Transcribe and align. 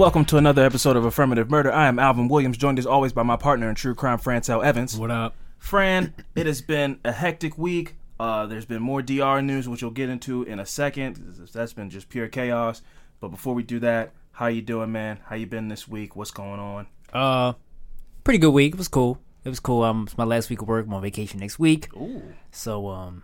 Welcome 0.00 0.24
to 0.24 0.38
another 0.38 0.64
episode 0.64 0.96
of 0.96 1.04
Affirmative 1.04 1.50
Murder. 1.50 1.70
I 1.70 1.86
am 1.86 1.98
Alvin 1.98 2.26
Williams, 2.26 2.56
joined 2.56 2.78
as 2.78 2.86
always 2.86 3.12
by 3.12 3.22
my 3.22 3.36
partner 3.36 3.68
in 3.68 3.74
true 3.74 3.94
crime, 3.94 4.16
Francel 4.16 4.62
Evans. 4.64 4.96
What 4.96 5.10
up? 5.10 5.34
Fran, 5.58 6.14
it 6.34 6.46
has 6.46 6.62
been 6.62 6.98
a 7.04 7.12
hectic 7.12 7.58
week. 7.58 7.96
Uh, 8.18 8.46
there's 8.46 8.64
been 8.64 8.80
more 8.80 9.02
DR 9.02 9.42
news, 9.44 9.68
which 9.68 9.82
we'll 9.82 9.90
get 9.90 10.08
into 10.08 10.42
in 10.44 10.58
a 10.58 10.64
second. 10.64 11.16
That's 11.52 11.74
been 11.74 11.90
just 11.90 12.08
pure 12.08 12.28
chaos. 12.28 12.80
But 13.20 13.28
before 13.28 13.52
we 13.52 13.62
do 13.62 13.78
that, 13.80 14.12
how 14.32 14.46
you 14.46 14.62
doing, 14.62 14.90
man? 14.90 15.20
How 15.26 15.36
you 15.36 15.46
been 15.46 15.68
this 15.68 15.86
week? 15.86 16.16
What's 16.16 16.30
going 16.30 16.60
on? 16.60 16.86
Uh, 17.12 17.52
pretty 18.24 18.38
good 18.38 18.52
week. 18.52 18.72
It 18.72 18.78
was 18.78 18.88
cool. 18.88 19.18
It 19.44 19.50
was 19.50 19.60
cool. 19.60 19.82
Um, 19.82 20.04
it's 20.06 20.16
my 20.16 20.24
last 20.24 20.48
week 20.48 20.62
of 20.62 20.68
work. 20.68 20.86
I'm 20.86 20.94
on 20.94 21.02
vacation 21.02 21.40
next 21.40 21.58
week. 21.58 21.94
Ooh, 21.94 22.22
So 22.52 22.88
um, 22.88 23.22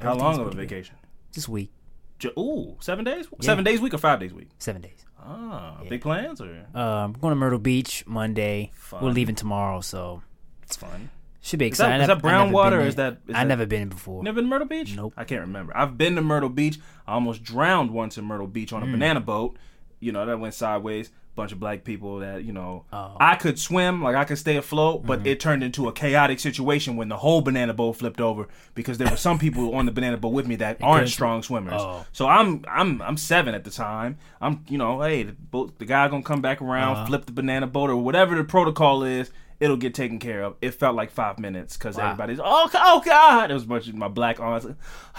how 0.00 0.14
long 0.14 0.36
of 0.36 0.46
a 0.46 0.50
good. 0.50 0.54
vacation? 0.58 0.94
This 1.32 1.48
week, 1.48 1.72
J- 2.20 2.30
Ooh, 2.38 2.76
seven 2.78 3.04
days? 3.04 3.26
Seven 3.40 3.64
days 3.64 3.80
week 3.80 3.94
or 3.94 3.98
five 3.98 4.20
days 4.20 4.32
week? 4.32 4.48
seven 4.60 4.80
days. 4.80 5.04
Ah, 5.28 5.76
big 5.88 6.00
plans 6.00 6.40
or 6.40 6.66
Uh, 6.74 6.78
I'm 6.78 7.12
going 7.12 7.32
to 7.32 7.36
Myrtle 7.36 7.58
Beach 7.58 8.04
Monday. 8.06 8.70
Fun. 8.74 9.02
We're 9.04 9.10
leaving 9.10 9.34
tomorrow, 9.34 9.80
so 9.80 10.22
it's 10.62 10.76
fun. 10.76 11.10
should 11.40 11.58
be 11.58 11.66
Is 11.66 11.72
exciting. 11.72 12.00
is 12.00 12.08
I 12.10 12.14
that 12.14 12.22
brown 12.22 12.50
water 12.52 12.70
been 12.70 12.78
or 12.78 12.80
there. 12.80 12.88
is 12.88 12.94
that- 12.96 13.18
is 13.28 13.34
I 13.34 13.40
that- 13.40 13.46
never 13.48 13.66
been 13.66 13.82
in 13.82 13.88
before. 13.88 14.22
Never 14.22 14.36
been 14.36 14.44
to 14.44 14.50
Myrtle 14.50 14.66
Beach? 14.68 14.94
Nope. 14.96 15.14
I 15.16 15.24
can't 15.24 15.40
remember. 15.42 15.76
I've 15.76 15.96
been 15.98 16.14
to 16.16 16.22
Myrtle 16.22 16.48
Beach. 16.48 16.78
I 17.06 17.12
almost 17.12 17.42
drowned 17.42 17.90
once 17.90 18.16
in 18.18 18.24
Myrtle 18.24 18.46
Beach 18.46 18.72
on 18.72 18.82
a 18.82 18.86
banana 18.86 19.20
boat. 19.20 19.56
You 20.00 20.12
know, 20.12 20.24
that 20.26 20.38
went 20.40 20.54
sideways. 20.54 21.10
Bunch 21.38 21.52
of 21.52 21.60
black 21.60 21.84
people 21.84 22.18
that, 22.18 22.42
you 22.44 22.52
know, 22.52 22.84
Oh. 22.92 22.96
Mm-hmm. 22.96 23.16
I 23.20 23.36
could 23.36 23.58
swim, 23.60 24.02
like 24.02 24.16
I 24.16 24.24
could 24.24 24.38
stay 24.38 24.56
afloat, 24.56 25.06
but 25.06 25.24
it 25.24 25.38
turned 25.38 25.62
into 25.62 25.86
a 25.86 25.92
chaotic 25.92 26.40
situation 26.40 26.96
when 26.96 27.08
the 27.08 27.16
whole 27.18 27.42
banana 27.42 27.72
boat 27.72 27.92
flipped 27.92 28.20
over 28.20 28.48
because 28.74 28.98
there 28.98 29.08
were 29.08 29.16
some 29.16 29.38
people 29.46 29.76
on 29.76 29.86
the 29.86 29.92
banana 29.92 30.16
boat 30.16 30.32
with 30.32 30.48
me 30.48 30.56
that 30.56 30.78
aren't 30.82 31.08
strong 31.08 31.44
swimmers. 31.44 31.74
Oh. 31.80 32.04
So 32.12 32.26
I'm 32.26 32.64
I'm 32.68 33.00
I'm 33.02 33.16
seven 33.16 33.54
at 33.54 33.62
the 33.62 33.70
time. 33.70 34.18
I'm 34.40 34.64
you 34.68 34.78
know, 34.78 35.00
hey, 35.00 35.22
the, 35.22 35.32
boat, 35.32 35.78
the 35.78 35.84
guy 35.84 36.08
gonna 36.08 36.24
come 36.24 36.42
back 36.42 36.60
around, 36.60 36.96
Uh-huh. 36.96 37.06
flip 37.06 37.26
the 37.26 37.32
banana 37.32 37.68
boat 37.68 37.88
or 37.88 37.96
whatever 37.96 38.34
the 38.34 38.42
protocol 38.44 39.04
is. 39.04 39.30
It'll 39.60 39.76
get 39.76 39.94
taken 39.94 40.18
care 40.18 40.42
of. 40.42 40.56
It 40.60 40.72
felt 40.74 40.96
like 40.96 41.10
five 41.12 41.38
minutes 41.38 41.76
because 41.76 41.96
Wow. 41.96 42.06
everybody's 42.10 42.40
oh 42.42 42.68
oh 42.74 43.00
god. 43.04 43.50
It 43.52 43.54
was 43.54 43.62
a 43.62 43.66
bunch 43.68 43.86
of 43.88 43.94
my 43.94 44.08
black 44.08 44.40
aunts. 44.40 44.66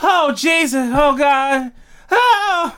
Oh 0.03 0.33
Jesus! 0.35 0.91
Oh 0.93 1.17
God! 1.17 1.71
Oh! 2.11 2.75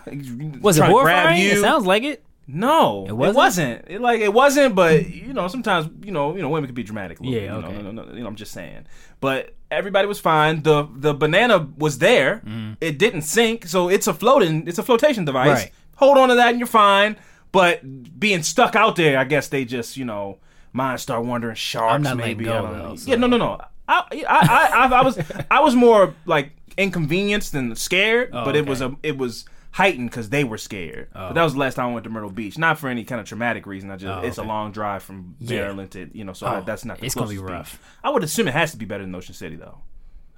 Was 0.61 0.77
it 0.77 0.83
horrifying? 0.85 1.41
It 1.41 1.57
sounds 1.59 1.87
like 1.87 2.03
it. 2.03 2.23
No, 2.53 3.05
It 3.05 3.09
it 3.09 3.13
wasn't? 3.13 3.35
wasn't. 3.37 3.85
It 3.87 4.01
like 4.01 4.19
it 4.21 4.33
wasn't, 4.33 4.75
but 4.75 5.09
you 5.09 5.33
know, 5.33 5.47
sometimes 5.47 5.89
you 6.05 6.11
know, 6.11 6.35
you 6.35 6.41
know, 6.41 6.49
women 6.49 6.67
can 6.67 6.75
be 6.75 6.83
dramatic. 6.83 7.19
A 7.19 7.23
little 7.23 7.33
Yeah, 7.39 7.55
bit, 7.55 7.61
you 7.61 7.65
okay. 7.67 7.75
Know, 7.77 7.81
no, 7.83 7.91
no, 7.91 8.03
no, 8.09 8.13
you 8.15 8.21
know, 8.21 8.27
I'm 8.27 8.35
just 8.35 8.51
saying. 8.51 8.85
But 9.19 9.55
everybody 9.69 10.07
was 10.07 10.19
fine. 10.19 10.63
the 10.63 10.87
The 10.93 11.13
banana 11.13 11.67
was 11.77 11.99
there. 11.99 12.41
Mm-hmm. 12.45 12.73
It 12.81 12.97
didn't 12.97 13.21
sink, 13.23 13.65
so 13.67 13.89
it's 13.89 14.07
a 14.07 14.13
floating. 14.13 14.67
It's 14.67 14.79
a 14.79 14.83
flotation 14.83 15.25
device. 15.25 15.47
Right. 15.63 15.71
Hold 15.95 16.17
on 16.17 16.29
to 16.29 16.35
that, 16.35 16.49
and 16.49 16.59
you're 16.59 16.67
fine. 16.67 17.15
But 17.51 17.81
being 18.19 18.43
stuck 18.43 18.75
out 18.75 18.95
there, 18.95 19.17
I 19.19 19.23
guess 19.25 19.47
they 19.49 19.65
just 19.65 19.97
you 19.97 20.05
know, 20.05 20.37
minds 20.73 21.03
start 21.03 21.23
wandering. 21.25 21.55
Sharks, 21.55 21.93
I'm 21.93 22.01
not 22.03 22.17
maybe. 22.17 22.45
go, 22.45 22.57
I 22.57 22.61
don't 22.61 22.77
know. 22.77 22.95
so- 22.95 23.09
Yeah, 23.09 23.17
no, 23.17 23.27
no, 23.27 23.37
no. 23.37 23.59
I, 23.87 24.03
I, 24.13 24.23
I, 24.29 24.85
I, 24.87 24.99
I 24.99 25.03
was, 25.03 25.19
I 25.51 25.59
was 25.59 25.75
more 25.75 26.13
like 26.25 26.51
inconvenienced 26.77 27.51
than 27.51 27.75
scared, 27.75 28.29
Oh, 28.31 28.45
but 28.45 28.55
it 28.55 28.61
okay. 28.61 28.69
was 28.69 28.81
a, 28.81 28.95
it 29.03 29.17
was 29.17 29.45
heightened 29.71 30.09
because 30.09 30.29
they 30.29 30.43
were 30.43 30.57
scared. 30.57 31.07
But 31.13 31.33
that 31.33 31.43
was 31.43 31.53
the 31.53 31.59
last 31.59 31.75
time 31.75 31.89
I 31.89 31.93
went 31.93 32.03
to 32.03 32.09
Myrtle 32.09 32.29
Beach, 32.31 32.57
not 32.57 32.77
for 32.77 32.89
any 32.89 33.03
kind 33.03 33.21
of 33.21 33.27
traumatic 33.27 33.65
reason. 33.65 33.89
I 33.91 33.95
just, 33.97 34.11
Oh, 34.23 34.25
it's 34.27 34.37
a 34.37 34.43
long 34.43 34.71
drive 34.71 35.01
from 35.03 35.35
Yeah. 35.39 35.61
Maryland 35.61 35.91
to, 35.91 36.09
you 36.13 36.23
know, 36.25 36.33
so 36.33 36.47
I, 36.47 36.57
Oh, 36.59 36.63
that's 36.65 36.83
not. 36.85 36.99
The 36.99 37.05
it's 37.05 37.15
gonna 37.15 37.27
be 37.29 37.35
closest 37.37 37.47
beach. 37.75 37.79
rough. 37.81 37.97
I 38.03 38.09
would 38.09 38.23
assume 38.23 38.47
it 38.47 38.53
has 38.53 38.71
to 38.71 38.77
be 38.77 38.85
better 38.85 39.03
than 39.03 39.15
Ocean 39.15 39.33
City, 39.33 39.55
though. 39.55 39.79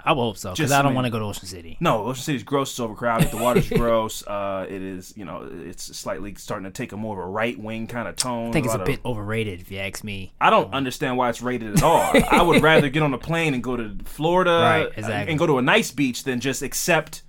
I 0.06 0.12
will 0.12 0.24
hope 0.24 0.38
so 0.38 0.52
because 0.52 0.74
I 0.74 0.82
don't 0.82 0.96
want 0.96 1.06
to 1.06 1.12
go 1.12 1.18
to 1.20 1.24
Ocean 1.26 1.48
City. 1.48 1.78
No, 1.80 2.08
Ocean 2.08 2.24
City's 2.24 2.44
gross. 2.44 2.72
It's 2.72 2.80
overcrowded. 2.82 3.32
The 3.32 3.38
water's 3.38 3.70
gross. 3.70 4.22
Uh, 4.28 4.66
it 4.70 4.82
is, 4.82 5.14
you 5.16 5.24
know, 5.24 5.50
it's 5.50 5.98
slightly 5.98 6.36
starting 6.36 6.66
to 6.66 6.72
take 6.72 6.92
a 6.92 6.98
more 6.98 7.18
of 7.18 7.26
a 7.26 7.30
right 7.32 7.58
wing 7.58 7.88
kind 7.88 8.10
of 8.10 8.18
tone. 8.18 8.50
I 8.50 8.52
think 8.52 8.66
it's 8.66 8.76
a 8.76 8.80
bit 8.80 9.00
of- 9.00 9.06
overrated 9.06 9.62
if 9.62 9.72
you 9.72 9.80
ask 9.80 10.04
me. 10.04 10.34
I 10.42 10.50
don't 10.50 10.74
understand 10.74 11.16
why 11.16 11.30
it's 11.30 11.42
rated 11.42 11.76
at 11.78 11.84
all. 11.84 12.12
I 12.30 12.42
would 12.42 12.62
rather 12.62 12.90
get 12.90 13.02
on 13.02 13.14
a 13.14 13.18
plane 13.18 13.54
and 13.54 13.64
go 13.64 13.78
to 13.78 13.96
Florida 14.04 14.52
Right, 14.62 14.90
exactly. 14.98 15.32
and 15.32 15.40
go 15.40 15.48
to 15.48 15.58
a 15.58 15.62
nice 15.62 15.92
beach 15.92 16.26
than 16.26 16.42
just 16.42 16.62
accept. 16.62 17.22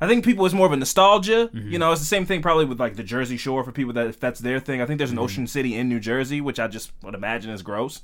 I 0.00 0.06
think 0.06 0.24
people 0.24 0.44
it's 0.46 0.54
more 0.54 0.66
of 0.66 0.72
a 0.72 0.76
nostalgia. 0.76 1.50
Mm-hmm. 1.52 1.72
You 1.72 1.78
know, 1.78 1.92
it's 1.92 2.00
the 2.00 2.06
same 2.06 2.24
thing 2.26 2.40
probably 2.42 2.64
with 2.64 2.78
like 2.80 2.96
the 2.96 3.02
Jersey 3.02 3.36
Shore 3.36 3.64
for 3.64 3.72
people 3.72 3.92
that 3.94 4.06
if 4.06 4.20
that's 4.20 4.40
their 4.40 4.60
thing. 4.60 4.80
I 4.80 4.86
think 4.86 4.98
there's 4.98 5.10
an 5.10 5.16
Mm-hmm. 5.16 5.24
Ocean 5.24 5.46
City 5.46 5.74
in 5.74 5.88
New 5.88 6.00
Jersey, 6.00 6.40
which 6.40 6.60
I 6.60 6.68
just 6.68 6.92
would 7.02 7.14
imagine 7.14 7.50
is 7.50 7.62
gross. 7.62 8.00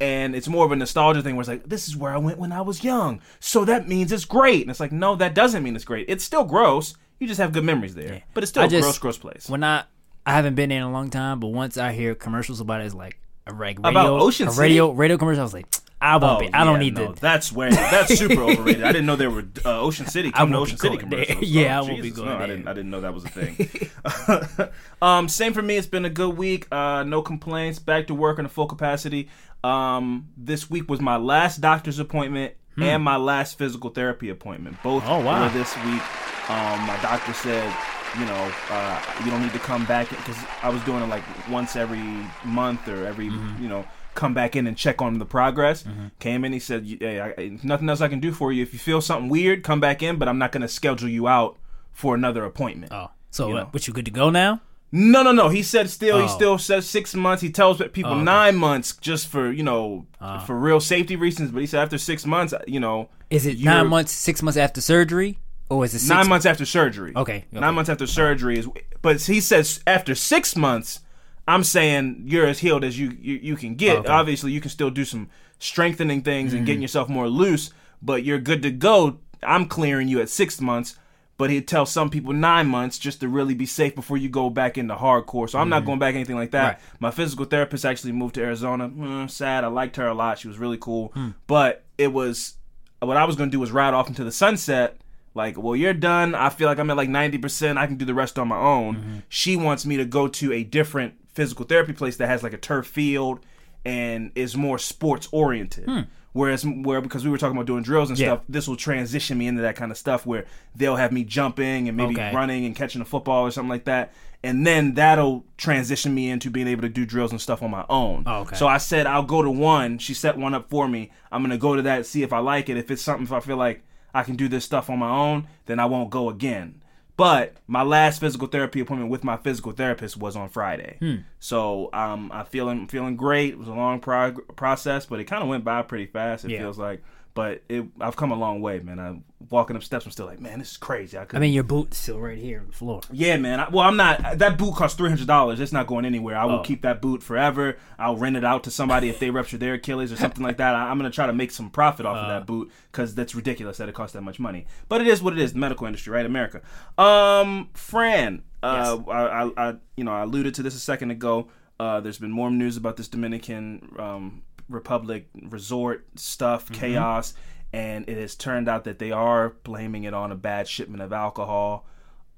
And 0.00 0.36
it's 0.36 0.46
more 0.46 0.64
of 0.64 0.70
a 0.72 0.76
nostalgia 0.76 1.22
thing 1.22 1.34
where 1.34 1.40
it's 1.40 1.48
like, 1.48 1.64
this 1.68 1.88
is 1.88 1.96
where 1.96 2.12
I 2.12 2.18
went 2.18 2.38
when 2.38 2.52
I 2.52 2.60
was 2.60 2.84
young. 2.84 3.20
So 3.40 3.64
that 3.64 3.88
means 3.88 4.12
it's 4.12 4.24
great. 4.24 4.62
And 4.62 4.70
it's 4.70 4.78
like, 4.78 4.92
no, 4.92 5.16
that 5.16 5.34
doesn't 5.34 5.62
mean 5.64 5.74
it's 5.74 5.84
great. 5.84 6.06
It's 6.08 6.22
still 6.22 6.44
gross. 6.44 6.94
You 7.18 7.26
just 7.26 7.40
have 7.40 7.52
good 7.52 7.64
memories 7.64 7.96
there. 7.96 8.22
But 8.32 8.44
it's 8.44 8.50
still 8.50 8.62
I 8.62 8.66
a 8.66 8.68
just- 8.68 8.82
gross, 8.84 8.98
gross 8.98 9.18
place. 9.18 9.48
When 9.48 9.64
I 9.64 9.84
I 10.26 10.32
haven't 10.32 10.54
been 10.54 10.70
in 10.70 10.82
a 10.82 10.90
long 10.92 11.08
time, 11.10 11.40
but 11.40 11.48
once 11.48 11.78
I 11.78 11.92
hear 11.92 12.14
commercials 12.14 12.60
about 12.60 12.82
it, 12.82 12.84
it's 12.84 12.94
like 12.94 13.18
a 13.46 13.50
like 13.50 13.58
radio, 13.60 13.88
About 13.88 14.20
Ocean 14.20 14.46
a 14.48 14.52
City? 14.52 14.62
radio 14.62 14.90
radio 14.90 15.16
commercial. 15.16 15.40
I 15.40 15.44
was 15.44 15.54
like, 15.54 15.66
I 16.00 16.16
won't 16.16 16.40
be. 16.40 16.54
I 16.54 16.64
don't 16.64 16.76
Oh, 16.76 16.78
need 16.78 16.94
no, 16.94 17.12
to. 17.12 17.20
That's 17.20 17.50
way 17.52 17.70
that's 17.70 18.16
super 18.16 18.40
overrated. 18.44 18.84
I 18.84 18.92
didn't 18.92 19.06
know 19.06 19.16
there 19.16 19.30
were 19.30 19.44
uh, 19.64 19.80
Ocean 19.80 20.06
City 20.06 20.30
come 20.30 20.52
to 20.52 20.58
Ocean 20.58 20.78
City 20.78 20.96
going 20.96 21.10
there. 21.10 21.36
Yeah, 21.42 21.80
Oh, 21.80 21.86
I 21.86 21.90
won't 21.90 22.02
be 22.02 22.10
going 22.10 22.28
no, 22.28 22.34
I 22.34 22.38
there. 22.38 22.46
didn't. 22.48 22.68
I 22.68 22.72
didn't 22.72 22.90
know 22.90 23.00
that 23.00 23.14
was 23.14 23.24
a 23.24 23.28
thing. 23.28 24.70
um, 25.02 25.28
same 25.28 25.52
for 25.52 25.62
me. 25.62 25.76
It's 25.76 25.86
been 25.86 26.04
a 26.04 26.10
good 26.10 26.36
week. 26.36 26.66
Uh, 26.72 27.02
no 27.04 27.22
complaints. 27.22 27.78
Back 27.78 28.06
to 28.08 28.14
work 28.14 28.38
in 28.38 28.44
a 28.46 28.48
full 28.48 28.66
capacity. 28.66 29.28
Um, 29.64 30.28
this 30.36 30.70
week 30.70 30.88
was 30.88 31.00
my 31.00 31.16
last 31.16 31.60
doctor's 31.60 31.98
appointment 31.98 32.54
and 32.80 33.02
my 33.02 33.16
last 33.16 33.58
physical 33.58 33.90
therapy 33.90 34.28
appointment. 34.28 34.76
Both 34.84 35.02
Hmm. 35.02 35.10
Oh, 35.10 35.20
wow. 35.24 35.42
were 35.42 35.48
this 35.52 35.74
week. 35.78 36.02
Um, 36.48 36.80
my 36.86 36.96
doctor 37.02 37.32
said, 37.32 37.74
you 38.16 38.24
know, 38.24 38.52
uh, 38.70 39.02
you 39.24 39.32
don't 39.32 39.42
need 39.42 39.52
to 39.52 39.58
come 39.58 39.84
back 39.84 40.08
because 40.08 40.36
I 40.62 40.68
was 40.68 40.80
doing 40.84 41.02
it 41.02 41.08
like 41.08 41.24
once 41.50 41.74
every 41.74 42.00
month 42.44 42.86
or 42.86 43.04
every, 43.04 43.30
Mm-hmm. 43.30 43.60
you 43.62 43.68
know, 43.68 43.84
come 44.14 44.34
back 44.34 44.56
in 44.56 44.66
and 44.66 44.76
check 44.76 45.00
on 45.02 45.18
the 45.18 45.24
progress. 45.26 45.84
Came 46.18 46.44
in, 46.44 46.52
he 46.52 46.58
said, 46.58 46.86
"Hey, 47.00 47.20
I, 47.20 47.58
nothing 47.62 47.88
else 47.88 48.00
I 48.00 48.08
can 48.08 48.20
do 48.20 48.32
for 48.32 48.52
you. 48.52 48.62
If 48.62 48.72
you 48.72 48.78
feel 48.78 49.00
something 49.00 49.28
weird, 49.28 49.62
come 49.62 49.80
back 49.80 50.02
in, 50.02 50.16
but 50.16 50.28
I'm 50.28 50.38
not 50.38 50.52
going 50.52 50.62
to 50.62 50.68
schedule 50.68 51.08
you 51.08 51.28
out 51.28 51.56
for 51.92 52.14
another 52.14 52.44
appointment." 52.44 52.92
Oh, 52.92 53.10
so 53.30 53.48
You 53.48 53.54
know. 53.54 53.68
what 53.70 53.86
you 53.86 53.92
good 53.94 54.04
to 54.06 54.10
go 54.10 54.30
now? 54.30 54.60
No, 54.90 55.22
no, 55.22 55.32
no. 55.32 55.50
He 55.50 55.62
said 55.62 55.90
still. 55.90 56.16
He 56.18 56.24
Oh. 56.24 56.28
still 56.28 56.58
says 56.58 56.88
six 56.88 57.14
months. 57.14 57.42
He 57.42 57.50
tells 57.50 57.76
people 57.92 58.12
Oh, 58.12 58.14
okay. 58.14 58.22
nine 58.24 58.56
months 58.56 58.96
just 59.00 59.28
for 59.28 59.52
you 59.52 59.62
know 59.62 60.06
Uh. 60.20 60.38
for 60.40 60.58
real 60.58 60.80
safety 60.80 61.14
reasons. 61.14 61.50
But 61.50 61.60
he 61.60 61.66
said 61.66 61.82
after 61.82 61.98
six 61.98 62.24
months, 62.24 62.54
you 62.66 62.80
know, 62.80 63.10
Is 63.30 63.44
it 63.44 63.60
nine 63.60 63.88
months, 63.88 64.12
six 64.12 64.42
months 64.42 64.56
after 64.56 64.80
surgery, 64.80 65.38
or 65.68 65.84
is 65.84 65.92
it 65.94 65.98
six 65.98 66.08
nine 66.08 66.26
months 66.28 66.46
after 66.46 66.64
surgery. 66.64 67.12
Okay, 67.14 67.44
okay. 67.52 67.60
Nine 67.60 67.74
months 67.74 67.90
after 67.90 68.06
surgery 68.06 68.58
is. 68.58 68.66
But 69.02 69.20
he 69.20 69.40
says 69.42 69.80
after 69.86 70.14
six 70.14 70.56
months, 70.56 71.00
I'm 71.48 71.64
saying 71.64 72.24
you're 72.26 72.46
as 72.46 72.58
healed 72.60 72.84
as 72.84 72.98
you 72.98 73.16
you, 73.20 73.36
you 73.42 73.56
can 73.56 73.74
get. 73.74 73.98
Okay. 73.98 74.08
Obviously, 74.08 74.52
you 74.52 74.60
can 74.60 74.70
still 74.70 74.90
do 74.90 75.04
some 75.04 75.28
strengthening 75.58 76.22
things 76.22 76.52
and 76.52 76.60
Mm-hmm. 76.60 76.66
getting 76.66 76.82
yourself 76.82 77.08
more 77.08 77.28
loose, 77.28 77.72
but 78.00 78.22
you're 78.24 78.38
good 78.38 78.62
to 78.62 78.70
go. 78.70 79.18
I'm 79.42 79.66
clearing 79.66 80.08
you 80.08 80.20
at 80.20 80.28
six 80.28 80.60
months. 80.60 80.96
but 81.38 81.50
he'd 81.50 81.68
tell 81.68 81.86
some 81.86 82.10
people 82.10 82.32
nine 82.32 82.66
months 82.66 82.98
just 82.98 83.20
to 83.20 83.28
really 83.28 83.54
be 83.54 83.64
safe 83.64 83.94
before 83.94 84.16
you 84.16 84.28
go 84.28 84.50
back 84.50 84.76
into 84.76 84.92
hardcore. 84.96 85.48
So 85.48 85.56
I'm 85.60 85.68
not 85.68 85.84
going 85.84 86.00
back 86.00 86.16
anything 86.16 86.34
like 86.34 86.50
that. 86.50 86.64
Right. 86.68 86.78
My 86.98 87.12
physical 87.12 87.44
therapist 87.44 87.84
actually 87.84 88.10
moved 88.10 88.34
to 88.34 88.42
Arizona. 88.42 88.88
Mm, 88.88 89.30
sad. 89.30 89.62
I 89.62 89.68
liked 89.68 89.94
her 89.96 90.08
a 90.08 90.14
lot. 90.14 90.40
She 90.40 90.48
was 90.48 90.58
really 90.58 90.78
cool. 90.78 91.12
But 91.46 91.84
it 91.96 92.12
was 92.12 92.54
what 93.00 93.16
I 93.16 93.24
was 93.24 93.36
going 93.36 93.50
to 93.50 93.54
do 93.54 93.60
was 93.60 93.70
ride 93.70 93.94
off 93.94 94.08
into 94.08 94.24
the 94.24 94.32
sunset. 94.32 95.00
Like, 95.32 95.56
well, 95.56 95.76
you're 95.76 95.94
done. 95.94 96.34
I 96.34 96.48
feel 96.48 96.66
like 96.66 96.80
I'm 96.80 96.90
at 96.90 96.96
like 96.96 97.08
90%. 97.08 97.76
I 97.76 97.86
can 97.86 97.94
do 97.94 98.04
the 98.04 98.14
rest 98.14 98.36
on 98.40 98.48
my 98.48 98.58
own. 98.58 99.22
She 99.28 99.54
wants 99.54 99.86
me 99.86 99.96
to 99.98 100.04
go 100.04 100.26
to 100.26 100.52
a 100.52 100.64
different 100.64 101.14
physical 101.38 101.64
therapy 101.64 101.92
place 101.92 102.16
that 102.16 102.26
has 102.26 102.42
like 102.42 102.52
a 102.52 102.58
turf 102.58 102.84
field 102.86 103.38
and 103.84 104.32
is 104.34 104.56
more 104.56 104.76
sports 104.78 105.28
oriented. 105.30 105.84
Hmm. 105.84 106.00
Whereas, 106.32 106.64
where 106.66 107.00
because 107.00 107.24
we 107.24 107.30
were 107.30 107.38
talking 107.38 107.56
about 107.56 107.66
doing 107.66 107.82
drills 107.84 108.10
and 108.10 108.18
Yeah. 108.18 108.26
stuff, 108.34 108.40
this 108.48 108.66
will 108.68 108.76
transition 108.76 109.38
me 109.38 109.46
into 109.46 109.62
that 109.62 109.76
kind 109.76 109.90
of 109.92 109.96
stuff 109.96 110.26
where 110.26 110.44
they'll 110.74 110.96
have 110.96 111.12
me 111.12 111.22
jumping 111.24 111.86
and 111.88 111.96
maybe 111.96 112.14
Okay. 112.14 112.34
running 112.34 112.64
and 112.66 112.74
catching 112.76 113.00
a 113.00 113.04
football 113.04 113.46
or 113.46 113.50
something 113.52 113.70
like 113.70 113.84
that. 113.84 114.12
And 114.42 114.66
then 114.66 114.94
that'll 114.94 115.44
transition 115.56 116.12
me 116.14 116.28
into 116.28 116.50
being 116.50 116.66
able 116.68 116.82
to 116.82 116.88
do 116.88 117.06
drills 117.06 117.30
and 117.32 117.40
stuff 117.40 117.62
on 117.62 117.70
my 117.70 117.84
own. 117.88 118.24
Oh, 118.26 118.40
okay. 118.40 118.56
So 118.56 118.66
I 118.68 118.78
said 118.78 119.06
I'll 119.06 119.22
go 119.22 119.42
to 119.42 119.50
one. 119.50 119.98
She 119.98 120.12
set 120.14 120.36
one 120.36 120.54
up 120.54 120.68
for 120.68 120.86
me. 120.88 121.10
I'm 121.32 121.42
gonna 121.42 121.56
go 121.56 121.74
to 121.76 121.82
that 121.82 122.04
see 122.04 122.22
if 122.24 122.32
I 122.32 122.38
like 122.38 122.68
it. 122.68 122.76
If 122.76 122.90
it's 122.90 123.02
something, 123.02 123.24
if 123.26 123.32
I 123.32 123.40
feel 123.40 123.56
like 123.56 123.82
I 124.12 124.22
can 124.24 124.36
do 124.36 124.48
this 124.48 124.64
stuff 124.64 124.90
on 124.90 124.98
my 124.98 125.10
own, 125.10 125.46
then 125.66 125.78
I 125.80 125.86
won't 125.86 126.10
go 126.10 126.28
again. 126.28 126.82
But 127.18 127.56
my 127.66 127.82
last 127.82 128.20
physical 128.20 128.46
therapy 128.46 128.78
appointment 128.78 129.10
with 129.10 129.24
my 129.24 129.36
physical 129.36 129.72
therapist 129.72 130.16
was 130.16 130.36
on 130.36 130.48
Friday. 130.48 130.96
Hmm. 131.00 131.16
So 131.40 131.90
um, 131.92 132.30
I 132.32 132.44
feeling 132.44 132.86
feeling 132.86 133.16
great. 133.16 133.54
It 133.54 133.58
was 133.58 133.66
a 133.68 133.74
long 133.74 133.98
prog- 134.00 134.56
process, 134.56 135.04
but 135.04 135.18
it 135.18 135.24
kind 135.24 135.42
of 135.42 135.48
went 135.48 135.64
by 135.64 135.82
pretty 135.82 136.06
fast. 136.06 136.44
It 136.44 136.52
Yeah. 136.52 136.60
feels 136.60 136.78
like, 136.78 137.02
but 137.38 137.62
it 137.68 137.84
I've 138.00 138.16
come 138.16 138.32
a 138.32 138.34
long 138.34 138.60
way, 138.60 138.80
man. 138.80 138.98
I'm 138.98 139.22
walking 139.48 139.76
up 139.76 139.84
steps. 139.84 140.04
I'm 140.04 140.10
still 140.10 140.26
like, 140.26 140.40
man, 140.40 140.58
this 140.58 140.72
is 140.72 140.76
crazy. 140.76 141.16
I, 141.16 141.24
I 141.32 141.38
mean, 141.38 141.52
your 141.52 141.62
boot's 141.62 141.96
still 141.96 142.18
right 142.18 142.36
here 142.36 142.58
on 142.58 142.66
the 142.66 142.72
floor. 142.72 143.00
yeah, 143.12 143.36
man. 143.36 143.60
I, 143.60 143.68
well, 143.68 143.84
I'm 143.86 143.96
not. 143.96 144.38
That 144.38 144.58
boot 144.58 144.74
costs 144.74 144.96
three 144.98 145.08
hundred 145.08 145.28
dollars. 145.28 145.60
It's 145.60 145.70
not 145.72 145.86
going 145.86 146.04
anywhere. 146.04 146.36
I 146.36 146.46
will 146.46 146.58
Oh. 146.60 146.62
keep 146.64 146.82
that 146.82 147.00
boot 147.00 147.22
forever. 147.22 147.76
I'll 147.96 148.16
rent 148.16 148.36
it 148.36 148.44
out 148.44 148.64
to 148.64 148.72
somebody 148.72 149.08
if 149.08 149.20
they 149.20 149.30
rupture 149.30 149.56
their 149.56 149.74
Achilles 149.74 150.10
or 150.10 150.16
something 150.16 150.42
like 150.42 150.56
that. 150.56 150.74
I, 150.74 150.90
I'm 150.90 150.98
gonna 150.98 151.10
try 151.10 151.26
to 151.28 151.32
make 151.32 151.52
some 151.52 151.70
profit 151.70 152.06
off 152.06 152.16
Uh. 152.16 152.20
of 152.22 152.28
that 152.28 152.46
boot 152.46 152.72
because 152.90 153.14
that's 153.14 153.36
ridiculous 153.36 153.76
that 153.76 153.88
it 153.88 153.94
costs 153.94 154.14
that 154.14 154.22
much 154.22 154.40
money. 154.40 154.66
But 154.88 155.00
it 155.00 155.06
is 155.06 155.22
what 155.22 155.32
it 155.32 155.38
is. 155.38 155.52
The 155.52 155.60
medical 155.60 155.86
industry, 155.86 156.12
right? 156.12 156.26
America. 156.26 156.60
Um, 156.98 157.68
Fran. 157.74 158.42
Uh, 158.64 158.98
I, 159.08 159.22
I, 159.44 159.50
I, 159.68 159.74
you 159.96 160.02
know, 160.02 160.10
I 160.12 160.22
alluded 160.22 160.54
to 160.56 160.64
this 160.64 160.74
a 160.74 160.80
second 160.80 161.12
ago. 161.12 161.46
Uh, 161.78 162.00
there's 162.00 162.18
been 162.18 162.32
more 162.32 162.50
news 162.50 162.76
about 162.76 162.96
this 162.96 163.06
Dominican 163.06 163.94
um, 164.00 164.42
Republic 164.68 165.28
resort 165.42 166.06
stuff, 166.16 166.66
Mm-hmm. 166.66 166.74
chaos, 166.74 167.34
and 167.72 168.08
it 168.08 168.16
has 168.18 168.34
turned 168.34 168.68
out 168.68 168.84
that 168.84 168.98
they 168.98 169.10
are 169.12 169.50
blaming 169.62 170.04
it 170.04 170.14
on 170.14 170.32
a 170.32 170.36
bad 170.36 170.68
shipment 170.68 171.02
of 171.02 171.12
alcohol 171.12 171.86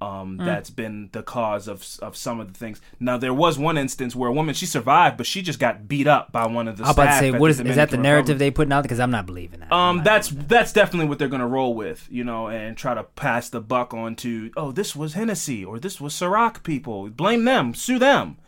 um, 0.02 0.38
Mm. 0.38 0.46
that's 0.46 0.70
been 0.70 1.10
the 1.12 1.22
cause 1.22 1.68
of 1.68 1.86
of 2.00 2.16
some 2.16 2.40
of 2.40 2.50
the 2.50 2.58
things. 2.58 2.80
Now 2.98 3.18
there 3.18 3.34
was 3.34 3.58
one 3.58 3.76
instance 3.76 4.16
where 4.16 4.30
a 4.30 4.32
woman 4.32 4.54
she 4.54 4.64
survived, 4.64 5.18
but 5.18 5.26
she 5.26 5.42
just 5.42 5.58
got 5.58 5.88
beat 5.88 6.06
up 6.06 6.32
by 6.32 6.46
one 6.46 6.68
of 6.68 6.78
the. 6.78 6.84
I 6.84 6.86
was 6.88 6.96
about 6.96 7.12
to 7.12 7.18
say, 7.18 7.28
at 7.32 7.38
what 7.40 7.50
is 7.50 7.60
is 7.60 7.76
that 7.76 7.90
the 7.90 7.98
narrative 7.98 8.28
Republic. 8.36 8.38
they 8.38 8.50
putting 8.50 8.72
out? 8.72 8.82
Because 8.82 8.98
I'm 8.98 9.10
not 9.10 9.26
believing 9.26 9.60
that. 9.60 9.70
Um, 9.70 10.02
that's 10.02 10.30
believing 10.30 10.48
that's 10.48 10.72
definitely 10.72 11.06
what 11.10 11.18
they're 11.18 11.28
gonna 11.28 11.46
roll 11.46 11.74
with, 11.74 12.08
you 12.10 12.24
know, 12.24 12.48
and 12.48 12.78
try 12.78 12.94
to 12.94 13.02
pass 13.02 13.50
the 13.50 13.60
buck 13.60 13.92
on 13.92 14.16
to. 14.16 14.50
Oh, 14.56 14.72
this 14.72 14.96
was 14.96 15.12
Hennessy 15.12 15.62
or 15.66 15.78
this 15.78 16.00
was 16.00 16.14
Ciroc 16.14 16.62
people. 16.62 17.10
Blame 17.10 17.44
them, 17.44 17.74
sue 17.74 17.98
them. 17.98 18.38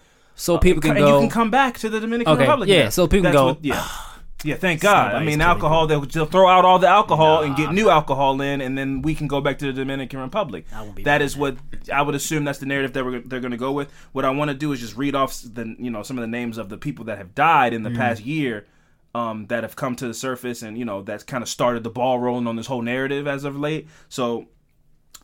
That. 0.42 0.52
so 0.52 0.58
people 0.58 0.80
can 0.82 0.90
and 0.92 1.00
go. 1.00 1.14
you 1.14 1.20
can 1.20 1.30
come 1.30 1.50
back 1.50 1.78
to 1.78 1.88
the 1.88 2.00
Dominican 2.00 2.32
Okay, 2.34 2.42
Republic. 2.42 2.68
yeah, 2.68 2.84
now. 2.84 2.90
so 2.90 3.06
people 3.06 3.24
can 3.24 3.32
go, 3.32 3.46
what- 3.46 3.64
yeah. 3.64 3.88
Yeah, 4.44 4.56
thank 4.56 4.80
God. 4.80 5.14
I 5.14 5.24
mean, 5.24 5.40
alcohol, 5.40 5.86
they'll, 5.86 6.00
they'll 6.00 6.26
throw 6.26 6.48
out 6.48 6.64
all 6.64 6.80
the 6.80 6.88
alcohol 6.88 7.42
and 7.44 7.54
get 7.54 7.72
new 7.72 7.88
alcohol 7.88 8.40
in, 8.40 8.60
and 8.60 8.76
then 8.76 9.00
we 9.00 9.14
can 9.14 9.28
go 9.28 9.40
back 9.40 9.58
to 9.58 9.66
the 9.66 9.72
Dominican 9.72 10.18
Republic. 10.18 10.64
won't 10.72 10.96
be 10.96 11.04
That 11.04 11.18
doing 11.18 11.30
what 11.38 11.56
I 11.92 12.02
would 12.02 12.16
assume 12.16 12.42
that's 12.42 12.58
the 12.58 12.66
narrative 12.66 12.92
that 12.94 13.04
we're, 13.04 13.20
they're 13.20 13.38
going 13.38 13.52
to 13.52 13.56
go 13.56 13.70
with. 13.70 13.92
What 14.10 14.24
I 14.24 14.30
want 14.30 14.50
to 14.50 14.56
do 14.56 14.72
is 14.72 14.80
just 14.80 14.96
read 14.96 15.14
off 15.14 15.40
the 15.42 15.76
you 15.78 15.90
know 15.90 16.02
some 16.02 16.18
of 16.18 16.22
the 16.22 16.26
names 16.26 16.58
of 16.58 16.70
the 16.70 16.76
people 16.76 17.04
that 17.04 17.18
have 17.18 17.36
died 17.36 17.72
in 17.72 17.84
the 17.84 17.90
past 17.92 18.24
year 18.24 18.66
um, 19.14 19.46
that 19.46 19.62
have 19.62 19.76
come 19.76 19.94
to 19.96 20.08
the 20.08 20.14
surface, 20.14 20.62
and 20.62 20.76
you 20.76 20.84
know 20.84 21.02
that's 21.02 21.22
kind 21.22 21.42
of 21.42 21.48
started 21.48 21.84
the 21.84 21.90
ball 21.90 22.18
rolling 22.18 22.48
on 22.48 22.56
this 22.56 22.66
whole 22.66 22.82
narrative 22.82 23.28
as 23.28 23.44
of 23.44 23.56
late. 23.56 23.86
So 24.08 24.48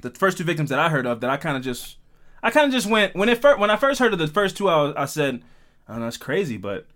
the 0.01 0.11
first 0.11 0.39
two 0.39 0.45
victims 0.45 0.71
that 0.71 0.79
I 0.79 0.91
heard 0.91 1.07
of 1.07 1.21
that 1.23 1.31
I 1.31 1.37
kind 1.39 1.57
of 1.57 1.65
just 1.65 1.97
I 2.43 2.51
kind 2.51 2.67
of 2.67 2.73
just 2.73 2.87
went 2.89 3.15
when 3.15 3.29
it 3.29 3.39
first 3.41 3.59
when 3.59 3.71
I 3.71 3.77
first 3.77 3.99
heard 4.01 4.13
of 4.13 4.19
the 4.19 4.29
first 4.29 4.57
two 4.57 4.69
I, 4.69 4.83
was, 4.83 4.95
I 4.97 5.05
said 5.07 5.43
I 5.89 5.93
don't 5.93 6.01
know 6.03 6.09
it's 6.09 6.17
crazy 6.17 6.57
but 6.57 6.87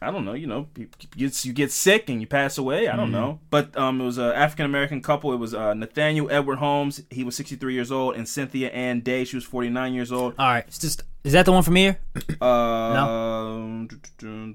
I 0.00 0.10
don't 0.12 0.24
know 0.24 0.34
you 0.34 0.46
know 0.46 0.68
you 0.76 0.88
get 1.16 1.44
you 1.44 1.52
get 1.52 1.72
sick 1.72 2.08
and 2.08 2.20
you 2.20 2.26
pass 2.26 2.56
away 2.58 2.88
I 2.88 2.96
don't 2.96 3.10
know 3.12 3.40
but 3.50 3.76
um 3.76 4.00
it 4.00 4.04
was 4.04 4.18
an 4.18 4.30
African 4.32 4.64
American 4.66 5.00
couple 5.02 5.32
it 5.32 5.36
was 5.38 5.54
uh, 5.54 5.74
Nathaniel 5.74 6.30
Edward 6.30 6.56
Holmes 6.58 7.02
he 7.10 7.24
was 7.24 7.36
63 7.36 7.74
years 7.74 7.90
old 7.92 8.14
and 8.16 8.28
Cynthia 8.28 8.68
Ann 8.70 9.00
Day 9.00 9.24
she 9.24 9.36
was 9.36 9.44
49 9.44 9.94
years 9.94 10.12
old 10.12 10.34
All 10.38 10.46
right, 10.46 10.64
it's 10.66 10.78
just 10.78 11.02
is 11.24 11.32
that 11.32 11.44
the 11.44 11.52
one 11.52 11.62
from 11.64 11.74
here? 11.76 11.98
um 12.40 13.88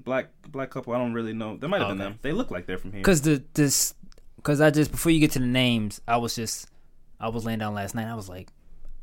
black 0.04 0.28
black 0.48 0.70
couple 0.70 0.92
I 0.94 0.98
don't 0.98 1.12
really 1.12 1.32
know 1.34 1.56
that 1.58 1.68
might 1.68 1.80
have 1.80 1.88
been 1.88 2.00
Okay. 2.00 2.10
them 2.10 2.18
they 2.22 2.32
look 2.32 2.50
like 2.50 2.66
they're 2.66 2.78
from 2.78 2.92
here 2.92 3.00
Because 3.00 3.22
the 3.22 3.42
this 3.54 3.94
because 4.36 4.60
I 4.60 4.70
just 4.70 4.90
before 4.90 5.10
you 5.12 5.20
get 5.20 5.30
to 5.32 5.38
the 5.38 5.46
names, 5.46 6.00
I 6.06 6.18
was 6.18 6.34
just 6.34 6.68
I 7.18 7.28
was 7.28 7.46
laying 7.46 7.60
down 7.60 7.72
last 7.72 7.94
night. 7.94 8.06
I 8.08 8.14
was 8.14 8.28
like, 8.28 8.48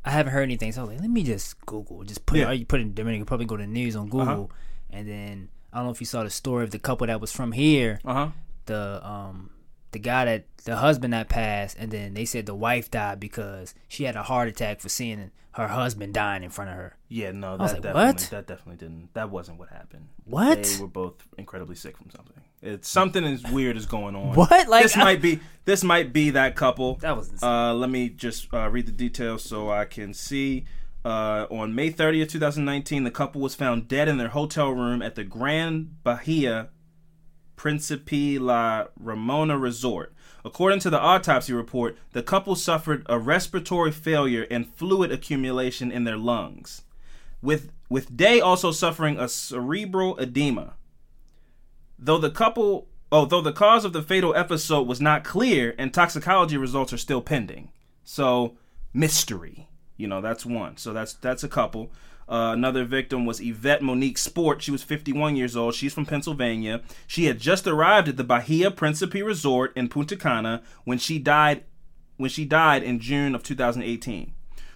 I 0.04 0.12
haven't 0.12 0.34
heard 0.34 0.44
anything, 0.44 0.72
so 0.72 0.82
I 0.82 0.84
was 0.86 0.92
like, 0.94 1.02
let 1.02 1.10
me 1.10 1.24
just 1.24 1.64
Google, 1.66 2.04
just 2.04 2.26
put 2.26 2.38
Yeah. 2.38 2.46
Uh-huh. 2.46 2.54
it. 2.54 2.60
You 2.60 2.66
put 2.66 2.82
in 2.82 2.94
Dominican 2.94 3.22
Republic, 3.24 3.48
go 3.48 3.58
to 3.58 3.64
the 3.64 3.68
news 3.68 3.96
on 3.96 4.10
Google, 4.10 4.52
and 4.90 5.08
then 5.08 5.50
I 5.72 5.78
don't 5.78 5.86
know 5.86 5.92
if 5.92 6.00
you 6.02 6.06
saw 6.08 6.24
the 6.24 6.30
story 6.30 6.64
of 6.64 6.72
the 6.72 6.80
couple 6.80 7.08
that 7.08 7.22
was 7.22 7.32
from 7.32 7.52
here. 7.52 8.00
uh 8.06 8.14
huh 8.14 8.30
the 8.68 9.02
um 9.06 9.50
the 9.92 10.00
guy 10.00 10.24
that 10.26 10.46
the 10.66 10.76
husband 10.76 11.12
that 11.14 11.28
passed 11.28 11.76
and 11.80 11.90
then 11.92 12.14
they 12.14 12.26
said 12.26 12.46
the 12.46 12.54
wife 12.56 12.92
died 12.92 13.20
because 13.20 13.74
she 13.88 14.04
had 14.04 14.16
a 14.16 14.22
heart 14.24 14.48
attack 14.48 14.80
for 14.80 14.88
seeing 14.88 15.32
her 15.54 15.68
husband 15.68 16.14
dying 16.14 16.44
in 16.44 16.50
front 16.50 16.70
of 16.70 16.78
her. 16.78 16.96
Yeah, 17.10 17.32
no, 17.32 17.58
that 17.58 17.64
like, 17.64 17.82
definitely 17.82 18.02
what? 18.06 18.18
that 18.32 18.48
definitely 18.48 18.78
didn't. 18.78 19.14
That 19.16 19.30
wasn't 19.32 19.58
what 19.60 19.70
happened. 19.70 20.08
What? 20.26 20.64
They 20.64 20.80
were 20.80 20.88
both 20.88 21.16
incredibly 21.38 21.76
sick 21.76 21.98
from 21.98 22.10
something. 22.12 22.38
It's 22.62 22.88
something 22.88 23.24
is 23.24 23.44
weird 23.44 23.76
is 23.76 23.86
going 23.86 24.16
on. 24.16 24.36
What? 24.36 24.68
Like, 24.68 24.84
this 24.84 24.96
I- 24.96 25.04
might 25.04 25.22
be 25.22 25.40
this 25.66 25.84
might 25.84 26.14
be 26.14 26.32
that 26.32 26.56
couple. 26.56 26.96
That 26.96 27.18
was 27.18 27.30
insane. 27.30 27.50
Uh, 27.50 27.74
let 27.74 27.90
me 27.90 28.10
just 28.10 28.54
uh, 28.54 28.70
read 28.70 28.86
the 28.86 28.92
details 28.92 29.44
so 29.44 29.70
I 29.72 29.86
can 29.86 30.14
see. 30.14 30.66
Uh, 31.04 31.48
on 31.50 31.74
May 31.74 31.92
30th, 31.92 32.30
2019, 32.30 33.04
the 33.06 33.10
couple 33.10 33.42
was 33.42 33.56
found 33.56 33.88
dead 33.88 34.08
in 34.08 34.18
their 34.18 34.28
hotel 34.30 34.70
room 34.70 35.02
at 35.02 35.16
the 35.16 35.24
Grand 35.24 36.04
Bahia 36.04 36.70
Principe 37.56 38.38
La 38.38 38.86
Ramona 39.00 39.58
Resort. 39.58 40.14
According 40.46 40.80
to 40.82 40.90
the 40.92 41.00
autopsy 41.00 41.54
report, 41.54 41.98
the 42.12 42.22
couple 42.24 42.56
suffered 42.56 43.06
a 43.08 43.18
respiratory 43.20 43.92
failure 43.92 44.46
and 44.52 44.68
fluid 44.76 45.12
accumulation 45.12 45.92
in 45.92 46.04
their 46.04 46.18
lungs, 46.18 46.84
with 47.42 47.72
with 47.90 48.16
Day 48.16 48.40
also 48.40 48.72
suffering 48.72 49.18
a 49.20 49.28
cerebral 49.28 50.18
edema. 50.18 50.74
Though 52.04 52.18
the 52.18 52.32
couple, 52.32 52.88
oh, 53.12 53.26
though 53.26 53.42
the 53.42 53.54
cause 53.54 53.86
of 53.86 53.94
the 53.94 54.02
fatal 54.02 54.36
episode 54.36 54.88
was 54.88 55.00
not 55.00 55.24
clear, 55.24 55.76
and 55.78 55.94
toxicology 55.94 56.58
results 56.58 56.92
are 56.92 56.98
still 56.98 57.22
pending. 57.22 57.70
So 58.04 58.58
mystery, 58.92 59.70
you 59.98 60.08
know, 60.08 60.20
that's 60.20 60.44
one. 60.44 60.78
So 60.78 60.94
that's 60.94 61.14
that's 61.14 61.44
a 61.44 61.48
couple. 61.48 61.92
Uh, 62.28 62.54
another 62.54 62.86
victim 62.86 63.26
was 63.26 63.40
Yvette 63.40 63.84
Monique 63.84 64.18
Sport. 64.18 64.64
She 64.64 64.72
was 64.72 64.84
51 64.84 65.36
years 65.36 65.56
old. 65.56 65.76
She's 65.76 65.94
from 65.94 66.06
Pennsylvania. 66.06 66.82
She 67.06 67.26
had 67.26 67.40
just 67.40 67.68
arrived 67.68 68.08
at 68.08 68.18
the 68.18 68.24
Bahia 68.24 68.72
Principe 68.72 69.22
Resort 69.22 69.76
in 69.76 69.90
Punta 69.90 70.16
Cana 70.16 70.64
when 70.86 70.98
she 70.98 71.20
died. 71.20 71.66
When 72.18 72.30
she 72.30 72.46
died 72.46 72.84
in 72.84 73.00
June 73.00 73.36
of 73.36 73.44
2018. 73.44 74.34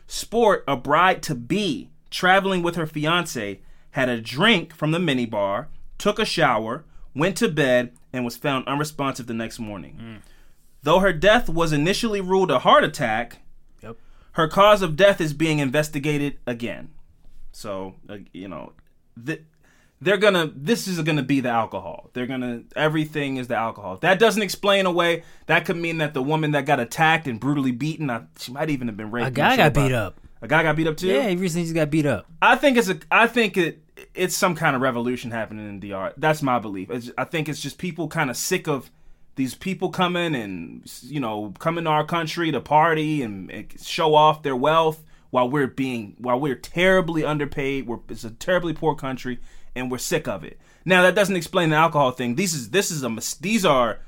Sport, 0.08 0.64
a 0.68 0.76
bride 0.76 1.24
to 1.24 1.36
be, 1.36 1.90
traveling 2.10 2.62
with 2.62 2.76
her 2.76 2.86
fiance, 2.86 3.62
had 3.92 4.10
a 4.10 4.22
drink 4.22 4.74
from 4.74 4.92
the 4.92 5.00
minibar, 5.00 5.68
took 5.98 6.20
a 6.20 6.26
shower, 6.26 6.84
went 7.16 7.38
to 7.38 7.50
bed, 7.50 7.94
and 8.14 8.24
was 8.26 8.38
found 8.38 8.68
unresponsive 8.68 9.28
the 9.28 9.34
next 9.34 9.60
morning. 9.60 10.22
Though 10.84 11.00
her 11.00 11.14
death 11.14 11.50
was 11.50 11.74
initially 11.74 12.22
ruled 12.22 12.52
a 12.52 12.60
heart 12.60 12.84
attack, 12.84 13.42
Yep. 13.82 13.98
her 14.34 14.48
cause 14.48 14.82
of 14.82 14.96
death 14.96 15.20
is 15.20 15.34
being 15.34 15.60
investigated 15.60 16.38
again. 16.46 16.90
So, 17.52 17.96
uh, 18.10 18.18
you 18.34 18.48
know, 18.48 18.74
th- 19.26 19.42
they're 20.02 20.18
gonna. 20.18 20.52
This 20.54 20.88
is 20.88 21.02
gonna 21.02 21.24
be 21.24 21.40
the 21.40 21.50
alcohol. 21.50 22.10
They're 22.14 22.28
gonna. 22.28 22.64
Everything 22.76 23.38
is 23.38 23.48
the 23.48 23.56
alcohol. 23.56 23.98
That 24.02 24.20
doesn't 24.20 24.42
explain 24.44 24.86
away. 24.86 25.24
That 25.48 25.66
could 25.66 25.78
mean 25.78 26.00
that 26.00 26.14
the 26.14 26.22
woman 26.22 26.52
that 26.52 26.66
got 26.66 26.80
attacked 26.82 27.28
and 27.28 27.40
brutally 27.40 27.72
beaten, 27.72 28.10
I, 28.10 28.24
she 28.38 28.52
might 28.52 28.70
even 28.70 28.88
have 28.90 28.98
been 28.98 29.10
raped. 29.10 29.30
A 29.30 29.32
guy 29.32 29.56
got 29.56 29.74
beat 29.74 29.94
up. 29.94 30.20
A 30.42 30.48
guy 30.50 30.64
got 30.64 30.76
beat 30.76 30.86
up 30.88 30.98
too. 30.98 31.08
Yeah, 31.08 31.30
he 31.30 31.38
recently 31.38 31.64
just 31.64 31.74
got 31.76 31.90
beat 31.90 32.06
up. 32.06 32.26
I 32.42 32.58
think 32.58 32.78
it's 32.78 32.90
a. 32.90 33.00
I 33.10 33.26
think 33.28 33.56
it. 33.58 33.82
It's 34.14 34.36
some 34.36 34.56
kind 34.56 34.76
of 34.76 34.82
revolution 34.82 35.32
happening 35.32 35.68
in 35.70 35.80
DR. 35.80 36.14
That's 36.18 36.42
my 36.42 36.60
belief. 36.60 36.90
It's, 36.90 37.12
I 37.18 37.24
think 37.24 37.48
it's 37.48 37.62
just 37.62 37.78
people 37.78 38.08
kind 38.08 38.30
of 38.30 38.38
sick 38.38 38.68
of 38.68 38.92
these 39.36 39.56
people 39.56 39.90
coming 39.90 40.36
and 40.36 40.82
you 41.04 41.20
know 41.20 41.54
coming 41.60 41.84
to 41.84 41.90
our 41.90 42.06
country 42.06 42.52
to 42.52 42.62
party 42.62 43.22
and, 43.22 43.52
and 43.52 43.74
show 43.82 44.16
off 44.16 44.44
their 44.44 44.56
wealth 44.56 45.04
while 45.30 45.50
we're 45.50 45.68
being 45.68 46.16
while 46.18 46.40
we're 46.40 46.56
terribly 46.56 47.24
underpaid. 47.24 47.88
We're 47.88 48.00
it's 48.10 48.24
a 48.24 48.32
terribly 48.32 48.74
poor 48.74 48.96
country 48.96 49.40
and 49.76 49.92
we're 49.92 49.98
sick 49.98 50.28
of 50.28 50.44
it. 50.44 50.60
Now 50.86 51.02
that 51.04 51.16
doesn't 51.16 51.36
explain 51.36 51.70
the 51.70 51.76
alcohol 51.76 52.12
thing. 52.12 52.36
These 52.36 52.54
is 52.54 52.70
this 52.70 52.92
is 52.92 53.04
a 53.04 53.10
these 53.42 53.66
are 53.66 54.00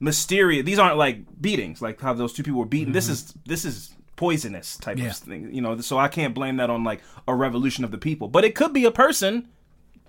mysterious. 0.00 0.64
These 0.64 0.78
aren't 0.78 0.98
like 0.98 1.40
beatings 1.40 1.80
like 1.80 2.00
how 2.00 2.12
those 2.12 2.32
two 2.32 2.42
people 2.42 2.60
were 2.60 2.66
beaten. 2.66 2.92
This 2.92 3.04
mm-hmm. 3.04 3.12
is 3.12 3.34
this 3.46 3.64
is 3.64 3.94
poisonous 4.18 4.76
type 4.76 4.98
Yeah. 4.98 5.06
of 5.06 5.16
thing. 5.16 5.54
You 5.54 5.62
know, 5.62 5.80
so 5.80 5.96
I 5.98 6.08
can't 6.08 6.34
blame 6.34 6.56
that 6.58 6.68
on 6.68 6.84
like 6.84 7.00
a 7.26 7.34
revolution 7.34 7.84
of 7.84 7.90
the 7.90 7.98
people. 7.98 8.28
But 8.28 8.44
it 8.44 8.54
could 8.54 8.74
be 8.74 8.84
a 8.84 8.90
person, 8.90 9.48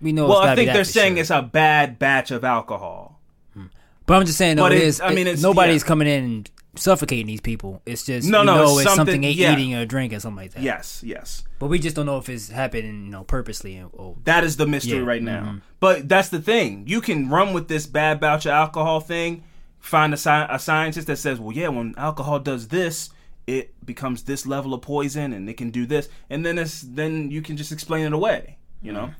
we 0.00 0.12
know. 0.12 0.26
well, 0.28 0.38
it's 0.40 0.48
I 0.48 0.54
think 0.54 0.72
they're 0.72 0.84
saying 0.84 1.14
sure. 1.14 1.20
it's 1.20 1.30
a 1.30 1.42
bad 1.42 1.98
batch 1.98 2.30
of 2.30 2.44
alcohol. 2.44 3.20
Hmm. 3.52 3.66
But 4.06 4.14
I'm 4.14 4.24
just 4.24 4.38
saying, 4.38 4.56
though, 4.56 4.62
But 4.62 4.72
it 4.72 4.78
it- 4.78 4.84
is. 4.84 5.00
I 5.00 5.08
mean, 5.10 5.26
it's- 5.26 5.42
nobody's 5.42 5.82
yeah. 5.82 5.88
coming 5.88 6.08
in 6.08 6.24
and 6.24 6.50
suffocating 6.78 7.26
these 7.26 7.40
people. 7.40 7.82
It's 7.86 8.04
just 8.04 8.28
No, 8.28 8.40
you 8.40 8.46
no, 8.46 8.54
know 8.56 8.78
it's 8.78 8.86
it's 8.86 8.94
something, 8.94 9.22
yeah. 9.22 9.52
eating 9.52 9.74
or 9.74 9.84
drinking, 9.86 10.20
something 10.20 10.42
like 10.44 10.52
that. 10.52 10.62
Yes, 10.62 11.02
yes. 11.04 11.44
But 11.58 11.66
we 11.66 11.78
just 11.78 11.96
don't 11.96 12.06
know 12.06 12.18
if 12.18 12.28
it's 12.28 12.48
happening, 12.50 13.04
you 13.04 13.10
know, 13.10 13.24
purposely. 13.24 13.82
Or, 13.92 14.16
That 14.24 14.44
is 14.44 14.56
the 14.56 14.66
mystery 14.66 14.92
Yeah, 14.92 14.98
mm-hmm. 14.98 15.08
right 15.08 15.22
now. 15.22 15.60
But 15.80 16.08
that's 16.08 16.28
the 16.28 16.40
thing. 16.40 16.84
You 16.86 17.00
can 17.00 17.28
run 17.28 17.52
with 17.52 17.68
this 17.68 17.86
bad 17.86 18.20
batch 18.20 18.46
of 18.46 18.52
alcohol 18.52 19.00
thing, 19.00 19.44
find 19.78 20.12
a, 20.12 20.16
sci- 20.16 20.46
a 20.48 20.58
scientist 20.58 21.06
that 21.08 21.16
says, 21.18 21.38
well, 21.40 21.54
yeah, 21.54 21.68
when 21.68 21.94
alcohol 21.96 22.38
does 22.38 22.68
this, 22.68 23.10
it 23.46 23.84
becomes 23.84 24.24
this 24.24 24.46
level 24.46 24.74
of 24.74 24.82
poison 24.82 25.32
and 25.32 25.48
it 25.48 25.56
can 25.56 25.70
do 25.70 25.86
this. 25.86 26.08
And 26.28 26.44
then 26.44 26.58
it's 26.58 26.82
then 26.82 27.30
you 27.30 27.40
can 27.42 27.56
just 27.56 27.72
explain 27.72 28.04
it 28.06 28.12
away, 28.12 28.58
you 28.82 28.92
know? 28.92 29.10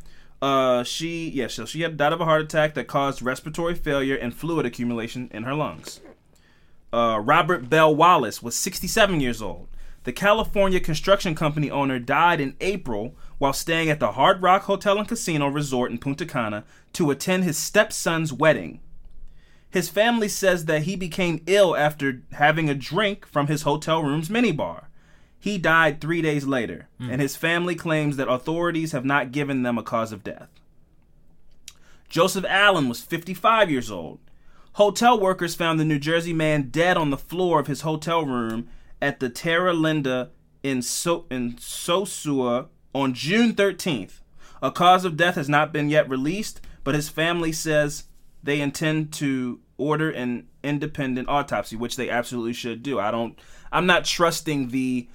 Uh, 0.41 0.85
she, 0.85 1.31
yeah, 1.31 1.49
so 1.49 1.65
she 1.65 1.81
had 1.81 1.97
died 1.97 2.13
of 2.13 2.21
a 2.21 2.25
heart 2.25 2.43
attack 2.43 2.75
that 2.75 2.87
caused 2.87 3.23
respiratory 3.23 3.75
failure 3.75 4.15
and 4.15 4.33
fluid 4.35 4.67
accumulation 4.67 5.29
in 5.33 5.43
her 5.43 5.55
lungs. 5.55 6.01
Uh, 6.93 7.21
Robert 7.23 7.69
Bell 7.69 7.95
Wallace 7.95 8.43
was 8.43 8.55
67 8.55 9.21
years 9.21 9.43
old. 9.43 9.69
The 10.05 10.13
California 10.13 10.81
construction 10.81 11.35
company 11.35 11.71
owner 11.71 11.99
died 11.99 12.41
in 12.41 12.57
April 12.61 13.15
while 13.37 13.53
staying 13.53 13.91
at 13.91 14.01
the 14.01 14.13
Hard 14.13 14.41
Rock 14.43 14.63
Hotel 14.63 14.99
and 14.99 15.07
Casino 15.07 15.49
Resort 15.49 15.91
in 15.91 15.99
Punta 15.99 16.25
Cana 16.25 16.65
to 16.95 17.11
attend 17.11 17.45
his 17.45 17.59
stepson's 17.59 18.33
wedding. 18.33 18.81
His 19.71 19.91
family 19.91 20.29
says 20.29 20.65
that 20.65 20.83
he 20.83 20.97
became 20.97 21.43
ill 21.47 21.77
after 21.77 22.23
having 22.33 22.71
a 22.71 22.75
drink 22.75 23.27
from 23.27 23.49
his 23.49 23.63
hotel 23.63 24.03
room's 24.03 24.31
minibar. 24.31 24.87
He 25.39 25.59
died 25.59 26.01
three 26.01 26.23
days 26.23 26.47
later, 26.47 26.89
and 26.99 27.21
his 27.21 27.37
family 27.37 27.75
claims 27.75 28.17
that 28.17 28.29
authorities 28.31 28.93
have 28.93 29.05
not 29.05 29.31
given 29.31 29.63
them 29.63 29.77
a 29.77 29.83
cause 29.83 30.11
of 30.11 30.25
death. 30.25 30.49
Joseph 32.09 32.47
Allen 32.49 32.89
was 32.89 33.03
55 33.03 33.71
years 33.71 33.91
old. 33.91 34.19
Hotel 34.79 35.19
workers 35.19 35.57
found 35.57 35.81
the 35.81 35.85
New 35.85 35.99
Jersey 35.99 36.33
man 36.33 36.69
dead 36.71 36.97
on 36.97 37.11
the 37.11 37.17
floor 37.17 37.59
of 37.59 37.67
his 37.67 37.81
hotel 37.81 38.25
room 38.25 38.69
at 39.03 39.19
the 39.19 39.29
Terra 39.29 39.73
Linda 39.73 40.31
in, 40.63 40.83
so- 40.83 41.27
in 41.33 41.55
Sosua 41.55 42.69
on 42.95 43.13
June 43.13 43.55
13th. 43.55 44.21
A 44.63 44.71
cause 44.71 45.05
of 45.05 45.17
death 45.17 45.35
has 45.35 45.49
not 45.49 45.73
been 45.73 45.89
yet 45.89 46.09
released, 46.09 46.61
but 46.85 46.95
his 46.95 47.09
family 47.09 47.51
says 47.51 48.05
they 48.41 48.61
intend 48.61 49.13
to 49.15 49.59
order 49.79 50.13
an 50.13 50.47
independent 50.63 51.29
autopsy, 51.29 51.75
which 51.75 51.97
they 51.97 52.09
absolutely 52.09 52.53
should 52.53 52.81
do. 52.81 53.01
I 53.01 53.11
don't. 53.11 53.37
I'm 53.73 53.87
not 53.87 54.05
trusting 54.05 54.69
the 54.69 55.09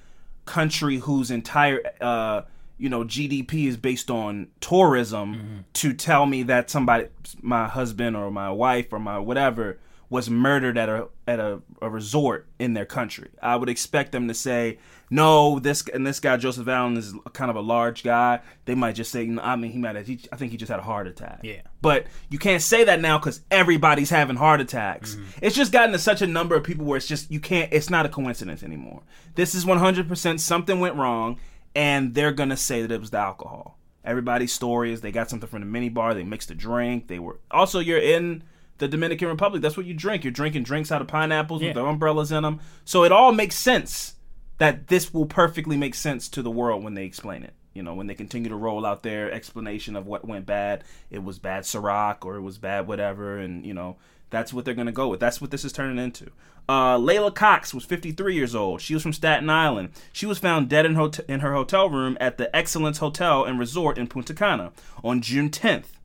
country 0.44 0.98
whose 0.98 1.30
entire 1.30 1.80
uh, 2.02 2.42
you 2.78 2.88
know 2.88 3.04
GDP 3.04 3.66
is 3.66 3.76
based 3.76 4.10
on 4.10 4.48
tourism 4.60 5.34
mm-hmm. 5.34 5.58
to 5.74 5.92
tell 5.92 6.26
me 6.26 6.42
that 6.44 6.70
somebody, 6.70 7.08
my 7.40 7.68
husband 7.68 8.16
or 8.16 8.30
my 8.30 8.50
wife 8.50 8.92
or 8.92 8.98
my 8.98 9.18
whatever, 9.18 9.78
was 10.10 10.30
murdered 10.30 10.78
at 10.78 10.88
a 10.88 11.08
at 11.26 11.40
a, 11.40 11.60
a 11.80 11.88
resort 11.88 12.46
in 12.58 12.74
their 12.74 12.84
country. 12.84 13.30
I 13.42 13.56
would 13.56 13.68
expect 13.68 14.12
them 14.12 14.28
to 14.28 14.34
say 14.34 14.78
no. 15.10 15.58
This 15.58 15.82
and 15.88 16.06
this 16.06 16.20
guy 16.20 16.36
Joseph 16.36 16.68
Allen 16.68 16.96
is 16.96 17.14
kind 17.32 17.50
of 17.50 17.56
a 17.56 17.60
large 17.60 18.02
guy. 18.02 18.40
They 18.64 18.74
might 18.74 18.94
just 18.94 19.10
say, 19.10 19.26
"No, 19.26 19.42
I 19.42 19.56
mean, 19.56 19.72
he 19.72 19.78
might 19.78 19.96
have. 19.96 20.06
He, 20.06 20.20
I 20.32 20.36
think 20.36 20.52
he 20.52 20.56
just 20.56 20.70
had 20.70 20.78
a 20.78 20.84
heart 20.84 21.06
attack. 21.06 21.40
Yeah. 21.42 21.62
But 21.80 22.06
you 22.28 22.38
can't 22.38 22.62
say 22.62 22.84
that 22.84 23.00
now 23.00 23.18
because 23.18 23.40
everybody's 23.50 24.10
having 24.10 24.36
heart 24.36 24.60
attacks. 24.60 25.14
Mm-hmm. 25.14 25.38
It's 25.42 25.56
just 25.56 25.72
gotten 25.72 25.92
to 25.92 25.98
such 25.98 26.22
a 26.22 26.26
number 26.26 26.54
of 26.54 26.64
people 26.64 26.84
where 26.84 26.96
it's 26.96 27.06
just 27.06 27.30
you 27.30 27.40
can't. 27.40 27.72
It's 27.72 27.90
not 27.90 28.06
a 28.06 28.08
coincidence 28.08 28.62
anymore. 28.62 29.02
This 29.34 29.54
is 29.54 29.64
100% 29.64 30.38
something 30.40 30.78
went 30.78 30.94
wrong, 30.94 31.40
and 31.74 32.14
they're 32.14 32.32
gonna 32.32 32.56
say 32.56 32.82
that 32.82 32.90
it 32.92 33.00
was 33.00 33.10
the 33.10 33.18
alcohol. 33.18 33.78
Everybody's 34.04 34.52
story 34.52 34.92
is 34.92 35.00
they 35.00 35.12
got 35.12 35.30
something 35.30 35.48
from 35.48 35.60
the 35.70 35.78
minibar. 35.90 36.14
They 36.14 36.24
mixed 36.24 36.50
a 36.50 36.54
drink. 36.54 37.08
They 37.08 37.18
were 37.18 37.40
also 37.50 37.80
you're 37.80 37.98
in 37.98 38.42
the 38.78 38.88
Dominican 38.88 39.28
Republic. 39.28 39.62
That's 39.62 39.76
what 39.76 39.86
you 39.86 39.94
drink. 39.94 40.24
You're 40.24 40.32
drinking 40.32 40.64
drinks 40.64 40.92
out 40.92 41.00
of 41.00 41.08
pineapples 41.08 41.60
with 41.60 41.68
Yeah. 41.68 41.74
the 41.74 41.84
umbrellas 41.86 42.32
in 42.32 42.42
them. 42.42 42.60
So 42.84 43.04
it 43.04 43.12
all 43.12 43.32
makes 43.32 43.56
sense 43.56 44.16
that 44.58 44.88
this 44.88 45.12
will 45.14 45.26
perfectly 45.26 45.76
make 45.76 45.94
sense 45.94 46.28
to 46.30 46.42
the 46.42 46.50
world 46.50 46.84
when 46.84 46.94
they 46.94 47.04
explain 47.04 47.42
it. 47.44 47.54
You 47.72 47.82
know, 47.82 47.94
when 47.94 48.06
they 48.06 48.14
continue 48.14 48.48
to 48.50 48.56
roll 48.56 48.84
out 48.86 49.02
their 49.02 49.32
explanation 49.32 49.96
of 49.96 50.06
what 50.06 50.24
went 50.26 50.46
bad, 50.46 50.84
it 51.10 51.24
was 51.24 51.38
bad 51.38 51.64
Ciroc 51.64 52.24
or 52.24 52.36
it 52.36 52.42
was 52.42 52.58
bad 52.58 52.86
whatever, 52.86 53.38
and 53.38 53.64
you 53.66 53.74
know 53.74 53.96
that's 54.34 54.52
what 54.52 54.64
they're 54.64 54.74
gonna 54.74 54.92
go 54.92 55.08
with. 55.08 55.20
That's 55.20 55.40
what 55.40 55.50
this 55.50 55.64
is 55.64 55.72
turning 55.72 56.02
into. 56.02 56.30
Uh, 56.68 56.96
Leyla 56.96 57.34
Cox 57.34 57.74
was 57.74 57.84
53 57.84 58.34
years 58.34 58.54
old. 58.54 58.80
She 58.80 58.94
was 58.94 59.02
from 59.02 59.12
Staten 59.12 59.50
Island. 59.50 59.90
She 60.12 60.26
was 60.26 60.38
found 60.38 60.68
dead 60.68 60.86
in, 60.86 60.94
hot- 60.94 61.20
in 61.28 61.40
her 61.40 61.52
hotel 61.52 61.90
room 61.90 62.16
at 62.20 62.38
the 62.38 62.54
Excellence 62.56 62.98
Hotel 62.98 63.44
and 63.44 63.58
Resort 63.58 63.98
in 63.98 64.06
Punta 64.06 64.32
Cana 64.32 64.72
on 65.02 65.20
June 65.20 65.50
10th. 65.50 65.98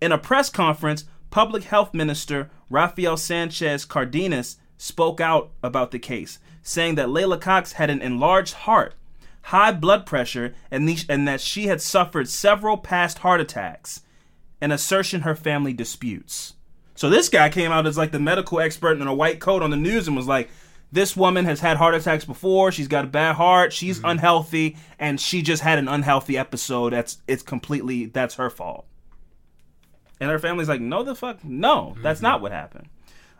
In 0.00 0.12
a 0.12 0.18
press 0.18 0.48
conference, 0.48 1.04
Public 1.30 1.64
Health 1.64 1.92
Minister 1.92 2.50
Rafael 2.70 3.16
Sanchez 3.16 3.84
Cardenas 3.84 4.56
spoke 4.78 5.20
out 5.20 5.50
about 5.62 5.90
the 5.90 5.98
case, 5.98 6.38
saying 6.62 6.94
that 6.94 7.08
Leyla 7.08 7.40
Cox 7.40 7.72
had 7.72 7.90
an 7.90 8.00
enlarged 8.00 8.54
heart, 8.54 8.94
high 9.42 9.72
blood 9.72 10.06
pressure, 10.06 10.54
and, 10.70 10.88
the, 10.88 10.98
and 11.08 11.28
that 11.28 11.40
she 11.40 11.66
had 11.66 11.82
suffered 11.82 12.28
several 12.28 12.78
past 12.78 13.18
heart 13.18 13.40
attacks, 13.40 14.02
an 14.60 14.72
assertion 14.72 15.22
her 15.22 15.34
family 15.34 15.72
disputes. 15.72 16.54
So 16.98 17.08
this 17.08 17.28
guy 17.28 17.48
came 17.48 17.70
out 17.70 17.86
as 17.86 17.96
like 17.96 18.10
the 18.10 18.18
medical 18.18 18.58
expert 18.58 19.00
in 19.00 19.06
a 19.06 19.14
white 19.14 19.38
coat 19.38 19.62
on 19.62 19.70
the 19.70 19.76
news 19.76 20.08
and 20.08 20.16
was 20.16 20.26
like, 20.26 20.50
this 20.90 21.16
woman 21.16 21.44
has 21.44 21.60
had 21.60 21.76
heart 21.76 21.94
attacks 21.94 22.24
before. 22.24 22.72
She's 22.72 22.88
got 22.88 23.04
a 23.04 23.06
bad 23.08 23.36
heart. 23.36 23.72
She's 23.72 24.00
unhealthy, 24.02 24.76
and 24.98 25.20
she 25.20 25.40
just 25.40 25.62
had 25.62 25.78
an 25.78 25.86
unhealthy 25.86 26.36
episode. 26.36 26.92
That's 26.92 27.18
it's 27.28 27.44
completely 27.44 28.06
that's 28.06 28.34
her 28.34 28.50
fault. 28.50 28.84
And 30.18 30.28
her 30.28 30.40
family's 30.40 30.68
like, 30.68 30.80
no, 30.80 31.04
the 31.04 31.14
fuck, 31.14 31.44
no, 31.44 31.94
that's 32.02 32.20
not 32.20 32.40
what 32.40 32.50
happened. 32.50 32.88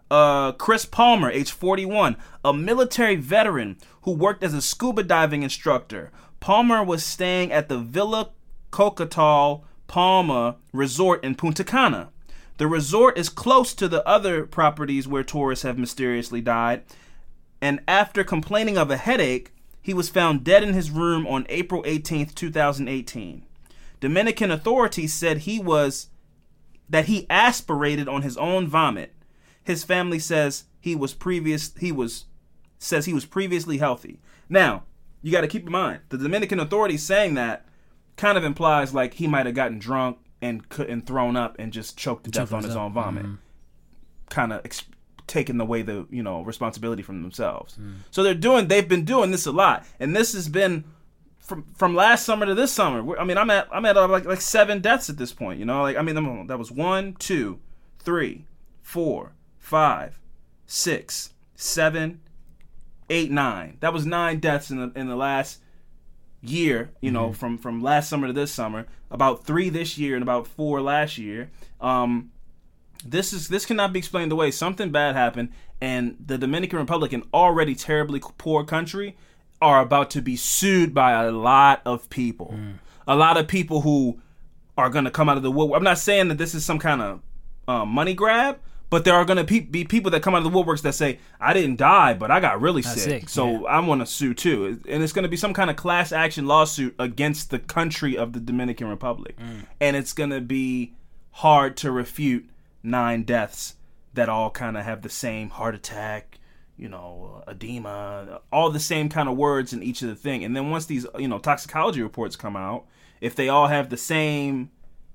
Uh, 0.09 0.53
Chris 0.53 0.87
Palmer, 0.87 1.29
age 1.29 1.51
41, 1.51 2.17
a 2.45 2.55
military 2.55 3.17
veteran 3.17 3.77
who 4.03 4.13
worked 4.13 4.45
as 4.45 4.55
a 4.55 4.63
scuba 4.63 5.03
diving 5.03 5.43
instructor. 5.43 6.13
Palmer 6.39 6.85
was 6.85 7.05
staying 7.05 7.51
at 7.51 7.69
the 7.69 7.79
Villa 7.79 8.31
Cocatal 8.71 9.65
Palma 9.89 10.59
Resort 10.73 11.25
in 11.25 11.35
Punta 11.35 11.65
Cana. 11.65 12.11
The 12.59 12.67
resort 12.67 13.17
is 13.17 13.29
close 13.29 13.73
to 13.75 13.89
the 13.89 14.07
other 14.07 14.45
properties 14.45 15.09
where 15.09 15.23
tourists 15.23 15.63
have 15.63 15.79
mysteriously 15.79 16.41
died. 16.41 16.83
And 17.61 17.81
after 17.87 18.25
complaining 18.25 18.77
of 18.77 18.91
a 18.91 18.97
headache, 18.97 19.53
he 19.81 19.95
was 19.95 20.09
found 20.09 20.45
dead 20.45 20.65
in 20.65 20.75
his 20.75 20.91
room 20.91 21.27
on 21.27 21.47
April 21.49 21.85
18th, 21.85 22.35
2018. 22.35 23.45
Dominican 24.01 24.51
authorities 24.51 25.15
said 25.15 25.39
he 25.39 25.61
was 25.61 26.09
that 26.91 27.07
he 27.07 27.27
aspirated 27.31 28.09
on 28.09 28.23
his 28.23 28.37
own 28.37 28.67
vomit. 28.67 29.15
His 29.63 29.85
family 29.85 30.19
says 30.19 30.65
he 30.81 30.97
was 30.97 31.15
previous 31.15 31.73
he 31.79 31.93
was 31.93 32.25
says 32.79 33.07
he 33.07 33.13
was 33.13 33.25
previously 33.25 33.79
healthy. 33.79 34.21
Now, 34.49 34.85
you 35.23 35.31
got 35.31 35.43
to 35.43 35.49
keep 35.49 35.67
in 35.67 35.73
mind, 35.73 36.01
the 36.09 36.19
Dominican 36.19 36.61
authorities 36.61 37.03
saying 37.03 37.35
that 37.35 37.67
kind 38.17 38.39
of 38.39 38.45
implies 38.45 38.95
like 38.95 39.15
he 39.15 39.27
might 39.27 39.47
have 39.47 39.55
gotten 39.55 39.79
drunk 39.79 40.19
and 40.41 40.69
couldn't 40.69 41.03
thrown 41.07 41.37
up 41.37 41.57
and 41.59 41.73
just 41.73 41.97
choked 41.97 42.25
to 42.25 42.31
death 42.31 42.53
on 42.53 42.63
his 42.65 42.77
own 42.77 42.93
vomit. 42.93 43.27
Kind 44.31 44.53
of 44.53 44.61
ex- 44.65 44.85
taking 45.27 45.61
away 45.61 45.83
the, 45.83 46.07
you 46.11 46.23
know, 46.23 46.43
responsibility 46.43 47.03
from 47.03 47.23
themselves. 47.23 47.77
So 48.11 48.23
they're 48.23 48.35
doing 48.35 48.69
they've 48.69 48.89
been 48.89 49.05
doing 49.05 49.31
this 49.31 49.47
a 49.47 49.53
lot. 49.53 49.85
And 50.01 50.15
this 50.15 50.33
has 50.35 50.49
been 50.49 50.85
from 51.39 51.65
from 51.77 51.95
last 51.95 52.25
summer 52.27 52.47
to 52.47 52.55
this 52.55 52.73
summer. 52.73 53.03
We're- 53.03 53.21
I 53.21 53.25
mean, 53.25 53.39
I'm 53.39 53.51
at 53.51 53.69
I'm 53.73 53.85
at 53.85 53.97
uh, 53.97 54.07
like 54.09 54.25
like 54.27 54.41
seven 54.41 54.81
deaths 54.81 55.09
at 55.11 55.17
this 55.17 55.33
point. 55.33 55.59
You 55.59 55.65
know, 55.65 55.83
like 55.83 55.97
I 55.97 56.03
mean, 56.03 56.17
I'm- 56.17 56.47
that 56.47 56.59
was 56.59 56.71
one, 56.71 57.15
two, 57.15 57.59
three, 57.99 58.45
four, 58.83 59.33
five, 59.59 60.19
six, 60.67 61.33
seven, 61.55 62.21
eight, 63.11 63.31
nine. 63.31 63.79
That 63.81 63.93
was 63.93 64.05
nine 64.07 64.41
deaths 64.41 64.71
in 64.71 64.79
the 64.79 64.93
in 64.99 65.09
the 65.09 65.17
last 65.17 65.61
year. 66.43 66.91
You 67.01 67.11
know, 67.11 67.33
from 67.33 67.59
from 67.59 67.83
last 67.83 68.09
summer 68.09 68.27
to 68.27 68.33
this 68.33 68.53
summer. 68.53 68.87
About 69.11 69.45
three 69.45 69.69
this 69.69 69.97
year 69.99 70.15
and 70.15 70.23
about 70.23 70.47
four 70.47 70.81
last 70.81 71.19
year. 71.19 71.51
Um, 71.81 72.31
this 73.05 73.33
is 73.33 73.49
this 73.49 73.65
cannot 73.65 73.93
be 73.93 73.99
explained 73.99 74.33
away. 74.33 74.51
Something 74.51 74.91
bad 74.91 75.15
happened, 75.15 75.51
and 75.81 76.17
the 76.25 76.39
Dominican 76.39 76.79
Republic, 76.79 77.13
an 77.13 77.23
already 77.33 77.75
terribly 77.75 78.21
poor 78.39 78.65
country, 78.65 79.17
are 79.61 79.81
about 79.81 80.11
to 80.11 80.23
be 80.23 80.37
sued 80.37 80.95
by 80.95 81.13
a 81.13 81.31
lot 81.31 81.81
of 81.85 82.11
people. 82.11 82.55
A 83.07 83.17
lot 83.17 83.37
of 83.37 83.49
people 83.49 83.83
who 83.83 84.21
are 84.77 84.91
going 84.91 85.05
to 85.05 85.11
come 85.11 85.29
out 85.29 85.37
of 85.37 85.43
the 85.43 85.51
woodwork. 85.51 85.77
I'm 85.77 85.85
not 85.85 85.99
saying 85.99 86.29
that 86.29 86.39
this 86.39 86.55
is 86.55 86.65
some 86.65 86.79
kind 86.79 87.03
of 87.03 87.21
um, 87.67 87.89
money 87.89 88.15
grab, 88.15 88.59
but 88.91 89.05
there 89.05 89.15
are 89.15 89.25
going 89.25 89.37
to 89.37 89.45
pe- 89.45 89.61
be 89.61 89.85
people 89.85 90.11
that 90.13 90.23
come 90.23 90.35
out 90.35 90.45
of 90.45 90.51
the 90.51 90.59
woodworks 90.59 90.83
that 90.83 90.95
say, 90.95 91.19
"I 91.41 91.53
didn't 91.53 91.77
die, 91.77 92.15
but 92.15 92.31
I 92.31 92.41
got 92.41 92.61
really 92.61 92.83
sick, 92.83 92.99
sick, 92.99 93.29
so 93.29 93.67
I 93.67 93.81
want 93.81 94.01
to 94.01 94.07
sue 94.07 94.35
too." 94.35 94.81
And 94.89 95.03
it's 95.03 95.13
going 95.13 95.25
to 95.25 95.29
be 95.29 95.37
some 95.37 95.55
kind 95.55 95.71
of 95.71 95.77
class 95.77 96.13
action 96.13 96.47
lawsuit 96.47 96.95
against 96.99 97.51
the 97.51 97.59
country 97.59 98.17
of 98.17 98.33
the 98.33 98.41
Dominican 98.41 98.89
Republic, 98.89 99.37
mm. 99.39 99.67
and 99.81 99.97
it's 99.97 100.13
going 100.13 100.31
to 100.31 100.41
be 100.41 100.95
hard 101.33 101.77
to 101.79 101.91
refute 101.91 102.49
nine 102.83 103.23
deaths 103.23 103.75
that 104.15 104.29
all 104.29 104.51
kind 104.51 104.77
of 104.77 104.85
have 104.85 105.03
the 105.03 105.09
same 105.09 105.51
heart 105.51 105.75
attack, 105.75 106.39
you 106.77 106.89
know, 106.89 107.43
uh, 107.47 107.53
edema, 107.53 108.41
all 108.53 108.71
the 108.71 108.81
same 108.81 109.09
kind 109.09 109.29
of 109.29 109.37
words 109.37 109.73
in 109.73 109.83
each 109.83 110.03
of 110.03 110.09
the 110.09 110.15
thing. 110.15 110.45
And 110.45 110.57
then 110.57 110.71
once 110.71 110.87
these, 110.87 111.07
uh, 111.07 111.19
you 111.19 111.29
know, 111.29 111.39
toxicology 111.39 112.03
reports 112.03 112.37
come 112.37 112.57
out, 112.57 112.87
if 113.21 113.35
they 113.35 113.49
all 113.49 113.67
have 113.69 113.91
the 113.91 113.97
same, 113.97 114.71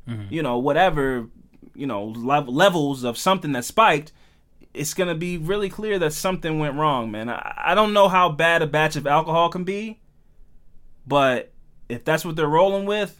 mm-hmm. 0.07 0.33
you 0.33 0.43
know, 0.43 0.57
whatever, 0.57 1.27
you 1.75 1.87
know, 1.87 2.05
lev- 2.05 2.47
levels 2.49 3.03
of 3.03 3.17
something 3.17 3.51
that 3.53 3.65
spiked, 3.65 4.11
it's 4.73 4.93
gonna 4.93 5.15
be 5.15 5.37
really 5.37 5.69
clear 5.69 5.99
that 5.99 6.13
something 6.13 6.59
went 6.59 6.75
wrong, 6.75 7.11
man. 7.11 7.29
I, 7.29 7.53
I 7.67 7.75
don't 7.75 7.93
know 7.93 8.07
how 8.07 8.29
bad 8.29 8.61
a 8.61 8.67
batch 8.67 8.95
of 8.95 9.05
alcohol 9.07 9.49
can 9.49 9.63
be, 9.63 9.99
but 11.05 11.51
if 11.89 12.03
that's 12.05 12.23
what 12.25 12.35
they're 12.35 12.47
rolling 12.47 12.85
with, 12.85 13.19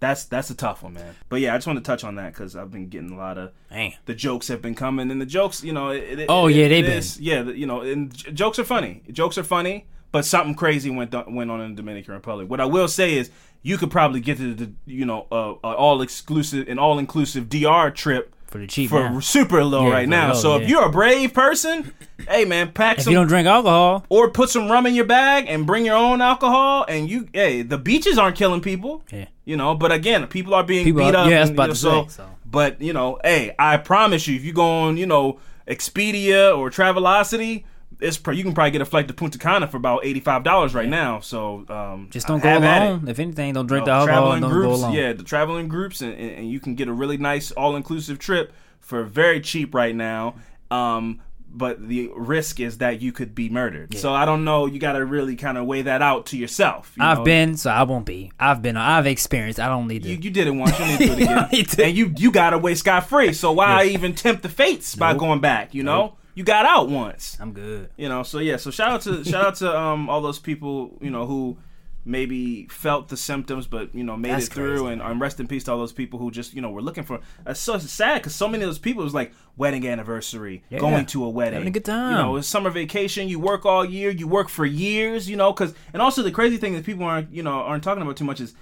that's 0.00 0.24
that's 0.26 0.48
a 0.50 0.54
tough 0.54 0.82
one, 0.84 0.94
man. 0.94 1.14
But 1.28 1.40
yeah, 1.40 1.54
I 1.54 1.56
just 1.56 1.66
want 1.66 1.78
to 1.78 1.82
touch 1.84 2.04
on 2.04 2.14
that 2.16 2.32
because 2.32 2.54
I've 2.54 2.70
been 2.70 2.88
getting 2.88 3.10
a 3.10 3.16
lot 3.16 3.36
of 3.36 3.52
Man. 3.70 3.94
the 4.06 4.14
jokes 4.14 4.46
have 4.48 4.62
been 4.62 4.76
coming, 4.76 5.10
and 5.10 5.20
the 5.20 5.26
jokes, 5.26 5.64
you 5.64 5.72
know, 5.72 5.88
it, 5.90 6.20
it- 6.20 6.26
Oh, 6.28 6.46
it- 6.46 6.54
yeah, 6.56 6.68
they've 6.68 6.84
been. 6.86 7.02
yeah, 7.18 7.42
the- 7.42 7.56
you 7.58 7.66
know, 7.66 7.80
and 7.80 8.14
j- 8.14 8.30
jokes 8.32 8.58
are 8.60 8.64
funny. 8.64 9.02
Jokes 9.10 9.36
are 9.38 9.42
funny, 9.42 9.86
but 10.12 10.24
something 10.24 10.54
crazy 10.54 10.88
went 10.90 11.10
th- 11.10 11.24
went 11.26 11.50
on 11.50 11.60
in 11.60 11.70
the 11.74 11.76
Dominican 11.82 12.14
Republic. 12.14 12.48
What 12.48 12.60
I 12.60 12.64
will 12.66 12.86
say 12.86 13.16
is, 13.16 13.30
you 13.62 13.76
could 13.78 13.90
probably 13.90 14.20
get 14.20 14.38
to 14.38 14.54
the, 14.54 14.72
you 14.86 15.04
know, 15.04 15.26
uh, 15.32 15.52
uh, 15.52 15.74
all 15.74 16.00
exclusive, 16.02 16.68
an 16.68 16.78
all 16.78 16.98
inclusive 16.98 17.48
DR 17.48 17.90
trip 17.90 18.32
For 18.46 18.58
the 18.58 18.66
cheap 18.66 18.90
for 18.90 19.00
now. 19.10 19.20
super 19.20 19.64
low 19.64 19.88
Yeah, 19.88 19.92
right 19.92 20.08
now. 20.08 20.28
low, 20.32 20.34
so 20.38 20.56
if 20.58 20.68
you're 20.68 20.84
a 20.84 20.90
brave 20.90 21.34
person, 21.34 21.92
hey 22.28 22.44
man, 22.44 22.72
pack 22.72 22.98
If 22.98 23.04
some 23.04 23.12
you 23.12 23.18
don't 23.18 23.26
drink 23.26 23.46
alcohol, 23.48 24.06
or 24.08 24.30
put 24.30 24.48
some 24.50 24.70
rum 24.70 24.86
in 24.86 24.94
your 24.94 25.04
bag 25.06 25.46
and 25.48 25.66
bring 25.66 25.84
your 25.84 25.96
own 25.96 26.20
alcohol 26.22 26.84
and 26.88 27.10
you 27.10 27.28
hey 27.32 27.62
the 27.62 27.78
beaches 27.78 28.16
aren't 28.18 28.36
killing 28.36 28.60
people 28.60 29.02
Yeah. 29.12 29.26
you 29.44 29.56
know 29.56 29.74
but 29.74 29.92
again 29.92 30.26
people 30.28 30.54
are 30.54 30.62
being 30.64 30.84
People 30.84 31.04
beat 31.04 31.14
are- 31.14 31.24
up 31.24 31.30
yeah, 31.30 31.42
and, 31.42 31.50
about 31.50 31.62
you 31.64 31.68
know, 31.68 31.74
to 31.74 31.78
so, 31.78 32.02
say, 32.06 32.08
so. 32.22 32.28
but 32.46 32.80
you 32.80 32.92
know 32.92 33.18
hey 33.24 33.54
i 33.58 33.76
promise 33.76 34.26
you 34.26 34.36
if 34.36 34.44
you 34.44 34.52
go 34.52 34.64
on 34.82 34.96
you 34.96 35.06
know 35.06 35.38
expedia 35.66 36.56
or 36.56 36.70
travelocity 36.70 37.64
it's 38.00 38.16
pr- 38.18 38.32
you 38.32 38.42
can 38.44 38.54
probably 38.54 38.70
get 38.70 38.80
a 38.80 38.84
flight 38.84 39.08
to 39.08 39.14
punta 39.14 39.38
cana 39.38 39.66
for 39.66 39.76
about 39.76 40.02
$85 40.04 40.74
right 40.74 40.88
now 40.88 41.20
so 41.20 41.64
um 41.68 42.08
just 42.10 42.26
don't 42.26 42.42
go 42.42 42.48
have 42.48 42.62
at 42.64 42.82
it. 42.82 42.86
alone. 42.86 43.08
If 43.08 43.18
anything, 43.18 43.54
don't 43.54 43.66
drink 43.66 43.82
You 43.82 43.86
the 43.86 43.92
alcohol. 43.92 44.38
Don't 44.40 44.50
go 44.50 44.72
alone. 44.72 44.92
yeah, 44.92 45.12
the 45.12 45.22
traveling 45.24 45.68
groups, 45.68 46.00
and, 46.00 46.12
and, 46.14 46.30
and 46.38 46.50
you 46.50 46.60
can 46.60 46.74
get 46.74 46.88
a 46.88 46.92
really 46.92 47.16
nice 47.16 47.50
all-inclusive 47.52 48.18
trip 48.18 48.52
for 48.80 49.02
very 49.04 49.40
cheap 49.40 49.74
right 49.74 49.94
now. 49.94 50.36
Um, 50.70 51.20
but 51.50 51.88
the 51.88 52.10
risk 52.14 52.60
is 52.60 52.76
that 52.78 53.00
you 53.00 53.10
could 53.10 53.34
be 53.34 53.48
murdered. 53.48 53.96
So 53.96 54.12
I 54.12 54.26
don't 54.26 54.44
know. 54.44 54.66
You 54.66 54.78
got 54.78 54.92
to 54.92 55.04
really 55.04 55.34
kind 55.34 55.56
of 55.56 55.64
weigh 55.66 55.80
that 55.82 56.02
out 56.02 56.26
to 56.26 56.36
yourself. 56.36 56.92
you 56.96 57.02
I've 57.02 57.18
know? 57.18 57.24
been, 57.24 57.56
so 57.56 57.70
I 57.70 57.84
won't 57.84 58.04
be. 58.04 58.30
I've 58.38 58.60
been. 58.60 58.76
I've 58.76 59.06
experienced. 59.06 59.58
I 59.58 59.66
don't 59.68 59.88
need 59.88 60.02
to. 60.02 60.10
You, 60.10 60.16
you 60.16 60.30
did 60.30 60.46
it 60.46 60.50
once. 60.50 60.78
You 60.78 60.84
need 60.86 60.98
to 60.98 61.06
do 61.06 61.12
it 61.14 61.22
again. 61.22 61.86
and 61.86 61.96
you 61.96 62.12
you 62.18 62.30
got 62.30 62.52
away 62.52 62.74
scot 62.74 63.08
free. 63.08 63.32
So 63.32 63.52
why 63.52 63.84
even 63.84 64.14
tempt 64.14 64.42
the 64.42 64.50
fates 64.50 64.94
by 64.94 65.14
going 65.14 65.40
back? 65.40 65.72
You 65.74 65.84
know, 65.84 66.16
you 66.38 66.44
got 66.44 66.64
out 66.66 66.88
once. 66.88 67.36
I'm 67.40 67.52
good. 67.52 67.90
You 67.96 68.08
know, 68.08 68.22
so 68.22 68.38
yeah, 68.38 68.56
so 68.58 68.70
shout 68.70 68.90
out 68.92 69.00
to 69.02 69.24
shout 69.24 69.44
out 69.44 69.54
to 69.56 69.68
um 69.76 70.08
all 70.08 70.20
those 70.20 70.38
people 70.38 70.96
you 71.00 71.10
know 71.10 71.26
who 71.26 71.58
maybe 72.04 72.66
felt 72.70 73.08
the 73.08 73.16
symptoms 73.16 73.66
but 73.66 73.94
you 73.94 74.02
know 74.02 74.16
made 74.16 74.30
That's 74.32 74.46
it 74.46 74.52
through 74.54 74.84
crazy, 74.84 74.92
and 74.94 75.02
um, 75.02 75.20
rest 75.20 75.40
in 75.40 75.46
peace 75.46 75.64
to 75.64 75.72
all 75.72 75.78
those 75.78 75.92
people 75.92 76.18
who 76.18 76.30
just 76.30 76.54
you 76.54 76.62
know 76.62 76.70
were 76.70 76.80
looking 76.80 77.04
for 77.04 77.20
it's 77.46 77.60
so 77.60 77.76
sad 77.78 78.22
because 78.22 78.34
so 78.34 78.48
many 78.48 78.62
of 78.64 78.68
those 78.68 78.78
people 78.78 79.02
it 79.02 79.04
was 79.04 79.14
like 79.14 79.32
wedding 79.58 79.86
anniversary 79.86 80.62
Yeah. 80.70 80.78
going 80.78 81.04
to 81.06 81.24
a 81.24 81.28
wedding 81.28 81.54
Having 81.54 81.68
a 81.68 81.70
good 81.72 81.84
time. 81.84 82.12
you 82.12 82.16
know 82.16 82.36
it's 82.36 82.48
summer 82.48 82.70
vacation 82.70 83.28
you 83.28 83.38
work 83.38 83.66
all 83.66 83.84
year 83.84 84.10
you 84.10 84.26
work 84.26 84.48
for 84.48 84.64
years 84.64 85.28
you 85.28 85.36
know 85.36 85.52
because 85.52 85.74
and 85.92 86.00
also 86.00 86.22
the 86.22 86.30
crazy 86.30 86.56
thing 86.56 86.72
that 86.74 86.84
people 86.86 87.04
aren't 87.04 87.30
you 87.30 87.42
know 87.42 87.56
aren't 87.68 87.84
talking 87.84 88.02
about 88.02 88.16
too 88.16 88.24
much 88.24 88.40
is 88.40 88.54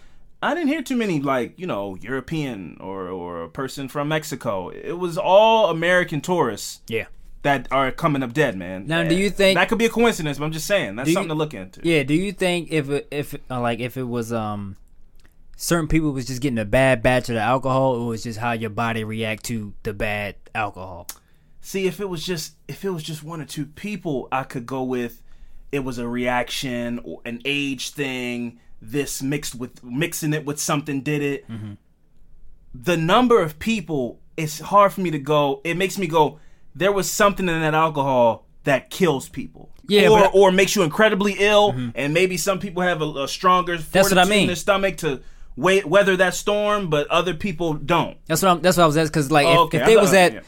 I 0.42 0.52
didn't 0.54 0.68
hear 0.68 0.82
too 0.82 0.96
many 0.96 1.20
like 1.20 1.56
you 1.56 1.66
know 1.68 1.96
European 2.00 2.78
or 2.80 3.08
or 3.08 3.42
a 3.44 3.48
person 3.48 3.88
from 3.88 4.08
Mexico. 4.08 4.68
It 4.70 4.98
was 4.98 5.16
all 5.16 5.70
American 5.70 6.20
tourists 6.20 6.80
Yeah. 6.88 7.06
That 7.46 7.68
are 7.70 7.90
coming 7.92 8.22
up 8.22 8.32
dead, 8.32 8.56
man. 8.56 8.86
Now, 8.86 9.04
do 9.04 9.14
you 9.14 9.30
think- 9.30 9.56
that 9.56 9.68
could 9.68 9.78
be 9.78 9.86
a 9.86 9.88
coincidence? 9.90 10.38
But 10.38 10.44
I'm 10.46 10.52
just 10.52 10.66
saying 10.66 10.96
that's 10.96 11.06
Do 11.06 11.10
you- 11.10 11.14
something 11.14 11.28
to 11.28 11.34
look 11.34 11.54
into. 11.54 11.80
Yeah. 11.82 12.02
Do 12.02 12.14
you 12.14 12.32
think 12.32 12.70
if 12.72 12.90
it, 12.90 13.08
if 13.10 13.34
uh, 13.50 13.60
like 13.60 13.78
if 13.80 13.96
it 13.96 14.02
was 14.04 14.32
um 14.32 14.76
certain 15.56 15.88
people 15.88 16.10
was 16.12 16.26
just 16.26 16.42
getting 16.42 16.58
a 16.58 16.64
bad 16.64 17.02
batch 17.02 17.28
of 17.28 17.34
the 17.36 17.40
alcohol, 17.40 17.94
or 17.94 18.06
was 18.08 18.22
just 18.24 18.38
how 18.38 18.52
your 18.52 18.70
body 18.70 19.04
react 19.04 19.44
to 19.44 19.72
the 19.84 19.94
bad 19.94 20.34
alcohol? 20.54 21.06
See, 21.60 21.86
if 21.86 22.00
it 22.00 22.08
was 22.08 22.24
just 22.24 22.54
if 22.68 22.84
it 22.84 22.90
was 22.90 23.02
just 23.02 23.22
one 23.22 23.40
or 23.40 23.44
two 23.46 23.66
people, 23.66 24.28
I 24.32 24.42
could 24.42 24.66
go 24.66 24.82
with 24.82 25.22
it 25.72 25.80
was 25.80 25.98
a 25.98 26.06
reaction 26.08 27.00
or 27.04 27.20
an 27.24 27.40
age 27.44 27.90
thing. 27.90 28.58
This 28.82 29.22
mixed 29.22 29.54
with 29.54 29.82
mixing 29.84 30.32
it 30.34 30.44
with 30.44 30.60
something 30.60 31.00
did 31.00 31.22
it. 31.22 31.48
Mm-hmm. 31.48 31.72
The 32.74 32.96
number 32.96 33.40
of 33.40 33.58
people, 33.58 34.20
it's 34.36 34.60
hard 34.60 34.92
for 34.92 35.00
me 35.00 35.10
to 35.10 35.18
go. 35.18 35.60
It 35.64 35.76
makes 35.76 35.96
me 35.98 36.06
go. 36.06 36.38
There 36.76 36.92
was 36.92 37.10
something 37.10 37.48
in 37.48 37.60
that 37.62 37.74
alcohol 37.74 38.46
that 38.64 38.90
kills 38.90 39.28
people. 39.28 39.70
Yeah, 39.88 40.08
or 40.08 40.18
Mm-hmm. 40.22 40.36
or 40.36 40.52
makes 40.52 40.74
you 40.76 40.82
incredibly 40.82 41.36
ill, 41.38 41.74
and 41.94 42.12
maybe 42.12 42.36
some 42.36 42.58
people 42.58 42.82
have 42.82 43.00
a, 43.02 43.04
a 43.24 43.28
stronger 43.28 43.76
That's 43.78 44.10
what 44.10 44.18
I 44.18 44.24
fortitude 44.24 44.32
in 44.32 44.38
mean. 44.38 44.46
their 44.48 44.56
stomach 44.56 44.96
to 44.98 45.20
wait, 45.56 45.86
weather 45.86 46.16
that 46.16 46.34
storm, 46.34 46.90
but 46.90 47.06
other 47.08 47.34
people 47.34 47.74
don't. 47.74 48.16
That's 48.26 48.42
what 48.42 48.50
I'm. 48.50 48.60
That's 48.62 48.76
what 48.76 48.82
I 48.82 48.86
was 48.86 48.96
asking. 48.96 49.08
Because 49.10 49.30
like 49.30 49.46
Oh, 49.46 49.52
if, 49.52 49.58
okay. 49.66 49.78
if 49.78 49.82
I 49.84 49.86
they 49.86 49.96
was 49.96 50.12
at 50.12 50.44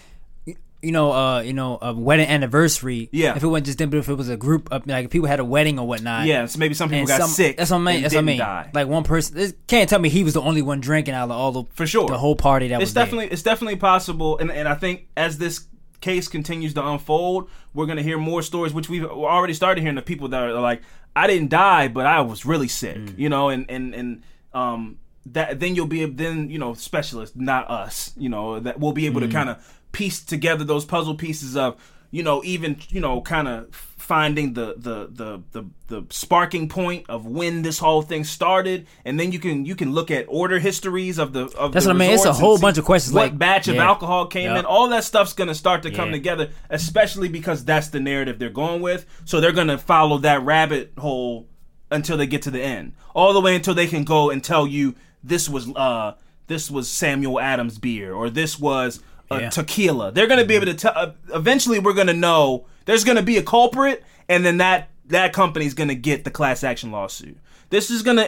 yeah. 0.46 0.54
you 0.82 0.90
know, 0.92 1.12
uh, 1.12 1.40
you 1.42 1.52
know, 1.52 1.78
a 1.80 1.94
wedding 1.94 2.26
anniversary. 2.26 3.08
Yeah. 3.12 3.36
If 3.36 3.42
it 3.44 3.46
wasn't 3.46 3.66
just 3.66 3.78
them, 3.78 3.90
but 3.90 3.98
if 3.98 4.08
it 4.08 4.14
was 4.14 4.28
a 4.28 4.36
group 4.36 4.72
of 4.72 4.84
like 4.88 5.04
if 5.06 5.10
people 5.12 5.28
had 5.28 5.38
a 5.40 5.44
wedding 5.44 5.78
or 5.78 5.86
whatnot. 5.86 6.26
Yeah, 6.26 6.46
so 6.46 6.58
maybe 6.58 6.74
some 6.74 6.88
people 6.90 7.06
got 7.06 7.20
some, 7.20 7.30
sick. 7.30 7.56
That's 7.58 7.70
what 7.70 7.76
I 7.78 7.80
mean. 7.80 8.02
That's 8.02 8.14
what 8.14 8.20
I 8.20 8.24
mean. 8.24 8.38
Die. 8.38 8.70
Like 8.74 8.88
one 8.88 9.04
person 9.04 9.52
can't 9.68 9.88
tell 9.88 10.00
me 10.00 10.08
he 10.08 10.24
was 10.24 10.34
the 10.34 10.42
only 10.42 10.62
one 10.62 10.80
drinking 10.80 11.14
out 11.14 11.24
of 11.24 11.30
all 11.30 11.52
the 11.52 11.64
For 11.74 11.86
sure. 11.86 12.08
the 12.08 12.18
whole 12.18 12.34
party 12.36 12.66
that 12.68 12.74
it's 12.76 12.80
was 12.88 12.94
there. 12.94 13.04
definitely 13.04 13.28
it's 13.28 13.42
definitely 13.42 13.76
possible 13.76 14.36
and, 14.38 14.50
and 14.50 14.66
i 14.68 14.74
think 14.74 15.06
as 15.16 15.38
this 15.38 15.66
case 16.00 16.28
continues 16.28 16.74
to 16.74 16.86
unfold 16.86 17.48
we're 17.74 17.86
going 17.86 17.96
to 17.96 18.02
hear 18.02 18.18
more 18.18 18.42
stories 18.42 18.72
which 18.72 18.88
we've 18.88 19.04
already 19.04 19.52
started 19.54 19.80
hearing 19.80 19.98
of 19.98 20.04
people 20.06 20.28
that 20.28 20.42
are 20.42 20.52
like 20.60 20.80
i 21.16 21.26
didn't 21.26 21.48
die 21.50 21.88
but 21.88 22.06
i 22.06 22.20
was 22.20 22.44
really 22.46 22.68
sick 22.68 22.96
Mm. 22.96 23.18
you 23.18 23.28
know 23.28 23.48
and 23.48 23.66
and 23.70 23.94
and 23.94 24.22
um 24.54 24.98
that 25.26 25.58
then 25.60 25.74
you'll 25.74 25.86
be 25.86 26.04
then 26.06 26.48
you 26.50 26.58
know 26.58 26.72
specialists 26.74 27.36
not 27.36 27.68
us 27.70 28.12
you 28.16 28.28
know 28.28 28.60
that 28.60 28.78
we'll 28.80 28.92
be 28.92 29.06
able 29.06 29.20
Mm. 29.20 29.26
to 29.26 29.32
kind 29.32 29.48
of 29.50 29.74
piece 29.92 30.22
together 30.24 30.64
those 30.64 30.84
puzzle 30.84 31.14
pieces 31.16 31.56
of 31.56 31.76
you 32.10 32.22
know 32.22 32.42
even 32.44 32.76
you 32.90 33.00
know 33.00 33.20
kind 33.20 33.48
of 33.48 33.66
finding 34.08 34.54
the, 34.54 34.74
the 34.78 35.08
the 35.12 35.42
the 35.52 35.64
the 35.88 36.06
sparking 36.10 36.66
point 36.68 37.04
of 37.10 37.26
when 37.26 37.60
this 37.62 37.78
whole 37.78 38.00
thing 38.02 38.24
started, 38.24 38.86
and 39.04 39.20
then 39.20 39.30
you 39.32 39.38
can 39.38 39.66
you 39.66 39.74
can 39.76 39.92
look 39.92 40.10
at 40.10 40.24
order 40.28 40.58
histories 40.58 41.18
of 41.18 41.32
the 41.34 41.44
of 41.56 41.72
That's 41.72 41.84
the 41.84 41.90
what 41.90 41.96
I 41.96 41.98
mean. 41.98 42.10
It's 42.12 42.24
a 42.24 42.32
whole 42.32 42.58
bunch 42.58 42.78
of 42.78 42.84
questions, 42.86 43.14
What 43.14 43.20
like- 43.32 43.38
batch 43.38 43.68
of 43.68 43.76
alcohol 43.76 44.26
came 44.26 44.46
Yep. 44.50 44.58
in? 44.60 44.64
All 44.64 44.88
that 44.88 45.04
stuff's 45.04 45.34
gonna 45.34 45.54
start 45.54 45.82
to 45.82 45.90
come 45.90 46.10
together, 46.10 46.48
especially 46.70 47.28
because 47.28 47.64
that's 47.64 47.88
the 47.88 48.00
narrative 48.00 48.38
they're 48.38 48.48
going 48.64 48.80
with. 48.80 49.04
So 49.26 49.40
they're 49.40 49.52
gonna 49.52 49.78
follow 49.78 50.18
that 50.18 50.42
rabbit 50.42 50.92
hole 50.98 51.46
until 51.90 52.16
they 52.16 52.26
get 52.26 52.42
to 52.42 52.50
the 52.50 52.62
end, 52.62 52.92
all 53.14 53.32
the 53.34 53.40
way 53.40 53.54
until 53.54 53.74
they 53.74 53.86
can 53.86 54.04
go 54.04 54.30
and 54.30 54.42
tell 54.42 54.66
you 54.66 54.94
this 55.22 55.48
was 55.48 55.68
uh 55.76 56.12
this 56.46 56.70
was 56.70 56.88
Samuel 56.88 57.38
Adams 57.40 57.78
beer 57.78 58.14
or 58.14 58.30
this 58.30 58.58
was 58.58 59.00
uh, 59.30 59.38
Yeah. 59.42 59.50
tequila. 59.50 60.10
They're 60.12 60.26
gonna 60.26 60.46
be 60.46 60.54
able 60.54 60.64
to 60.66 60.74
tell. 60.74 60.92
Uh, 60.96 61.10
eventually, 61.34 61.78
we're 61.78 61.92
gonna 61.92 62.14
know 62.14 62.64
there's 62.88 63.04
gonna 63.04 63.22
be 63.22 63.36
a 63.36 63.42
culprit, 63.42 64.02
and 64.30 64.46
then 64.46 64.56
that 64.56 64.88
that 65.08 65.34
company's 65.34 65.74
gonna 65.74 65.94
get 65.94 66.24
the 66.24 66.30
class 66.30 66.64
action 66.64 66.90
lawsuit. 66.90 67.36
This 67.68 67.90
is 67.90 68.02
gonna 68.02 68.26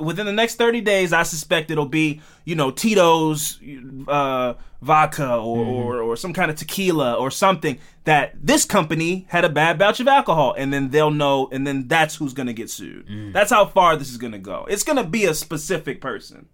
within 0.00 0.24
the 0.24 0.32
next 0.32 0.54
30 0.54 0.80
days. 0.80 1.12
I 1.12 1.24
suspect 1.24 1.70
it'll 1.70 1.84
be 1.84 2.22
you 2.46 2.54
know 2.54 2.70
Tito's 2.70 3.60
uh, 4.08 4.54
vodka 4.80 5.36
or, 5.36 5.66
or 5.66 6.00
or 6.00 6.16
some 6.16 6.32
kind 6.32 6.50
of 6.50 6.56
tequila 6.56 7.14
or 7.16 7.30
something 7.30 7.78
that 8.04 8.32
this 8.42 8.64
company 8.64 9.26
had 9.28 9.44
a 9.44 9.50
bad 9.50 9.78
batch 9.78 10.00
of 10.00 10.08
alcohol, 10.08 10.54
and 10.56 10.72
then 10.72 10.88
they'll 10.88 11.10
know, 11.10 11.50
and 11.52 11.66
then 11.66 11.86
that's 11.86 12.16
who's 12.16 12.32
gonna 12.32 12.54
get 12.54 12.70
sued. 12.70 13.34
That's 13.34 13.50
how 13.50 13.66
far 13.66 13.96
this 13.98 14.08
is 14.10 14.16
gonna 14.16 14.38
go. 14.38 14.66
It's 14.70 14.84
gonna 14.84 15.04
be 15.04 15.26
a 15.26 15.34
specific 15.34 16.00
person 16.00 16.48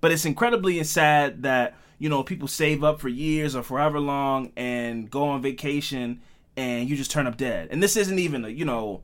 but 0.00 0.12
it's 0.12 0.24
incredibly 0.24 0.82
sad 0.84 1.42
that 1.42 1.74
you 1.98 2.08
know 2.08 2.22
people 2.22 2.48
save 2.48 2.84
up 2.84 3.00
for 3.00 3.08
years 3.08 3.56
or 3.56 3.62
forever 3.62 3.98
long 4.00 4.52
and 4.56 5.10
go 5.10 5.28
on 5.28 5.42
vacation 5.42 6.20
and 6.56 6.88
you 6.88 6.96
just 6.96 7.10
turn 7.10 7.26
up 7.26 7.36
dead 7.36 7.68
and 7.70 7.82
this 7.82 7.96
isn't 7.96 8.18
even 8.18 8.44
a 8.44 8.48
you 8.48 8.64
know 8.64 9.02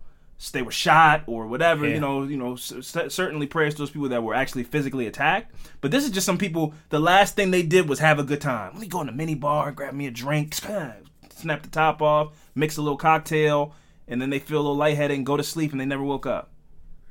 they 0.52 0.62
were 0.62 0.72
shot 0.72 1.22
or 1.26 1.46
whatever 1.46 1.86
Yeah. 1.86 1.94
you 1.94 2.00
know 2.00 2.22
you 2.24 2.36
know 2.36 2.56
c- 2.56 2.82
certainly 2.82 3.46
prayers 3.46 3.74
to 3.74 3.78
those 3.78 3.90
people 3.90 4.08
that 4.08 4.22
were 4.24 4.34
actually 4.34 4.64
physically 4.64 5.06
attacked 5.06 5.54
but 5.80 5.90
this 5.92 6.02
is 6.04 6.10
just 6.10 6.26
some 6.26 6.38
people 6.38 6.74
the 6.88 6.98
last 6.98 7.36
thing 7.36 7.50
they 7.52 7.62
did 7.62 7.88
was 7.88 8.00
have 8.00 8.18
a 8.18 8.24
good 8.24 8.40
time 8.40 8.72
let 8.72 8.80
me 8.80 8.88
go 8.88 9.00
in 9.00 9.08
a 9.08 9.12
mini 9.12 9.34
bar 9.36 9.70
grab 9.70 9.94
me 9.94 10.06
a 10.06 10.10
drink 10.10 10.54
snap 10.54 11.62
the 11.62 11.68
top 11.70 12.02
off 12.02 12.32
mix 12.56 12.76
a 12.76 12.82
little 12.82 12.96
cocktail 12.98 13.74
and 14.08 14.20
then 14.20 14.30
they 14.30 14.40
feel 14.40 14.56
a 14.58 14.62
little 14.62 14.74
lightheaded 14.76 15.16
and 15.16 15.24
go 15.24 15.36
to 15.36 15.44
sleep 15.44 15.70
and 15.70 15.80
they 15.80 15.84
never 15.86 16.02
woke 16.02 16.26
up 16.26 16.50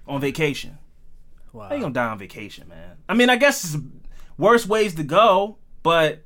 on 0.07 0.19
vacation 0.19 0.77
Wow. 1.53 1.67
how 1.69 1.75
you 1.75 1.81
gonna 1.81 1.93
die 1.93 2.07
on 2.07 2.17
vacation, 2.17 2.67
man? 2.69 2.95
I 3.09 3.13
mean, 3.13 3.29
I 3.29 3.35
guess 3.35 3.63
it's 3.75 3.83
worse 4.37 4.65
ways 4.65 4.95
to 4.95 5.03
go, 5.03 5.57
but 5.83 6.23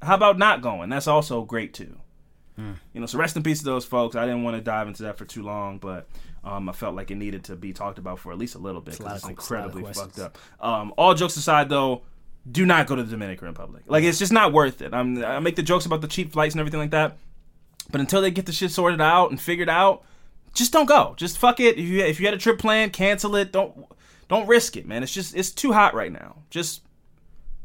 how 0.00 0.14
about 0.14 0.38
not 0.38 0.62
going? 0.62 0.90
That's 0.90 1.08
also 1.08 1.42
great 1.44 1.74
too. 1.74 1.98
You 2.92 3.00
know, 3.00 3.06
so 3.06 3.18
rest 3.18 3.36
in 3.36 3.42
peace 3.42 3.58
to 3.60 3.64
those 3.64 3.84
folks. 3.84 4.16
I 4.16 4.24
didn't 4.26 4.42
want 4.42 4.56
to 4.56 4.60
dive 4.62 4.88
into 4.88 5.02
that 5.04 5.16
for 5.18 5.24
too 5.24 5.42
long, 5.42 5.78
but 5.78 6.08
um, 6.44 6.68
I 6.68 6.72
felt 6.72 6.94
like 6.94 7.10
it 7.10 7.16
needed 7.16 7.44
to 7.44 7.56
be 7.56 7.72
talked 7.72 7.98
about 7.98 8.18
for 8.18 8.32
at 8.32 8.38
least 8.38 8.54
a 8.54 8.58
little 8.58 8.80
bit 8.80 8.96
because 8.98 9.16
it's 9.16 9.24
of- 9.24 9.30
it's 9.30 9.50
a 9.50 9.54
lot 9.54 9.58
of 9.60 9.64
incredibly 9.76 9.92
fucked 9.98 10.18
up. 10.18 10.38
Um, 10.60 10.92
all 10.96 11.14
jokes 11.14 11.36
aside, 11.36 11.68
though, 11.68 12.02
do 12.50 12.64
not 12.66 12.86
go 12.86 12.96
to 12.96 13.02
the 13.02 13.10
Dominican 13.10 13.48
Republic. 13.48 13.82
Like, 13.86 14.04
it's 14.04 14.18
just 14.18 14.32
not 14.32 14.52
worth 14.52 14.80
it. 14.82 14.94
I'm, 14.94 15.22
I 15.24 15.38
make 15.40 15.56
the 15.56 15.62
jokes 15.62 15.86
about 15.86 16.00
the 16.00 16.08
cheap 16.08 16.32
flights 16.32 16.54
and 16.54 16.60
everything 16.60 16.80
like 16.80 16.90
that, 16.92 17.16
but 17.90 18.00
until 18.00 18.20
they 18.22 18.30
get 18.30 18.46
the 18.46 18.52
shit 18.52 18.70
sorted 18.70 19.00
out 19.00 19.30
and 19.30 19.40
figured 19.40 19.68
out, 19.68 20.02
just 20.54 20.72
don't 20.72 20.86
go. 20.86 21.14
Just 21.16 21.38
fuck 21.38 21.60
it. 21.60 21.78
If 21.78 21.84
you 21.86 22.00
if 22.00 22.18
you 22.18 22.26
had 22.26 22.34
a 22.34 22.38
trip 22.38 22.58
planned, 22.58 22.92
cancel 22.92 23.36
it. 23.36 23.52
Don't 23.52 23.86
don't 24.28 24.48
risk 24.48 24.76
it, 24.76 24.84
man. 24.86 25.02
It's 25.04 25.12
just 25.12 25.34
it's 25.36 25.50
too 25.50 25.72
hot 25.72 25.94
right 25.94 26.10
now. 26.10 26.38
Just 26.50 26.82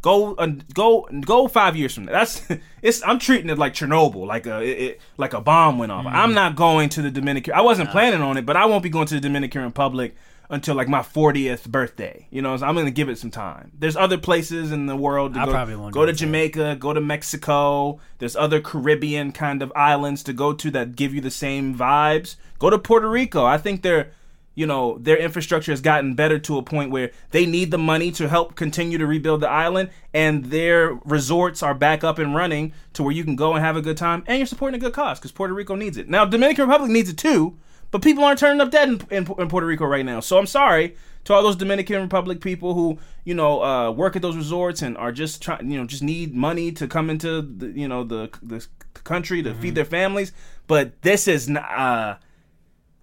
go 0.06 0.36
uh, 0.36 0.48
go 0.74 1.08
go 1.22 1.48
five 1.48 1.76
years 1.76 1.94
from 1.96 2.06
now. 2.06 2.12
That's 2.14 2.42
it's. 2.82 3.02
I'm 3.04 3.18
treating 3.20 3.50
it 3.50 3.58
like 3.58 3.74
Chernobyl, 3.74 4.26
like 4.28 4.46
a 4.46 4.62
it, 4.62 4.80
it- 4.82 5.02
like 5.18 5.34
a 5.34 5.42
bomb 5.42 5.80
went 5.80 5.92
off. 5.92 6.06
I'm 6.06 6.34
not 6.34 6.56
going 6.56 6.90
to 6.90 7.02
the 7.02 7.12
Dominican. 7.12 7.54
I 7.56 7.62
wasn't 7.62 7.90
planning 7.90 8.22
on 8.22 8.38
it, 8.38 8.46
but 8.46 8.56
I 8.56 8.66
won't 8.66 8.84
be 8.84 8.90
going 8.90 9.08
to 9.08 9.16
the 9.16 9.22
Dominican 9.22 9.64
Republic 9.64 10.16
until 10.48 10.76
like 10.76 10.88
my 10.88 11.00
40th 11.00 11.68
birthday. 11.68 12.28
You 12.30 12.44
know, 12.44 12.56
so 12.56 12.68
I'm 12.68 12.76
gonna 12.76 12.92
give 12.92 13.10
it 13.10 13.18
some 13.18 13.32
time. 13.32 13.72
There's 13.80 13.96
other 13.98 14.20
places 14.20 14.72
in 14.72 14.86
the 14.86 14.96
world 14.96 15.34
to 15.34 15.40
I 15.42 15.46
go. 15.46 15.52
probably 15.52 15.76
won't 15.76 15.94
go 15.94 16.06
to. 16.06 16.14
Jamaica, 16.14 16.76
go 16.80 16.94
to 16.94 17.02
Mexico. 17.02 18.00
There's 18.20 18.36
other 18.36 18.62
Caribbean 18.62 19.32
kind 19.32 19.62
of 19.64 19.74
islands 19.76 20.22
to 20.24 20.34
go 20.34 20.54
to 20.54 20.70
that 20.72 20.96
give 20.96 21.14
you 21.16 21.22
the 21.22 21.32
same 21.32 21.76
vibes. 21.76 22.36
Go 22.60 22.70
to 22.70 22.78
Puerto 22.78 23.10
Rico. 23.10 23.44
I 23.44 23.58
think 23.58 23.82
they're 23.82 24.12
you 24.56 24.66
know 24.66 24.98
their 24.98 25.18
infrastructure 25.18 25.72
has 25.72 25.82
gotten 25.82 26.16
better 26.16 26.40
to 26.40 26.58
a 26.58 26.64
point 26.64 26.90
where 26.90 27.12
they 27.32 27.46
need 27.46 27.70
the 27.70 27.78
money 27.78 28.12
to 28.12 28.28
help 28.28 28.56
continue 28.56 28.98
to 28.98 29.06
rebuild 29.06 29.42
the 29.42 29.50
island 29.50 29.90
and 30.14 30.46
their 30.46 30.94
resorts 31.06 31.62
are 31.62 31.74
back 31.74 32.04
up 32.04 32.18
and 32.18 32.34
running 32.34 32.74
to 32.94 33.04
where 33.04 33.12
you 33.12 33.24
can 33.24 33.36
go 33.36 33.54
and 33.54 33.64
have 33.64 33.76
a 33.76 33.82
good 33.82 33.98
time 33.98 34.24
and 34.26 34.38
you're 34.38 34.48
supporting 34.48 34.80
a 34.80 34.84
good 34.84 34.94
cause 34.94 35.20
because 35.20 35.32
puerto 35.32 35.54
rico 35.54 35.76
needs 35.76 35.98
it. 35.98 36.10
Now 36.10 36.26
dominican 36.26 36.64
republic 36.64 36.90
needs 36.90 37.10
it 37.10 37.18
too 37.18 37.58
but 37.92 38.02
people 38.02 38.24
aren't 38.24 38.40
turning 38.40 38.62
up 38.62 38.72
dead 38.72 38.90
in, 38.90 39.02
in, 39.12 39.32
in 39.38 39.50
puerto 39.50 39.68
rico 39.68 39.86
right 39.86 40.06
now. 40.06 40.20
So 40.22 40.40
i'm 40.40 40.48
sorry 40.48 40.96
to 41.26 41.34
all 41.34 41.44
those 41.44 41.56
dominican 41.56 42.02
republic 42.02 42.40
people 42.40 42.74
who 42.74 42.98
you 43.26 43.34
know 43.34 43.62
uh, 43.62 43.92
work 43.92 44.16
at 44.16 44.22
those 44.22 44.38
resorts 44.38 44.82
and 44.82 44.98
are 44.98 45.12
just 45.12 45.42
trying 45.42 45.70
you 45.70 45.78
know 45.78 45.86
just 45.86 46.04
need 46.04 46.34
money 46.34 46.72
to 46.72 46.88
come 46.88 47.10
into 47.10 47.42
the 47.42 47.68
you 47.68 47.88
know 47.88 48.04
the, 48.04 48.30
the 48.42 48.66
country 49.04 49.44
to 49.44 49.54
feed 49.56 49.76
their 49.76 49.86
families 49.86 50.32
but 50.68 51.02
this 51.02 51.28
is 51.28 51.50
not 51.50 51.70
uh, 51.78 52.16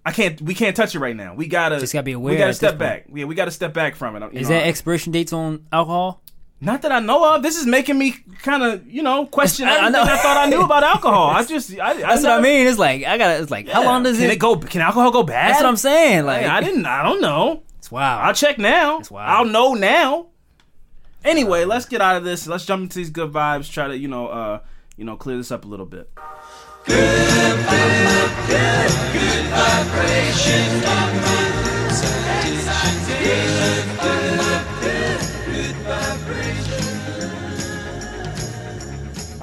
I 0.05 0.11
can't. 0.11 0.41
We 0.41 0.53
can't 0.53 0.75
touch 0.75 0.95
it 0.95 0.99
right 0.99 1.15
now. 1.15 1.33
We 1.33 1.47
gotta. 1.47 1.79
Just 1.79 1.93
gotta 1.93 2.03
be 2.03 2.11
aware. 2.11 2.33
We 2.33 2.37
gotta 2.37 2.53
step 2.53 2.77
back. 2.77 3.05
Yeah, 3.13 3.25
we 3.25 3.35
gotta 3.35 3.51
step 3.51 3.73
back 3.73 3.95
from 3.95 4.15
it. 4.15 4.33
you 4.33 4.39
Is 4.41 4.49
know. 4.49 4.55
that 4.55 4.67
expiration 4.67 5.11
dates 5.13 5.31
on 5.33 5.65
alcohol? 5.71 6.21
Not 6.59 6.81
that 6.83 6.91
I 6.93 6.99
know 6.99 7.35
of. 7.35 7.43
This 7.43 7.57
is 7.59 7.65
making 7.65 7.97
me 7.97 8.15
kind 8.41 8.63
of, 8.63 8.89
you 8.89 9.03
know, 9.03 9.25
question 9.25 9.67
I- 9.67 9.71
I 9.71 9.77
everything 9.87 9.95
I, 9.95 10.05
know. 10.05 10.17
thought 10.21 10.37
I 10.37 10.45
knew 10.49 10.61
about 10.61 10.83
alcohol. 10.83 11.29
I 11.31 11.43
just, 11.43 11.77
I, 11.77 11.89
I 11.91 11.93
That's 11.95 12.23
what 12.23 12.31
I 12.31 12.41
mean. 12.41 12.67
It's 12.67 12.79
like 12.79 13.03
I 13.03 13.17
got. 13.17 13.35
to 13.35 13.41
It's 13.41 13.51
like 13.51 13.67
how 13.67 13.83
long 13.83 14.03
does 14.03 14.17
can 14.17 14.29
it? 14.29 14.33
it 14.33 14.39
go? 14.39 14.55
Can 14.57 14.79
alcohol 14.81 15.11
go 15.11 15.23
bad? 15.23 15.51
That's 15.51 15.61
what 15.63 15.67
I'm 15.69 15.75
saying. 15.77 16.25
Like 16.25 16.45
I 16.45 16.61
didn't. 16.61 16.85
I 16.85 17.03
don't 17.03 17.19
know. 17.21 17.63
It's 17.79 17.91
wow. 17.91 18.19
I'll 18.21 18.33
check 18.33 18.57
now. 18.57 18.97
That's 18.97 19.11
wild. 19.11 19.29
I'll 19.47 19.51
know 19.51 19.73
now. 19.73 20.27
Anyway, 21.25 21.63
let's 21.65 21.85
get 21.85 22.01
out 22.01 22.17
of 22.17 22.23
this. 22.23 22.47
Let's 22.47 22.65
jump 22.65 22.83
into 22.83 22.97
these 22.97 23.09
good 23.09 23.31
vibes. 23.31 23.71
Try 23.71 23.87
to, 23.89 23.97
you 23.97 24.07
know, 24.09 24.27
uh, 24.27 24.59
you 24.97 25.05
know, 25.05 25.15
clear 25.15 25.37
this 25.37 25.51
up 25.51 25.63
a 25.65 25.67
little 25.67 25.85
bit. 25.85 26.09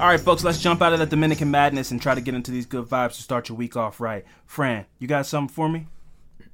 All 0.01 0.07
right, 0.07 0.19
folks, 0.19 0.43
let's 0.43 0.59
jump 0.59 0.81
out 0.81 0.93
of 0.93 0.99
that 0.99 1.09
Dominican 1.09 1.51
madness 1.51 1.91
and 1.91 2.01
try 2.01 2.15
to 2.15 2.21
get 2.21 2.33
into 2.33 2.51
these 2.51 2.65
good 2.65 2.85
vibes 2.85 3.15
to 3.15 3.21
start 3.21 3.49
your 3.49 3.57
week 3.57 3.77
off 3.77 3.99
right. 3.99 4.25
Fran, 4.45 4.85
you 4.99 5.07
got 5.07 5.25
something 5.25 5.53
for 5.53 5.69
me? 5.69 5.87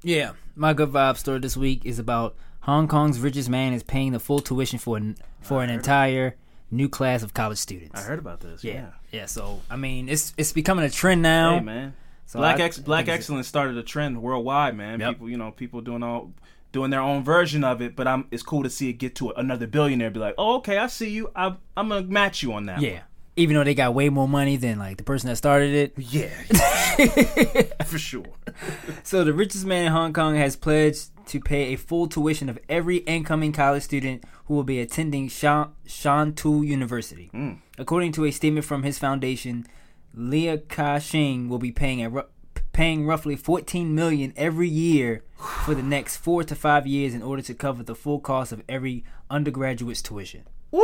Yeah, 0.02 0.32
my 0.54 0.74
good 0.74 0.90
vibe 0.90 1.16
story 1.16 1.38
this 1.40 1.56
week 1.56 1.84
is 1.84 1.98
about 1.98 2.36
Hong 2.60 2.88
Kong's 2.88 3.18
richest 3.20 3.48
man 3.48 3.72
is 3.72 3.82
paying 3.82 4.12
the 4.12 4.20
full 4.20 4.40
tuition 4.40 4.78
for 4.78 4.96
an, 4.96 5.16
for 5.40 5.62
an 5.62 5.70
entire 5.70 6.36
new 6.70 6.88
class 6.88 7.22
of 7.22 7.34
college 7.34 7.58
students. 7.58 7.98
I 7.98 8.02
heard 8.04 8.18
about 8.18 8.40
this. 8.40 8.62
Yeah, 8.64 8.90
yeah. 9.10 9.26
So 9.26 9.60
I 9.70 9.76
mean, 9.76 10.08
it's 10.08 10.32
it's 10.36 10.52
becoming 10.52 10.84
a 10.84 10.90
trend 10.90 11.22
now. 11.22 11.58
Hey, 11.58 11.64
man. 11.64 11.94
So 12.26 12.38
Black 12.38 12.60
I- 12.60 12.64
ex- 12.64 12.78
Black 12.78 13.08
excellence 13.08 13.48
started 13.48 13.76
a 13.78 13.82
trend 13.82 14.20
worldwide, 14.22 14.76
man. 14.76 15.00
Yep. 15.00 15.08
People, 15.14 15.30
you 15.30 15.36
know, 15.38 15.50
people 15.50 15.80
doing 15.80 16.02
all 16.02 16.32
doing 16.72 16.90
their 16.90 17.00
own 17.00 17.24
version 17.24 17.64
of 17.64 17.80
it. 17.80 17.96
But 17.96 18.06
I'm 18.06 18.26
it's 18.30 18.42
cool 18.42 18.62
to 18.64 18.70
see 18.70 18.90
it 18.90 18.94
get 18.94 19.14
to 19.16 19.30
another 19.30 19.66
billionaire. 19.66 20.10
Be 20.10 20.20
like, 20.20 20.34
oh, 20.36 20.56
okay, 20.56 20.76
I 20.78 20.86
see 20.88 21.08
you. 21.10 21.30
I, 21.34 21.54
I'm 21.76 21.88
gonna 21.88 22.02
match 22.02 22.42
you 22.42 22.52
on 22.52 22.66
that. 22.66 22.80
Yeah, 22.82 23.00
even 23.36 23.54
though 23.56 23.64
they 23.64 23.74
got 23.74 23.94
way 23.94 24.10
more 24.10 24.28
money 24.28 24.56
than 24.56 24.78
like 24.78 24.98
the 24.98 25.04
person 25.04 25.28
that 25.30 25.36
started 25.36 25.74
it. 25.74 25.94
yeah, 25.96 26.28
for 27.86 27.98
sure. 27.98 28.24
So 29.02 29.24
the 29.24 29.32
richest 29.32 29.64
man 29.64 29.86
in 29.86 29.92
Hong 29.92 30.12
Kong 30.12 30.34
has 30.36 30.56
pledged 30.56 31.08
to 31.28 31.40
pay 31.40 31.72
a 31.72 31.76
full 31.76 32.06
tuition 32.08 32.48
of 32.48 32.58
every 32.68 32.98
incoming 32.98 33.52
college 33.52 33.82
student 33.82 34.24
who 34.46 34.54
will 34.54 34.64
be 34.64 34.80
attending 34.80 35.28
Shantou 35.28 36.66
University. 36.66 37.30
According 37.78 38.12
to 38.12 38.24
a 38.24 38.30
statement 38.30 38.66
from 38.66 38.82
his 38.82 38.98
foundation, 38.98 39.66
Lia 40.14 40.58
Ka-shing 40.58 41.48
will 41.48 41.58
be 41.58 41.72
paying 41.72 42.04
a 42.04 42.24
paying 42.72 43.06
roughly 43.06 43.34
14 43.34 43.92
million 43.94 44.32
every 44.36 44.68
year 44.68 45.24
for 45.64 45.74
the 45.74 45.82
next 45.82 46.16
4 46.18 46.44
to 46.44 46.54
5 46.54 46.86
years 46.86 47.12
in 47.12 47.22
order 47.22 47.42
to 47.42 47.54
cover 47.54 47.82
the 47.82 47.94
full 47.94 48.20
cost 48.20 48.52
of 48.52 48.62
every 48.68 49.04
undergraduate's 49.30 50.02
tuition. 50.02 50.44
Woo! 50.70 50.82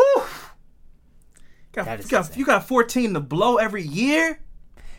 Got, 1.72 2.02
you, 2.02 2.08
got, 2.08 2.36
you 2.36 2.44
got 2.44 2.66
14 2.66 3.14
to 3.14 3.20
blow 3.20 3.56
every 3.56 3.82
year. 3.82 4.40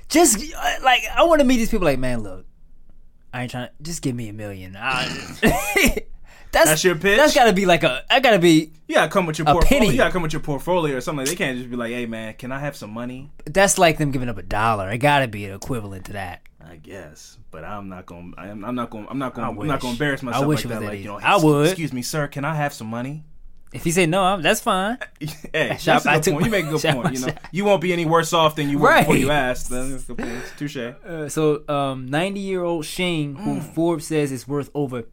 Just 0.09 0.37
uh, 0.37 0.75
like 0.83 1.01
I 1.15 1.23
want 1.23 1.39
to 1.39 1.45
meet 1.45 1.57
these 1.57 1.71
people 1.71 1.85
like, 1.85 1.99
man, 1.99 2.21
look. 2.21 2.45
I 3.35 3.41
ain't 3.41 3.51
trying 3.51 3.67
to 3.67 3.73
just 3.81 4.01
give 4.01 4.15
me 4.15 4.29
a 4.29 4.33
million. 4.33 4.77
I- 4.79 5.07
that's 6.53 6.69
That's 6.69 6.83
your 6.85 6.95
pitch? 6.95 7.17
That's 7.17 7.35
got 7.35 7.45
to 7.45 7.53
be 7.53 7.65
like 7.65 7.83
a. 7.83 8.01
I 8.09 8.21
got 8.21 8.31
to 8.31 8.39
be. 8.39 8.71
You 8.87 8.95
gotta 8.95 9.11
come 9.11 9.25
with 9.25 9.37
your 9.37 9.45
portfolio. 9.45 9.67
penny. 9.67 9.91
You 9.91 9.97
gotta 9.97 10.13
come 10.13 10.21
with 10.21 10.31
your 10.31 10.41
portfolio 10.41 10.95
or 10.95 11.01
something. 11.01 11.25
They 11.25 11.35
can't 11.35 11.57
just 11.57 11.69
be 11.69 11.75
like, 11.75 11.91
"Hey, 11.91 12.05
man, 12.05 12.35
can 12.35 12.53
I 12.53 12.59
have 12.59 12.77
some 12.77 12.91
money?" 12.91 13.31
That's 13.45 13.77
like 13.77 13.97
them 13.97 14.11
giving 14.11 14.29
up 14.29 14.37
a 14.37 14.41
dollar. 14.43 14.89
It 14.89 14.99
got 14.99 15.19
to 15.19 15.27
be 15.27 15.43
an 15.45 15.53
equivalent 15.53 16.05
to 16.05 16.13
that. 16.13 16.43
I 16.63 16.77
guess, 16.77 17.37
but 17.51 17.65
I'm 17.65 17.89
not 17.89 18.05
going. 18.05 18.31
to 18.33 18.39
I'm, 18.39 18.63
I'm 18.63 18.75
not 18.75 18.89
gonna. 18.89 19.07
I'm 19.09 19.17
not 19.17 19.33
going. 19.33 19.45
I 19.45 19.49
I'm 19.49 19.67
not 19.67 19.81
going 19.81 19.95
to 19.97 20.03
embarrass 20.03 20.23
I 20.23 20.27
myself 20.27 20.45
wish 20.45 20.63
like 20.63 20.73
that. 20.75 20.79
that 20.79 20.87
Like 20.87 20.99
you 20.99 21.05
know, 21.05 21.19
I 21.21 21.35
would. 21.35 21.65
Excuse 21.67 21.91
me, 21.91 22.03
sir. 22.03 22.27
Can 22.27 22.45
I 22.45 22.55
have 22.55 22.73
some 22.73 22.87
money? 22.87 23.25
If 23.75 23.83
he 23.83 23.91
say 23.91 24.05
no, 24.05 24.23
I'm, 24.23 24.41
that's 24.41 24.61
fine. 24.61 24.97
hey, 25.53 25.77
Shop- 25.79 26.03
that's 26.03 26.05
a 26.05 26.09
I 26.09 26.13
good 26.15 26.23
took 26.23 26.33
point. 26.35 26.45
You 26.45 26.51
make 26.51 26.65
a 26.65 26.69
good 26.69 26.81
shop- 26.81 26.95
point. 26.95 27.13
You 27.13 27.19
know, 27.21 27.27
shop. 27.27 27.39
you 27.51 27.65
won't 27.65 27.81
be 27.81 27.93
any 27.93 28.05
worse 28.05 28.33
off 28.33 28.55
than 28.55 28.69
you 28.69 28.79
were 28.79 28.97
before 28.99 29.17
you 29.17 29.31
asked. 29.31 29.69
That's 29.69 30.09
a 30.09 30.13
good 30.13 30.17
point. 30.17 30.43
Touche. 30.57 30.77
Uh, 30.77 31.29
so, 31.29 31.67
um, 31.69 32.07
90 32.07 32.39
year 32.39 32.63
old 32.63 32.85
Shane, 32.85 33.35
who 33.35 33.55
Mm. 33.59 33.73
Forbes 33.75 34.07
says 34.07 34.31
is 34.31 34.47
worth 34.47 34.69
over 34.73 35.03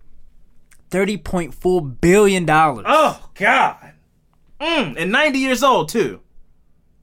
$30.4 0.90 2.00
billion. 2.00 2.46
Oh 2.50 3.28
God. 3.34 3.92
Mm, 4.60 4.94
and 4.96 5.10
90 5.12 5.38
years 5.38 5.62
old 5.62 5.88
too. 5.88 6.20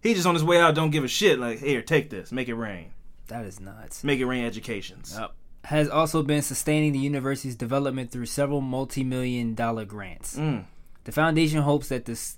He 0.01 0.13
just 0.13 0.25
on 0.25 0.33
his 0.33 0.43
way 0.43 0.59
out. 0.59 0.75
Don't 0.75 0.91
give 0.91 1.03
a 1.03 1.07
shit. 1.09 1.39
Like 1.39 1.59
here, 1.59 1.81
take 1.81 2.09
this. 2.09 2.31
Make 2.31 2.47
it 2.47 2.55
rain. 2.55 2.91
That 3.27 3.45
is 3.45 3.59
nuts. 3.59 4.03
Make 4.03 4.19
it 4.19 4.25
rain. 4.25 4.45
Educations. 4.45 5.15
Yep. 5.19 5.31
Has 5.65 5.89
also 5.89 6.23
been 6.23 6.41
sustaining 6.41 6.93
the 6.93 6.99
university's 6.99 7.55
development 7.55 8.11
through 8.11 8.27
several 8.27 8.61
multi 8.61 9.03
million 9.03 9.55
dollar 9.55 9.83
grants. 9.85 10.37
Mm. 10.37 10.63
The 11.09 11.13
foundation 11.13 11.63
hopes 11.63 11.89
that 11.89 12.05
this 12.05 12.37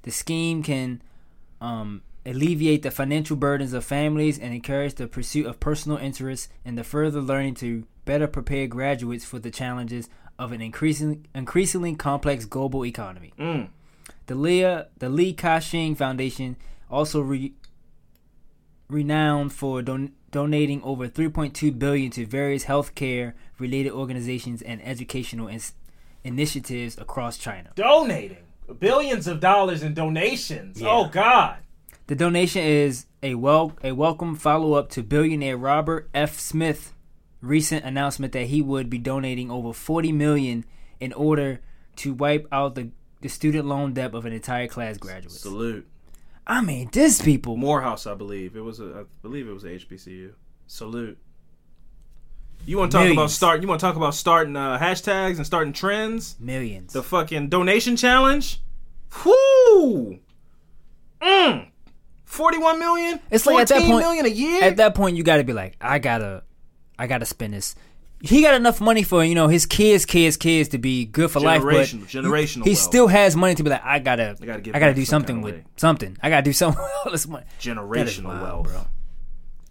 the 0.00 0.10
scheme 0.10 0.62
can 0.62 1.02
um, 1.60 2.00
alleviate 2.24 2.80
the 2.80 2.90
financial 2.90 3.36
burdens 3.36 3.74
of 3.74 3.84
families 3.84 4.38
and 4.38 4.54
encourage 4.54 4.94
the 4.94 5.06
pursuit 5.06 5.44
of 5.44 5.60
personal 5.60 5.98
interests 5.98 6.48
and 6.64 6.78
the 6.78 6.84
further 6.84 7.20
learning 7.20 7.56
to 7.56 7.86
better 8.06 8.26
prepare 8.26 8.66
graduates 8.66 9.26
for 9.26 9.38
the 9.38 9.50
challenges 9.50 10.08
of 10.38 10.52
an 10.52 10.62
increasingly 10.62 11.20
increasingly 11.34 11.94
complex 11.96 12.46
global 12.46 12.86
economy. 12.86 13.34
Mm. 13.38 13.68
The 14.24 14.34
Leah 14.34 14.88
the 14.96 15.10
Li 15.10 15.34
Ka-shing 15.34 15.94
Foundation 15.94 16.56
also 16.90 17.20
re, 17.20 17.52
renowned 18.88 19.52
for 19.52 19.82
don, 19.82 20.12
donating 20.30 20.82
over 20.82 21.08
3.2 21.08 21.78
billion 21.78 22.10
to 22.12 22.24
various 22.24 22.64
healthcare 22.64 23.34
related 23.58 23.92
organizations 23.92 24.62
and 24.62 24.80
educational 24.82 25.46
ins- 25.48 25.74
initiatives 26.28 26.96
across 26.98 27.38
China. 27.38 27.70
Donating 27.74 28.44
billions 28.78 29.26
of 29.26 29.40
dollars 29.40 29.82
in 29.82 29.94
donations. 29.94 30.80
Yeah. 30.80 30.88
Oh 30.88 31.08
God. 31.08 31.56
The 32.06 32.14
donation 32.14 32.62
is 32.62 33.06
a 33.22 33.34
well 33.34 33.72
a 33.82 33.92
welcome 33.92 34.36
follow 34.36 34.74
up 34.74 34.88
to 34.90 35.02
billionaire 35.02 35.56
Robert 35.56 36.08
F. 36.14 36.38
Smith 36.38 36.94
recent 37.40 37.84
announcement 37.84 38.32
that 38.32 38.46
he 38.46 38.62
would 38.62 38.90
be 38.90 38.98
donating 38.98 39.50
over 39.50 39.72
40 39.72 40.12
million 40.12 40.64
in 41.00 41.12
order 41.12 41.60
to 41.96 42.12
wipe 42.12 42.46
out 42.50 42.74
the, 42.74 42.90
the 43.20 43.28
student 43.28 43.66
loan 43.66 43.92
debt 43.92 44.14
of 44.14 44.26
an 44.26 44.32
entire 44.32 44.66
class 44.66 44.98
graduates. 44.98 45.40
Salute. 45.40 45.86
I 46.46 46.62
mean, 46.62 46.88
this 46.92 47.20
people 47.20 47.56
Morehouse, 47.56 48.06
I 48.06 48.14
believe 48.14 48.56
it 48.56 48.62
was. 48.62 48.80
A, 48.80 49.00
I 49.00 49.02
believe 49.22 49.48
it 49.48 49.52
was 49.52 49.64
a 49.64 49.68
HBCU. 49.68 50.32
Salute. 50.66 51.18
You 52.66 52.76
want 52.76 52.90
to 52.92 52.96
talk 52.98 53.04
about 53.06 53.12
Millions. 53.14 53.34
start? 53.34 53.62
You 53.62 53.68
want 53.68 53.80
to 53.80 53.86
talk 53.86 53.96
about 53.96 54.14
starting 54.14 54.54
uh, 54.56 54.78
hashtags 54.78 55.36
and 55.38 55.46
starting 55.46 55.72
trends? 55.72 56.36
millions. 56.38 56.92
The 56.92 57.02
fucking 57.02 57.48
donation 57.48 57.96
challenge. 57.96 58.60
Whoo. 59.24 60.18
Mm. 61.22 61.68
Forty-one 62.24 62.78
million. 62.78 63.20
It's 63.30 63.46
like 63.46 63.58
at 63.62 63.68
that 63.68 63.74
14 63.80 63.90
point- 63.90 64.04
million 64.04 64.26
a 64.26 64.28
year. 64.28 64.62
At 64.62 64.76
that 64.76 64.94
point, 64.94 65.16
you 65.16 65.22
got 65.22 65.38
to 65.38 65.44
be 65.44 65.52
like, 65.54 65.76
I 65.80 65.98
gotta, 65.98 66.42
I 66.98 67.06
gotta 67.06 67.24
spend 67.24 67.54
this. 67.54 67.74
He 68.20 68.42
got 68.42 68.54
enough 68.54 68.80
money 68.80 69.02
for 69.04 69.24
you 69.24 69.34
know 69.34 69.48
his 69.48 69.64
kids, 69.64 70.04
kids, 70.04 70.36
kids 70.36 70.68
to 70.70 70.78
be 70.78 71.06
good 71.06 71.30
for 71.30 71.40
life, 71.40 71.62
but 71.62 71.86
Generational- 71.86 72.64
he 72.64 72.70
wealth. 72.70 72.78
still 72.78 73.06
has 73.06 73.34
money 73.36 73.54
to 73.54 73.62
be 73.62 73.70
like, 73.70 73.82
I 73.84 73.98
gotta, 74.00 74.36
I 74.42 74.44
gotta 74.44 74.76
I 74.76 74.78
gotta 74.80 74.94
do 74.94 75.04
some 75.04 75.20
something 75.22 75.40
with 75.40 75.54
way. 75.54 75.64
something. 75.76 76.16
I 76.22 76.28
gotta 76.28 76.42
do 76.42 76.52
something 76.52 76.82
with 76.82 76.92
all 77.06 77.12
this 77.12 77.26
money. 77.28 77.46
Generational 77.60 78.42
wealth, 78.42 78.66
bro. 78.66 78.86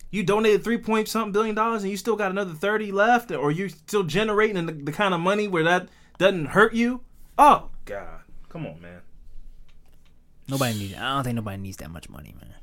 You 0.09 0.23
donated 0.23 0.63
three 0.63 0.77
point 0.77 1.07
something 1.07 1.31
billion 1.33 1.55
dollars, 1.55 1.83
and 1.83 1.91
you 1.91 1.97
still 1.97 2.15
got 2.15 2.31
another 2.31 2.53
thirty 2.53 2.91
left, 2.91 3.31
or 3.31 3.51
you're 3.51 3.69
still 3.69 4.03
generating 4.03 4.65
the, 4.65 4.71
the 4.71 4.91
kind 4.91 5.13
of 5.13 5.19
money 5.19 5.47
where 5.47 5.63
that 5.63 5.89
doesn't 6.17 6.47
hurt 6.47 6.73
you? 6.73 7.01
Oh 7.37 7.69
God, 7.85 8.21
come 8.49 8.65
on, 8.65 8.81
man. 8.81 9.01
Nobody 10.47 10.77
needs. 10.79 10.95
I 10.95 11.15
don't 11.15 11.23
think 11.23 11.35
nobody 11.35 11.57
needs 11.61 11.77
that 11.77 11.91
much 11.91 12.09
money, 12.09 12.33
man. 12.39 12.53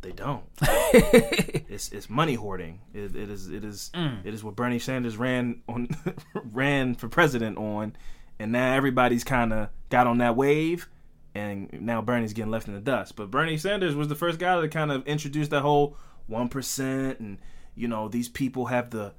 They 0.00 0.12
don't. 0.12 0.44
it's 0.62 1.90
it's 1.92 2.08
money 2.08 2.34
hoarding. 2.34 2.80
It, 2.94 3.14
it 3.14 3.30
is 3.30 3.48
it 3.48 3.64
is 3.64 3.90
Mm. 3.94 4.24
it 4.24 4.32
is 4.34 4.42
what 4.42 4.56
Bernie 4.56 4.78
Sanders 4.78 5.16
ran 5.16 5.62
on 5.68 5.88
ran 6.34 6.94
for 6.94 7.08
president 7.08 7.58
on, 7.58 7.94
and 8.38 8.52
now 8.52 8.74
everybody's 8.74 9.24
kind 9.24 9.52
of 9.52 9.68
got 9.90 10.06
on 10.06 10.18
that 10.18 10.34
wave, 10.36 10.88
and 11.34 11.70
now 11.82 12.00
Bernie's 12.00 12.32
getting 12.32 12.50
left 12.50 12.68
in 12.68 12.74
the 12.74 12.80
dust. 12.80 13.16
But 13.16 13.30
Bernie 13.30 13.58
Sanders 13.58 13.94
was 13.94 14.08
the 14.08 14.14
first 14.14 14.38
guy 14.38 14.58
to 14.60 14.68
kind 14.68 14.90
of 14.90 15.06
introduce 15.06 15.48
that 15.48 15.60
whole 15.62 15.96
one 16.26 16.48
percent, 16.48 17.20
and 17.20 17.38
you 17.74 17.88
know 17.88 18.08
these 18.08 18.28
people 18.28 18.66
have 18.66 18.90
the 18.90 19.12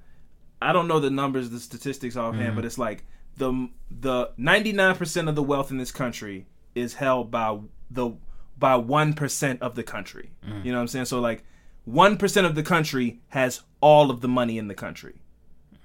I 0.61 0.73
don't 0.73 0.87
know 0.87 0.99
the 0.99 1.09
numbers, 1.09 1.49
the 1.49 1.59
statistics 1.59 2.15
offhand, 2.15 2.43
mm-hmm. 2.43 2.55
but 2.55 2.65
it's 2.65 2.77
like 2.77 3.05
the 3.37 3.69
the 3.91 4.31
ninety 4.37 4.71
nine 4.71 4.95
percent 4.95 5.29
of 5.29 5.35
the 5.35 5.43
wealth 5.43 5.71
in 5.71 5.77
this 5.77 5.91
country 5.91 6.47
is 6.75 6.95
held 6.95 7.31
by 7.31 7.59
the 7.89 8.11
by 8.57 8.75
one 8.75 9.13
percent 9.13 9.61
of 9.61 9.75
the 9.75 9.83
country. 9.83 10.31
Mm-hmm. 10.45 10.65
You 10.65 10.71
know 10.71 10.79
what 10.79 10.83
I'm 10.83 10.87
saying? 10.87 11.05
So 11.05 11.19
like 11.19 11.43
one 11.85 12.17
percent 12.17 12.47
of 12.47 12.55
the 12.55 12.63
country 12.63 13.21
has 13.29 13.61
all 13.81 14.09
of 14.11 14.21
the 14.21 14.27
money 14.27 14.57
in 14.57 14.67
the 14.67 14.75
country. 14.75 15.21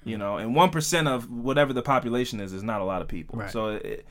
You 0.04 0.18
know, 0.18 0.36
and 0.36 0.54
one 0.54 0.70
percent 0.70 1.06
of 1.06 1.30
whatever 1.30 1.72
the 1.72 1.82
population 1.82 2.40
is 2.40 2.52
is 2.52 2.64
not 2.64 2.80
a 2.80 2.84
lot 2.84 3.02
of 3.02 3.08
people. 3.08 3.38
Right. 3.38 3.50
So 3.50 3.68
it, 3.68 4.04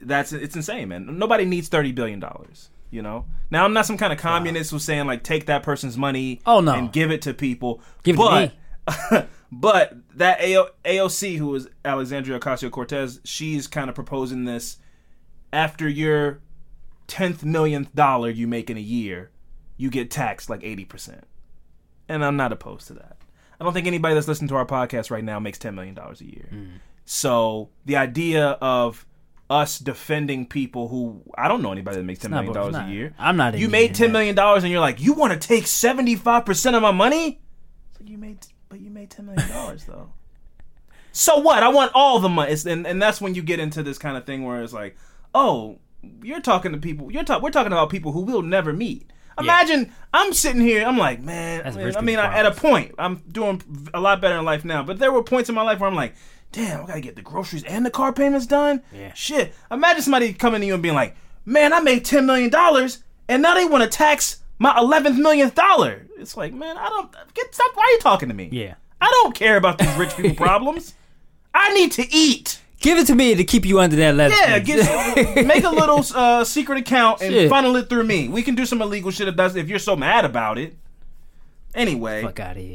that's 0.00 0.32
it's 0.32 0.54
insane, 0.54 0.88
man. 0.88 1.18
Nobody 1.18 1.44
needs 1.44 1.68
thirty 1.68 1.90
billion 1.90 2.20
dollars. 2.20 2.70
You 2.92 3.02
know. 3.02 3.26
Now 3.50 3.64
I'm 3.64 3.72
not 3.72 3.86
some 3.86 3.96
kind 3.96 4.12
of 4.12 4.18
communist 4.20 4.70
who's 4.70 4.84
saying 4.84 5.06
like 5.06 5.24
take 5.24 5.46
that 5.46 5.62
person's 5.64 5.96
money 5.98 6.40
Oh, 6.46 6.60
no. 6.60 6.72
and 6.74 6.92
give 6.92 7.10
it 7.10 7.22
to 7.22 7.34
people. 7.34 7.80
Give 8.04 8.14
it 8.14 8.18
to 8.18 8.52
but, 8.86 9.20
me. 9.20 9.26
but 9.52 9.96
that 10.14 10.40
AO, 10.40 10.68
AOC, 10.84 11.38
who 11.38 11.54
is 11.54 11.68
Alexandria 11.84 12.38
Ocasio 12.38 12.70
Cortez, 12.70 13.20
she's 13.24 13.66
kind 13.66 13.88
of 13.88 13.94
proposing 13.94 14.44
this 14.44 14.76
after 15.52 15.88
your 15.88 16.40
tenth 17.06 17.44
millionth 17.44 17.94
dollar 17.94 18.30
you 18.30 18.46
make 18.46 18.70
in 18.70 18.76
a 18.76 18.80
year, 18.80 19.30
you 19.76 19.90
get 19.90 20.10
taxed 20.10 20.48
like 20.48 20.62
eighty 20.62 20.84
percent. 20.84 21.24
And 22.08 22.24
I'm 22.24 22.36
not 22.36 22.52
opposed 22.52 22.86
to 22.88 22.94
that. 22.94 23.16
I 23.60 23.64
don't 23.64 23.72
think 23.72 23.86
anybody 23.86 24.14
that's 24.14 24.28
listening 24.28 24.48
to 24.48 24.56
our 24.56 24.66
podcast 24.66 25.10
right 25.10 25.24
now 25.24 25.38
makes 25.38 25.58
ten 25.58 25.74
million 25.74 25.94
dollars 25.94 26.20
a 26.20 26.26
year. 26.26 26.48
Mm. 26.52 26.70
So 27.04 27.68
the 27.84 27.96
idea 27.96 28.50
of 28.60 29.06
us 29.52 29.78
defending 29.78 30.46
people 30.46 30.88
who 30.88 31.22
I 31.36 31.46
don't 31.46 31.60
know 31.62 31.70
anybody 31.72 31.98
that 31.98 32.04
makes 32.04 32.20
ten 32.20 32.30
not- 32.30 32.44
million 32.44 32.54
dollars 32.54 32.74
it's 32.74 32.84
a 32.86 32.90
year. 32.90 33.14
I'm 33.18 33.36
not 33.36 33.56
You 33.58 33.68
made 33.68 33.94
ten 33.94 34.10
million 34.10 34.34
dollars, 34.34 34.64
and 34.64 34.72
you're 34.72 34.80
like, 34.80 35.00
you 35.00 35.12
want 35.12 35.38
to 35.38 35.48
take 35.48 35.66
seventy 35.66 36.16
five 36.16 36.46
percent 36.46 36.74
of 36.74 36.82
my 36.82 36.90
money? 36.90 37.40
It's 37.90 38.00
like 38.00 38.08
you 38.08 38.18
made, 38.18 38.38
but 38.68 38.80
you 38.80 38.90
made 38.90 39.10
ten 39.10 39.26
million 39.26 39.48
dollars 39.48 39.84
though. 39.84 40.12
So 41.14 41.36
what? 41.40 41.62
I 41.62 41.68
want 41.68 41.92
all 41.94 42.20
the 42.20 42.30
money, 42.30 42.52
it's, 42.52 42.64
and 42.64 42.86
and 42.86 43.00
that's 43.00 43.20
when 43.20 43.34
you 43.34 43.42
get 43.42 43.60
into 43.60 43.82
this 43.82 43.98
kind 43.98 44.16
of 44.16 44.24
thing 44.24 44.44
where 44.44 44.62
it's 44.62 44.72
like, 44.72 44.96
oh, 45.34 45.78
you're 46.22 46.40
talking 46.40 46.72
to 46.72 46.78
people. 46.78 47.12
You're 47.12 47.22
talking. 47.22 47.42
We're 47.42 47.50
talking 47.50 47.70
about 47.70 47.90
people 47.90 48.12
who 48.12 48.22
we'll 48.22 48.40
never 48.40 48.72
meet. 48.72 49.10
Imagine 49.38 49.92
I'm 50.12 50.32
sitting 50.32 50.60
here. 50.60 50.86
I'm 50.86 50.98
like, 50.98 51.20
man. 51.20 51.62
That's 51.64 51.76
man, 51.76 51.86
rich 51.86 51.96
I 51.96 52.00
mean, 52.00 52.18
I, 52.18 52.38
at 52.38 52.46
a 52.46 52.50
point, 52.52 52.94
I'm 52.98 53.16
doing 53.30 53.62
a 53.92 54.00
lot 54.00 54.20
better 54.20 54.38
in 54.38 54.44
life 54.44 54.64
now. 54.64 54.82
But 54.82 54.98
there 54.98 55.12
were 55.12 55.22
points 55.22 55.48
in 55.48 55.54
my 55.54 55.62
life 55.62 55.80
where 55.80 55.88
I'm 55.88 55.96
like, 55.96 56.14
damn, 56.52 56.84
I 56.84 56.86
gotta 56.86 57.00
get 57.00 57.16
the 57.16 57.22
groceries 57.22 57.64
and 57.64 57.84
the 57.84 57.90
car 57.90 58.12
payments 58.12 58.46
done. 58.46 58.82
Yeah. 58.94 59.12
Shit. 59.14 59.54
Imagine 59.70 60.02
somebody 60.02 60.32
coming 60.32 60.60
to 60.60 60.66
you 60.66 60.74
and 60.74 60.82
being 60.82 60.94
like, 60.94 61.16
man, 61.44 61.72
I 61.72 61.80
made 61.80 62.04
ten 62.04 62.26
million 62.26 62.50
dollars, 62.50 63.02
and 63.28 63.42
now 63.42 63.54
they 63.54 63.64
want 63.64 63.82
to 63.84 63.90
tax 63.90 64.40
my 64.58 64.76
eleventh 64.78 65.18
millionth 65.18 65.54
dollar. 65.54 66.06
It's 66.18 66.36
like, 66.36 66.52
man, 66.52 66.76
I 66.78 66.88
don't 66.88 67.10
get. 67.34 67.54
Stop. 67.54 67.72
Why 67.74 67.82
are 67.84 67.90
you 67.92 67.98
talking 67.98 68.28
to 68.28 68.34
me? 68.34 68.48
Yeah. 68.52 68.74
I 69.00 69.06
don't 69.22 69.34
care 69.34 69.56
about 69.56 69.78
these 69.78 69.92
rich 69.96 70.14
people 70.16 70.36
problems. 70.46 70.94
I 71.52 71.74
need 71.74 71.90
to 71.92 72.06
eat. 72.14 72.60
Give 72.80 72.98
it 72.98 73.06
to 73.08 73.14
me 73.14 73.34
to 73.36 73.44
keep 73.44 73.64
you 73.64 73.78
under 73.78 73.94
that 73.96 74.16
level. 74.16 74.36
Yeah, 74.36 74.58
get, 74.58 75.46
make 75.46 75.62
a 75.62 75.70
little 75.70 76.04
uh, 76.16 76.42
secret 76.44 76.78
account 76.78 77.20
and 77.22 77.32
Shit. 77.32 77.48
funnel 77.50 77.76
it 77.76 77.88
through 77.88 78.02
me. 78.04 78.28
We 78.28 78.42
can 78.42 78.56
do 78.56 78.66
some 78.66 78.82
illegal 78.82 79.12
shit 79.12 79.28
if 79.28 79.36
that's 79.36 79.54
if 79.54 79.68
you're 79.68 79.78
so 79.78 79.94
mad 79.94 80.24
about 80.24 80.58
it. 80.58 80.74
Anyway, 81.74 82.22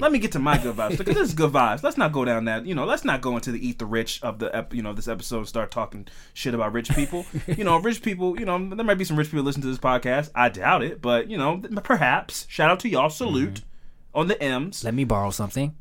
let 0.02 0.12
me 0.12 0.18
get 0.18 0.32
to 0.32 0.40
my 0.40 0.58
good 0.58 0.76
vibes 0.76 0.98
because 0.98 1.14
this 1.16 1.28
is 1.30 1.34
good 1.36 1.52
vibes. 1.52 1.84
Let's 1.84 1.98
not 1.98 2.12
go 2.12 2.26
down 2.26 2.46
that. 2.46 2.66
You 2.66 2.74
know, 2.74 2.84
let's 2.86 3.06
not 3.06 3.22
go 3.22 3.36
into 3.36 3.52
the 3.52 3.68
eat 3.68 3.78
the 3.78 3.86
rich 3.86 4.20
of 4.24 4.40
the 4.40 4.56
ep- 4.56 4.74
you 4.74 4.82
know 4.82 4.92
this 4.94 5.08
episode 5.08 5.38
and 5.40 5.48
start 5.48 5.70
talking 5.70 6.08
shit 6.34 6.54
about 6.56 6.74
rich 6.74 6.90
people. 6.90 7.26
you 7.48 7.64
know, 7.64 7.78
rich 7.78 8.02
people. 8.02 8.40
You 8.40 8.46
know, 8.46 8.58
there 8.70 8.84
might 8.86 8.96
be 8.98 9.04
some 9.04 9.16
rich 9.18 9.28
people 9.30 9.44
listening 9.44 9.62
to 9.64 9.68
this 9.68 9.78
podcast. 9.78 10.32
I 10.34 10.50
doubt 10.50 10.84
it, 10.84 11.00
but 11.02 11.30
you 11.30 11.38
know, 11.38 11.62
perhaps. 11.84 12.48
Shout 12.50 12.72
out 12.72 12.80
to 12.82 12.90
y'all. 12.90 13.10
Salute 13.10 13.62
Mm-hmm. 13.62 14.20
on 14.20 14.28
the 14.30 14.42
M's 14.42 14.84
Let 14.84 14.96
me 14.96 15.04
borrow 15.04 15.30
something. 15.30 15.76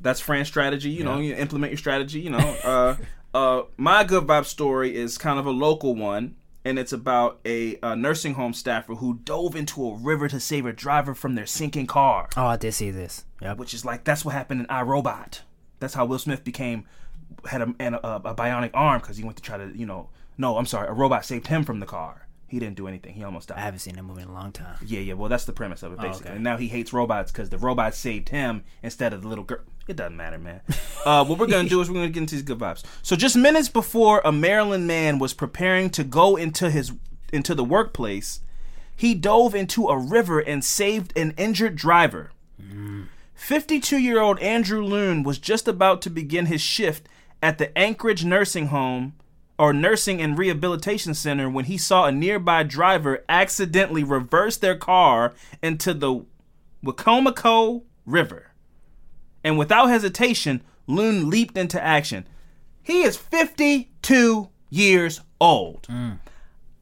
that's 0.00 0.20
Fran's 0.20 0.48
strategy. 0.48 0.90
You 0.90 1.04
know, 1.04 1.18
you 1.18 1.34
implement 1.34 1.72
your 1.72 1.78
strategy. 1.78 2.20
You 2.20 2.30
know, 2.30 2.56
uh, 2.62 2.96
uh, 3.34 3.62
my 3.78 4.04
good 4.04 4.24
vibe 4.24 4.44
story 4.44 4.94
is 4.94 5.16
kind 5.16 5.38
of 5.38 5.46
a 5.46 5.50
local 5.50 5.94
one, 5.94 6.36
and 6.64 6.78
it's 6.78 6.92
about 6.92 7.40
a, 7.44 7.78
uh 7.80 7.94
nursing 7.94 8.34
home 8.34 8.52
staffer 8.52 8.96
who 8.96 9.14
dove 9.24 9.56
into 9.56 9.86
a 9.86 9.96
river 9.96 10.28
to 10.28 10.38
save 10.40 10.66
a 10.66 10.72
driver 10.72 11.14
from 11.14 11.34
their 11.34 11.46
sinking 11.46 11.86
car. 11.86 12.28
Oh, 12.36 12.46
I 12.46 12.56
did 12.56 12.72
see 12.72 12.90
this. 12.90 13.24
Yep. 13.40 13.58
Which 13.58 13.74
is 13.74 13.84
like 13.84 14.04
that's 14.04 14.24
what 14.24 14.34
happened 14.34 14.60
in 14.60 14.66
I, 14.68 14.82
Robot. 14.82 15.42
That's 15.78 15.94
how 15.94 16.04
Will 16.04 16.18
Smith 16.18 16.44
became 16.44 16.84
had 17.48 17.62
a, 17.62 17.74
an- 17.78 17.94
a, 17.94 18.20
a 18.24 18.34
bionic 18.34 18.70
arm 18.74 19.00
because 19.00 19.16
he 19.16 19.24
went 19.24 19.36
to 19.36 19.42
try 19.42 19.56
to 19.56 19.72
you 19.76 19.86
know 19.86 20.10
no 20.36 20.56
I'm 20.58 20.66
sorry 20.66 20.88
a 20.88 20.92
robot 20.92 21.24
saved 21.24 21.46
him 21.46 21.64
from 21.64 21.80
the 21.80 21.86
car. 21.86 22.26
He 22.48 22.58
didn't 22.58 22.74
do 22.74 22.88
anything. 22.88 23.14
He 23.14 23.22
almost 23.22 23.48
died. 23.48 23.58
I 23.58 23.60
haven't 23.60 23.78
seen 23.78 23.94
that 23.94 24.02
movie 24.02 24.22
in 24.22 24.28
a 24.28 24.32
long 24.32 24.50
time. 24.50 24.76
Yeah, 24.84 24.98
yeah. 24.98 25.14
Well, 25.14 25.28
that's 25.28 25.44
the 25.44 25.52
premise 25.52 25.84
of 25.84 25.92
it, 25.92 26.00
basically. 26.00 26.26
Oh, 26.26 26.30
okay. 26.30 26.34
And 26.34 26.42
now 26.42 26.56
he 26.56 26.66
hates 26.66 26.92
robots 26.92 27.30
because 27.30 27.48
the 27.48 27.58
robot 27.58 27.94
saved 27.94 28.30
him 28.30 28.64
instead 28.82 29.12
of 29.12 29.22
the 29.22 29.28
little 29.28 29.44
girl. 29.44 29.60
It 29.90 29.96
doesn't 29.96 30.16
matter, 30.16 30.38
man. 30.38 30.60
uh, 31.04 31.24
what 31.24 31.36
we're 31.40 31.48
gonna 31.48 31.68
do 31.68 31.80
is 31.80 31.88
we're 31.88 31.94
gonna 31.94 32.10
get 32.10 32.20
into 32.20 32.36
these 32.36 32.44
good 32.44 32.60
vibes. 32.60 32.84
So, 33.02 33.16
just 33.16 33.36
minutes 33.36 33.68
before 33.68 34.22
a 34.24 34.30
Maryland 34.30 34.86
man 34.86 35.18
was 35.18 35.34
preparing 35.34 35.90
to 35.90 36.04
go 36.04 36.36
into 36.36 36.70
his 36.70 36.92
into 37.32 37.56
the 37.56 37.64
workplace, 37.64 38.40
he 38.94 39.16
dove 39.16 39.52
into 39.52 39.88
a 39.88 39.98
river 39.98 40.38
and 40.38 40.64
saved 40.64 41.12
an 41.18 41.34
injured 41.36 41.74
driver. 41.74 42.30
52 43.34 43.98
year 43.98 44.20
old 44.20 44.38
Andrew 44.38 44.84
Loon 44.84 45.24
was 45.24 45.38
just 45.38 45.66
about 45.66 46.02
to 46.02 46.10
begin 46.10 46.46
his 46.46 46.60
shift 46.60 47.08
at 47.42 47.58
the 47.58 47.76
Anchorage 47.76 48.24
Nursing 48.24 48.68
Home 48.68 49.14
or 49.58 49.72
Nursing 49.72 50.22
and 50.22 50.38
Rehabilitation 50.38 51.14
Center 51.14 51.50
when 51.50 51.64
he 51.64 51.76
saw 51.76 52.04
a 52.04 52.12
nearby 52.12 52.62
driver 52.62 53.24
accidentally 53.28 54.04
reverse 54.04 54.56
their 54.56 54.76
car 54.76 55.34
into 55.60 55.92
the 55.92 56.24
Wicomico 56.84 57.82
River. 58.06 58.49
And 59.44 59.58
without 59.58 59.86
hesitation, 59.86 60.62
Loon 60.86 61.30
leaped 61.30 61.56
into 61.56 61.82
action. 61.82 62.26
He 62.82 63.02
is 63.02 63.16
52 63.16 64.48
years 64.70 65.20
old. 65.40 65.86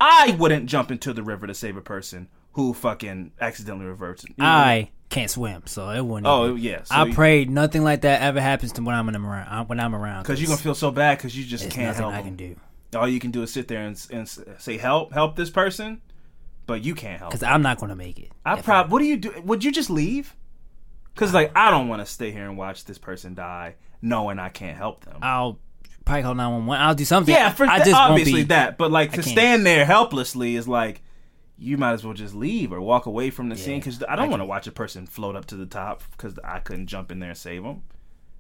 I 0.01 0.37
wouldn't 0.39 0.67
jump 0.67 0.91
into 0.91 1.13
the 1.13 1.23
river 1.23 1.47
to 1.47 1.55
save 1.55 1.77
a 1.77 1.81
person 1.83 2.29
who 2.53 2.73
fucking 2.73 3.33
accidentally 3.41 3.87
reversed. 3.87 4.29
You 4.29 4.35
know? 4.39 4.45
I 4.45 4.91
can't 5.11 5.31
swim, 5.31 5.63
so 5.67 5.91
it 5.91 6.05
wouldn't. 6.05 6.27
Oh, 6.27 6.47
even- 6.51 6.59
yeah, 6.59 6.83
so 6.85 6.95
I 6.95 7.05
you- 7.05 7.15
pray 7.15 7.45
nothing 7.45 7.83
like 7.85 8.03
that 8.03 8.23
ever 8.23 8.41
happens 8.41 8.73
to 8.73 8.83
when 8.83 8.95
I'm 8.95 9.09
in 9.09 9.17
around. 9.17 9.49
uh, 9.49 9.65
When 9.65 9.81
I'm 9.81 9.95
around, 9.95 10.23
Because 10.23 10.41
you're 10.41 10.49
gonna 10.49 10.59
feel 10.61 10.75
so 10.75 10.91
bad 10.91 11.19
because 11.19 11.37
you 11.37 11.45
just 11.45 11.71
can't 11.71 11.89
nothing 11.89 12.03
help 12.03 12.15
I 12.15 12.17
them. 12.19 12.25
can 12.27 12.37
do. 12.37 12.57
All 12.99 13.09
you 13.09 13.21
can 13.21 13.31
do 13.31 13.43
is 13.43 13.53
sit 13.53 13.69
there 13.69 13.85
and, 13.85 14.07
and 14.11 14.29
say 14.59 14.79
help, 14.79 15.13
help 15.13 15.37
this 15.37 15.51
person, 15.51 16.01
but 16.67 16.85
you 16.85 16.95
can't 16.95 17.19
help. 17.19 17.31
Because 17.33 17.43
I'm 17.43 17.63
not 17.63 17.79
gonna 17.79 17.97
make 17.97 18.19
it. 18.19 18.31
I 18.45 18.61
probably. 18.61 18.93
What 18.93 18.99
do 19.01 19.05
you 19.07 19.17
do? 19.17 19.43
Would 19.45 19.65
you 19.65 19.73
just 19.73 19.91
leave? 19.91 20.35
Because 21.19 21.35
like 21.35 21.51
I 21.57 21.71
don't 21.71 21.89
want 21.89 22.01
to 22.01 22.07
stay 22.07 22.31
here 22.31 22.45
and 22.45 22.57
watch 22.57 22.85
this 22.85 22.99
person 22.99 23.35
die, 23.35 23.75
knowing 24.01 24.39
I 24.39 24.51
can't 24.51 24.77
help 24.77 25.05
them. 25.05 25.19
I'll 25.21 25.59
probably 26.05 26.23
call 26.23 26.35
911. 26.37 26.81
I'll 26.81 26.95
do 26.95 27.05
something. 27.05 27.35
yeah, 27.35 27.51
for 27.51 27.67
I 27.67 27.83
th- 27.83 27.95
obviously 27.95 28.43
be, 28.43 28.49
that, 28.49 28.79
but 28.79 28.93
like 28.93 29.13
to 29.13 29.23
stand 29.23 29.67
there 29.67 29.85
helplessly 29.85 30.55
is 30.57 30.69
like. 30.69 31.03
You 31.61 31.77
might 31.77 31.95
as 31.95 32.05
well 32.05 32.15
just 32.15 32.37
leave 32.37 32.73
or 32.73 32.81
walk 32.81 33.07
away 33.07 33.31
from 33.31 33.49
the 33.49 33.57
scene 33.57 33.81
because 33.81 34.01
I 34.09 34.15
don't 34.15 34.31
want 34.31 34.43
to 34.43 34.47
watch 34.47 34.69
a 34.69 34.71
person 34.71 35.09
float 35.09 35.35
up 35.35 35.47
to 35.47 35.57
the 35.57 35.67
top 35.67 36.05
because 36.13 36.39
I 36.45 36.61
couldn't 36.61 36.87
jump 36.87 37.11
in 37.11 37.19
there 37.19 37.31
and 37.31 37.37
save 37.37 37.65
them, 37.65 37.83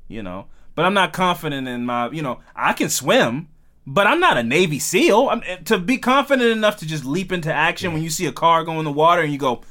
you 0.06 0.22
know. 0.22 0.46
But 0.76 0.84
I'm 0.84 0.94
not 0.94 1.12
confident 1.12 1.66
in 1.66 1.84
my, 1.84 2.08
you 2.10 2.22
know, 2.22 2.38
I 2.54 2.74
can 2.74 2.88
swim, 2.88 3.48
but 3.84 4.06
I'm 4.06 4.20
not 4.20 4.38
a 4.38 4.44
Navy 4.44 4.78
SEAL. 4.78 5.30
I'm, 5.30 5.42
eh, 5.44 5.56
to 5.64 5.78
be 5.78 5.98
confident 5.98 6.48
enough 6.48 6.76
to 6.76 6.86
just 6.86 7.04
leap 7.04 7.32
into 7.32 7.52
action 7.52 7.92
when 7.92 8.04
you 8.04 8.10
see 8.10 8.26
a 8.26 8.32
car 8.32 8.62
go 8.62 8.78
in 8.78 8.84
the 8.84 8.92
water 8.92 9.22
and 9.22 9.32
you 9.32 9.38
go, 9.38 9.62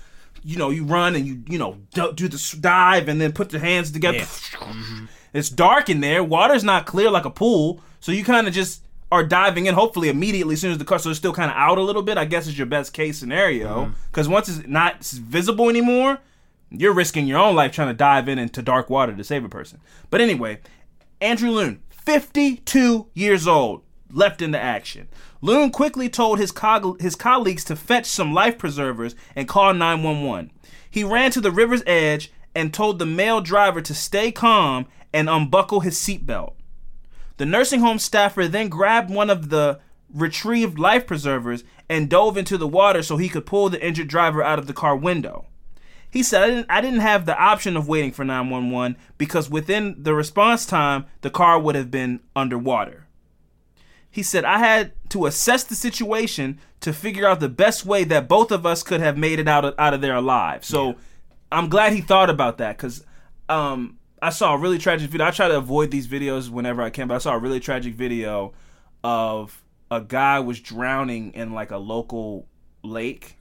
you 0.48 0.58
know, 0.58 0.70
you 0.70 0.86
run 0.86 1.14
and 1.14 1.28
you, 1.28 1.44
you 1.50 1.60
know, 1.60 1.78
do, 1.94 2.14
the 2.14 2.58
dive 2.62 3.10
and 3.10 3.20
then 3.20 3.34
put 3.34 3.52
your 3.52 3.60
hands 3.60 3.92
together. 3.92 4.20
Mm-hmm. 4.20 5.06
It's 5.34 5.50
dark 5.50 5.90
in 5.90 6.00
there. 6.00 6.24
Water's 6.24 6.64
not 6.64 6.86
clear 6.86 7.12
like 7.12 7.26
a 7.26 7.30
pool, 7.30 7.82
so 8.00 8.14
you 8.14 8.24
kind 8.24 8.48
of 8.48 8.54
just 8.54 8.82
are 9.12 9.26
diving 9.26 9.66
in. 9.66 9.76
Hopefully, 9.76 10.08
immediately 10.08 10.54
as 10.54 10.62
soon 10.62 10.72
as 10.72 10.78
the 10.78 10.86
car, 10.86 11.00
so 11.00 11.10
it's 11.10 11.20
still 11.20 11.34
kind 11.34 11.52
of 11.52 11.58
out 11.58 11.78
a 11.78 11.82
little 11.82 12.02
bit. 12.02 12.18
I 12.18 12.24
guess 12.24 12.48
is 12.48 12.58
your 12.58 12.66
best 12.66 12.94
case 12.94 13.20
scenario 13.20 13.84
mm-hmm. 13.84 13.92
because 14.10 14.30
once 14.30 14.48
it's 14.48 14.66
not 14.66 15.04
visible 15.04 15.68
anymore, 15.68 16.20
you're 16.72 16.94
risking 16.94 17.28
your 17.28 17.40
own 17.40 17.54
life 17.54 17.74
trying 17.74 17.90
to 17.90 17.94
dive 17.94 18.30
in 18.30 18.40
into 18.40 18.62
dark 18.62 18.90
water 18.90 19.14
to 19.14 19.24
save 19.26 19.44
a 19.44 19.50
person. 19.50 19.82
But 20.10 20.22
anyway, 20.22 20.60
Andrew 21.20 21.52
Loon, 21.52 21.82
52 21.90 23.08
years 23.14 23.48
old, 23.50 23.82
left 24.12 24.42
into 24.42 24.60
action. 24.60 25.08
Loon 25.42 25.70
quickly 25.72 26.10
told 26.10 26.40
his, 26.40 26.52
cog- 26.52 27.02
his 27.02 27.16
colleagues 27.16 27.64
to 27.66 27.76
fetch 27.76 28.06
some 28.06 28.34
life 28.34 28.58
preservers 28.58 29.16
and 29.36 29.48
call 29.48 29.74
911. 29.74 30.52
He 30.90 31.04
ran 31.04 31.32
to 31.32 31.42
the 31.42 31.52
river's 31.52 31.84
edge 31.86 32.32
and 32.56 32.74
told 32.74 33.00
the 33.00 33.06
male 33.06 33.42
driver 33.42 33.82
to 33.82 33.94
stay 33.94 34.32
calm 34.32 34.88
and 35.14 35.30
unbuckle 35.30 35.82
his 35.82 35.96
seatbelt. 35.96 36.54
The 37.38 37.46
nursing 37.46 37.82
home 37.82 38.00
staffer 38.00 38.48
then 38.48 38.70
grabbed 38.70 39.12
one 39.12 39.30
of 39.30 39.50
the 39.50 39.80
retrieved 40.14 40.80
life 40.80 41.06
preservers 41.06 41.64
and 41.90 42.10
dove 42.10 42.38
into 42.38 42.58
the 42.58 42.68
water 42.68 43.04
so 43.04 43.18
he 43.18 43.30
could 43.30 43.46
pull 43.46 43.70
the 43.70 43.86
injured 43.86 44.08
driver 44.08 44.42
out 44.44 44.60
of 44.60 44.68
the 44.68 44.74
car 44.74 44.96
window. 44.96 45.46
He 46.10 46.24
said, 46.24 46.44
I 46.44 46.48
didn't, 46.48 46.66
I 46.70 46.82
didn't 46.82 47.00
have 47.02 47.26
the 47.26 47.38
option 47.38 47.76
of 47.76 47.88
waiting 47.88 48.12
for 48.12 48.24
911 48.24 48.98
because 49.18 49.50
within 49.50 49.96
the 50.02 50.14
response 50.14 50.66
time, 50.66 51.06
the 51.22 51.30
car 51.30 51.60
would 51.60 51.76
have 51.76 51.92
been 51.92 52.22
underwater. 52.36 53.07
He 54.18 54.24
said, 54.24 54.46
I 54.46 54.58
had 54.58 54.94
to 55.10 55.28
assess 55.28 55.64
the 55.64 55.76
situation 55.76 56.58
to 56.80 56.92
figure 56.92 57.28
out 57.28 57.40
the 57.40 57.50
best 57.50 57.86
way 57.86 58.04
that 58.06 58.28
both 58.28 58.52
of 58.52 58.66
us 58.66 58.82
could 58.82 59.00
have 59.00 59.16
made 59.16 59.38
it 59.38 59.48
out 59.48 59.64
of, 59.64 59.76
out 59.78 59.94
of 59.94 60.02
there 60.02 60.16
alive. 60.16 60.66
So 60.66 60.96
I'm 61.52 61.70
glad 61.70 61.94
he 61.94 62.02
thought 62.02 62.32
about 62.32 62.58
that 62.58 62.78
because 62.78 63.06
um, 63.48 64.00
I 64.20 64.32
saw 64.32 64.56
a 64.56 64.58
really 64.58 64.80
tragic 64.80 65.12
video. 65.12 65.28
I 65.28 65.30
try 65.30 65.48
to 65.50 65.58
avoid 65.58 65.92
these 65.92 66.08
videos 66.08 66.50
whenever 66.50 66.82
I 66.82 66.90
can, 66.90 67.08
but 67.08 67.14
I 67.14 67.18
saw 67.20 67.36
a 67.36 67.38
really 67.38 67.60
tragic 67.60 67.94
video 67.94 68.54
of 69.04 69.64
a 69.92 70.02
guy 70.02 70.40
was 70.40 70.60
drowning 70.60 71.34
in 71.34 71.54
like 71.54 71.70
a 71.70 71.78
local 71.78 72.48
lake, 72.82 73.38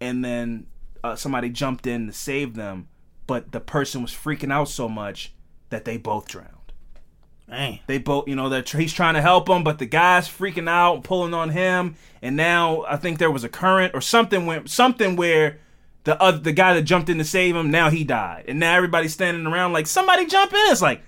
and 0.00 0.24
then 0.24 0.68
uh, 1.04 1.16
somebody 1.16 1.50
jumped 1.50 1.86
in 1.86 2.06
to 2.06 2.14
save 2.14 2.54
them, 2.54 2.88
but 3.26 3.52
the 3.52 3.60
person 3.60 4.00
was 4.00 4.12
freaking 4.12 4.50
out 4.50 4.70
so 4.70 4.88
much 4.88 5.34
that 5.68 5.84
they 5.84 5.98
both 5.98 6.28
drowned. 6.28 6.54
Man. 7.48 7.78
They 7.86 7.98
both, 7.98 8.28
you 8.28 8.36
know, 8.36 8.50
that 8.50 8.68
he's 8.68 8.92
trying 8.92 9.14
to 9.14 9.22
help 9.22 9.48
him, 9.48 9.64
but 9.64 9.78
the 9.78 9.86
guy's 9.86 10.28
freaking 10.28 10.68
out, 10.68 11.02
pulling 11.02 11.32
on 11.32 11.48
him, 11.50 11.96
and 12.20 12.36
now 12.36 12.84
I 12.86 12.96
think 12.96 13.18
there 13.18 13.30
was 13.30 13.42
a 13.44 13.48
current 13.48 13.94
or 13.94 14.00
something 14.02 14.44
went 14.46 14.68
something 14.68 15.16
where 15.16 15.58
the 16.04 16.20
other 16.20 16.38
the 16.38 16.52
guy 16.52 16.74
that 16.74 16.82
jumped 16.82 17.08
in 17.08 17.18
to 17.18 17.24
save 17.24 17.56
him 17.56 17.70
now 17.70 17.88
he 17.90 18.04
died, 18.04 18.44
and 18.48 18.58
now 18.58 18.74
everybody's 18.76 19.14
standing 19.14 19.46
around 19.46 19.72
like 19.72 19.86
somebody 19.86 20.26
jump 20.26 20.52
in. 20.52 20.58
It's 20.70 20.82
like 20.82 21.00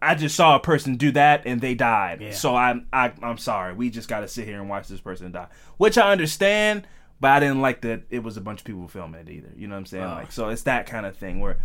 I 0.00 0.14
just 0.14 0.36
saw 0.36 0.56
a 0.56 0.60
person 0.60 0.96
do 0.96 1.10
that 1.12 1.42
and 1.46 1.60
they 1.60 1.74
died, 1.74 2.20
Yeah. 2.20 2.32
so 2.32 2.54
I'm 2.54 2.86
I, 2.92 3.12
I'm 3.22 3.38
sorry. 3.38 3.72
We 3.74 3.88
just 3.90 4.08
got 4.08 4.20
to 4.20 4.28
sit 4.28 4.46
here 4.46 4.60
and 4.60 4.68
watch 4.68 4.88
this 4.88 5.00
person 5.00 5.32
die, 5.32 5.48
which 5.78 5.96
I 5.98 6.12
understand, 6.12 6.86
but 7.20 7.30
I 7.30 7.40
didn't 7.40 7.62
like 7.62 7.80
that 7.80 8.02
it 8.10 8.22
was 8.22 8.36
a 8.36 8.40
bunch 8.42 8.60
of 8.60 8.64
people 8.66 8.88
filming 8.88 9.22
it 9.22 9.30
either. 9.30 9.48
You 9.56 9.68
know 9.68 9.74
what 9.74 9.80
I'm 9.80 9.86
saying? 9.86 10.04
Oh. 10.04 10.08
Like 10.08 10.32
so, 10.32 10.50
it's 10.50 10.62
that 10.64 10.86
kind 10.86 11.06
of 11.06 11.16
thing 11.16 11.40
where 11.40 11.58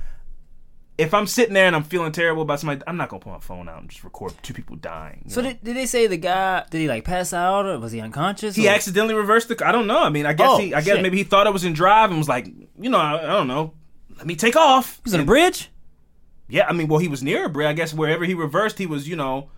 if 0.98 1.14
I'm 1.14 1.28
sitting 1.28 1.54
there 1.54 1.68
and 1.68 1.76
I'm 1.76 1.84
feeling 1.84 2.12
terrible 2.12 2.42
about 2.42 2.60
somebody, 2.60 2.82
I'm 2.88 2.98
not 2.98 3.10
gonna 3.10 3.20
pull 3.20 3.34
my 3.34 3.40
phone 3.40 3.70
out 3.70 3.82
and 3.82 3.90
just 3.90 4.04
record 4.04 4.34
two 4.42 4.54
people 4.54 4.76
dying. 4.76 5.26
So 5.28 5.42
know? 5.42 5.50
did, 5.50 5.64
did 5.64 5.76
they 5.78 5.86
say 5.86 6.08
the 6.08 6.18
guy? 6.18 6.64
Did 6.70 6.80
he 6.82 6.88
like 6.88 7.04
pass 7.04 7.34
out 7.34 7.66
or 7.66 7.78
was 7.80 7.92
he 7.92 8.02
unconscious? 8.02 8.56
he 8.56 8.68
or- 8.68 8.72
accidentally 8.72 9.14
reversed 9.14 9.48
the. 9.50 9.66
I 9.68 9.72
don't 9.72 9.88
know. 9.88 10.00
I 10.04 10.10
mean, 10.10 10.26
I 10.26 10.34
guess 10.34 10.48
Oh, 10.50 10.58
he. 10.58 10.74
I 10.74 10.82
guess 10.82 10.96
shit. 10.96 11.02
maybe 11.04 11.18
he 11.18 11.24
thought 11.24 11.46
I 11.48 11.52
was 11.52 11.64
in 11.64 11.74
drive 11.74 12.10
and 12.10 12.18
was 12.18 12.28
like, 12.30 12.48
you 12.80 12.90
know, 12.90 12.98
I, 12.98 13.24
I 13.24 13.28
don't 13.28 13.48
know. 13.48 13.74
Let 14.18 14.26
me 14.26 14.36
take 14.36 14.56
off. 14.56 14.96
He 14.98 15.02
was 15.06 15.14
on 15.14 15.20
a 15.20 15.26
bridge. 15.26 15.70
Yeah, 16.50 16.66
I 16.68 16.74
mean, 16.74 16.88
well, 16.88 17.00
he 17.00 17.08
was 17.10 17.22
near 17.22 17.46
a 17.46 17.50
bridge. 17.50 17.68
I 17.68 17.74
guess 17.74 17.94
wherever 17.94 18.24
he 18.26 18.34
reversed, 18.34 18.78
he 18.80 18.86
was, 18.88 19.08
you 19.08 19.16
know, 19.16 19.50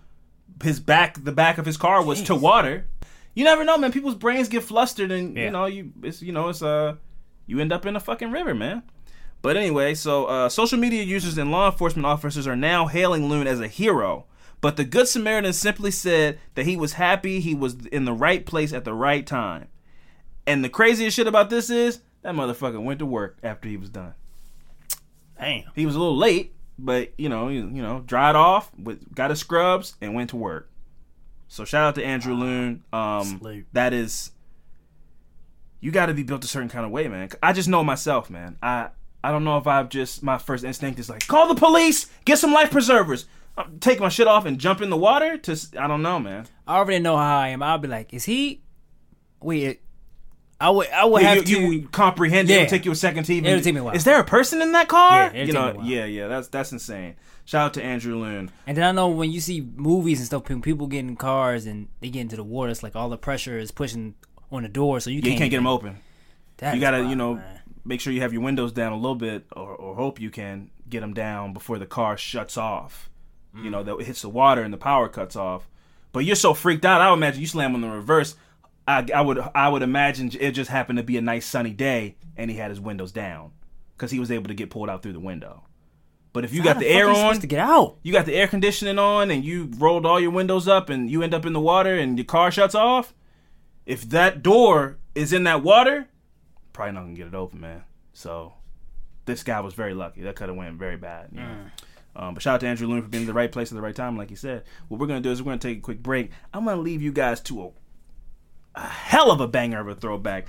his 0.62 0.80
back, 0.80 1.22
the 1.22 1.32
back 1.32 1.56
of 1.56 1.64
his 1.64 1.76
car 1.76 2.04
was 2.04 2.20
to 2.24 2.34
water. 2.34 2.86
You 3.32 3.44
never 3.44 3.64
know, 3.64 3.78
man. 3.78 3.92
People's 3.92 4.16
brains 4.16 4.48
get 4.48 4.64
flustered, 4.64 5.10
and 5.12 5.36
Yeah. 5.36 5.44
you 5.44 5.50
know, 5.52 5.66
you 5.66 5.92
it's 6.02 6.20
you 6.20 6.32
know, 6.32 6.48
it's 6.48 6.62
uh, 6.62 6.96
you 7.46 7.60
end 7.60 7.72
up 7.72 7.86
in 7.86 7.94
a 7.96 8.00
fucking 8.00 8.30
river, 8.32 8.54
man. 8.54 8.82
But 9.42 9.56
anyway, 9.56 9.94
so 9.94 10.26
uh, 10.26 10.48
social 10.48 10.78
media 10.78 11.02
users 11.02 11.38
and 11.38 11.50
law 11.50 11.70
enforcement 11.70 12.06
officers 12.06 12.46
are 12.46 12.56
now 12.56 12.86
hailing 12.86 13.28
Loon 13.28 13.46
as 13.46 13.60
a 13.60 13.68
hero. 13.68 14.26
But 14.60 14.76
the 14.76 14.84
Good 14.84 15.08
Samaritan 15.08 15.54
simply 15.54 15.90
said 15.90 16.38
that 16.54 16.66
he 16.66 16.76
was 16.76 16.94
happy 16.94 17.40
he 17.40 17.54
was 17.54 17.86
in 17.86 18.04
the 18.04 18.12
right 18.12 18.44
place 18.44 18.72
at 18.72 18.84
the 18.84 18.92
right 18.92 19.26
time. 19.26 19.68
And 20.46 20.62
the 20.62 20.68
craziest 20.68 21.16
shit 21.16 21.26
about 21.26 21.48
this 21.48 21.70
is 21.70 22.00
that 22.22 22.34
motherfucker 22.34 22.82
went 22.82 22.98
to 22.98 23.06
work 23.06 23.38
after 23.42 23.68
he 23.68 23.78
was 23.78 23.88
done. 23.88 24.14
Damn. 25.38 25.64
He 25.74 25.86
was 25.86 25.94
a 25.94 25.98
little 25.98 26.16
late, 26.16 26.52
but 26.78 27.12
you 27.16 27.30
know, 27.30 27.48
you, 27.48 27.70
you 27.72 27.82
know, 27.82 28.02
dried 28.04 28.36
off, 28.36 28.70
with, 28.78 29.14
got 29.14 29.30
his 29.30 29.38
scrubs, 29.38 29.94
and 30.02 30.14
went 30.14 30.30
to 30.30 30.36
work. 30.36 30.68
So 31.48 31.64
shout 31.64 31.84
out 31.84 31.94
to 31.94 32.04
Andrew 32.04 32.34
Loon. 32.34 32.84
Um, 32.92 33.64
that 33.72 33.94
is, 33.94 34.32
you 35.80 35.90
got 35.90 36.06
to 36.06 36.14
be 36.14 36.22
built 36.22 36.44
a 36.44 36.46
certain 36.46 36.68
kind 36.68 36.84
of 36.84 36.92
way, 36.92 37.08
man. 37.08 37.30
I 37.42 37.54
just 37.54 37.68
know 37.68 37.82
myself, 37.82 38.28
man. 38.28 38.56
I 38.62 38.90
I 39.22 39.30
don't 39.30 39.44
know 39.44 39.58
if 39.58 39.66
I've 39.66 39.88
just 39.88 40.22
my 40.22 40.38
first 40.38 40.64
instinct 40.64 40.98
is 40.98 41.08
like 41.10 41.26
call 41.26 41.48
the 41.48 41.54
police, 41.54 42.06
get 42.24 42.38
some 42.38 42.52
life 42.52 42.70
preservers, 42.70 43.26
take 43.80 44.00
my 44.00 44.08
shit 44.08 44.26
off 44.26 44.46
and 44.46 44.58
jump 44.58 44.80
in 44.80 44.90
the 44.90 44.96
water. 44.96 45.36
To 45.38 45.56
I 45.78 45.86
don't 45.86 46.02
know, 46.02 46.18
man. 46.18 46.46
I 46.66 46.76
already 46.76 47.00
know 47.02 47.16
how 47.16 47.38
I 47.40 47.48
am. 47.48 47.62
I'll 47.62 47.78
be 47.78 47.88
like, 47.88 48.14
is 48.14 48.24
he? 48.24 48.62
Wait, 49.42 49.80
I 50.60 50.70
would. 50.70 50.88
I 50.90 51.04
would 51.06 51.22
You, 51.22 51.28
have 51.28 51.36
you, 51.48 51.56
to. 51.56 51.72
you 51.72 51.88
comprehend 51.88 52.50
it. 52.50 52.52
Yeah. 52.54 52.60
It'll 52.60 52.70
take 52.70 52.84
you 52.84 52.92
a 52.92 52.96
second 52.96 53.24
to 53.24 53.34
even. 53.34 53.50
It'll 53.50 53.62
take 53.64 53.74
me 53.74 53.80
a 53.80 53.84
while. 53.84 53.94
Is 53.94 54.04
there 54.04 54.20
a 54.20 54.24
person 54.24 54.60
in 54.62 54.72
that 54.72 54.88
car? 54.88 55.30
Yeah, 55.34 55.44
you 55.44 55.52
know, 55.52 55.64
me 55.64 55.70
a 55.70 55.74
while. 55.74 55.86
yeah, 55.86 56.04
yeah. 56.04 56.28
That's 56.28 56.48
that's 56.48 56.72
insane. 56.72 57.16
Shout 57.46 57.66
out 57.66 57.74
to 57.74 57.82
Andrew 57.82 58.16
Loon. 58.16 58.50
And 58.66 58.76
then 58.76 58.84
I 58.84 58.92
know 58.92 59.08
when 59.08 59.30
you 59.32 59.40
see 59.40 59.60
movies 59.74 60.18
and 60.20 60.26
stuff, 60.26 60.44
people 60.62 60.86
get 60.86 61.00
in 61.00 61.16
cars 61.16 61.66
and 61.66 61.88
they 62.00 62.08
get 62.10 62.20
into 62.20 62.36
the 62.36 62.44
water, 62.44 62.70
it's 62.70 62.82
like 62.82 62.94
all 62.94 63.08
the 63.08 63.18
pressure 63.18 63.58
is 63.58 63.70
pushing 63.72 64.14
on 64.52 64.62
the 64.62 64.68
door, 64.68 65.00
so 65.00 65.10
you 65.10 65.16
Yeah, 65.16 65.22
can't. 65.22 65.32
you 65.32 65.38
can't 65.38 65.50
get 65.50 65.56
them 65.56 65.66
open. 65.66 65.98
That 66.58 66.74
you 66.74 66.80
gotta, 66.80 66.98
wild, 66.98 67.10
you 67.10 67.16
know, 67.16 67.34
man. 67.36 67.59
Make 67.84 68.00
sure 68.00 68.12
you 68.12 68.20
have 68.20 68.32
your 68.32 68.42
windows 68.42 68.72
down 68.72 68.92
a 68.92 68.96
little 68.96 69.14
bit, 69.14 69.46
or, 69.56 69.74
or 69.74 69.94
hope 69.96 70.20
you 70.20 70.30
can 70.30 70.70
get 70.88 71.00
them 71.00 71.14
down 71.14 71.52
before 71.52 71.78
the 71.78 71.86
car 71.86 72.16
shuts 72.16 72.56
off. 72.56 73.08
You 73.54 73.62
Mm. 73.64 73.70
know, 73.72 73.82
that 73.82 73.96
it 73.96 74.06
hits 74.06 74.22
the 74.22 74.28
water 74.28 74.62
and 74.62 74.72
the 74.72 74.78
power 74.78 75.08
cuts 75.08 75.34
off. 75.36 75.68
But 76.12 76.20
you're 76.20 76.36
so 76.36 76.54
freaked 76.54 76.84
out. 76.84 77.00
I 77.00 77.10
would 77.10 77.16
imagine 77.16 77.40
you 77.40 77.46
slam 77.46 77.74
on 77.74 77.80
the 77.80 77.88
reverse. 77.88 78.36
I, 78.86 79.06
I 79.14 79.20
would 79.20 79.38
I 79.54 79.68
would 79.68 79.82
imagine 79.82 80.30
it 80.40 80.52
just 80.52 80.70
happened 80.70 80.98
to 80.98 81.02
be 81.04 81.16
a 81.16 81.20
nice 81.20 81.46
sunny 81.46 81.70
day 81.72 82.16
and 82.36 82.50
he 82.50 82.56
had 82.56 82.70
his 82.70 82.80
windows 82.80 83.12
down 83.12 83.52
because 83.96 84.10
he 84.10 84.18
was 84.18 84.30
able 84.30 84.48
to 84.48 84.54
get 84.54 84.70
pulled 84.70 84.88
out 84.88 85.02
through 85.02 85.12
the 85.12 85.20
window. 85.20 85.62
But 86.32 86.44
if 86.44 86.52
you 86.52 86.62
got 86.62 86.76
How 86.76 86.80
the, 86.80 86.88
air 86.88 87.04
you 87.06 87.10
on, 87.10 87.16
supposed 87.16 87.40
to 87.42 87.46
get 87.48 87.58
out. 87.58 87.96
you 88.02 88.12
got 88.12 88.24
the 88.26 88.34
air 88.36 88.46
conditioning 88.46 88.98
on, 89.00 89.30
and 89.32 89.44
you 89.44 89.68
rolled 89.78 90.06
all 90.06 90.20
your 90.20 90.30
windows 90.30 90.68
up, 90.68 90.88
and 90.88 91.10
you 91.10 91.22
end 91.24 91.34
up 91.34 91.44
in 91.44 91.52
the 91.52 91.60
water, 91.60 91.96
and 91.96 92.16
your 92.16 92.24
car 92.24 92.50
shuts 92.52 92.74
off. 92.76 93.12
If 93.84 94.08
that 94.10 94.42
door 94.42 94.98
is 95.16 95.32
in 95.32 95.42
that 95.44 95.62
water, 95.64 96.06
probably 96.80 96.94
not 96.94 97.02
gonna 97.02 97.14
get 97.14 97.26
it 97.26 97.34
open, 97.34 97.60
man. 97.60 97.84
So 98.14 98.54
this 99.26 99.42
guy 99.42 99.60
was 99.60 99.74
very 99.74 99.92
lucky. 99.92 100.22
That 100.22 100.34
could 100.34 100.48
have 100.48 100.56
went 100.56 100.76
very 100.76 100.96
bad. 100.96 101.28
You 101.30 101.40
know? 101.40 101.56
Um, 102.16 102.32
but 102.32 102.42
shout 102.42 102.54
out 102.54 102.60
to 102.60 102.68
Andrew 102.68 102.88
Looney 102.88 103.02
for 103.02 103.08
being 103.08 103.24
in 103.24 103.26
the 103.26 103.34
right 103.34 103.52
place 103.52 103.70
at 103.70 103.74
the 103.74 103.82
right 103.82 103.94
time, 103.94 104.16
like 104.16 104.30
he 104.30 104.34
said. 104.34 104.62
What 104.88 104.98
we're 104.98 105.06
gonna 105.06 105.20
do 105.20 105.30
is 105.30 105.42
we're 105.42 105.50
gonna 105.50 105.58
take 105.58 105.76
a 105.76 105.82
quick 105.82 106.02
break. 106.02 106.30
I'm 106.54 106.64
gonna 106.64 106.80
leave 106.80 107.02
you 107.02 107.12
guys 107.12 107.42
to 107.42 107.64
a, 107.64 107.70
a 108.76 108.86
hell 108.86 109.30
of 109.30 109.42
a 109.42 109.46
banger 109.46 109.78
of 109.78 109.88
a 109.88 109.94
throwback. 109.94 110.46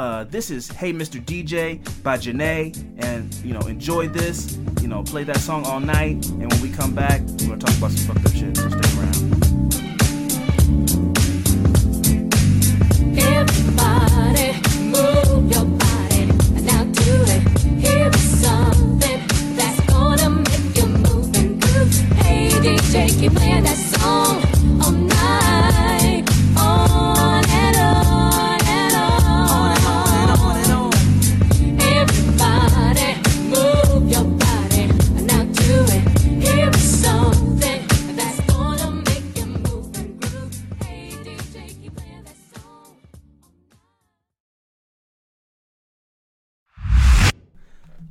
Uh, 0.00 0.24
this 0.24 0.50
is 0.50 0.68
"Hey 0.68 0.92
Mr. 0.92 1.24
DJ" 1.24 1.78
by 2.02 2.16
Zhané, 2.16 2.76
and 2.98 3.32
you 3.36 3.54
know 3.54 3.60
enjoy 3.60 4.08
this. 4.08 4.58
You 4.80 4.88
know, 4.88 5.04
play 5.04 5.22
that 5.22 5.38
song 5.38 5.64
all 5.64 5.78
night, 5.78 6.26
and 6.26 6.50
when 6.52 6.60
we 6.60 6.70
come 6.70 6.92
back, 6.92 7.20
we're 7.20 7.50
gonna 7.50 7.58
talk 7.58 7.78
about 7.78 7.92
some 7.92 8.16
fucked 8.16 8.26
up 8.26 8.34
shit. 8.34 8.56
So 8.56 8.68
stay 8.68 8.98
around. 8.98 9.38
Everybody, 13.16 14.60
move 14.80 15.27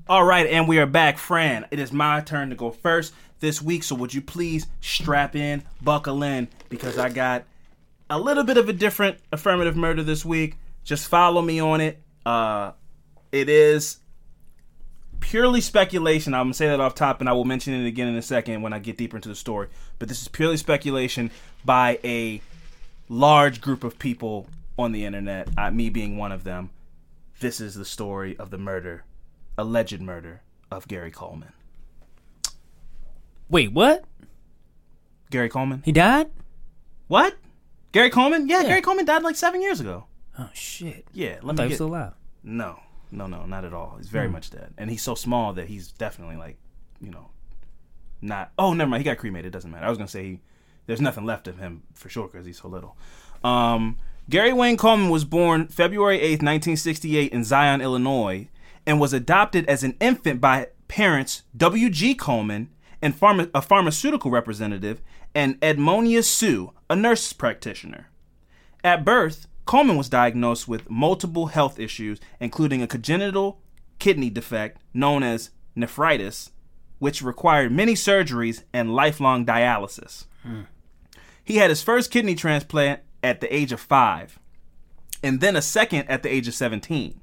All 0.09 0.23
right, 0.23 0.47
and 0.47 0.69
we 0.69 0.79
are 0.79 0.85
back, 0.85 1.17
Fran. 1.17 1.65
It 1.69 1.79
is 1.79 1.91
my 1.91 2.21
turn 2.21 2.49
to 2.49 2.55
go 2.55 2.71
first 2.71 3.13
this 3.39 3.61
week. 3.61 3.83
So 3.83 3.95
would 3.95 4.13
you 4.13 4.21
please 4.21 4.67
strap 4.81 5.35
in, 5.35 5.63
buckle 5.81 6.23
in, 6.23 6.47
because 6.69 6.97
I 6.97 7.09
got 7.09 7.43
a 8.09 8.19
little 8.19 8.43
bit 8.43 8.57
of 8.57 8.69
a 8.69 8.73
different 8.73 9.19
affirmative 9.31 9.75
murder 9.75 10.03
this 10.03 10.23
week. 10.23 10.55
Just 10.83 11.07
follow 11.07 11.41
me 11.41 11.59
on 11.59 11.81
it. 11.81 12.01
Uh, 12.25 12.71
it 13.31 13.49
is 13.49 13.97
purely 15.19 15.61
speculation. 15.61 16.33
I'm 16.33 16.45
gonna 16.45 16.53
say 16.53 16.67
that 16.67 16.79
off 16.79 16.95
top, 16.95 17.19
and 17.19 17.29
I 17.29 17.33
will 17.33 17.45
mention 17.45 17.73
it 17.73 17.87
again 17.87 18.07
in 18.07 18.15
a 18.15 18.21
second 18.21 18.61
when 18.61 18.73
I 18.73 18.79
get 18.79 18.97
deeper 18.97 19.17
into 19.17 19.29
the 19.29 19.35
story. 19.35 19.67
But 19.99 20.07
this 20.07 20.21
is 20.21 20.27
purely 20.27 20.57
speculation 20.57 21.31
by 21.65 21.99
a 22.03 22.41
large 23.09 23.61
group 23.61 23.83
of 23.83 23.99
people 23.99 24.47
on 24.77 24.91
the 24.91 25.05
internet. 25.05 25.49
Uh, 25.57 25.71
me 25.71 25.89
being 25.89 26.17
one 26.17 26.31
of 26.31 26.43
them. 26.43 26.69
This 27.39 27.61
is 27.61 27.75
the 27.75 27.85
story 27.85 28.35
of 28.37 28.49
the 28.49 28.57
murder, 28.57 29.03
alleged 29.57 30.01
murder 30.01 30.41
of 30.71 30.87
Gary 30.87 31.11
Coleman. 31.11 31.53
Wait, 33.49 33.71
what? 33.71 34.03
Gary 35.29 35.49
Coleman? 35.49 35.81
He 35.85 35.91
died? 35.91 36.29
What? 37.07 37.35
Gary 37.91 38.09
Coleman? 38.09 38.47
Yeah, 38.47 38.61
Yeah. 38.61 38.67
Gary 38.69 38.81
Coleman 38.81 39.05
died 39.05 39.23
like 39.23 39.35
seven 39.35 39.61
years 39.61 39.79
ago. 39.79 40.05
Oh 40.39 40.49
shit. 40.53 41.05
Yeah, 41.13 41.37
let 41.41 41.55
thought 41.55 41.63
me 41.63 41.69
get. 41.69 41.75
still 41.75 41.87
alive. 41.87 42.13
No, 42.43 42.79
no, 43.11 43.27
no, 43.27 43.45
not 43.45 43.65
at 43.65 43.73
all. 43.73 43.95
He's 43.97 44.09
very 44.09 44.29
much 44.29 44.51
dead, 44.51 44.73
and 44.77 44.89
he's 44.89 45.01
so 45.01 45.15
small 45.15 45.53
that 45.53 45.67
he's 45.67 45.91
definitely 45.91 46.35
like, 46.35 46.57
you 47.01 47.09
know, 47.09 47.29
not. 48.21 48.51
Oh, 48.57 48.73
never 48.73 48.89
mind. 48.89 49.01
He 49.01 49.05
got 49.05 49.17
cremated. 49.17 49.47
It 49.47 49.51
doesn't 49.53 49.71
matter. 49.71 49.85
I 49.85 49.89
was 49.89 49.97
gonna 49.97 50.07
say 50.07 50.23
he, 50.23 50.39
there's 50.85 51.01
nothing 51.01 51.25
left 51.25 51.47
of 51.47 51.57
him 51.57 51.83
for 51.93 52.09
sure 52.09 52.27
because 52.27 52.45
he's 52.45 52.59
so 52.61 52.67
little. 52.67 52.95
Um, 53.43 53.97
Gary 54.29 54.53
Wayne 54.53 54.77
Coleman 54.77 55.09
was 55.09 55.23
born 55.25 55.67
February 55.67 56.19
8th, 56.19 56.43
1968, 56.43 57.31
in 57.31 57.43
Zion, 57.43 57.81
Illinois, 57.81 58.49
and 58.85 58.99
was 58.99 59.13
adopted 59.13 59.65
as 59.67 59.83
an 59.83 59.95
infant 59.99 60.39
by 60.41 60.67
parents 60.87 61.43
W.G. 61.55 62.15
Coleman 62.15 62.69
and 63.01 63.17
pharma- 63.19 63.51
a 63.53 63.61
pharmaceutical 63.61 64.31
representative, 64.31 65.01
and 65.35 65.59
Edmonia 65.61 66.23
Sue, 66.23 66.71
a 66.89 66.95
nurse 66.95 67.33
practitioner. 67.33 68.07
At 68.83 69.05
birth, 69.05 69.47
Coleman 69.65 69.97
was 69.97 70.09
diagnosed 70.09 70.67
with 70.67 70.89
multiple 70.89 71.47
health 71.47 71.79
issues, 71.79 72.19
including 72.39 72.81
a 72.81 72.87
congenital 72.87 73.59
kidney 73.99 74.29
defect 74.29 74.81
known 74.93 75.23
as 75.23 75.49
nephritis, 75.75 76.51
which 76.99 77.21
required 77.21 77.71
many 77.71 77.93
surgeries 77.93 78.63
and 78.73 78.95
lifelong 78.95 79.45
dialysis. 79.45 80.25
He 81.43 81.57
had 81.57 81.69
his 81.69 81.83
first 81.83 82.11
kidney 82.11 82.35
transplant 82.35 83.01
at 83.21 83.41
the 83.41 83.53
age 83.53 83.71
of 83.71 83.79
five, 83.79 84.39
and 85.21 85.41
then 85.41 85.55
a 85.55 85.61
second 85.61 86.09
at 86.09 86.23
the 86.23 86.33
age 86.33 86.47
of 86.47 86.53
17. 86.53 87.19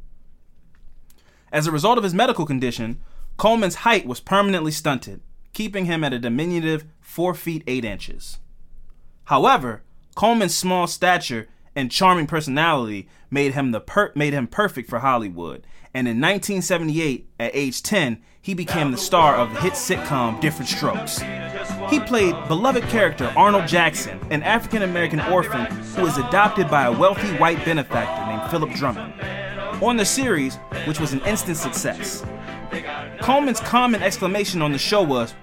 As 1.52 1.66
a 1.66 1.72
result 1.72 1.98
of 1.98 2.04
his 2.04 2.14
medical 2.14 2.44
condition, 2.46 3.00
Coleman's 3.36 3.76
height 3.76 4.06
was 4.06 4.20
permanently 4.20 4.72
stunted, 4.72 5.20
keeping 5.54 5.86
him 5.86 6.04
at 6.04 6.12
a 6.12 6.18
diminutive 6.18 6.84
4 7.00 7.32
feet 7.34 7.62
8 7.66 7.84
inches. 7.84 8.38
However, 9.24 9.82
Coleman's 10.14 10.54
small 10.54 10.86
stature 10.86 11.48
and 11.74 11.90
charming 11.90 12.26
personality 12.26 13.08
made 13.30 13.54
him 13.54 13.72
the 13.72 13.80
per- 13.80 14.12
made 14.14 14.32
him 14.32 14.46
perfect 14.46 14.88
for 14.88 15.00
Hollywood. 15.00 15.66
And 15.92 16.08
in 16.08 16.20
1978, 16.20 17.28
at 17.38 17.54
age 17.54 17.82
10, 17.82 18.20
he 18.42 18.52
became 18.52 18.90
the 18.90 18.98
star 18.98 19.36
of 19.36 19.52
the 19.54 19.60
hit 19.60 19.72
sitcom 19.74 20.40
Diff'rent 20.40 20.68
Strokes. 20.68 21.20
He 21.88 22.00
played 22.00 22.34
beloved 22.48 22.82
character 22.84 23.32
Arnold 23.36 23.66
Jackson, 23.66 24.20
an 24.30 24.42
African 24.42 24.82
American 24.82 25.20
orphan 25.20 25.66
who 25.66 26.02
was 26.02 26.18
adopted 26.18 26.68
by 26.68 26.84
a 26.84 26.92
wealthy 26.92 27.28
white 27.38 27.64
benefactor 27.64 28.26
named 28.26 28.50
Philip 28.50 28.70
Drummond. 28.74 29.14
On 29.82 29.96
the 29.96 30.04
series, 30.04 30.56
which 30.86 31.00
was 31.00 31.12
an 31.12 31.20
instant 31.20 31.56
success. 31.56 32.24
Coleman's 33.20 33.60
common 33.60 34.02
exclamation 34.02 34.62
on 34.62 34.72
the 34.72 34.78
show 34.78 35.02
was, 35.02 35.34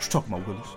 "What 0.00 0.06
you 0.06 0.12
talking 0.12 0.32
about, 0.32 0.48
Willis?" 0.48 0.68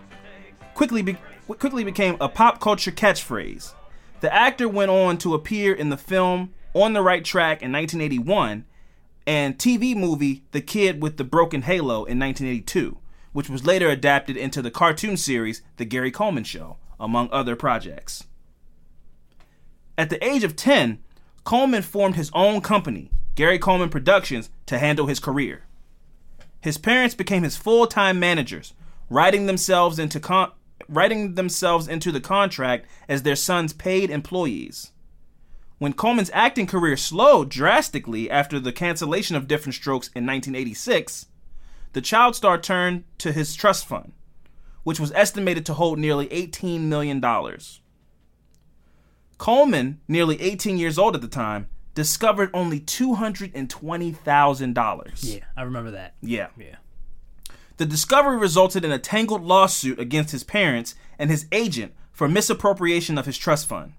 quickly 0.74 1.02
be- 1.02 1.18
quickly 1.48 1.86
became 1.86 2.18
a 2.20 2.28
pop 2.28 2.60
culture 2.60 2.92
catchphrase. 2.92 3.74
The 4.20 4.34
actor 4.34 4.68
went 4.68 4.92
on 4.92 5.18
to 5.20 5.34
appear 5.34 5.74
in 5.74 5.88
the 5.88 5.96
film 5.96 6.54
On 6.76 6.92
the 6.92 7.02
Right 7.02 7.24
Track 7.24 7.62
in 7.62 7.72
1981 7.72 8.66
and 9.26 9.58
TV 9.58 9.96
movie 9.96 10.44
The 10.52 10.60
Kid 10.60 11.02
with 11.02 11.16
the 11.16 11.24
Broken 11.24 11.62
Halo 11.62 12.04
in 12.04 12.20
1982, 12.20 12.98
which 13.32 13.50
was 13.50 13.66
later 13.66 13.88
adapted 13.88 14.36
into 14.36 14.62
the 14.62 14.70
cartoon 14.70 15.16
series 15.16 15.62
The 15.78 15.86
Gary 15.86 16.12
Coleman 16.12 16.44
Show, 16.44 16.76
among 17.00 17.30
other 17.32 17.56
projects. 17.56 18.26
At 19.98 20.10
the 20.10 20.22
age 20.22 20.44
of 20.44 20.58
10, 20.58 21.00
Coleman 21.46 21.84
formed 21.84 22.18
his 22.18 22.30
own 22.34 22.60
company, 22.60 23.10
Gary 23.36 23.58
Coleman 23.58 23.90
Productions, 23.90 24.50
to 24.66 24.80
handle 24.80 25.08
his 25.08 25.22
career. 25.22 25.64
His 26.60 26.78
parents 26.78 27.16
became 27.16 27.44
his 27.44 27.56
full-time 27.56 28.20
managers, 28.20 28.74
writing 29.14 29.46
themselves 29.46 30.00
into 30.00 30.20
con- 30.20 30.52
writing 30.90 31.36
themselves 31.36 31.88
into 31.88 32.12
the 32.12 32.20
contract 32.20 32.88
as 33.08 33.24
their 33.24 33.36
son's 33.36 33.72
paid 33.72 34.10
employees. 34.10 34.92
When 35.78 35.94
Coleman's 35.94 36.32
acting 36.34 36.68
career 36.68 36.98
slowed 36.98 37.50
drastically 37.50 38.30
after 38.30 38.60
the 38.60 38.72
cancellation 38.72 39.36
of 39.36 39.48
Diff'rent 39.48 39.76
Strokes 39.76 40.08
in 40.10 40.26
1986, 40.26 41.28
the 41.94 42.02
child 42.02 42.36
star 42.36 42.58
turned 42.58 43.04
to 43.20 43.32
his 43.32 43.56
trust 43.56 43.86
fund, 43.86 44.14
which 44.84 45.00
was 45.00 45.12
estimated 45.14 45.66
to 45.68 45.76
hold 45.76 46.00
nearly 46.00 46.28
$18 46.28 46.82
million. 46.82 47.22
Coleman, 49.38 50.02
nearly 50.08 50.42
18 50.42 50.78
years 50.78 50.98
old 50.98 51.16
at 51.16 51.22
the 51.22 51.28
time, 51.28 51.68
discovered 51.94 52.50
only 52.54 52.80
$220,000. 52.80 55.20
Yeah, 55.22 55.44
I 55.56 55.62
remember 55.64 55.92
that. 55.92 56.16
Yeah. 56.22 56.48
Yeah. 56.58 56.78
The 57.78 57.86
discovery 57.86 58.38
resulted 58.38 58.86
in 58.86 58.92
a 58.92 59.00
tangled 59.00 59.44
lawsuit 59.44 60.00
against 60.00 60.32
his 60.32 60.44
parents 60.44 60.96
and 61.18 61.30
his 61.30 61.48
agent 61.52 61.94
for 62.12 62.28
misappropriation 62.28 63.18
of 63.18 63.26
his 63.26 63.38
trust 63.38 63.68
fund. 63.68 63.94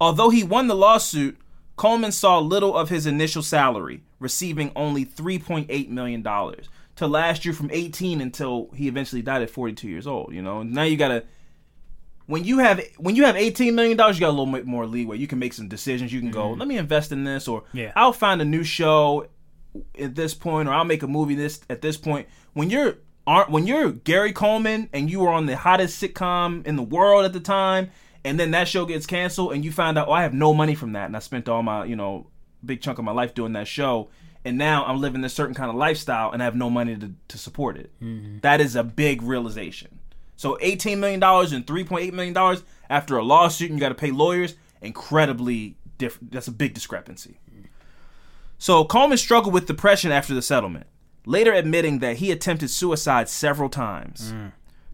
Although 0.00 0.30
he 0.30 0.42
won 0.42 0.66
the 0.66 0.74
lawsuit, 0.74 1.38
Coleman 1.76 2.12
saw 2.12 2.38
little 2.38 2.76
of 2.76 2.88
his 2.88 3.06
initial 3.06 3.42
salary, 3.42 4.02
receiving 4.18 4.72
only 4.74 5.04
$3.8 5.04 5.88
million 5.88 6.22
to 6.22 7.06
last 7.06 7.44
you 7.44 7.52
from 7.52 7.70
18 7.70 8.20
until 8.20 8.70
he 8.74 8.88
eventually 8.88 9.22
died 9.22 9.42
at 9.42 9.50
42 9.50 9.88
years 9.88 10.06
old. 10.06 10.32
You 10.32 10.42
know, 10.42 10.62
now 10.62 10.82
you 10.82 10.96
gotta 10.96 11.24
when 12.26 12.44
you 12.44 12.58
have 12.58 12.80
when 12.98 13.16
you 13.16 13.24
have 13.24 13.36
18 13.36 13.74
million 13.74 13.96
dollars, 13.96 14.16
you 14.16 14.20
got 14.20 14.30
a 14.30 14.36
little 14.36 14.52
bit 14.52 14.66
more 14.66 14.86
leeway. 14.86 15.18
You 15.18 15.26
can 15.26 15.38
make 15.38 15.52
some 15.52 15.68
decisions. 15.68 16.12
You 16.12 16.20
can 16.20 16.30
go, 16.30 16.50
mm-hmm. 16.50 16.60
let 16.60 16.68
me 16.68 16.78
invest 16.78 17.12
in 17.12 17.24
this, 17.24 17.48
or 17.48 17.64
Yeah. 17.72 17.92
I'll 17.96 18.12
find 18.12 18.40
a 18.40 18.44
new 18.44 18.64
show 18.64 19.26
at 19.98 20.14
this 20.14 20.34
point, 20.34 20.68
or 20.68 20.72
I'll 20.72 20.84
make 20.84 21.02
a 21.02 21.08
movie 21.08 21.34
this 21.34 21.60
at 21.68 21.82
this 21.82 21.96
point. 21.96 22.28
When 22.54 22.70
you're 22.70 22.96
aren't 23.26 23.50
when 23.50 23.66
you're 23.66 23.92
Gary 23.92 24.32
Coleman 24.32 24.88
and 24.92 25.10
you 25.10 25.20
were 25.20 25.30
on 25.30 25.46
the 25.46 25.56
hottest 25.56 26.02
sitcom 26.02 26.66
in 26.66 26.76
the 26.76 26.82
world 26.82 27.24
at 27.24 27.32
the 27.32 27.40
time, 27.40 27.90
and 28.24 28.38
then 28.38 28.52
that 28.52 28.68
show 28.68 28.86
gets 28.86 29.06
canceled, 29.06 29.52
and 29.52 29.64
you 29.64 29.72
find 29.72 29.98
out, 29.98 30.08
oh, 30.08 30.12
I 30.12 30.22
have 30.22 30.34
no 30.34 30.54
money 30.54 30.74
from 30.74 30.92
that, 30.92 31.06
and 31.06 31.16
I 31.16 31.20
spent 31.20 31.48
all 31.48 31.62
my, 31.62 31.84
you 31.84 31.96
know, 31.96 32.26
big 32.64 32.80
chunk 32.80 32.98
of 32.98 33.04
my 33.04 33.12
life 33.12 33.34
doing 33.34 33.52
that 33.54 33.66
show, 33.66 34.10
and 34.44 34.58
now 34.58 34.84
I'm 34.84 35.00
living 35.00 35.20
this 35.20 35.34
certain 35.34 35.54
kind 35.54 35.70
of 35.70 35.76
lifestyle, 35.76 36.30
and 36.30 36.42
I 36.42 36.44
have 36.44 36.56
no 36.56 36.70
money 36.70 36.96
to, 36.96 37.12
to 37.28 37.38
support 37.38 37.76
it. 37.76 37.90
Mm-hmm. 38.02 38.38
That 38.40 38.60
is 38.60 38.76
a 38.76 38.84
big 38.84 39.22
realization. 39.22 39.98
So 40.36 40.56
$18 40.60 40.98
million 40.98 41.22
and 41.22 41.66
$3.8 41.66 42.12
million 42.12 42.62
after 42.90 43.16
a 43.16 43.22
lawsuit, 43.22 43.70
and 43.70 43.78
you 43.78 43.80
got 43.80 43.90
to 43.90 43.94
pay 43.94 44.10
lawyers, 44.10 44.54
incredibly 44.80 45.76
different. 45.98 46.32
That's 46.32 46.48
a 46.48 46.52
big 46.52 46.74
discrepancy. 46.74 47.38
So 48.58 48.84
Coleman 48.84 49.18
struggled 49.18 49.54
with 49.54 49.66
depression 49.66 50.12
after 50.12 50.34
the 50.34 50.42
settlement, 50.42 50.86
later 51.26 51.52
admitting 51.52 51.98
that 52.00 52.16
he 52.16 52.30
attempted 52.30 52.70
suicide 52.70 53.28
several 53.28 53.68
times. 53.68 54.34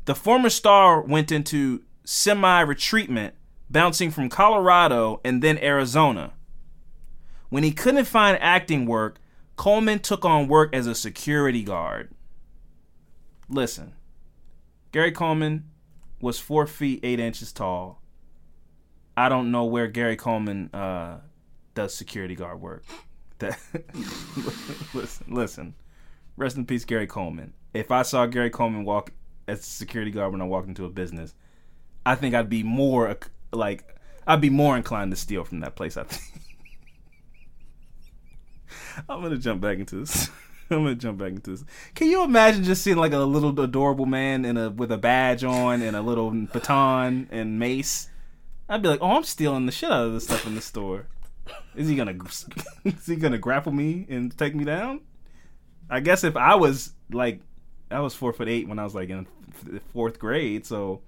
The 0.05 0.15
former 0.15 0.51
star 0.51 1.01
went 1.03 1.31
into 1.31 1.83
semi 2.05 2.65
retreatment, 2.65 3.33
bouncing 3.69 4.11
from 4.11 4.29
Colorado 4.29 5.21
and 5.25 5.43
then 5.43 5.59
Arizona. 5.59 6.33
When 7.51 7.63
he 7.63 7.73
couldn't 7.73 8.05
find 8.07 8.39
acting 8.41 8.87
work, 8.87 9.21
Coleman 9.57 9.99
took 9.99 10.25
on 10.25 10.49
work 10.49 10.75
as 10.75 10.87
a 10.87 10.95
security 10.95 11.63
guard. 11.63 12.11
Listen, 13.49 13.95
Gary 14.93 15.13
Coleman 15.13 15.65
was 16.21 16.39
four 16.39 16.67
feet 16.67 17.01
eight 17.03 17.21
inches 17.21 17.53
tall. 17.53 18.03
I 19.17 19.29
don't 19.29 19.51
know 19.51 19.65
where 19.65 19.89
Gary 19.89 20.17
Coleman 20.17 20.71
uh, 20.73 21.19
does 21.75 21.95
security 21.95 22.35
guard 22.35 22.61
work. 22.61 22.85
That 23.41 23.57
listen, 24.95 25.27
listen. 25.33 25.75
Rest 26.39 26.57
in 26.57 26.67
peace, 26.67 26.85
Gary 26.85 27.09
Coleman. 27.09 27.53
If 27.75 27.91
I 27.91 28.03
saw 28.03 28.25
Gary 28.27 28.49
Coleman 28.49 28.85
walk 28.85 29.11
as 29.49 29.59
a 29.59 29.63
security 29.63 30.13
guard 30.13 30.31
when 30.31 30.41
I 30.41 30.45
walked 30.45 30.69
into 30.69 30.85
a 30.85 30.89
business, 30.89 31.35
I 32.07 32.15
think 32.15 32.35
I'd 32.35 32.49
be 32.49 32.63
more 32.63 33.19
like 33.53 33.97
I'd 34.25 34.41
be 34.41 34.49
more 34.49 34.77
inclined 34.77 35.11
to 35.11 35.17
steal 35.17 35.43
from 35.43 35.61
that 35.61 35.75
place. 35.75 35.97
I 35.97 36.05
think. 36.05 36.23
I'm 39.09 39.21
gonna 39.21 39.37
jump 39.37 39.61
back 39.61 39.79
into 39.79 39.97
this. 39.97 40.31
I'm 40.71 40.85
gonna 40.85 40.95
jump 40.95 41.19
back 41.19 41.31
into 41.31 41.51
this. 41.51 41.65
Can 41.97 42.09
you 42.09 42.23
imagine 42.23 42.63
just 42.63 42.83
seeing 42.83 42.99
like 42.99 43.13
a 43.13 43.19
little 43.19 43.59
adorable 43.61 44.07
man 44.07 44.45
in 44.45 44.57
a 44.57 44.71
with 44.71 44.93
a 44.93 44.99
badge 44.99 45.43
on 45.43 45.83
and 45.83 45.97
a 45.97 46.03
little 46.03 46.31
baton 46.31 47.27
and 47.33 47.59
mace? 47.59 48.11
I'd 48.69 48.83
be 48.83 48.89
like, 48.89 49.01
oh, 49.03 49.17
I'm 49.17 49.25
stealing 49.25 49.67
the 49.67 49.73
shit 49.73 49.91
out 49.91 50.07
of 50.07 50.13
this 50.13 50.25
stuff 50.25 50.47
in 50.47 50.55
the 50.55 50.61
store. 50.61 51.09
Is 51.75 51.89
he 51.89 51.97
gonna 51.97 52.17
is 52.85 53.07
he 53.07 53.17
gonna 53.17 53.39
grapple 53.39 53.73
me 53.73 54.07
and 54.09 54.37
take 54.39 54.55
me 54.55 54.63
down? 54.65 55.01
I 55.91 56.01
guess 56.01 56.25
if 56.25 56.37
I 56.37 56.55
was 56.55 56.93
like 57.11 57.41
I 57.91 58.01
was 58.01 58.15
four 58.15 58.33
foot 58.33 58.49
eight 58.49 58.69
when 58.69 58.79
I 58.79 58.85
was 58.85 58.95
like 58.95 59.09
in 59.09 59.27
fourth 59.93 60.19
grade, 60.19 60.67
so 60.67 61.01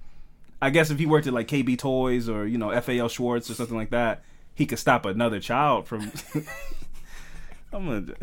I 0.62 0.70
guess 0.70 0.90
if 0.90 0.98
he 0.98 1.06
worked 1.06 1.26
at 1.26 1.32
like 1.32 1.48
KB 1.48 1.78
Toys 1.78 2.28
or 2.28 2.46
you 2.46 2.58
know 2.58 2.78
FAO 2.80 3.08
Schwarz 3.08 3.50
or 3.50 3.54
something 3.54 3.76
like 3.76 3.90
that, 3.90 4.22
he 4.54 4.66
could 4.66 4.78
stop 4.78 5.06
another 5.06 5.40
child 5.40 5.86
from. 5.86 6.12
I'm 7.72 7.86
gonna. 7.86 8.14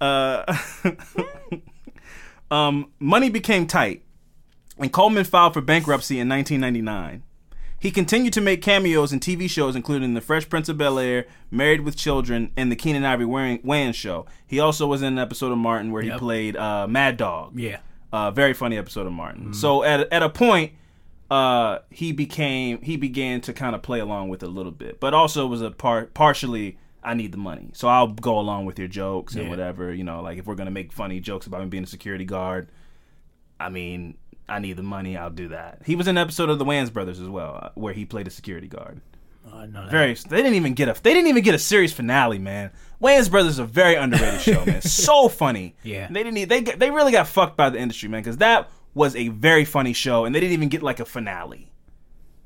uh, 0.00 0.58
um, 2.50 2.92
money 2.98 3.30
became 3.30 3.66
tight, 3.66 4.04
and 4.78 4.92
Coleman 4.92 5.24
filed 5.24 5.54
for 5.54 5.60
bankruptcy 5.60 6.20
in 6.20 6.28
1999. 6.28 7.22
He 7.84 7.90
continued 7.90 8.32
to 8.32 8.40
make 8.40 8.62
cameos 8.62 9.12
in 9.12 9.20
TV 9.20 9.46
shows, 9.46 9.76
including 9.76 10.14
The 10.14 10.22
Fresh 10.22 10.48
Prince 10.48 10.70
of 10.70 10.78
Bel 10.78 10.98
Air, 10.98 11.26
Married 11.50 11.82
with 11.82 11.96
Children, 11.96 12.50
and 12.56 12.72
The 12.72 12.76
Keenen 12.76 13.04
Ivory 13.04 13.26
Wayans 13.26 13.94
Show. 13.94 14.24
He 14.46 14.58
also 14.58 14.86
was 14.86 15.02
in 15.02 15.08
an 15.08 15.18
episode 15.18 15.52
of 15.52 15.58
Martin 15.58 15.92
where 15.92 16.00
he 16.00 16.10
played 16.12 16.56
uh, 16.56 16.86
Mad 16.88 17.18
Dog. 17.18 17.60
Yeah. 17.60 17.80
Uh, 18.10 18.30
very 18.30 18.54
funny 18.54 18.78
episode 18.78 19.06
of 19.06 19.12
Martin. 19.12 19.52
So 19.52 19.84
at 19.84 20.10
at 20.10 20.22
a 20.22 20.30
point, 20.30 20.72
uh, 21.30 21.80
he 21.90 22.12
became 22.12 22.80
he 22.80 22.96
began 22.96 23.42
to 23.42 23.52
kind 23.52 23.74
of 23.74 23.82
play 23.82 24.00
along 24.00 24.30
with 24.30 24.42
it 24.42 24.46
a 24.46 24.48
little 24.48 24.72
bit, 24.72 24.98
but 24.98 25.12
also 25.12 25.46
was 25.46 25.60
a 25.60 25.70
part 25.70 26.14
partially. 26.14 26.78
I 27.02 27.12
need 27.12 27.32
the 27.32 27.38
money, 27.38 27.68
so 27.74 27.88
I'll 27.88 28.06
go 28.06 28.38
along 28.38 28.64
with 28.64 28.78
your 28.78 28.88
jokes 28.88 29.34
and 29.34 29.50
whatever. 29.50 29.92
You 29.92 30.04
know, 30.04 30.22
like 30.22 30.38
if 30.38 30.46
we're 30.46 30.54
gonna 30.54 30.70
make 30.70 30.90
funny 30.90 31.20
jokes 31.20 31.46
about 31.46 31.60
me 31.60 31.66
being 31.66 31.84
a 31.84 31.86
security 31.86 32.24
guard, 32.24 32.68
I 33.60 33.68
mean, 33.68 34.16
I 34.48 34.58
need 34.58 34.76
the 34.76 34.82
money. 34.82 35.16
I'll 35.16 35.30
do 35.30 35.48
that. 35.48 35.82
He 35.84 35.96
was 35.96 36.06
in 36.06 36.16
an 36.16 36.22
episode 36.22 36.50
of 36.50 36.58
the 36.58 36.64
Wayans 36.64 36.92
Brothers 36.92 37.20
as 37.20 37.28
well, 37.28 37.58
uh, 37.62 37.68
where 37.74 37.94
he 37.94 38.04
played 38.04 38.26
a 38.26 38.30
security 38.30 38.68
guard. 38.68 39.00
Oh, 39.46 39.58
I 39.58 39.66
know 39.66 39.82
that. 39.82 39.90
Very. 39.90 40.14
They 40.14 40.36
didn't 40.38 40.54
even 40.54 40.74
get 40.74 40.88
a. 40.88 41.00
They 41.02 41.14
didn't 41.14 41.28
even 41.28 41.42
get 41.42 41.54
a 41.54 41.58
series 41.58 41.92
finale, 41.92 42.38
man. 42.38 42.70
Wayans 43.02 43.30
Brothers 43.30 43.52
is 43.52 43.58
a 43.58 43.64
very 43.64 43.94
underrated 43.94 44.40
show, 44.40 44.64
man. 44.64 44.82
So 44.82 45.28
funny. 45.28 45.76
Yeah. 45.82 46.08
They 46.10 46.22
didn't. 46.22 46.48
They 46.48 46.60
they 46.60 46.90
really 46.90 47.12
got 47.12 47.28
fucked 47.28 47.56
by 47.56 47.70
the 47.70 47.78
industry, 47.78 48.08
man, 48.08 48.22
because 48.22 48.38
that 48.38 48.70
was 48.94 49.16
a 49.16 49.28
very 49.28 49.64
funny 49.64 49.92
show, 49.92 50.24
and 50.24 50.34
they 50.34 50.40
didn't 50.40 50.52
even 50.52 50.68
get 50.68 50.82
like 50.82 51.00
a 51.00 51.04
finale. 51.04 51.70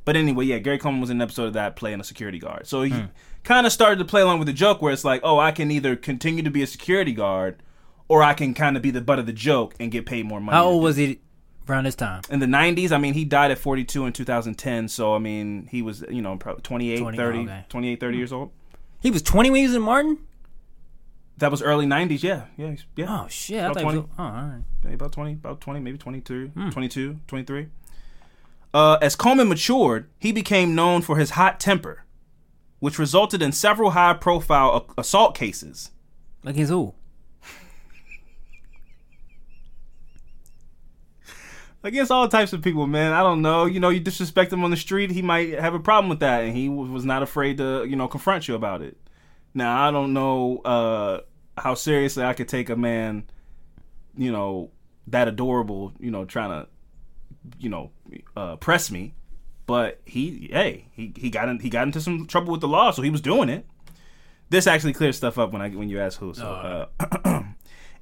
But 0.04 0.16
anyway, 0.16 0.46
yeah, 0.46 0.58
Gary 0.58 0.78
Coleman 0.78 1.02
was 1.02 1.10
in 1.10 1.18
an 1.18 1.22
episode 1.22 1.48
of 1.48 1.52
that 1.52 1.76
playing 1.76 2.00
a 2.00 2.04
security 2.04 2.38
guard. 2.38 2.66
So 2.66 2.82
he 2.82 3.04
kind 3.44 3.66
of 3.66 3.72
started 3.72 3.98
to 3.98 4.06
play 4.06 4.22
along 4.22 4.38
with 4.38 4.46
the 4.46 4.54
joke, 4.54 4.80
where 4.80 4.90
it's 4.92 5.04
like, 5.04 5.20
oh, 5.22 5.38
I 5.38 5.52
can 5.52 5.70
either 5.70 5.96
continue 5.96 6.42
to 6.42 6.50
be 6.50 6.62
a 6.62 6.66
security 6.66 7.12
guard, 7.12 7.62
or 8.08 8.22
I 8.22 8.32
can 8.32 8.54
kind 8.54 8.76
of 8.78 8.82
be 8.82 8.90
the 8.90 9.02
butt 9.02 9.18
of 9.18 9.26
the 9.26 9.34
joke 9.34 9.74
and 9.78 9.92
get 9.92 10.06
paid 10.06 10.24
more 10.24 10.40
money. 10.40 10.56
How 10.56 10.64
old 10.64 10.82
was 10.82 10.96
he 10.96 11.20
around 11.68 11.84
his 11.84 11.94
time? 11.94 12.22
in 12.30 12.38
the 12.40 12.46
90s 12.46 12.92
i 12.92 12.98
mean 12.98 13.14
he 13.14 13.24
died 13.24 13.50
at 13.50 13.58
42 13.58 14.06
in 14.06 14.12
2010 14.12 14.88
so 14.88 15.14
i 15.14 15.18
mean 15.18 15.66
he 15.70 15.82
was 15.82 16.04
you 16.10 16.22
know 16.22 16.36
probably 16.36 16.62
28 16.62 16.98
20, 17.00 17.16
30 17.16 17.38
okay. 17.40 17.64
28 17.68 18.00
30 18.00 18.16
years 18.16 18.32
old 18.32 18.50
He 19.00 19.10
was 19.10 19.22
20 19.22 19.50
when 19.50 19.60
he 19.60 19.66
was 19.66 19.76
in 19.76 19.82
Martin? 19.82 20.18
that 21.38 21.50
was 21.50 21.62
early 21.62 21.86
90s 21.86 22.22
yeah 22.22 22.46
yeah 22.56 22.74
yeah 22.96 23.06
Oh, 23.24 23.28
shit. 23.28 23.58
About 23.62 23.74
thought 23.74 23.80
he 23.80 23.84
was, 23.86 23.94
20. 23.94 24.08
oh, 24.18 24.22
all 24.22 24.30
right. 24.32 24.62
Yeah, 24.84 24.90
about 24.92 25.12
20 25.12 25.32
about 25.34 25.60
20 25.60 25.80
maybe 25.80 25.98
22 25.98 26.50
22 26.70 27.20
23 27.26 27.68
uh, 28.74 28.98
as 29.00 29.16
coleman 29.16 29.48
matured 29.48 30.08
he 30.18 30.32
became 30.32 30.74
known 30.74 31.00
for 31.02 31.16
his 31.16 31.30
hot 31.30 31.58
temper 31.60 32.04
which 32.80 32.98
resulted 32.98 33.40
in 33.42 33.50
several 33.52 33.90
high 33.90 34.14
profile 34.14 34.86
assault 34.98 35.34
cases 35.36 35.90
Like 36.44 36.54
his 36.56 36.68
who? 36.70 36.94
Against 41.82 42.10
all 42.10 42.28
types 42.28 42.52
of 42.52 42.62
people, 42.62 42.86
man. 42.86 43.12
I 43.12 43.22
don't 43.22 43.42
know. 43.42 43.66
You 43.66 43.80
know, 43.80 43.88
you 43.88 44.00
disrespect 44.00 44.52
him 44.52 44.64
on 44.64 44.70
the 44.70 44.76
street, 44.76 45.10
he 45.10 45.22
might 45.22 45.58
have 45.58 45.74
a 45.74 45.80
problem 45.80 46.08
with 46.08 46.20
that, 46.20 46.44
and 46.44 46.56
he 46.56 46.68
was 46.68 47.04
not 47.04 47.22
afraid 47.22 47.58
to, 47.58 47.84
you 47.84 47.96
know, 47.96 48.08
confront 48.08 48.48
you 48.48 48.54
about 48.54 48.82
it. 48.82 48.96
Now, 49.54 49.86
I 49.86 49.90
don't 49.90 50.12
know 50.12 50.58
uh, 50.58 51.20
how 51.56 51.74
seriously 51.74 52.24
I 52.24 52.34
could 52.34 52.48
take 52.48 52.68
a 52.68 52.76
man, 52.76 53.24
you 54.16 54.30
know, 54.32 54.70
that 55.06 55.28
adorable, 55.28 55.92
you 55.98 56.10
know, 56.10 56.24
trying 56.24 56.50
to, 56.50 56.68
you 57.58 57.68
know, 57.68 57.90
uh, 58.36 58.56
press 58.56 58.90
me. 58.90 59.14
But 59.66 60.00
he, 60.06 60.48
hey, 60.50 60.86
he 60.92 61.12
he 61.14 61.28
got 61.28 61.50
in, 61.50 61.60
he 61.60 61.68
got 61.68 61.82
into 61.86 62.00
some 62.00 62.26
trouble 62.26 62.52
with 62.52 62.62
the 62.62 62.68
law, 62.68 62.90
so 62.90 63.02
he 63.02 63.10
was 63.10 63.20
doing 63.20 63.50
it. 63.50 63.66
This 64.48 64.66
actually 64.66 64.94
clears 64.94 65.18
stuff 65.18 65.38
up 65.38 65.52
when 65.52 65.60
I 65.60 65.68
when 65.68 65.90
you 65.90 66.00
ask 66.00 66.18
who. 66.18 66.32
So, 66.32 66.46
uh, 66.46 66.86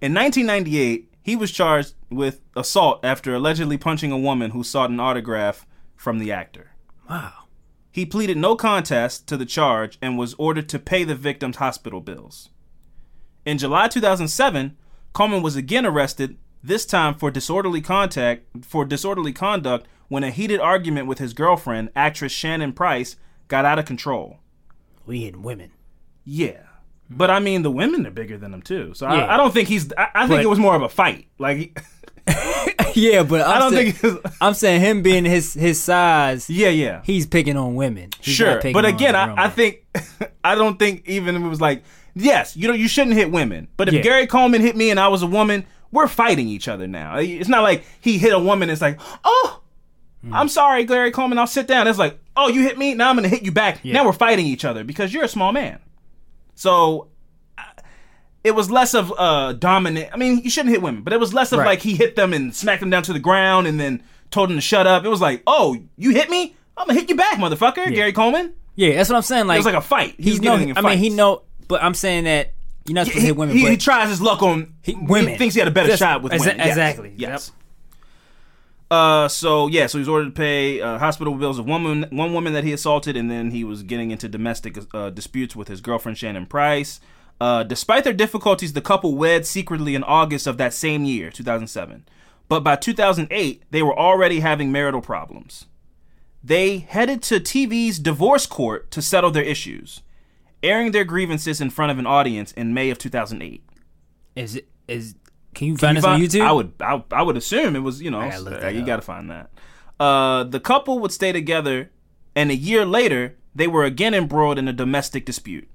in 0.01 0.15
1998, 0.15 1.13
he 1.27 1.35
was 1.35 1.51
charged 1.51 1.95
with 2.09 2.41
assault 2.55 3.05
after 3.05 3.35
allegedly 3.35 3.77
punching 3.77 4.13
a 4.13 4.19
woman 4.19 4.53
who 4.53 4.63
sought 4.63 4.91
an 4.91 5.01
autograph 5.01 5.67
from 5.97 6.21
the 6.21 6.31
actor. 6.31 6.71
Wow. 7.11 7.33
He 7.91 8.07
pleaded 8.07 8.37
no 8.37 8.55
contest 8.55 9.27
to 9.27 9.37
the 9.37 9.45
charge 9.45 9.99
and 10.01 10.17
was 10.17 10.37
ordered 10.39 10.69
to 10.69 10.79
pay 10.79 11.03
the 11.03 11.17
victim's 11.17 11.57
hospital 11.57 12.01
bills. 12.01 12.51
In 13.45 13.59
July 13.59 13.89
2007, 13.89 14.77
Coleman 15.13 15.43
was 15.43 15.57
again 15.57 15.85
arrested, 15.85 16.37
this 16.63 16.87
time 16.87 17.15
for 17.15 17.33
disorderly 17.33 17.81
contact 17.81 18.65
for 18.65 18.85
disorderly 18.85 19.33
conduct 19.33 19.89
when 20.07 20.23
a 20.23 20.31
heated 20.31 20.61
argument 20.61 21.09
with 21.09 21.19
his 21.19 21.35
girlfriend, 21.35 21.91
actress 21.97 22.31
Shannon 22.31 22.73
Price, 22.73 23.17
got 23.49 23.65
out 23.65 23.81
of 23.81 23.85
control. 23.85 24.39
We 25.07 25.25
hitting 25.25 25.43
women. 25.43 25.73
Yeah. 26.25 26.66
But 27.09 27.31
I 27.31 27.39
mean, 27.39 27.63
the 27.63 27.71
women 27.71 28.07
are 28.07 28.11
bigger 28.11 28.37
than 28.37 28.53
him 28.53 28.63
too, 28.63 28.93
so 28.95 29.07
Yeah. 29.07 29.27
I, 29.27 29.35
I 29.35 29.37
don't 29.37 29.53
think 29.55 29.69
he's. 29.69 29.93
I, 29.97 30.09
I 30.15 30.21
think 30.27 30.39
But- 30.39 30.45
it 30.45 30.49
was 30.49 30.59
more 30.59 30.75
of 30.75 30.83
a 30.83 30.89
fight. 30.89 31.29
Like, 31.39 31.79
yeah, 32.95 33.23
but 33.23 33.41
I'm 33.47 33.57
I 33.57 33.59
don't 33.61 33.73
saying, 33.73 33.93
think. 33.93 34.21
I'm 34.41 34.55
saying 34.55 34.81
him 34.81 35.03
being 35.03 35.25
his 35.25 35.55
his 35.55 35.81
size, 35.81 36.51
yeah, 36.51 36.69
yeah. 36.71 37.03
he's 37.05 37.27
picking 37.27 37.57
on 37.57 37.75
women. 37.77 38.11
He's 38.21 38.35
sure 38.35 38.57
picking 38.57 38.73
but 38.73 38.85
on 38.85 38.95
again 38.95 39.13
grown 39.15 39.39
I, 39.39 39.43
I 39.43 39.47
men. 39.47 39.51
think 39.53 39.83
i 40.45 40.55
don't 40.55 40.79
think 40.79 41.03
even 41.09 41.37
if 41.37 41.43
it 41.43 41.49
was 41.49 41.61
like 41.61 41.83
yes 42.15 42.57
you 42.57 42.69
know 42.69 42.75
you 42.75 42.87
shouldn't 42.89 43.17
hit 43.17 43.31
women 43.31 43.67
but 43.77 43.89
if 43.89 43.95
Yeah. 43.95 44.01
gary 44.03 44.27
coleman 44.27 44.61
hit 44.61 44.77
me 44.77 44.91
and 44.91 45.01
i 45.01 45.09
was 45.09 45.23
a 45.23 45.27
woman 45.27 45.65
we're 45.91 46.07
fighting 46.07 46.49
each 46.49 46.69
other 46.69 46.87
now 46.87 47.17
it's 47.17 47.49
not 47.49 47.63
like 47.63 47.85
he 48.01 48.19
hit 48.19 48.33
a 48.35 48.39
woman 48.39 48.69
it's 48.71 48.83
like 48.83 48.99
oh 49.25 49.63
Hmm. 50.23 50.35
i'm 50.35 50.49
sorry 50.49 50.85
gary 50.85 51.11
coleman 51.11 51.39
i'll 51.39 51.47
sit 51.47 51.67
down 51.67 51.89
it's 51.89 51.99
like 51.99 52.19
oh 52.37 52.49
you 52.49 52.63
hit 52.63 52.77
me 52.79 52.95
now 52.95 53.09
i'm 53.11 53.17
gonna 53.17 53.29
hit 53.29 53.43
you 53.43 53.53
back 53.53 53.85
now 53.85 54.05
we're 54.05 54.13
fighting 54.13 54.47
each 54.47 54.65
other 54.65 54.85
because 54.85 55.13
you're 55.15 55.25
a 55.25 55.29
small 55.29 55.53
man 55.53 55.79
so 56.57 57.07
it 58.43 58.55
was 58.55 58.71
less 58.71 58.95
of 58.95 59.13
uh 59.17 59.53
dominant 59.53 60.09
i 60.13 60.17
mean 60.17 60.41
you 60.43 60.51
shouldn't 60.51 60.71
hit 60.73 60.83
women 60.83 61.03
but 61.03 61.13
it 61.13 61.21
was 61.21 61.33
less 61.33 61.53
of 61.53 61.59
Right. 61.61 61.67
like 61.67 61.81
he 61.81 61.95
hit 61.95 62.17
them 62.17 62.33
and 62.33 62.55
smacked 62.55 62.81
them 62.81 62.91
down 62.91 63.05
to 63.05 63.13
the 63.13 63.19
ground 63.21 63.67
and 63.69 63.79
then 63.79 64.03
told 64.31 64.49
them 64.51 64.57
to 64.57 64.61
shut 64.61 64.87
up 64.87 65.05
it 65.05 65.09
was 65.09 65.21
like 65.21 65.43
oh 65.47 65.77
you 65.97 66.11
hit 66.11 66.29
me 66.31 66.57
i'm 66.77 66.87
gonna 66.89 66.99
hit 66.99 67.09
you 67.09 67.15
back 67.17 67.35
motherfucker 67.39 67.95
gary 67.95 68.13
coleman 68.13 68.53
yeah, 68.79 68.95
that's 68.97 69.09
what 69.09 69.17
I'm 69.17 69.23
saying. 69.23 69.47
Like 69.47 69.57
it 69.57 69.61
was 69.61 69.65
like 69.65 69.75
a 69.75 69.81
fight. 69.81 70.17
He 70.19 70.25
he's 70.33 70.43
no. 70.43 70.53
I 70.53 70.83
mean, 70.83 70.99
he 70.99 71.09
know, 71.09 71.45
but 71.67 71.83
I'm 71.83 71.95
saying 71.95 72.25
that 72.25 72.53
you're 72.85 72.95
not 72.95 73.07
supposed 73.07 73.15
to 73.15 73.21
He, 73.23 73.27
hit 73.29 73.37
women. 73.39 73.57
he, 73.57 73.63
but 73.63 73.71
he 73.71 73.79
tries 73.79 74.11
his 74.11 74.21
luck 74.21 74.43
on 74.43 74.75
He- 74.83 74.95
women. 74.95 75.31
He 75.33 75.39
thinks 75.39 75.55
he 75.55 75.61
had 75.61 75.69
a 75.69 75.71
better 75.71 75.97
shot 75.97 76.21
with 76.23 76.33
exa- 76.33 76.41
women. 76.41 76.57
Yes. 76.59 76.69
exactly. 76.69 77.15
Yes. 77.17 77.53
Uh, 78.91 79.27
so 79.27 79.67
yeah, 79.67 79.87
so 79.87 79.99
he 79.99 80.01
was 80.01 80.09
ordered 80.09 80.27
to 80.27 80.31
pay 80.31 80.81
uh, 80.81 80.99
hospital 80.99 81.35
bills 81.35 81.59
of 81.59 81.67
one 81.67 81.83
woman, 81.83 82.09
one 82.11 82.33
woman 82.33 82.53
that 82.53 82.65
he 82.65 82.73
assaulted, 82.73 83.17
and 83.17 83.31
then 83.31 83.51
he 83.51 83.65
was 83.65 83.83
getting 83.83 84.11
into 84.11 84.29
domestic 84.29 84.79
uh, 84.95 85.11
disputes 85.11 85.57
with 85.57 85.69
his 85.69 85.81
girlfriend 85.81 86.17
Shannon 86.17 86.47
Price. 86.47 87.01
Uh, 87.41 87.63
despite 87.65 88.05
their 88.05 88.13
difficulties, 88.13 88.73
the 88.73 88.81
couple 88.81 89.15
wed 89.15 89.45
secretly 89.45 89.95
in 89.95 90.05
August 90.05 90.47
of 90.47 90.57
that 90.59 90.73
same 90.73 91.05
year, 91.05 91.31
2007. 91.31 92.07
But 92.49 92.61
by 92.61 92.77
2008, 92.77 93.65
they 93.71 93.83
were 93.83 93.99
already 93.99 94.41
having 94.41 94.71
marital 94.71 95.03
problems. 95.03 95.67
They 96.43 96.79
headed 96.79 97.23
to 97.25 97.41
TV's 97.41 97.99
divorce 97.99 98.47
court 98.47 98.91
to 98.93 99.03
settle 99.03 99.33
their 99.33 99.43
issues, 99.43 100.03
airing 100.63 100.93
their 100.93 101.05
grievances 101.05 101.61
in 101.61 101.71
front 101.71 101.91
of 101.91 101.99
an 101.99 102.07
audience 102.07 102.53
in 102.53 102.73
May 102.73 102.89
of 102.91 102.99
2008. 102.99 103.65
Is 104.37 104.55
it 104.55 104.69
is? 104.87 105.17
Can 105.57 105.69
you 105.69 105.77
find 105.79 105.97
You 105.97 106.03
this 106.03 106.05
on 106.07 106.21
YouTube? 106.21 106.47
I 106.47 106.53
would, 106.53 106.73
I, 106.81 107.03
I 107.11 107.23
would 107.23 107.39
assume 107.39 107.77
it 107.77 107.81
was, 107.81 108.03
you 108.03 108.11
know, 108.11 108.21
I 108.21 108.29
gotta 108.29 108.43
look 108.43 108.61
that 108.61 108.75
you 108.75 108.85
got 108.85 108.97
to 108.97 109.03
find 109.03 109.31
that. 109.31 109.51
Uh, 109.99 110.45
the 110.45 110.61
couple 110.61 110.99
would 110.99 111.13
stay 111.13 111.33
together, 111.33 111.91
and 112.35 112.51
a 112.51 112.55
year 112.55 112.85
later, 112.85 113.37
they 113.55 113.67
were 113.67 113.83
again 113.83 114.13
embroiled 114.13 114.59
in 114.59 114.69
a 114.69 114.73
domestic 114.75 115.25
dispute. 115.25 115.67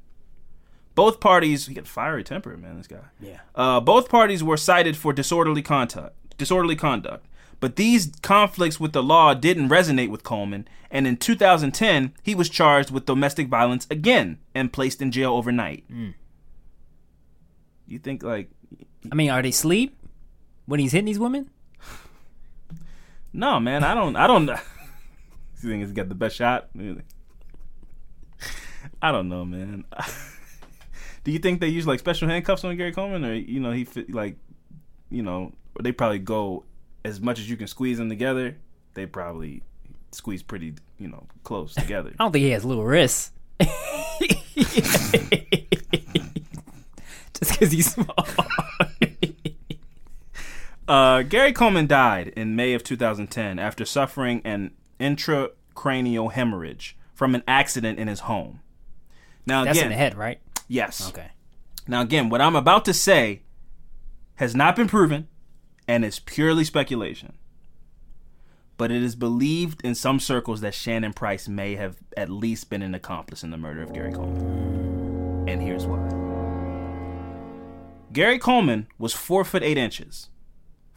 Both 0.94 1.20
parties, 1.20 1.66
he 1.66 1.74
got 1.74 1.88
fiery 1.88 2.24
temper, 2.24 2.56
man. 2.58 2.78
This 2.78 2.86
guy. 2.86 3.00
Yeah. 3.20 3.40
Uh, 3.56 3.80
both 3.80 4.08
parties 4.08 4.44
were 4.44 4.56
cited 4.56 4.96
for 4.96 5.14
disorderly 5.14 5.64
conduct. 5.64 6.16
Disorderly 6.38 6.76
conduct. 6.76 7.26
But 7.60 7.76
these 7.76 8.12
conflicts 8.22 8.80
with 8.80 8.94
the 8.94 9.02
law 9.02 9.34
didn't 9.34 9.70
resonate 9.70 10.10
with 10.10 10.22
Coleman, 10.22 10.68
and 10.92 11.08
in 11.08 11.18
2010, 11.18 12.14
he 12.22 12.36
was 12.36 12.50
charged 12.50 12.92
with 12.92 13.08
domestic 13.08 13.48
violence 13.48 13.88
again 13.90 14.38
and 14.54 14.72
placed 14.72 15.02
in 15.02 15.12
jail 15.12 15.34
overnight. 15.34 15.92
Mm. 15.92 16.14
You 17.88 17.98
think 17.98 18.22
like 18.22 18.52
I 19.12 19.16
mean, 19.16 19.30
are 19.30 19.42
they 19.42 19.52
sleep 19.52 19.98
when 20.66 20.80
he's 20.80 20.92
hitting 20.92 21.06
these 21.06 21.20
women? 21.20 21.50
No, 23.34 23.60
man, 23.60 23.84
I 23.84 23.94
don't. 23.94 24.16
I 24.16 24.28
don't. 24.28 24.48
you 24.48 24.58
think 25.70 25.84
he's 25.84 25.94
got 25.94 26.10
the 26.10 26.16
best 26.16 26.36
shot? 26.36 26.70
I 29.02 29.12
don't 29.12 29.30
know, 29.30 29.46
man. 29.46 29.86
Do 31.24 31.32
you 31.32 31.40
think 31.40 31.60
they 31.60 31.68
use 31.68 31.86
like 31.86 32.00
special 32.00 32.28
handcuffs 32.28 32.64
on 32.64 32.76
Gary 32.78 32.92
Coleman, 32.92 33.24
or 33.24 33.34
you 33.34 33.60
know 33.60 33.72
he 33.72 33.86
fit 33.86 34.12
like, 34.14 34.38
you 35.10 35.22
know, 35.22 35.54
they 35.80 35.92
probably 35.92 36.20
go 36.20 36.66
as 37.06 37.22
much 37.22 37.40
as 37.40 37.50
you 37.50 37.58
can 37.58 37.68
squeeze 37.68 37.98
them 37.98 38.10
together. 38.10 38.58
They 38.94 39.06
probably 39.06 39.62
squeeze 40.12 40.44
pretty, 40.44 40.74
you 40.98 41.08
know, 41.08 41.28
close 41.44 41.76
together. 41.76 42.12
I 42.20 42.24
don't 42.24 42.32
think 42.32 42.44
he 42.44 42.52
has 42.52 42.66
little 42.66 42.84
wrists. 42.86 43.32
Just 47.34 47.52
because 47.52 47.72
he's 47.72 47.94
small. 47.94 48.28
Uh, 50.92 51.22
Gary 51.22 51.54
Coleman 51.54 51.88
died 51.88 52.34
in 52.36 52.54
May 52.54 52.74
of 52.74 52.84
2010 52.84 53.60
after 53.60 53.86
suffering 53.86 54.42
an 54.44 54.72
intracranial 55.00 56.34
hemorrhage 56.34 56.98
from 57.14 57.34
an 57.34 57.44
accident 57.48 57.98
in 57.98 58.10
his 58.10 58.20
home. 58.22 58.60
Now 59.46 59.64
That's 59.64 59.78
again, 59.78 59.90
in 59.90 59.92
the 59.94 59.98
head, 59.98 60.18
right? 60.18 60.42
yes. 60.68 61.08
Okay. 61.08 61.30
Now, 61.88 62.02
again, 62.02 62.28
what 62.28 62.42
I'm 62.42 62.58
about 62.58 62.84
to 62.84 62.94
say 62.94 63.44
has 64.36 64.54
not 64.54 64.76
been 64.76 64.90
proven 64.90 65.30
and 65.88 66.04
is 66.04 66.20
purely 66.20 66.66
speculation. 66.66 67.38
But 68.76 68.92
it 68.92 69.02
is 69.02 69.16
believed 69.16 69.80
in 69.86 69.96
some 69.96 70.20
circles 70.20 70.60
that 70.60 70.74
Shannon 70.74 71.14
Price 71.14 71.48
may 71.48 71.76
have 71.76 71.96
at 72.18 72.30
least 72.30 72.70
been 72.70 72.82
an 72.82 72.94
accomplice 72.94 73.44
in 73.44 73.52
the 73.52 73.58
murder 73.58 73.82
of 73.82 73.94
Gary 73.94 74.12
Coleman. 74.12 75.48
And 75.48 75.62
here's 75.62 75.86
why 75.86 76.00
Gary 78.12 78.40
Coleman 78.40 78.88
was 78.98 79.14
four 79.14 79.46
foot 79.46 79.64
eight 79.64 79.78
inches. 79.78 80.28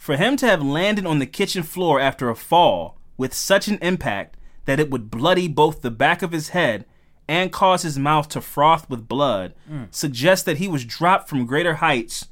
For 0.05 0.19
him 0.19 0.37
to 0.37 0.47
have 0.47 0.63
landed 0.63 1.07
on 1.07 1.19
the 1.19 1.25
kitchen 1.25 1.63
floor 1.63 1.99
after 1.99 2.29
a 2.29 2.37
fall 2.37 2.99
with 3.17 3.33
such 3.33 3.69
an 3.69 3.79
impact 3.81 4.37
that 4.67 4.79
it 4.79 4.91
would 4.91 5.11
bloody 5.11 5.49
both 5.49 5.81
the 5.81 5.91
back 5.91 6.21
of 6.21 6.31
his 6.33 6.51
head 6.51 6.85
and 7.27 7.51
cause 7.51 7.81
his 7.85 7.99
mouth 7.99 8.29
to 8.29 8.43
froth 8.43 8.91
with 8.91 9.09
blood 9.09 9.55
suggests 9.91 10.45
that 10.45 10.59
he 10.59 10.69
was 10.69 10.85
dropped 10.85 11.27
from 11.31 11.47
greater 11.47 11.77
heights 11.77 12.27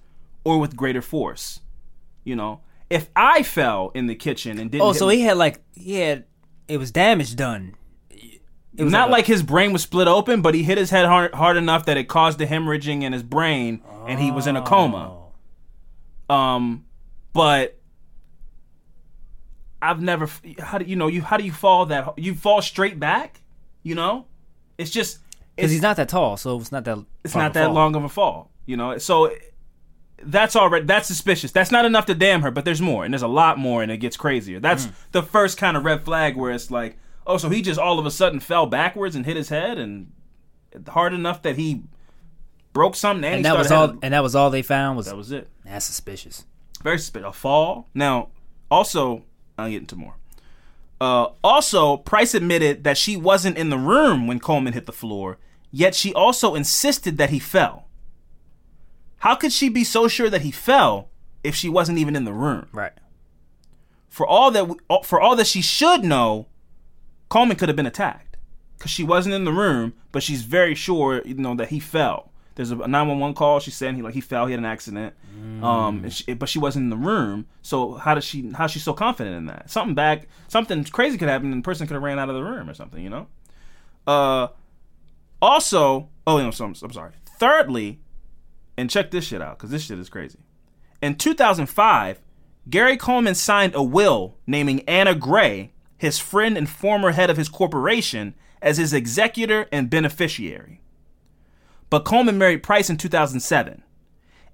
or 0.44 0.58
with 0.58 0.76
greater 0.76 1.00
force. 1.00 1.60
You 2.24 2.36
know, 2.36 2.60
if 2.90 3.08
I 3.16 3.42
fell 3.42 3.90
in 3.94 4.06
the 4.06 4.16
kitchen 4.16 4.58
and 4.58 4.70
didn't 4.70 4.82
Oh, 4.86 4.92
so 4.92 5.06
me- 5.08 5.16
he 5.16 5.22
had 5.22 5.38
like 5.38 5.62
he 5.74 5.94
had 5.94 6.24
it 6.68 6.76
was 6.76 6.90
damage 6.90 7.36
done. 7.36 7.74
It 8.10 8.84
was 8.84 8.92
not 8.92 9.08
a- 9.08 9.12
like 9.12 9.24
his 9.24 9.42
brain 9.42 9.72
was 9.72 9.80
split 9.80 10.08
open, 10.08 10.42
but 10.42 10.54
he 10.54 10.62
hit 10.62 10.76
his 10.76 10.90
head 10.90 11.06
hard, 11.06 11.32
hard 11.32 11.56
enough 11.56 11.86
that 11.86 11.96
it 11.96 12.04
caused 12.06 12.38
the 12.38 12.44
hemorrhaging 12.44 13.00
in 13.02 13.14
his 13.14 13.22
brain, 13.22 13.80
and 14.06 14.20
he 14.20 14.30
was 14.30 14.46
in 14.46 14.56
a 14.56 14.62
coma. 14.62 15.20
Oh. 16.28 16.34
Um, 16.34 16.84
but 17.32 17.78
I've 19.80 20.00
never. 20.00 20.28
How 20.60 20.78
do 20.78 20.84
you 20.84 20.96
know 20.96 21.08
you? 21.08 21.22
How 21.22 21.36
do 21.36 21.44
you 21.44 21.52
fall 21.52 21.86
that? 21.86 22.18
You 22.18 22.34
fall 22.34 22.62
straight 22.62 23.00
back. 23.00 23.40
You 23.82 23.94
know, 23.96 24.26
it's 24.78 24.90
just 24.90 25.18
because 25.56 25.70
he's 25.72 25.82
not 25.82 25.96
that 25.96 26.08
tall, 26.08 26.36
so 26.36 26.58
it's 26.60 26.70
not 26.72 26.84
that. 26.84 26.98
it's 27.24 27.34
not 27.34 27.52
that 27.54 27.66
fall. 27.66 27.74
long 27.74 27.96
of 27.96 28.04
a 28.04 28.08
fall. 28.08 28.50
You 28.64 28.76
know, 28.76 28.96
so 28.98 29.32
that's 30.22 30.54
already 30.54 30.86
that's 30.86 31.08
suspicious. 31.08 31.50
That's 31.50 31.72
not 31.72 31.84
enough 31.84 32.06
to 32.06 32.14
damn 32.14 32.42
her, 32.42 32.52
but 32.52 32.64
there's 32.64 32.80
more, 32.80 33.04
and 33.04 33.12
there's 33.12 33.22
a 33.22 33.28
lot 33.28 33.58
more, 33.58 33.82
and 33.82 33.90
it 33.90 33.96
gets 33.98 34.16
crazier. 34.16 34.60
That's 34.60 34.86
Mm. 34.86 34.92
the 35.10 35.22
first 35.22 35.58
kind 35.58 35.76
of 35.76 35.84
red 35.84 36.04
flag 36.04 36.36
where 36.36 36.52
it's 36.52 36.70
like, 36.70 36.96
oh, 37.26 37.38
so 37.38 37.48
he 37.48 37.60
just 37.60 37.80
all 37.80 37.98
of 37.98 38.06
a 38.06 38.10
sudden 38.12 38.38
fell 38.38 38.66
backwards 38.66 39.16
and 39.16 39.26
hit 39.26 39.36
his 39.36 39.48
head, 39.48 39.78
and 39.78 40.12
hard 40.88 41.12
enough 41.12 41.42
that 41.42 41.56
he 41.56 41.82
broke 42.72 42.94
something, 42.94 43.24
and, 43.24 43.34
And 43.36 43.44
that 43.46 43.58
was 43.58 43.72
all. 43.72 43.88
having- 43.88 43.98
And 44.04 44.14
that 44.14 44.22
was 44.22 44.36
all 44.36 44.48
they 44.50 44.62
found 44.62 44.96
was 44.96 45.06
that 45.06 45.16
was 45.16 45.32
it. 45.32 45.48
that's 45.64 45.84
suspicious. 45.86 46.44
Very 46.82 46.98
suspicious. 46.98 47.28
A 47.28 47.32
fall. 47.32 47.88
Now, 47.94 48.28
also, 48.70 49.24
I'll 49.58 49.70
get 49.70 49.82
into 49.82 49.96
more. 49.96 50.14
Uh, 51.00 51.30
also, 51.42 51.96
Price 51.96 52.34
admitted 52.34 52.84
that 52.84 52.96
she 52.96 53.16
wasn't 53.16 53.58
in 53.58 53.70
the 53.70 53.78
room 53.78 54.26
when 54.26 54.38
Coleman 54.38 54.72
hit 54.72 54.86
the 54.86 54.92
floor, 54.92 55.38
yet 55.70 55.94
she 55.94 56.14
also 56.14 56.54
insisted 56.54 57.18
that 57.18 57.30
he 57.30 57.38
fell. 57.38 57.88
How 59.18 59.34
could 59.34 59.52
she 59.52 59.68
be 59.68 59.84
so 59.84 60.08
sure 60.08 60.30
that 60.30 60.42
he 60.42 60.50
fell 60.50 61.10
if 61.44 61.54
she 61.54 61.68
wasn't 61.68 61.98
even 61.98 62.16
in 62.16 62.24
the 62.24 62.32
room? 62.32 62.68
Right. 62.72 62.92
For 64.08 64.26
all 64.26 64.50
that, 64.50 64.68
we, 64.68 64.76
for 65.04 65.20
all 65.20 65.36
that 65.36 65.46
she 65.46 65.62
should 65.62 66.04
know, 66.04 66.46
Coleman 67.28 67.56
could 67.56 67.68
have 67.68 67.76
been 67.76 67.86
attacked 67.86 68.36
because 68.76 68.90
she 68.90 69.04
wasn't 69.04 69.34
in 69.34 69.44
the 69.44 69.52
room, 69.52 69.94
but 70.10 70.22
she's 70.22 70.42
very 70.42 70.74
sure, 70.74 71.22
you 71.24 71.34
know, 71.34 71.54
that 71.54 71.68
he 71.68 71.78
fell. 71.80 72.31
There's 72.54 72.70
a 72.70 72.76
911 72.76 73.34
call. 73.34 73.60
She's 73.60 73.76
saying 73.76 73.96
he 73.96 74.02
like 74.02 74.14
he 74.14 74.20
fell, 74.20 74.46
he 74.46 74.52
had 74.52 74.58
an 74.58 74.66
accident, 74.66 75.14
um, 75.62 76.04
and 76.04 76.12
she, 76.12 76.34
but 76.34 76.48
she 76.48 76.58
wasn't 76.58 76.84
in 76.84 76.90
the 76.90 76.96
room. 76.96 77.46
So 77.62 77.94
how 77.94 78.14
does 78.14 78.24
she? 78.24 78.50
How's 78.52 78.70
she 78.70 78.78
so 78.78 78.92
confident 78.92 79.36
in 79.36 79.46
that? 79.46 79.70
Something 79.70 79.94
back, 79.94 80.28
something 80.48 80.84
crazy 80.84 81.16
could 81.18 81.28
happen, 81.28 81.52
and 81.52 81.62
the 81.62 81.64
person 81.64 81.86
could 81.86 81.94
have 81.94 82.02
ran 82.02 82.18
out 82.18 82.28
of 82.28 82.34
the 82.34 82.42
room 82.42 82.68
or 82.68 82.74
something, 82.74 83.02
you 83.02 83.10
know. 83.10 83.26
Uh, 84.06 84.48
also, 85.40 86.08
oh, 86.26 86.38
no, 86.38 86.50
so 86.50 86.64
I'm, 86.64 86.74
I'm 86.82 86.92
sorry. 86.92 87.12
Thirdly, 87.38 88.00
and 88.76 88.90
check 88.90 89.10
this 89.10 89.24
shit 89.24 89.42
out 89.42 89.58
because 89.58 89.70
this 89.70 89.82
shit 89.82 89.98
is 89.98 90.08
crazy. 90.08 90.38
In 91.00 91.16
2005, 91.16 92.20
Gary 92.70 92.96
Coleman 92.96 93.34
signed 93.34 93.74
a 93.74 93.82
will 93.82 94.36
naming 94.46 94.80
Anna 94.82 95.14
Gray, 95.14 95.72
his 95.98 96.18
friend 96.18 96.56
and 96.56 96.68
former 96.68 97.12
head 97.12 97.30
of 97.30 97.36
his 97.36 97.48
corporation, 97.48 98.34
as 98.60 98.76
his 98.76 98.92
executor 98.92 99.66
and 99.72 99.90
beneficiary. 99.90 100.81
But 101.92 102.06
Coleman 102.06 102.38
married 102.38 102.62
Price 102.62 102.88
in 102.88 102.96
2007 102.96 103.82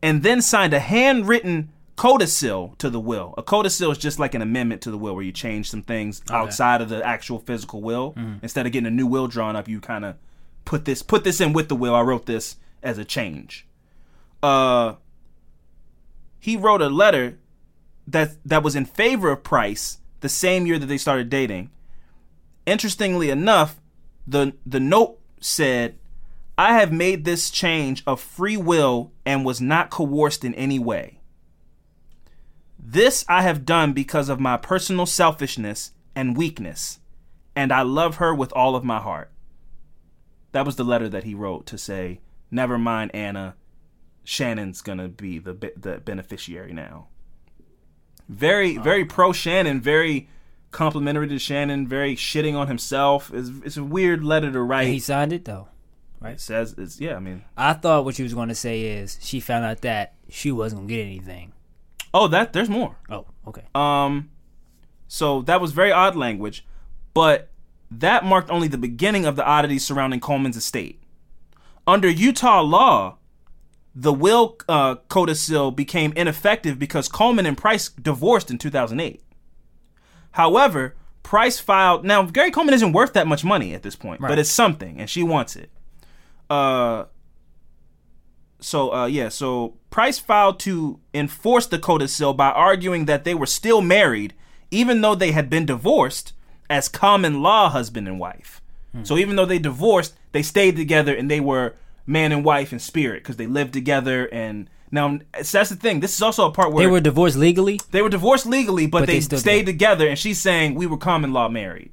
and 0.03 0.25
then 0.25 0.43
signed 0.43 0.75
a 0.75 0.81
handwritten 0.81 1.71
codicil 1.95 2.75
to 2.79 2.91
the 2.91 2.99
will. 2.99 3.33
A 3.39 3.45
codicil 3.45 3.93
is 3.93 3.99
just 3.99 4.19
like 4.19 4.35
an 4.35 4.43
amendment 4.43 4.83
to 4.83 4.91
the 4.91 4.99
will 4.99 5.15
where 5.15 5.23
you 5.23 5.31
change 5.31 5.71
some 5.71 5.83
things 5.83 6.21
outside 6.33 6.81
of 6.81 6.89
the 6.89 7.01
actual 7.07 7.39
physical 7.39 7.81
will. 7.81 8.13
Instead 8.43 8.67
of 8.67 8.73
getting 8.73 8.89
a 8.89 8.91
new 8.91 9.07
will 9.07 9.29
drawn 9.29 9.55
up, 9.55 9.69
you 9.69 9.81
kind 9.81 10.05
of 10.05 10.17
put 10.65 10.85
this 10.85 11.01
put 11.01 11.23
this 11.23 11.41
in 11.41 11.53
with 11.53 11.69
the 11.69 11.77
will. 11.77 11.95
I 11.95 12.01
wrote 12.01 12.27
this 12.27 12.57
as 12.83 12.99
a 12.99 13.05
change. 13.05 13.69
Uh 14.43 14.95
he 16.41 16.57
wrote 16.57 16.83
a 16.83 16.89
letter 16.89 17.39
that 18.09 18.31
that 18.45 18.65
was 18.65 18.75
in 18.75 18.85
favor 18.85 19.31
of 19.31 19.45
Price 19.45 19.99
the 20.23 20.29
same 20.29 20.67
year 20.67 20.77
that 20.81 20.87
they 20.87 20.99
started 20.99 21.31
dating. 21.31 21.71
Interestingly 22.67 23.31
enough, 23.31 23.81
the 24.27 24.55
the 24.67 24.81
note 24.81 25.21
said, 25.41 25.95
"I 26.59 26.73
have 26.73 26.93
made 26.93 27.25
this 27.25 27.51
change 27.51 28.03
of 28.05 28.21
free 28.21 28.57
will 28.57 29.13
and 29.25 29.45
was 29.45 29.61
not 29.61 29.91
coerced 29.91 30.45
in 30.45 30.55
any 30.55 30.81
way. 30.81 31.21
This 32.77 33.25
I 33.29 33.43
have 33.43 33.65
done 33.65 33.93
because 33.93 34.29
of 34.29 34.41
my 34.41 34.57
personal 34.57 35.07
selfishness 35.07 35.93
and 36.17 36.37
weakness, 36.37 36.99
and 37.55 37.71
I 37.71 37.83
love 37.83 38.17
her 38.17 38.35
with 38.35 38.53
all 38.55 38.75
of 38.75 38.83
my 38.83 38.99
heart." 38.99 39.31
That 40.51 40.67
was 40.67 40.75
the 40.75 40.85
letter 40.85 41.09
that 41.09 41.23
he 41.23 41.33
wrote 41.33 41.65
to 41.67 41.79
say, 41.79 42.21
"Never 42.51 42.77
mind, 42.77 43.13
Anna. 43.15 43.55
Shannon's 44.25 44.81
gonna 44.83 45.09
be 45.09 45.39
the 45.39 45.55
the 45.77 45.99
beneficiary 45.99 46.73
now." 46.73 47.07
Very 48.29 48.79
very 48.79 49.05
pro 49.05 49.33
Shannon, 49.33 49.81
very 49.81 50.29
complimentary 50.73 51.29
to 51.29 51.39
Shannon, 51.39 51.87
very 51.87 52.17
shitting 52.17 52.57
on 52.57 52.67
himself. 52.67 53.33
It's, 53.33 53.51
it's 53.65 53.77
a 53.77 53.85
weird 53.85 54.25
letter 54.25 54.51
to 54.51 54.61
write. 54.61 54.89
He 54.89 54.99
signed 54.99 55.33
it 55.33 55.45
though. 55.45 55.69
It 56.23 56.41
says 56.41 56.75
it's 56.77 57.01
yeah. 57.01 57.15
I 57.17 57.21
mean, 57.21 57.45
I 57.57 57.73
thought 57.75 58.05
what 58.05 58.17
she 58.17 58.23
was 58.23 58.35
going 58.35 58.49
to 58.49 58.55
say 58.55 58.83
is 58.83 59.19
she 59.21 59.41
found 59.41 59.65
out 59.65 59.83
that 59.83 60.15
she 60.29 60.51
wasn't 60.51 60.81
going 60.81 60.89
to 60.89 60.95
get 60.95 61.03
anything. 61.03 61.53
oh, 62.13 62.27
that 62.29 62.53
there's 62.53 62.69
more. 62.69 62.97
Oh, 63.09 63.27
okay. 63.47 63.63
Um, 63.75 64.31
So 65.07 65.43
that 65.43 65.61
was 65.61 65.73
very 65.73 65.93
odd 65.93 66.17
language, 66.17 66.67
but 67.15 67.51
that 67.91 68.25
marked 68.25 68.51
only 68.51 68.69
the 68.69 68.79
beginning 68.79 69.25
of 69.27 69.37
the 69.37 69.45
oddities 69.47 69.85
surrounding 69.85 70.21
Coleman's 70.21 70.57
estate. 70.57 71.01
Under 71.87 72.09
Utah 72.09 72.61
law, 72.61 73.17
the 73.95 74.13
will 74.13 74.59
uh, 74.69 74.97
codicil 75.09 75.71
became 75.71 76.13
ineffective 76.17 76.79
because 76.79 77.09
Coleman 77.09 77.47
and 77.47 77.57
Price 77.57 77.89
divorced 77.89 78.51
in 78.51 78.59
2008. 78.59 79.23
However, 80.33 80.95
Price 81.23 81.59
filed. 81.59 82.05
Now, 82.05 82.23
Gary 82.25 82.51
Coleman 82.51 82.75
isn't 82.75 82.93
worth 82.93 83.13
that 83.15 83.27
much 83.27 83.45
money 83.45 83.75
at 83.75 83.83
this 83.83 83.97
point, 83.97 84.21
but 84.31 84.39
it's 84.39 84.51
something, 84.51 84.99
and 85.01 85.09
she 85.09 85.23
wants 85.23 85.57
it. 85.57 85.71
Uh, 86.51 87.05
so 88.61 88.93
uh, 88.93 89.07
yeah, 89.07 89.29
so 89.29 89.75
Price 89.91 90.19
filed 90.19 90.59
to 90.61 90.99
enforce 91.15 91.67
the 91.67 91.79
codicil 91.79 92.35
by 92.35 92.51
arguing 92.51 93.05
that 93.07 93.25
they 93.25 93.35
were 93.35 93.47
still 93.47 93.81
married, 93.81 94.35
even 94.71 95.01
though 95.01 95.15
they 95.15 95.33
had 95.33 95.49
been 95.49 95.67
divorced 95.67 96.33
as 96.69 96.89
common 96.89 97.41
law 97.43 97.69
husband 97.71 98.09
and 98.09 98.19
wife. 98.19 98.61
So 99.05 99.17
even 99.17 99.37
though 99.37 99.45
they 99.47 99.61
divorced, 99.61 100.15
they 100.33 100.43
stayed 100.43 100.75
together 100.75 101.15
and 101.15 101.31
they 101.31 101.39
were 101.41 101.77
man 102.05 102.33
and 102.33 102.45
wife 102.45 102.73
in 102.73 102.81
spirit 102.81 103.23
because 103.23 103.37
they 103.37 103.47
lived 103.47 103.73
together. 103.73 104.27
And 104.33 104.69
now 104.91 105.21
so 105.43 105.59
that's 105.59 105.71
the 105.71 105.77
thing. 105.77 106.01
This 106.01 106.17
is 106.17 106.23
also 106.23 106.49
a 106.49 106.51
part 106.51 106.73
where 106.73 106.85
They 106.85 106.91
were 106.91 107.01
divorced 107.01 107.37
legally. 107.37 107.79
they 107.93 108.03
were 108.03 108.09
divorced 108.09 108.45
legally, 108.47 108.87
but, 108.89 109.01
But 109.01 109.07
they, 109.07 109.21
they 109.21 109.37
stayed 109.37 109.67
together. 109.67 110.09
And 110.09 110.19
she's 110.19 110.41
saying 110.41 110.75
we 110.75 110.87
were 110.87 110.97
common 110.97 111.33
law 111.33 111.49
married. 111.49 111.93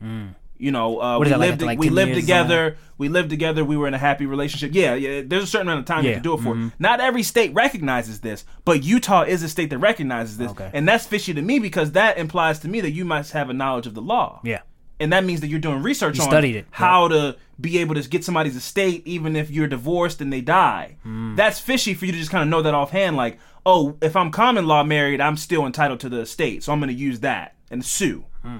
You 0.58 0.72
know, 0.72 1.02
uh, 1.02 1.20
we 1.20 1.30
that, 1.30 1.40
lived 1.40 1.54
after, 1.54 1.66
like, 1.66 1.80
we 1.80 1.90
lived 1.90 2.14
together. 2.14 2.78
We 2.98 3.10
lived 3.10 3.30
together. 3.30 3.66
We 3.66 3.76
were 3.76 3.88
in 3.88 3.94
a 3.94 3.98
happy 3.98 4.26
relationship. 4.26 4.72
Yeah, 4.74 4.96
yeah. 4.96 5.22
There's 5.26 5.44
a 5.44 5.48
certain 5.48 5.68
amount 5.68 5.82
of 5.82 5.86
time 5.86 6.06
you 6.06 6.14
can 6.14 6.24
do 6.24 6.34
it 6.36 6.42
for. 6.42 6.72
Not 6.80 7.02
every 7.02 7.24
state 7.24 7.54
recognizes 7.54 8.22
this, 8.22 8.46
but 8.64 8.84
Utah 8.84 9.24
is 9.24 9.44
a 9.44 9.50
state 9.50 9.70
that 9.72 9.80
recognizes 9.80 10.38
this, 10.38 10.52
Okay. 10.52 10.70
and 10.74 10.88
that's 10.88 11.06
fishy 11.06 11.34
to 11.34 11.42
me 11.42 11.60
because 11.60 11.92
that 11.92 12.18
implies 12.18 12.60
to 12.60 12.70
me 12.70 12.80
that 12.82 12.92
you 12.92 13.04
must 13.04 13.34
have 13.34 13.50
a 13.50 13.54
knowledge 13.54 13.86
of 13.86 13.96
the 13.96 14.02
law. 14.02 14.40
Yeah. 14.44 14.62
And 14.98 15.12
that 15.12 15.26
means 15.26 15.42
that 15.42 15.48
you're 15.48 15.60
doing 15.60 15.84
research 15.84 16.16
You 16.16 16.24
on 16.24 16.30
studied 16.30 16.56
it, 16.56 16.68
how 16.72 17.10
to 17.10 17.36
be 17.60 17.80
able 17.80 17.96
to 17.96 18.08
get 18.08 18.24
somebody's 18.24 18.56
estate 18.56 19.02
even 19.06 19.36
if 19.36 19.52
you're 19.52 19.68
divorced 19.68 20.22
and 20.22 20.32
they 20.32 20.40
die. 20.40 20.96
Hmm. 21.04 21.36
That's 21.36 21.60
fishy 21.60 21.94
for 21.94 22.06
you 22.06 22.14
to 22.14 22.18
just 22.18 22.32
kind 22.32 22.44
of 22.44 22.48
know 22.48 22.62
that 22.62 22.74
offhand, 22.74 23.18
like, 23.18 23.38
oh, 23.66 23.98
if 24.02 24.16
I'm 24.16 24.32
common 24.32 24.68
law 24.68 24.86
married, 24.86 25.20
I'm 25.20 25.36
still 25.36 25.66
entitled 25.66 26.00
to 26.00 26.08
the 26.10 26.22
estate, 26.22 26.64
so 26.64 26.72
I'm 26.72 26.80
going 26.80 26.88
to 26.88 26.96
use 26.96 27.20
that 27.20 27.56
and 27.70 27.84
sue. 27.84 28.24
Hmm. 28.42 28.60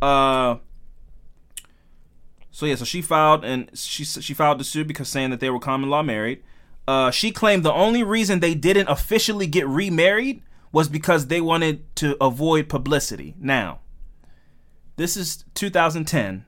Uh. 0.00 0.56
So 2.60 2.66
yeah, 2.66 2.74
so 2.74 2.84
she 2.84 3.00
filed 3.00 3.42
and 3.42 3.70
she 3.72 4.04
she 4.04 4.34
filed 4.34 4.60
the 4.60 4.64
suit 4.64 4.86
because 4.86 5.08
saying 5.08 5.30
that 5.30 5.40
they 5.40 5.48
were 5.48 5.58
common 5.58 5.88
law 5.88 6.02
married. 6.02 6.42
Uh, 6.86 7.10
she 7.10 7.30
claimed 7.30 7.62
the 7.62 7.72
only 7.72 8.02
reason 8.02 8.40
they 8.40 8.54
didn't 8.54 8.86
officially 8.88 9.46
get 9.46 9.66
remarried 9.66 10.42
was 10.70 10.86
because 10.86 11.28
they 11.28 11.40
wanted 11.40 11.96
to 11.96 12.22
avoid 12.22 12.68
publicity. 12.68 13.34
Now, 13.40 13.78
this 14.96 15.16
is 15.16 15.42
2010. 15.54 16.44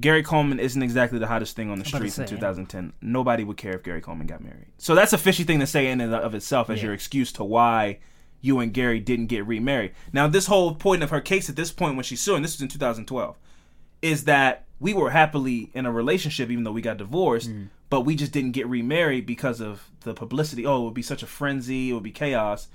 Gary 0.00 0.24
Coleman 0.24 0.58
isn't 0.58 0.82
exactly 0.82 1.20
the 1.20 1.28
hottest 1.28 1.54
thing 1.54 1.70
on 1.70 1.78
the 1.78 1.84
streets 1.84 2.18
in 2.18 2.26
2010. 2.26 2.92
Nobody 3.00 3.44
would 3.44 3.56
care 3.56 3.74
if 3.76 3.84
Gary 3.84 4.00
Coleman 4.00 4.26
got 4.26 4.42
married. 4.42 4.66
So 4.78 4.96
that's 4.96 5.12
a 5.12 5.18
fishy 5.18 5.44
thing 5.44 5.60
to 5.60 5.66
say 5.68 5.86
in 5.86 6.00
and 6.00 6.12
of 6.12 6.34
itself 6.34 6.70
as 6.70 6.78
Yeah. 6.78 6.86
your 6.86 6.94
excuse 6.94 7.30
to 7.34 7.44
why 7.44 8.00
you 8.40 8.58
and 8.58 8.72
Gary 8.74 8.98
didn't 8.98 9.26
get 9.26 9.46
remarried. 9.46 9.92
Now, 10.12 10.26
this 10.26 10.46
whole 10.46 10.74
point 10.74 11.04
of 11.04 11.10
her 11.10 11.20
case 11.20 11.48
at 11.48 11.54
this 11.54 11.70
point 11.70 11.94
when 11.94 12.02
she's 12.02 12.20
suing, 12.20 12.42
this 12.42 12.54
was 12.56 12.62
in 12.62 12.68
2012, 12.68 13.38
is 14.02 14.24
that 14.24 14.64
we 14.78 14.92
were 14.92 15.10
happily 15.10 15.70
in 15.74 15.86
a 15.86 15.92
relationship 15.92 16.50
even 16.50 16.64
though 16.64 16.72
we 16.72 16.82
got 16.82 16.98
divorced, 16.98 17.50
Mm. 17.50 17.68
but 17.88 18.02
we 18.02 18.14
just 18.14 18.32
didn't 18.32 18.52
get 18.52 18.66
remarried 18.68 19.24
because 19.26 19.60
of 19.60 19.90
the 20.00 20.12
publicity. 20.14 20.66
Oh, 20.66 20.82
it 20.82 20.84
would 20.84 20.94
be 20.94 21.02
such 21.02 21.22
a 21.22 21.26
frenzy, 21.26 21.90
it 21.90 21.94
would 21.94 22.02
be 22.02 22.10
chaos. 22.12 22.68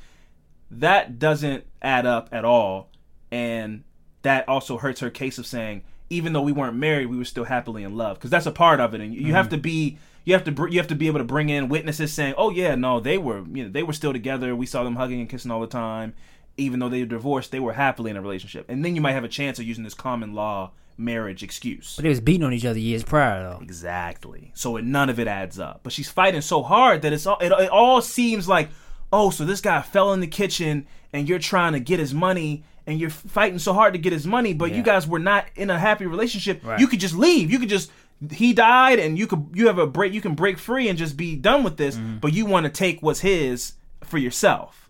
That 0.70 1.20
doesn't 1.20 1.66
add 1.82 2.06
up 2.06 2.30
at 2.32 2.46
all. 2.46 2.90
And 3.32 3.84
that 4.24 4.48
also 4.48 4.78
hurts 4.78 5.00
her 5.02 5.10
case 5.10 5.38
of 5.38 5.46
saying, 5.46 5.84
even 6.10 6.34
though 6.34 6.42
we 6.42 6.52
weren't 6.52 6.76
married, 6.76 7.08
we 7.08 7.18
were 7.18 7.26
still 7.26 7.46
happily 7.46 7.84
in 7.84 7.96
love. 7.96 8.18
Because 8.18 8.30
that's 8.32 8.46
a 8.46 8.52
part 8.52 8.80
of 8.80 8.94
it. 8.94 9.02
And 9.02 9.14
you 9.14 9.28
you 9.28 9.34
have 9.34 9.50
to 9.50 9.58
be. 9.58 9.98
You 10.24 10.34
have 10.34 10.44
to 10.44 10.52
br- 10.52 10.68
you 10.68 10.78
have 10.78 10.88
to 10.90 10.96
be 10.96 11.08
able 11.08 11.18
to 11.18 11.24
bring 11.26 11.50
in 11.50 11.68
witnesses 11.68 12.14
saying, 12.14 12.36
"Oh 12.38 12.52
yeah, 12.52 12.76
no, 12.76 13.00
they 13.00 13.18
were 13.18 13.44
you 13.52 13.64
know 13.64 13.70
they 13.72 13.82
were 13.82 13.94
still 13.94 14.14
together. 14.14 14.56
We 14.56 14.68
saw 14.68 14.84
them 14.84 14.96
hugging 14.98 15.20
and 15.20 15.28
kissing 15.30 15.50
all 15.50 15.62
the 15.62 15.66
time, 15.68 16.14
even 16.58 16.80
though 16.80 16.90
they 16.90 17.00
were 17.00 17.08
divorced. 17.08 17.52
They 17.52 17.60
were 17.60 17.74
happily 17.74 18.12
in 18.12 18.18
a 18.18 18.22
relationship." 18.22 18.66
And 18.70 18.86
then 18.86 18.94
you 18.94 19.02
might 19.02 19.14
have 19.14 19.24
a 19.24 19.28
chance 19.30 19.58
of 19.58 19.66
using 19.66 19.84
this 19.84 19.96
common 19.96 20.34
law 20.36 20.72
marriage 21.02 21.44
excuse. 21.44 21.96
But 21.96 22.04
they 22.04 22.10
was 22.10 22.22
beating 22.22 22.44
on 22.44 22.54
each 22.54 22.66
other 22.66 22.80
years 22.80 23.04
prior 23.04 23.42
though. 23.44 23.60
Exactly. 23.62 24.52
So 24.56 24.78
it, 24.78 24.86
none 24.86 25.10
of 25.10 25.20
it 25.20 25.28
adds 25.28 25.60
up. 25.60 25.82
But 25.84 25.92
she's 25.94 26.10
fighting 26.10 26.42
so 26.42 26.64
hard 26.64 27.02
that 27.02 27.14
it's 27.14 27.26
all 27.26 27.38
it, 27.42 27.52
it 27.52 27.70
all 27.70 28.02
seems 28.02 28.48
like, 28.48 28.70
oh, 29.12 29.30
so 29.30 29.44
this 29.46 29.62
guy 29.62 29.82
fell 29.82 30.14
in 30.14 30.20
the 30.20 30.28
kitchen 30.28 30.88
and 31.12 31.28
you're 31.28 31.40
trying 31.40 31.74
to 31.74 31.80
get 31.80 32.00
his 32.00 32.14
money 32.14 32.64
and 32.88 33.00
you're 33.00 33.10
fighting 33.10 33.60
so 33.60 33.74
hard 33.74 33.94
to 33.94 34.00
get 34.00 34.12
his 34.14 34.26
money, 34.26 34.54
but 34.54 34.72
you 34.74 34.82
guys 34.82 35.08
were 35.08 35.20
not 35.20 35.46
in 35.56 35.70
a 35.70 35.78
happy 35.78 36.06
relationship. 36.06 36.62
Right. 36.66 36.80
You 36.80 36.88
could 36.88 37.00
just 37.00 37.16
leave. 37.16 37.52
You 37.52 37.60
could 37.60 37.70
just 37.70 37.92
he 38.32 38.54
died 38.54 39.00
and 39.00 39.18
you 39.18 39.26
could 39.28 39.48
you 39.54 39.68
have 39.68 39.80
a 39.80 39.88
break 39.88 40.14
you 40.14 40.22
can 40.22 40.36
break 40.36 40.58
free 40.60 40.88
and 40.90 40.98
just 40.98 41.18
be 41.18 41.36
done 41.36 41.64
with 41.64 41.78
this, 41.78 41.96
Mm-hmm. 41.96 42.18
but 42.20 42.34
you 42.34 42.46
want 42.46 42.66
to 42.66 42.72
take 42.72 43.02
what's 43.02 43.20
his 43.22 43.74
for 44.04 44.18
yourself. 44.18 44.90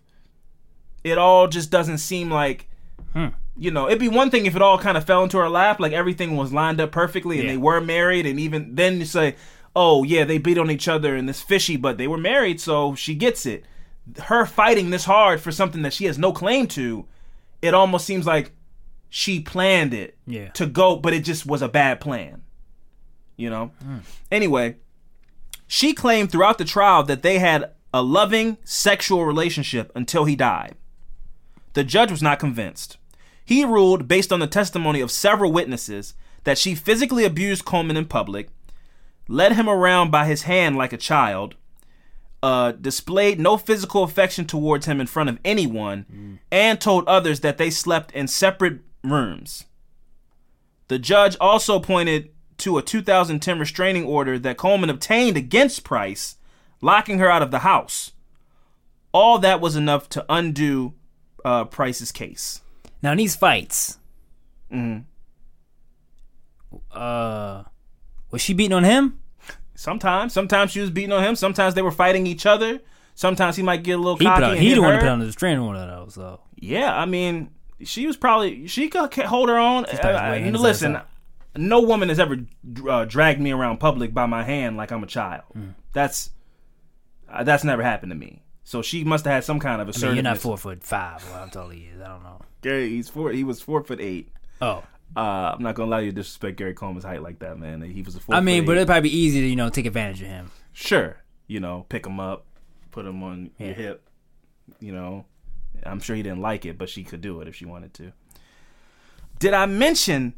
It 1.04 1.18
all 1.18 1.48
just 1.48 1.70
doesn't 1.70 1.98
seem 1.98 2.30
like 2.30 2.68
Hmm. 3.14 3.28
You 3.62 3.70
know, 3.70 3.86
it'd 3.86 3.98
be 4.00 4.08
one 4.08 4.30
thing 4.30 4.46
if 4.46 4.56
it 4.56 4.62
all 4.62 4.78
kind 4.78 4.96
of 4.96 5.04
fell 5.04 5.22
into 5.22 5.38
her 5.38 5.48
lap, 5.48 5.78
like 5.80 5.92
everything 5.92 6.36
was 6.36 6.52
lined 6.52 6.80
up 6.80 6.90
perfectly 6.92 7.38
and 7.38 7.46
Yeah. 7.46 7.52
they 7.52 7.58
were 7.58 7.80
married, 7.80 8.26
and 8.26 8.40
even 8.40 8.74
then 8.74 8.98
you 8.98 9.04
say, 9.06 9.36
oh, 9.76 10.02
yeah, 10.04 10.24
they 10.24 10.38
beat 10.38 10.58
on 10.58 10.70
each 10.70 10.88
other 10.88 11.14
and 11.16 11.28
this 11.28 11.40
fishy, 11.40 11.76
but 11.76 11.96
they 11.96 12.08
were 12.08 12.18
married, 12.18 12.60
so 12.60 12.94
she 12.94 13.14
gets 13.14 13.46
it. 13.46 13.64
Her 14.24 14.44
fighting 14.46 14.90
this 14.90 15.04
hard 15.04 15.40
for 15.40 15.52
something 15.52 15.82
that 15.82 15.92
she 15.92 16.06
has 16.06 16.18
no 16.18 16.32
claim 16.32 16.66
to, 16.68 17.06
it 17.62 17.72
almost 17.72 18.04
seems 18.04 18.26
like 18.26 18.50
she 19.08 19.40
planned 19.40 19.94
it 19.94 20.16
Yeah. 20.26 20.48
to 20.50 20.66
go, 20.66 20.96
but 20.96 21.12
it 21.14 21.20
just 21.24 21.46
was 21.46 21.62
a 21.62 21.68
bad 21.68 22.00
plan. 22.00 22.42
You 23.36 23.48
know? 23.50 23.70
Hmm. 23.82 23.98
Anyway, 24.30 24.76
she 25.66 25.92
claimed 25.94 26.30
throughout 26.30 26.58
the 26.58 26.64
trial 26.64 27.02
that 27.04 27.22
they 27.22 27.38
had 27.38 27.70
a 27.94 28.02
loving 28.02 28.56
sexual 28.64 29.24
relationship 29.24 29.92
until 29.94 30.24
he 30.24 30.34
died. 30.36 30.74
The 31.74 31.84
judge 31.84 32.10
was 32.10 32.22
not 32.22 32.38
convinced. 32.38 32.98
He 33.44 33.64
ruled, 33.64 34.08
based 34.08 34.32
on 34.32 34.40
the 34.40 34.46
testimony 34.46 35.00
of 35.00 35.10
several 35.10 35.52
witnesses, 35.52 36.14
that 36.44 36.58
she 36.58 36.74
physically 36.74 37.24
abused 37.24 37.64
Coleman 37.64 37.96
in 37.96 38.06
public, 38.06 38.48
led 39.28 39.52
him 39.52 39.68
around 39.68 40.10
by 40.10 40.26
his 40.26 40.42
hand 40.42 40.76
like 40.76 40.92
a 40.92 40.98
child, 40.98 41.54
uh, 42.42 42.72
displayed 42.72 43.38
no 43.38 43.56
physical 43.56 44.02
affection 44.02 44.44
towards 44.44 44.86
him 44.86 45.00
in 45.00 45.06
front 45.06 45.28
of 45.28 45.38
anyone, 45.44 46.38
and 46.50 46.80
told 46.80 47.06
others 47.06 47.40
that 47.40 47.58
they 47.58 47.70
slept 47.70 48.10
in 48.12 48.26
separate 48.26 48.80
rooms. 49.04 49.64
The 50.88 50.98
judge 50.98 51.36
also 51.40 51.78
pointed 51.78 52.30
to 52.58 52.78
a 52.78 52.82
2010 52.82 53.58
restraining 53.58 54.04
order 54.04 54.38
that 54.38 54.56
Coleman 54.56 54.90
obtained 54.90 55.36
against 55.36 55.84
Price, 55.84 56.36
locking 56.80 57.18
her 57.18 57.30
out 57.30 57.42
of 57.42 57.50
the 57.50 57.60
house. 57.60 58.12
All 59.12 59.38
that 59.38 59.60
was 59.60 59.76
enough 59.76 60.08
to 60.10 60.24
undo 60.28 60.94
uh, 61.44 61.64
Price's 61.64 62.12
case. 62.12 62.60
Now 63.02 63.12
in 63.12 63.18
these 63.18 63.34
fights, 63.36 63.98
Mhm. 64.72 65.04
uh, 66.92 67.64
was 68.30 68.40
she 68.40 68.54
beating 68.54 68.72
on 68.74 68.84
him? 68.84 69.18
Sometimes, 69.74 70.32
sometimes 70.32 70.70
she 70.70 70.80
was 70.80 70.90
beating 70.90 71.12
on 71.12 71.22
him. 71.24 71.34
Sometimes 71.34 71.74
they 71.74 71.82
were 71.82 71.90
fighting 71.90 72.26
each 72.26 72.46
other. 72.46 72.80
Sometimes 73.14 73.56
he 73.56 73.62
might 73.62 73.82
get 73.82 73.92
a 73.94 73.98
little 73.98 74.16
He 74.16 74.24
cocky 74.24 74.40
put 74.42 74.50
out, 74.52 74.56
he 74.56 74.78
one 74.78 74.90
her. 74.90 74.96
to 74.96 75.02
put 75.02 75.08
on 75.08 75.18
the 75.18 75.26
restraining 75.26 75.60
order 75.62 75.80
though. 75.80 76.06
So 76.08 76.40
Yeah, 76.56 76.96
I 76.96 77.04
mean, 77.04 77.50
she 77.82 78.06
was 78.06 78.16
probably 78.16 78.66
she 78.68 78.88
could 78.88 79.12
hold 79.24 79.48
her 79.48 79.58
own. 79.58 79.84
Uh, 79.86 80.38
you 80.42 80.50
know, 80.52 80.58
listen, 80.60 80.96
outside. 80.96 81.08
no 81.56 81.80
woman 81.80 82.08
has 82.08 82.18
ever 82.20 82.38
uh, 82.88 83.04
dragged 83.04 83.40
me 83.40 83.50
around 83.50 83.78
public 83.78 84.14
by 84.14 84.26
my 84.26 84.44
hand 84.44 84.76
like 84.76 84.92
I'm 84.92 85.02
a 85.02 85.06
child. 85.06 85.42
Mm. 85.56 85.74
That's 85.92 86.30
uh, 87.28 87.42
that's 87.44 87.64
never 87.64 87.82
happened 87.82 88.10
to 88.12 88.16
me. 88.16 88.42
So 88.64 88.80
she 88.80 89.04
must 89.04 89.24
have 89.24 89.34
had 89.34 89.44
some 89.44 89.58
kind 89.58 89.80
of 89.82 89.86
I 89.86 89.88
mean, 89.88 89.90
assertiveness. 89.90 90.16
you're 90.16 90.22
not 90.22 90.38
four 90.38 90.56
foot 90.56 90.82
five. 90.84 91.22
Well, 91.30 91.48
tall 91.48 91.68
he 91.70 91.80
is, 91.94 92.00
I 92.00 92.08
don't 92.08 92.22
know. 92.22 92.40
Gary, 92.62 92.88
he's 92.88 93.08
four. 93.08 93.30
He 93.32 93.44
was 93.44 93.60
four 93.60 93.82
foot 93.84 94.00
eight. 94.00 94.30
Oh, 94.60 94.82
Uh, 95.14 95.52
I'm 95.54 95.62
not 95.62 95.74
gonna 95.74 95.88
allow 95.90 95.98
you 95.98 96.10
to 96.10 96.14
disrespect 96.14 96.56
Gary 96.56 96.72
Coleman's 96.74 97.04
height 97.04 97.22
like 97.22 97.40
that, 97.40 97.58
man. 97.58 97.82
He 97.82 98.00
was 98.02 98.16
a 98.16 98.20
four. 98.20 98.34
I 98.34 98.40
mean, 98.40 98.64
but 98.64 98.76
it'd 98.76 98.86
probably 98.88 99.10
be 99.10 99.16
easy 99.16 99.40
to 99.42 99.46
you 99.46 99.56
know 99.56 99.68
take 99.68 99.84
advantage 99.86 100.22
of 100.22 100.28
him. 100.28 100.50
sure, 100.72 101.18
you 101.46 101.60
know, 101.60 101.84
pick 101.90 102.06
him 102.06 102.18
up, 102.18 102.46
put 102.90 103.04
him 103.04 103.22
on 103.22 103.50
your 103.58 103.74
hip. 103.74 104.08
You 104.80 104.92
know, 104.92 105.26
I'm 105.84 106.00
sure 106.00 106.16
he 106.16 106.22
didn't 106.22 106.40
like 106.40 106.64
it, 106.64 106.78
but 106.78 106.88
she 106.88 107.04
could 107.04 107.20
do 107.20 107.40
it 107.40 107.48
if 107.48 107.54
she 107.56 107.66
wanted 107.66 107.92
to. 107.94 108.12
Did 109.38 109.52
I 109.54 109.66
mention 109.66 110.34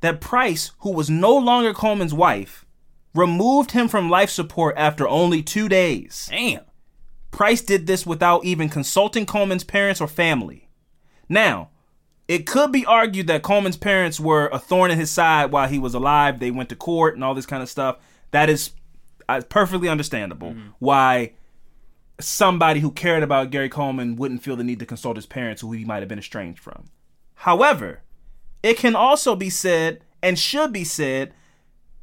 that 0.00 0.20
Price, 0.20 0.70
who 0.78 0.92
was 0.92 1.10
no 1.10 1.36
longer 1.36 1.74
Coleman's 1.74 2.14
wife, 2.14 2.64
removed 3.14 3.72
him 3.72 3.88
from 3.88 4.08
life 4.08 4.30
support 4.30 4.74
after 4.78 5.06
only 5.08 5.42
two 5.42 5.68
days? 5.68 6.28
Damn. 6.30 6.62
Price 7.32 7.60
did 7.62 7.86
this 7.88 8.06
without 8.06 8.44
even 8.44 8.68
consulting 8.68 9.26
Coleman's 9.26 9.64
parents 9.64 10.00
or 10.00 10.06
family. 10.06 10.63
Now, 11.28 11.70
it 12.26 12.46
could 12.46 12.72
be 12.72 12.86
argued 12.86 13.26
that 13.26 13.42
Coleman's 13.42 13.76
parents 13.76 14.18
were 14.18 14.48
a 14.52 14.58
thorn 14.58 14.90
in 14.90 14.98
his 14.98 15.10
side 15.10 15.52
while 15.52 15.68
he 15.68 15.78
was 15.78 15.94
alive. 15.94 16.38
They 16.40 16.50
went 16.50 16.68
to 16.70 16.76
court 16.76 17.14
and 17.14 17.22
all 17.24 17.34
this 17.34 17.46
kind 17.46 17.62
of 17.62 17.68
stuff. 17.68 17.98
That 18.30 18.48
is 18.48 18.70
uh, 19.28 19.42
perfectly 19.48 19.88
understandable 19.88 20.54
why 20.78 21.32
somebody 22.20 22.80
who 22.80 22.90
cared 22.90 23.22
about 23.22 23.50
Gary 23.50 23.68
Coleman 23.68 24.16
wouldn't 24.16 24.42
feel 24.42 24.56
the 24.56 24.64
need 24.64 24.78
to 24.78 24.86
consult 24.86 25.16
his 25.16 25.26
parents 25.26 25.62
who 25.62 25.72
he 25.72 25.84
might 25.84 26.00
have 26.00 26.08
been 26.08 26.18
estranged 26.18 26.60
from. 26.60 26.84
However, 27.34 28.02
it 28.62 28.78
can 28.78 28.96
also 28.96 29.36
be 29.36 29.50
said 29.50 30.02
and 30.22 30.38
should 30.38 30.72
be 30.72 30.84
said 30.84 31.34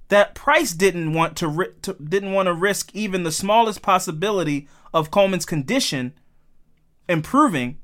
that 0.09 0.35
Price 0.35 0.73
didn't 0.73 1.13
want 1.13 1.37
to, 1.37 1.47
ri- 1.47 1.73
to 1.83 1.93
didn't 1.93 2.33
want 2.33 2.47
to 2.47 2.53
risk 2.53 2.93
even 2.93 3.23
the 3.23 3.31
smallest 3.31 3.81
possibility 3.81 4.67
of 4.93 5.09
Coleman's 5.09 5.45
condition 5.45 6.13
improving 7.07 7.79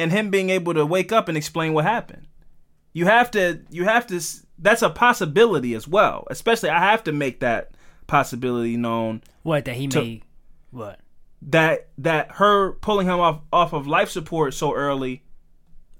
and 0.00 0.10
him 0.10 0.30
being 0.30 0.50
able 0.50 0.74
to 0.74 0.84
wake 0.86 1.12
up 1.12 1.28
and 1.28 1.36
explain 1.36 1.72
what 1.72 1.84
happened. 1.84 2.26
You 2.92 3.06
have 3.06 3.30
to 3.32 3.60
you 3.70 3.84
have 3.84 4.06
to 4.08 4.20
that's 4.58 4.82
a 4.82 4.90
possibility 4.90 5.74
as 5.74 5.86
well. 5.86 6.26
Especially 6.30 6.70
I 6.70 6.80
have 6.80 7.04
to 7.04 7.12
make 7.12 7.40
that 7.40 7.70
possibility 8.06 8.76
known 8.76 9.22
What 9.42 9.64
that 9.66 9.76
he 9.76 9.86
To- 9.88 10.00
made? 10.00 10.22
What? 10.70 11.00
that 11.42 11.88
that 11.96 12.32
her 12.32 12.72
pulling 12.72 13.06
him 13.06 13.18
off 13.18 13.40
off 13.52 13.72
of 13.72 13.86
life 13.86 14.10
support 14.10 14.52
so 14.54 14.74
early 14.74 15.22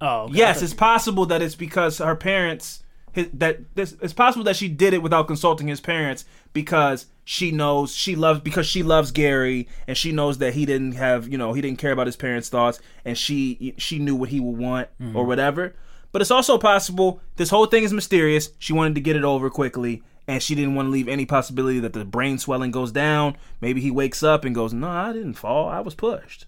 Oh, 0.03 0.23
okay. 0.25 0.35
Yes, 0.39 0.63
it's 0.63 0.73
possible 0.75 1.27
that 1.27 1.43
it's 1.43 1.55
because 1.55 1.99
her 1.99 2.17
parents. 2.17 2.83
His, 3.13 3.29
that 3.35 3.75
this, 3.75 3.95
it's 4.01 4.13
possible 4.13 4.45
that 4.45 4.57
she 4.57 4.69
did 4.69 4.95
it 4.95 5.03
without 5.03 5.27
consulting 5.27 5.67
his 5.69 5.81
parents 5.81 6.25
because 6.53 7.07
she 7.31 7.53
knows 7.53 7.95
she 7.95 8.17
loves 8.17 8.41
because 8.41 8.67
she 8.67 8.83
loves 8.83 9.13
Gary 9.13 9.69
and 9.87 9.97
she 9.97 10.11
knows 10.11 10.39
that 10.39 10.53
he 10.55 10.67
didn't 10.67 10.95
have 10.95 11.29
you 11.29 11.39
know 11.39 11.53
he 11.53 11.61
didn't 11.61 11.79
care 11.79 11.93
about 11.93 12.09
his 12.09 12.17
parents' 12.17 12.49
thoughts 12.49 12.81
and 13.05 13.17
she 13.17 13.73
she 13.79 14.01
knew 14.01 14.17
what 14.17 14.31
he 14.31 14.41
would 14.41 14.59
want 14.59 14.89
mm-hmm. 15.01 15.17
or 15.17 15.25
whatever. 15.25 15.77
But 16.11 16.23
it's 16.23 16.33
also 16.33 16.59
possible 16.59 17.21
this 17.37 17.51
whole 17.51 17.67
thing 17.67 17.85
is 17.85 17.93
mysterious. 17.93 18.51
She 18.59 18.73
wanted 18.73 18.97
to 18.97 19.01
get 19.01 19.15
it 19.15 19.23
over 19.23 19.49
quickly 19.49 20.03
and 20.27 20.43
she 20.43 20.57
didn't 20.57 20.75
want 20.75 20.87
to 20.87 20.91
leave 20.91 21.07
any 21.07 21.25
possibility 21.25 21.79
that 21.79 21.93
the 21.93 22.05
brain 22.05 22.37
swelling 22.37 22.73
goes 22.73 22.91
down. 22.91 23.37
Maybe 23.61 23.81
he 23.81 23.93
wakes 23.93 24.25
up 24.25 24.45
and 24.45 24.53
goes, 24.53 24.73
"No, 24.73 24.89
I 24.89 25.13
didn't 25.13 25.35
fall. 25.35 25.69
I 25.69 25.79
was 25.79 25.95
pushed." 25.95 26.47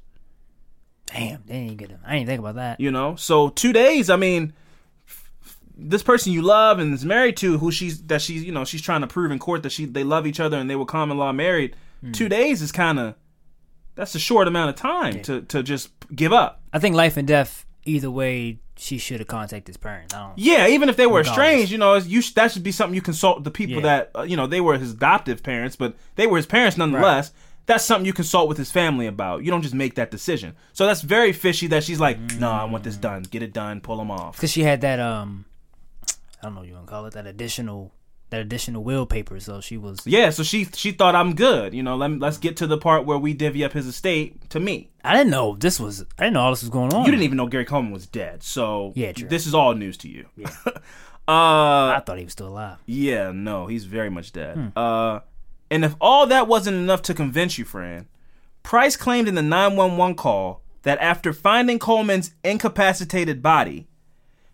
Damn, 1.06 1.44
they 1.46 1.64
didn't 1.64 1.76
get 1.76 1.90
him. 1.90 2.00
I 2.04 2.16
didn't 2.16 2.26
think 2.26 2.40
about 2.40 2.56
that. 2.56 2.80
you 2.80 2.90
know 2.90 3.14
so 3.14 3.50
two 3.50 3.72
days 3.72 4.10
i 4.10 4.16
mean 4.16 4.52
this 5.88 6.02
person 6.02 6.32
you 6.32 6.42
love 6.42 6.78
and 6.78 6.92
is 6.94 7.04
married 7.04 7.36
to 7.38 7.58
who 7.58 7.70
she's 7.70 8.02
that 8.04 8.22
she's 8.22 8.42
you 8.44 8.52
know 8.52 8.64
she's 8.64 8.82
trying 8.82 9.00
to 9.02 9.06
prove 9.06 9.30
in 9.30 9.38
court 9.38 9.62
that 9.62 9.72
she 9.72 9.84
they 9.84 10.04
love 10.04 10.26
each 10.26 10.40
other 10.40 10.56
and 10.58 10.68
they 10.70 10.76
were 10.76 10.86
common 10.86 11.16
law 11.18 11.32
married 11.32 11.76
two 12.12 12.28
days 12.28 12.60
is 12.62 12.72
kind 12.72 12.98
of 12.98 13.14
that's 13.94 14.14
a 14.14 14.18
short 14.18 14.48
amount 14.48 14.70
of 14.70 14.76
time 14.76 15.20
to 15.22 15.42
to 15.42 15.62
just 15.62 15.90
give 16.14 16.32
up. 16.32 16.62
I 16.72 16.78
think 16.78 16.96
life 16.96 17.16
and 17.16 17.28
death. 17.28 17.66
Either 17.84 18.10
way, 18.12 18.60
she 18.76 18.96
should 18.96 19.18
have 19.18 19.26
contacted 19.26 19.66
his 19.66 19.76
parents. 19.76 20.14
I 20.14 20.18
don't. 20.28 20.38
yeah 20.38 20.68
even 20.68 20.88
if 20.88 20.96
they 20.96 21.06
were 21.06 21.20
estranged 21.20 21.70
you 21.72 21.78
know 21.78 21.96
you 21.96 22.22
sh- 22.22 22.32
that 22.34 22.52
should 22.52 22.62
be 22.62 22.70
something 22.72 22.94
you 22.94 23.02
consult 23.02 23.42
the 23.44 23.50
people 23.50 23.76
Yeah. 23.76 23.82
that 23.82 24.10
uh, 24.16 24.22
you 24.22 24.36
know 24.36 24.46
they 24.46 24.60
were 24.60 24.78
his 24.78 24.92
adoptive 24.92 25.42
parents 25.42 25.74
but 25.76 25.94
they 26.14 26.26
were 26.28 26.36
his 26.38 26.46
parents 26.46 26.76
nonetheless. 26.76 27.32
That's 27.66 27.84
something 27.84 28.06
you 28.06 28.12
consult 28.12 28.48
with 28.48 28.58
his 28.58 28.72
family 28.72 29.06
about. 29.06 29.44
You 29.44 29.52
don't 29.52 29.62
just 29.62 29.74
make 29.74 29.94
that 29.94 30.10
decision. 30.10 30.54
So 30.72 30.84
that's 30.86 31.00
very 31.02 31.32
fishy 31.32 31.68
that 31.68 31.84
she's 31.84 32.00
like 32.00 32.18
no 32.38 32.50
i 32.50 32.64
want 32.64 32.82
this 32.84 32.96
done. 32.96 33.22
Get 33.24 33.42
it 33.42 33.52
done. 33.52 33.80
Pull 33.80 34.00
him 34.00 34.10
off. 34.10 34.36
Because 34.36 34.50
she 34.50 34.62
had 34.64 34.80
that 34.80 34.98
um, 34.98 35.44
I 36.42 36.46
don't 36.46 36.54
know 36.54 36.60
what 36.60 36.68
you 36.68 36.74
want 36.74 36.86
to 36.86 36.90
call 36.90 37.06
it 37.06 37.14
that 37.14 37.26
additional 37.26 37.92
that 38.30 38.40
additional 38.40 38.82
will 38.82 39.04
paper. 39.06 39.38
So 39.40 39.60
she 39.60 39.76
was. 39.76 40.00
Yeah, 40.06 40.30
so 40.30 40.42
she 40.42 40.64
she 40.74 40.90
thought 40.92 41.14
I'm 41.14 41.34
good. 41.34 41.72
You 41.74 41.82
know, 41.82 41.96
let, 41.96 42.10
let's 42.18 42.38
get 42.38 42.56
to 42.58 42.66
the 42.66 42.78
part 42.78 43.04
where 43.06 43.18
we 43.18 43.34
divvy 43.34 43.64
up 43.64 43.72
his 43.72 43.86
estate 43.86 44.48
to 44.50 44.58
me. 44.58 44.90
I 45.04 45.14
didn't 45.16 45.30
know 45.30 45.54
this 45.56 45.78
was. 45.78 46.02
I 46.18 46.24
didn't 46.24 46.34
know 46.34 46.40
all 46.40 46.50
this 46.50 46.62
was 46.62 46.70
going 46.70 46.92
on. 46.94 47.04
You 47.04 47.10
didn't 47.10 47.24
even 47.24 47.36
know 47.36 47.46
Gary 47.46 47.64
Coleman 47.64 47.92
was 47.92 48.06
dead, 48.06 48.42
so 48.42 48.92
Yeah, 48.96 49.12
true. 49.12 49.28
this 49.28 49.46
is 49.46 49.54
all 49.54 49.74
news 49.74 49.96
to 49.98 50.08
you. 50.08 50.26
Yeah. 50.36 50.50
uh, 50.66 50.72
I 51.28 52.02
thought 52.04 52.18
he 52.18 52.24
was 52.24 52.32
still 52.32 52.48
alive. 52.48 52.78
yeah, 52.86 53.30
no, 53.32 53.66
he's 53.66 53.84
very 53.84 54.10
much 54.10 54.32
dead. 54.32 54.56
Hmm. 54.56 54.68
Uh, 54.74 55.20
and 55.70 55.84
if 55.84 55.94
all 56.00 56.26
that 56.26 56.48
wasn't 56.48 56.76
enough 56.76 57.02
to 57.02 57.14
convince 57.14 57.58
you, 57.58 57.64
Fran, 57.64 58.08
Price 58.62 58.96
claimed 58.96 59.28
in 59.28 59.34
the 59.34 59.42
911 59.42 60.16
call 60.16 60.62
that 60.82 60.98
after 61.00 61.32
finding 61.32 61.78
Coleman's 61.78 62.32
incapacitated 62.44 63.42
body, 63.42 63.86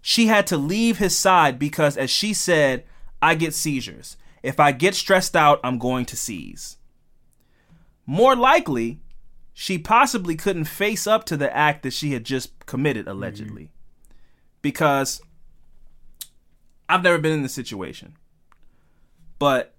she 0.01 0.27
had 0.27 0.47
to 0.49 0.57
leave 0.57 0.99
his 0.99 1.17
side 1.17 1.59
because, 1.59 1.97
as 1.97 2.11
she 2.11 2.33
said, 2.33 2.85
I 3.21 3.35
get 3.35 3.55
seizures. 3.55 4.17
If 4.43 4.61
I 4.61 4.73
get 4.73 4.95
stressed 4.95 5.37
out, 5.37 5.61
I'm 5.65 5.79
going 5.79 6.05
to 6.07 6.17
seize. 6.17 6.77
More 8.07 8.37
likely, 8.37 9.01
she 9.53 9.77
possibly 9.77 10.37
couldn't 10.37 10.65
face 10.65 11.07
up 11.07 11.25
to 11.25 11.37
the 11.37 11.55
act 11.55 11.83
that 11.83 11.93
she 11.93 12.13
had 12.13 12.25
just 12.25 12.67
committed, 12.67 13.09
allegedly. 13.09 13.65
Mm-hmm. 13.65 14.15
Because 14.63 15.21
I've 16.89 17.03
never 17.03 17.19
been 17.19 17.33
in 17.33 17.43
this 17.43 17.55
situation. 17.55 18.17
But 19.39 19.75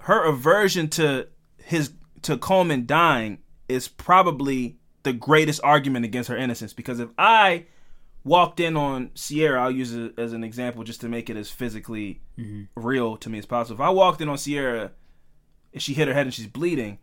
her 0.00 0.24
aversion 0.24 0.88
to 0.88 1.28
his 1.58 1.92
to 2.22 2.36
Coleman 2.36 2.86
dying 2.86 3.38
is 3.68 3.88
probably 3.88 4.78
the 5.02 5.12
greatest 5.12 5.60
argument 5.62 6.04
against 6.04 6.28
her 6.28 6.36
innocence 6.36 6.72
because 6.72 7.00
if 7.00 7.08
I 7.16 7.66
walked 8.24 8.60
in 8.60 8.76
on 8.76 9.10
Sierra, 9.14 9.62
I'll 9.62 9.70
use 9.70 9.94
it 9.94 10.18
as 10.18 10.32
an 10.32 10.44
example 10.44 10.84
just 10.84 11.00
to 11.02 11.08
make 11.08 11.30
it 11.30 11.36
as 11.36 11.50
physically 11.50 12.20
mm-hmm. 12.38 12.64
real 12.74 13.16
to 13.18 13.30
me 13.30 13.38
as 13.38 13.46
possible. 13.46 13.76
If 13.76 13.80
I 13.80 13.90
walked 13.90 14.20
in 14.20 14.28
on 14.28 14.38
Sierra 14.38 14.92
and 15.72 15.82
she 15.82 15.94
hit 15.94 16.08
her 16.08 16.14
head 16.14 16.26
and 16.26 16.34
she's 16.34 16.46
bleeding, 16.46 16.98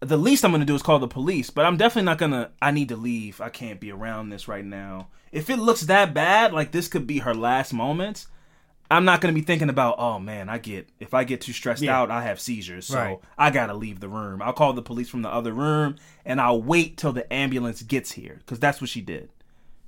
the 0.00 0.16
least 0.16 0.44
I'm 0.44 0.52
gonna 0.52 0.64
do 0.64 0.74
is 0.74 0.82
call 0.82 0.98
the 0.98 1.08
police. 1.08 1.50
But 1.50 1.66
I'm 1.66 1.76
definitely 1.76 2.06
not 2.06 2.18
gonna. 2.18 2.50
I 2.60 2.70
need 2.70 2.88
to 2.88 2.96
leave. 2.96 3.40
I 3.40 3.50
can't 3.50 3.80
be 3.80 3.92
around 3.92 4.30
this 4.30 4.48
right 4.48 4.64
now. 4.64 5.08
If 5.30 5.50
it 5.50 5.58
looks 5.58 5.82
that 5.82 6.14
bad, 6.14 6.52
like 6.52 6.72
this 6.72 6.88
could 6.88 7.06
be 7.06 7.18
her 7.18 7.34
last 7.34 7.72
moments, 7.72 8.26
I'm 8.90 9.04
not 9.04 9.20
gonna 9.20 9.34
be 9.34 9.42
thinking 9.42 9.68
about. 9.68 9.96
Oh 9.98 10.18
man, 10.18 10.48
I 10.48 10.58
get 10.58 10.88
if 11.00 11.12
I 11.12 11.24
get 11.24 11.42
too 11.42 11.52
stressed 11.52 11.82
Yeah. 11.82 11.98
out, 11.98 12.10
I 12.10 12.22
have 12.22 12.40
seizures. 12.40 12.86
So 12.86 12.98
Right. 12.98 13.18
I 13.36 13.50
gotta 13.50 13.74
leave 13.74 14.00
the 14.00 14.08
room. 14.08 14.40
I'll 14.40 14.54
call 14.54 14.72
the 14.72 14.82
police 14.82 15.10
from 15.10 15.22
the 15.22 15.32
other 15.32 15.52
room, 15.52 15.96
and 16.24 16.40
I'll 16.40 16.62
wait 16.62 16.96
till 16.96 17.12
the 17.12 17.30
ambulance 17.32 17.82
gets 17.82 18.12
here 18.12 18.36
because 18.38 18.58
that's 18.58 18.80
what 18.80 18.88
she 18.88 19.02
did. 19.02 19.30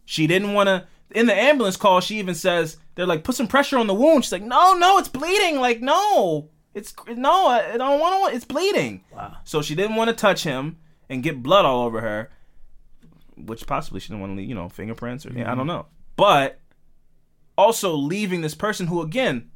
She 0.05 0.27
didn't 0.27 0.55
want 0.55 0.69
to. 0.69 0.87
In 1.11 1.27
the 1.27 1.35
ambulance 1.35 1.77
call, 1.77 2.01
she 2.01 2.19
even 2.19 2.35
says 2.35 2.79
they're 2.95 3.07
like, 3.07 3.25
"Put 3.25 3.35
some 3.35 3.49
pressure 3.49 3.79
on 3.79 3.87
the 3.87 3.95
wound." 3.95 4.25
She's 4.25 4.33
like, 4.33 4.43
"No, 4.43 4.75
no, 4.75 4.99
it's 4.99 5.09
bleeding. 5.09 5.61
Like, 5.61 5.81
no, 5.81 6.51
it's 6.75 6.95
no, 7.09 7.49
I 7.49 7.77
don't 7.77 8.01
want 8.01 8.31
to. 8.31 8.37
It's 8.37 8.45
bleeding." 8.45 9.05
Wow. 9.13 9.37
So 9.45 9.63
she 9.63 9.75
didn't 9.75 9.97
want 9.97 10.09
to 10.09 10.17
touch 10.17 10.45
him 10.45 10.79
and 11.09 11.23
get 11.23 11.43
blood 11.43 11.65
all 11.65 11.85
over 11.85 12.01
her, 12.01 12.31
which 13.37 13.67
possibly 13.67 14.01
she 14.01 14.09
didn't 14.09 14.21
want 14.21 14.33
to 14.33 14.37
leave, 14.37 14.49
you 14.49 14.55
know, 14.55 14.69
fingerprints 14.69 15.27
or 15.27 15.31
I 15.31 15.55
don't 15.55 15.67
know. 15.67 15.87
But 16.17 16.61
also 17.57 17.95
leaving 17.95 18.41
this 18.41 18.55
person 18.55 18.87
who, 18.87 19.03
again, 19.03 19.51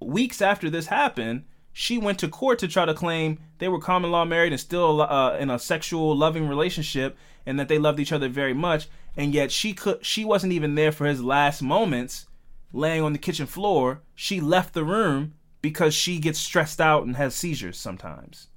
weeks 0.00 0.42
after 0.42 0.68
this 0.68 0.86
happened, 0.86 1.44
she 1.72 1.96
went 1.96 2.18
to 2.18 2.28
court 2.28 2.58
to 2.58 2.68
try 2.68 2.84
to 2.84 2.94
claim 2.94 3.38
they 3.58 3.68
were 3.68 3.78
common 3.78 4.10
law 4.10 4.24
married 4.24 4.52
and 4.52 4.60
still 4.60 5.00
uh, 5.00 5.36
in 5.38 5.50
a 5.50 5.58
sexual 5.58 6.14
loving 6.14 6.46
relationship 6.46 7.16
and 7.46 7.58
that 7.58 7.68
they 7.68 7.78
loved 7.78 7.98
each 7.98 8.12
other 8.12 8.28
very 8.28 8.54
much 8.54 8.88
and 9.16 9.34
yet 9.34 9.50
she 9.52 9.72
could 9.72 10.04
she 10.04 10.24
wasn't 10.24 10.52
even 10.52 10.74
there 10.74 10.92
for 10.92 11.06
his 11.06 11.22
last 11.22 11.62
moments 11.62 12.26
laying 12.72 13.02
on 13.02 13.12
the 13.12 13.18
kitchen 13.18 13.46
floor 13.46 14.00
she 14.14 14.40
left 14.40 14.72
the 14.74 14.84
room 14.84 15.34
because 15.60 15.94
she 15.94 16.18
gets 16.18 16.38
stressed 16.38 16.80
out 16.80 17.04
and 17.04 17.16
has 17.16 17.34
seizures 17.34 17.78
sometimes 17.78 18.48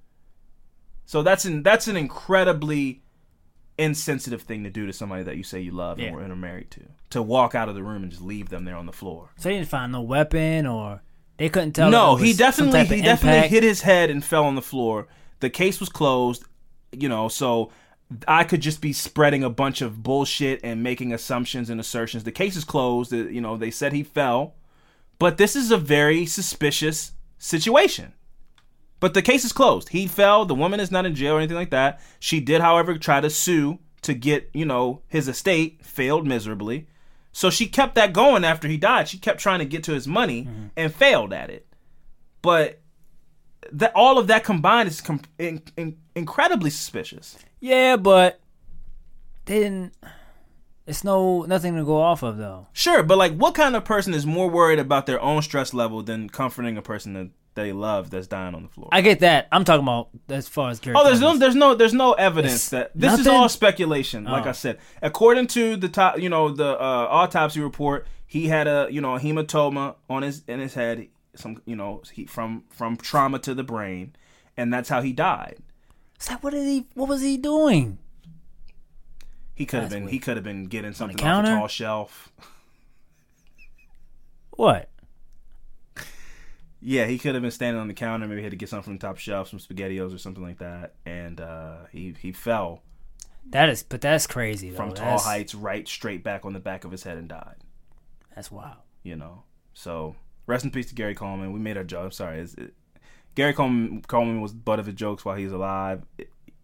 so 1.06 1.22
that's 1.22 1.46
an 1.46 1.62
that's 1.64 1.88
an 1.88 1.98
incredibly 1.98 3.02
insensitive 3.78 4.42
thing 4.42 4.64
to 4.64 4.70
do 4.70 4.86
to 4.86 4.94
somebody 4.94 5.24
that 5.24 5.36
you 5.38 5.44
say 5.44 5.60
you 5.60 5.72
love 5.72 6.00
Yeah. 6.00 6.08
and, 6.08 6.16
were, 6.16 6.22
and 6.22 6.32
are 6.32 6.36
married 6.38 6.72
to 6.72 6.82
to 7.12 7.22
walk 7.22 7.56
out 7.56 7.68
of 7.70 7.76
the 7.76 7.84
room 7.84 8.04
and 8.04 8.12
just 8.12 8.24
leave 8.24 8.50
them 8.50 8.64
there 8.66 8.76
on 8.78 8.86
the 8.86 8.94
floor 8.94 9.30
So 9.38 9.50
they 9.50 9.56
didn't 9.56 9.68
find 9.68 9.92
no 9.92 10.02
weapon 10.02 10.66
or 10.66 11.02
they 11.38 11.50
couldn't 11.50 11.74
tell. 11.74 11.90
no, 11.92 12.16
he 12.16 12.32
definitely 12.34 12.86
he 12.86 13.02
definitely 13.02 13.38
impact? 13.40 13.52
hit 13.54 13.64
his 13.64 13.82
head 13.82 14.10
and 14.10 14.24
fell 14.24 14.46
on 14.46 14.56
the 14.56 14.62
floor. 14.62 15.08
The 15.42 15.50
case 15.50 15.82
was 15.82 15.90
closed, 15.90 16.46
you 16.94 17.10
know, 17.10 17.28
so 17.28 17.72
I 18.28 18.44
could 18.44 18.62
just 18.62 18.82
be 18.82 18.94
spreading 18.94 19.44
a 19.44 19.50
bunch 19.50 19.82
of 19.82 20.04
bullshit 20.04 20.60
and 20.64 20.84
making 20.84 21.12
assumptions 21.12 21.70
and 21.70 21.80
assertions. 21.80 22.24
The 22.24 22.32
case 22.32 22.56
is 22.56 22.64
closed. 22.64 23.12
You 23.12 23.42
know, 23.42 23.58
they 23.58 23.72
said 23.72 23.94
he 23.94 24.04
fell, 24.04 24.56
but 25.18 25.38
this 25.38 25.56
is 25.56 25.72
a 25.72 25.78
very 25.78 26.26
suspicious 26.26 27.14
situation. 27.38 28.14
But 29.00 29.14
the 29.14 29.22
case 29.22 29.44
is 29.44 29.52
closed. 29.52 29.90
He 29.90 30.08
fell. 30.08 30.46
The 30.46 30.56
woman 30.56 30.80
is 30.80 30.92
not 30.92 31.06
in 31.06 31.16
jail 31.16 31.36
or 31.36 31.38
anything 31.40 31.58
like 31.58 31.72
that. 31.72 32.00
She 32.20 32.40
did, 32.40 32.62
however, 32.62 32.98
try 32.98 33.22
to 33.22 33.30
sue 33.30 33.80
to 34.04 34.14
get, 34.14 34.50
you 34.54 34.66
know, 34.66 35.02
his 35.08 35.28
estate, 35.28 35.84
failed 35.84 36.28
miserably. 36.28 36.88
So 37.32 37.50
she 37.50 37.68
kept 37.68 37.96
that 37.96 38.14
going 38.14 38.46
after 38.46 38.68
he 38.68 38.78
died. 38.78 39.10
She 39.10 39.18
kept 39.18 39.40
trying 39.40 39.60
to 39.60 39.66
get 39.66 39.84
to 39.84 39.94
his 39.94 40.08
money 40.08 40.44
mm-hmm. 40.44 40.68
and 40.78 40.94
failed 40.94 41.34
at 41.34 41.50
it. 41.50 41.68
But 42.42 42.82
that 43.72 43.92
all 43.96 44.18
of 44.18 44.28
that 44.28 44.44
combined 44.44 44.88
is 44.88 45.02
com- 45.02 45.22
in, 45.38 45.62
in, 45.76 45.98
incredibly 46.16 46.70
suspicious. 46.70 47.38
Yeah, 47.66 47.96
but 47.98 48.40
they 49.46 49.60
didn't. 49.62 49.94
It's 50.86 51.04
no 51.04 51.42
nothing 51.46 51.76
to 51.78 51.84
go 51.84 51.98
off 52.00 52.22
of 52.22 52.38
though. 52.38 52.68
Sure, 52.74 53.02
but 53.02 53.18
like, 53.18 53.36
what 53.36 53.56
kind 53.56 53.76
of 53.76 53.84
person 53.84 54.14
is 54.14 54.24
more 54.24 54.48
worried 54.48 54.78
about 54.78 55.08
their 55.08 55.20
own 55.20 55.42
stress 55.42 55.74
level 55.74 56.04
than 56.04 56.30
comforting 56.30 56.78
a 56.78 56.84
person 56.84 57.14
that 57.14 57.30
they 57.56 57.72
love 57.72 58.12
that's 58.12 58.28
dying 58.28 58.54
on 58.54 58.62
the 58.62 58.70
floor? 58.70 58.90
I 58.92 59.02
get 59.02 59.22
that. 59.22 59.48
I'm 59.52 59.64
talking 59.66 59.82
about 59.82 60.10
as 60.30 60.48
far 60.48 60.70
as. 60.70 60.80
Oh, 60.86 61.04
there's 61.04 61.20
no, 61.20 61.38
there's 61.38 61.56
no, 61.56 61.74
there's 61.74 61.94
no 61.94 62.14
evidence 62.14 62.54
It's 62.54 62.70
that 62.70 62.92
this 62.94 63.20
is 63.20 63.26
all 63.26 63.50
speculation. 63.50 64.26
Like 64.26 64.46
Oh. 64.46 64.50
I 64.50 64.52
said, 64.52 64.78
according 65.02 65.48
to 65.48 65.76
the 65.76 65.90
top, 65.90 66.20
you 66.20 66.30
know, 66.30 66.50
the 66.50 66.80
uh, 66.80 67.08
autopsy 67.10 67.62
report, 67.62 68.06
he 68.28 68.48
had 68.48 68.68
a, 68.68 68.88
you 68.92 69.02
know, 69.02 69.16
a 69.16 69.20
hematoma 69.20 69.96
on 70.08 70.22
his 70.22 70.44
in 70.48 70.60
his 70.60 70.76
head, 70.76 71.08
some, 71.34 71.60
you 71.66 71.76
know, 71.76 72.04
he, 72.14 72.28
from 72.28 72.66
from 72.70 72.96
trauma 72.96 73.40
to 73.40 73.56
the 73.56 73.64
brain, 73.64 74.16
and 74.56 74.72
that's 74.72 74.90
how 74.90 75.02
he 75.02 75.14
died. 75.14 75.58
It's 76.16 76.30
like, 76.30 76.44
what 76.44 76.52
did 76.54 76.66
he? 76.66 76.86
What 76.94 77.10
was 77.10 77.22
he 77.22 77.38
doing? 77.38 77.98
He 79.54 79.66
could 79.66 79.82
have 79.82 79.90
been, 79.90 80.04
weird. 80.04 80.12
he 80.14 80.20
could 80.20 80.36
have 80.38 80.44
been 80.44 80.66
getting 80.66 80.92
something 80.94 81.16
off 81.18 81.24
counter? 81.24 81.52
a 81.54 81.56
tall 81.60 81.68
shelf. 81.68 82.32
What? 84.52 84.90
Yeah, 86.82 87.06
he 87.06 87.18
could 87.18 87.34
have 87.36 87.42
been 87.42 87.52
standing 87.52 87.82
on 87.82 87.88
the 87.88 87.94
counter. 87.94 88.28
Maybe 88.28 88.42
he 88.42 88.44
had 88.44 88.52
to 88.52 88.58
get 88.58 88.70
something 88.70 88.84
from 88.84 88.98
the 88.98 89.08
top 89.08 89.18
shelf, 89.18 89.50
some 89.50 89.60
SpaghettiOs 89.60 90.14
or 90.14 90.18
something 90.18 90.44
like 90.44 90.60
that, 90.60 90.94
and 91.06 91.42
uh, 91.42 91.78
he 91.92 92.14
he 92.20 92.32
fell 92.32 92.84
That 93.50 93.70
is, 93.70 93.82
but 93.82 94.02
that's 94.02 94.28
crazy 94.28 94.70
though. 94.70 94.76
from 94.78 94.90
tall 94.90 95.06
That's- 95.06 95.26
heights, 95.26 95.56
right 95.56 95.88
straight 95.88 96.24
back 96.24 96.46
on 96.46 96.54
the 96.54 96.60
back 96.60 96.84
of 96.84 96.92
his 96.92 97.04
head, 97.04 97.18
and 97.18 97.28
died. 97.28 97.56
That's 98.36 98.52
wild. 98.52 98.78
You 99.04 99.16
know, 99.16 99.44
so 99.74 100.16
rest 100.48 100.64
in 100.66 100.72
peace 100.72 100.88
to 100.90 100.96
Gary 100.96 101.16
Coleman. 101.16 101.54
We 101.54 101.60
made 101.60 101.78
our 101.78 101.84
job. 101.84 102.06
I'm 102.06 102.12
sorry, 102.12 102.40
it, 102.42 102.74
Gary 103.36 103.54
Coleman 103.54 104.02
Coleman 104.08 104.42
was 104.42 104.54
butt 104.54 104.80
of 104.80 104.86
his 104.86 104.96
jokes 104.96 105.24
while 105.26 105.36
he 105.36 105.44
was 105.44 105.54
alive. 105.54 106.04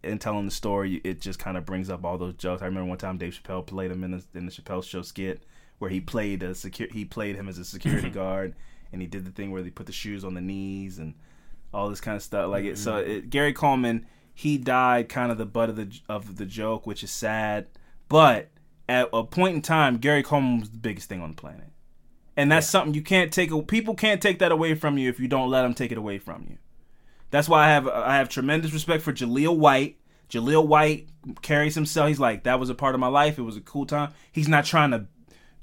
And 0.04 0.20
telling 0.20 0.46
the 0.46 0.50
story, 0.50 1.00
it 1.04 1.20
just 1.20 1.38
kind 1.38 1.56
of 1.56 1.64
brings 1.64 1.88
up 1.88 2.04
all 2.04 2.18
those 2.18 2.34
jokes. 2.34 2.60
I 2.60 2.64
remember 2.64 2.88
one 2.88 2.98
time 2.98 3.18
Dave 3.18 3.38
Chappelle 3.40 3.64
played 3.64 3.92
him 3.92 4.02
in 4.02 4.10
the 4.10 4.24
in 4.34 4.46
the 4.46 4.52
Chappelle 4.52 4.82
Show 4.82 5.02
skit 5.02 5.44
where 5.78 5.90
he 5.90 6.00
played 6.00 6.42
a 6.42 6.50
secu- 6.50 6.92
he 6.92 7.04
played 7.04 7.36
him 7.36 7.48
as 7.48 7.58
a 7.58 7.64
security 7.64 8.10
guard, 8.20 8.54
and 8.92 9.00
he 9.00 9.06
did 9.06 9.24
the 9.24 9.30
thing 9.30 9.52
where 9.52 9.62
they 9.62 9.70
put 9.70 9.86
the 9.86 9.92
shoes 9.92 10.24
on 10.24 10.34
the 10.34 10.40
knees 10.40 10.98
and 10.98 11.14
all 11.72 11.88
this 11.88 12.00
kind 12.00 12.16
of 12.16 12.22
stuff. 12.22 12.50
Like 12.50 12.64
it, 12.64 12.78
so, 12.78 12.94
mm-hmm. 12.94 13.10
it, 13.10 13.30
Gary 13.30 13.52
Coleman 13.52 14.06
he 14.34 14.58
died 14.58 15.08
kind 15.08 15.30
of 15.30 15.38
the 15.38 15.46
butt 15.46 15.68
of 15.68 15.76
the 15.76 16.00
of 16.08 16.36
the 16.36 16.46
joke, 16.46 16.86
which 16.86 17.02
is 17.02 17.10
sad. 17.10 17.66
But 18.08 18.48
at 18.88 19.08
a 19.12 19.24
point 19.24 19.56
in 19.56 19.62
time, 19.62 19.98
Gary 19.98 20.22
Coleman 20.22 20.60
was 20.60 20.70
the 20.70 20.78
biggest 20.78 21.08
thing 21.08 21.20
on 21.20 21.30
the 21.30 21.36
planet, 21.36 21.71
and 22.36 22.50
that's 22.50 22.68
something 22.68 22.94
you 22.94 23.02
can't 23.02 23.32
take. 23.32 23.50
People 23.68 23.94
can't 23.94 24.22
take 24.22 24.38
that 24.38 24.52
away 24.52 24.74
from 24.74 24.98
you 24.98 25.08
if 25.08 25.20
you 25.20 25.28
don't 25.28 25.50
let 25.50 25.62
them 25.62 25.74
take 25.74 25.92
it 25.92 25.98
away 25.98 26.18
from 26.18 26.46
you. 26.48 26.58
That's 27.30 27.48
why 27.48 27.66
I 27.66 27.68
have 27.68 27.88
I 27.88 28.16
have 28.16 28.28
tremendous 28.28 28.72
respect 28.72 29.02
for 29.02 29.12
Jaleel 29.12 29.56
White. 29.56 29.96
Jaleel 30.30 30.66
White 30.66 31.08
carries 31.42 31.74
himself. 31.74 32.08
He's 32.08 32.20
like 32.20 32.44
that 32.44 32.60
was 32.60 32.70
a 32.70 32.74
part 32.74 32.94
of 32.94 33.00
my 33.00 33.08
life. 33.08 33.38
It 33.38 33.42
was 33.42 33.56
a 33.56 33.60
cool 33.60 33.86
time. 33.86 34.12
He's 34.30 34.48
not 34.48 34.64
trying 34.64 34.90
to 34.92 35.06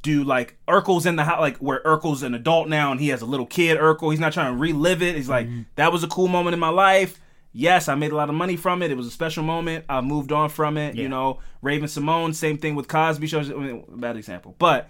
do 0.01 0.24
like 0.24 0.57
Urkel's 0.67 1.05
in 1.05 1.15
the 1.15 1.26
house, 1.26 1.39
like 1.39 1.57
where 1.57 1.82
Urkel's 1.84 2.24
an 2.24 2.34
adult 2.34 2.70
now 2.70 2.91
and 2.91 2.99
he 2.99 3.09
has 3.09 3.22
a 3.22 3.26
little 3.26 3.45
kid. 3.45 3.78
Urkel. 3.78 4.11
He's 4.11 4.20
not 4.20 4.34
trying 4.34 4.53
to 4.53 4.57
relive 4.59 5.01
it. 5.01 5.15
He's 5.15 5.30
like 5.30 5.47
mm-hmm. 5.47 5.61
that 5.76 5.91
was 5.91 6.03
a 6.03 6.07
cool 6.07 6.28
moment 6.28 6.53
in 6.53 6.59
my 6.59 6.70
life. 6.70 7.20
Yes, 7.51 7.88
I 7.88 7.95
made 7.95 8.11
a 8.11 8.15
lot 8.15 8.30
of 8.30 8.36
money 8.36 8.55
from 8.55 8.84
it. 8.84 8.91
It 8.91 8.97
was 8.97 9.07
a 9.07 9.11
special 9.11 9.43
moment. 9.43 9.86
I 9.89 10.01
moved 10.01 10.32
on 10.32 10.49
from 10.49 10.78
it. 10.78 10.95
You 10.95 11.09
know, 11.09 11.39
Raven-Symoné. 11.63 12.36
Same 12.36 12.59
thing 12.59 12.76
with 12.76 12.88
Cosby 12.88 13.26
shows. 13.26 13.49
I 13.49 13.55
mean, 13.55 13.86
bad 13.89 14.17
example, 14.17 14.55
but 14.59 14.88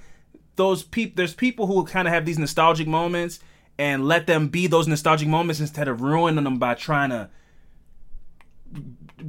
those 0.59 0.83
people 0.83 1.13
there's 1.15 1.33
people 1.33 1.65
who 1.67 1.83
kind 1.85 2.07
of 2.07 2.13
have 2.13 2.25
these 2.25 2.37
nostalgic 2.37 2.85
moments 2.87 3.39
and 3.77 4.05
let 4.05 4.27
them 4.27 4.49
be 4.49 4.67
those 4.67 4.87
nostalgic 4.87 5.27
moments 5.27 5.59
instead 5.61 5.87
of 5.87 6.01
ruining 6.01 6.43
them 6.43 6.59
by 6.59 6.73
trying 6.75 7.09
to 7.11 7.29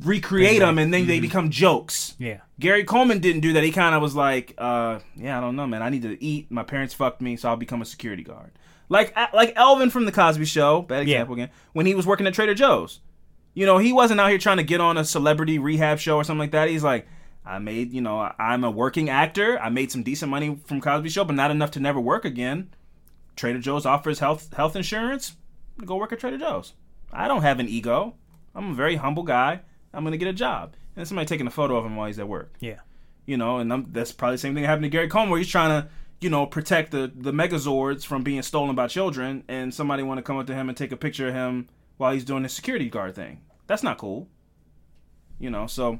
recreate 0.02 0.60
them 0.60 0.78
and 0.78 0.92
then 0.92 1.06
they 1.06 1.20
become 1.20 1.50
jokes. 1.50 2.14
Yeah. 2.18 2.40
Gary 2.58 2.84
Coleman 2.84 3.20
didn't 3.20 3.40
do 3.40 3.52
that. 3.54 3.62
He 3.64 3.72
kind 3.72 3.94
of 3.94 4.02
was 4.02 4.14
like, 4.14 4.54
uh, 4.58 4.98
yeah, 5.16 5.38
I 5.38 5.40
don't 5.40 5.56
know, 5.56 5.66
man. 5.66 5.82
I 5.82 5.88
need 5.88 6.02
to 6.02 6.22
eat. 6.22 6.50
My 6.50 6.62
parents 6.62 6.94
fucked 6.94 7.20
me, 7.20 7.36
so 7.36 7.48
I'll 7.48 7.56
become 7.56 7.80
a 7.80 7.86
security 7.86 8.22
guard. 8.22 8.50
Like 8.88 9.14
like 9.32 9.52
Elvin 9.56 9.90
from 9.90 10.04
the 10.04 10.12
Cosby 10.12 10.44
Show, 10.46 10.82
bad 10.82 11.06
Yeah. 11.06 11.16
example 11.18 11.34
again, 11.34 11.50
when 11.72 11.86
he 11.86 11.94
was 11.94 12.06
working 12.06 12.26
at 12.26 12.34
Trader 12.34 12.54
Joe's. 12.54 13.00
You 13.54 13.66
know, 13.66 13.78
he 13.78 13.92
wasn't 13.92 14.20
out 14.20 14.30
here 14.30 14.38
trying 14.38 14.58
to 14.58 14.62
get 14.64 14.80
on 14.80 14.96
a 14.98 15.04
celebrity 15.04 15.58
rehab 15.58 15.98
show 15.98 16.16
or 16.16 16.24
something 16.24 16.38
like 16.40 16.52
that. 16.52 16.68
He's 16.68 16.84
like, 16.84 17.06
I 17.50 17.58
made, 17.58 17.92
you 17.92 18.00
know, 18.00 18.32
I'm 18.38 18.62
a 18.62 18.70
working 18.70 19.10
actor. 19.10 19.58
I 19.58 19.70
made 19.70 19.90
some 19.90 20.04
decent 20.04 20.30
money 20.30 20.60
from 20.66 20.80
Cosby 20.80 21.08
Show, 21.08 21.24
but 21.24 21.34
not 21.34 21.50
enough 21.50 21.72
to 21.72 21.80
never 21.80 22.00
work 22.00 22.24
again. 22.24 22.70
Trader 23.34 23.58
Joe's 23.58 23.84
offers 23.84 24.20
health 24.20 24.54
health 24.54 24.76
insurance. 24.76 25.34
Go 25.84 25.96
work 25.96 26.12
at 26.12 26.20
Trader 26.20 26.38
Joe's. 26.38 26.74
I 27.12 27.26
don't 27.26 27.42
have 27.42 27.58
an 27.58 27.68
ego. 27.68 28.14
I'm 28.54 28.70
a 28.70 28.74
very 28.74 28.94
humble 28.96 29.24
guy. 29.24 29.62
I'm 29.92 30.04
gonna 30.04 30.16
get 30.16 30.28
a 30.28 30.32
job. 30.32 30.74
And 30.94 31.08
somebody 31.08 31.26
taking 31.26 31.48
a 31.48 31.50
photo 31.50 31.76
of 31.76 31.84
him 31.84 31.96
while 31.96 32.06
he's 32.06 32.20
at 32.20 32.28
work. 32.28 32.54
Yeah. 32.60 32.80
You 33.26 33.36
know, 33.36 33.58
and 33.58 33.72
I'm, 33.72 33.86
that's 33.90 34.12
probably 34.12 34.34
the 34.34 34.38
same 34.38 34.54
thing 34.54 34.62
that 34.62 34.68
happened 34.68 34.84
to 34.84 34.90
Gary 34.90 35.08
Coleman, 35.08 35.30
where 35.30 35.38
he's 35.38 35.48
trying 35.48 35.82
to, 35.82 35.88
you 36.20 36.30
know, 36.30 36.46
protect 36.46 36.92
the 36.92 37.10
the 37.12 37.32
Megazords 37.32 38.06
from 38.06 38.22
being 38.22 38.42
stolen 38.42 38.76
by 38.76 38.86
children, 38.86 39.42
and 39.48 39.74
somebody 39.74 40.04
want 40.04 40.18
to 40.18 40.22
come 40.22 40.36
up 40.36 40.46
to 40.46 40.54
him 40.54 40.68
and 40.68 40.78
take 40.78 40.92
a 40.92 40.96
picture 40.96 41.28
of 41.28 41.34
him 41.34 41.68
while 41.96 42.12
he's 42.12 42.24
doing 42.24 42.44
his 42.44 42.52
security 42.52 42.88
guard 42.88 43.16
thing. 43.16 43.40
That's 43.66 43.82
not 43.82 43.98
cool. 43.98 44.28
You 45.40 45.50
know, 45.50 45.66
so 45.66 45.98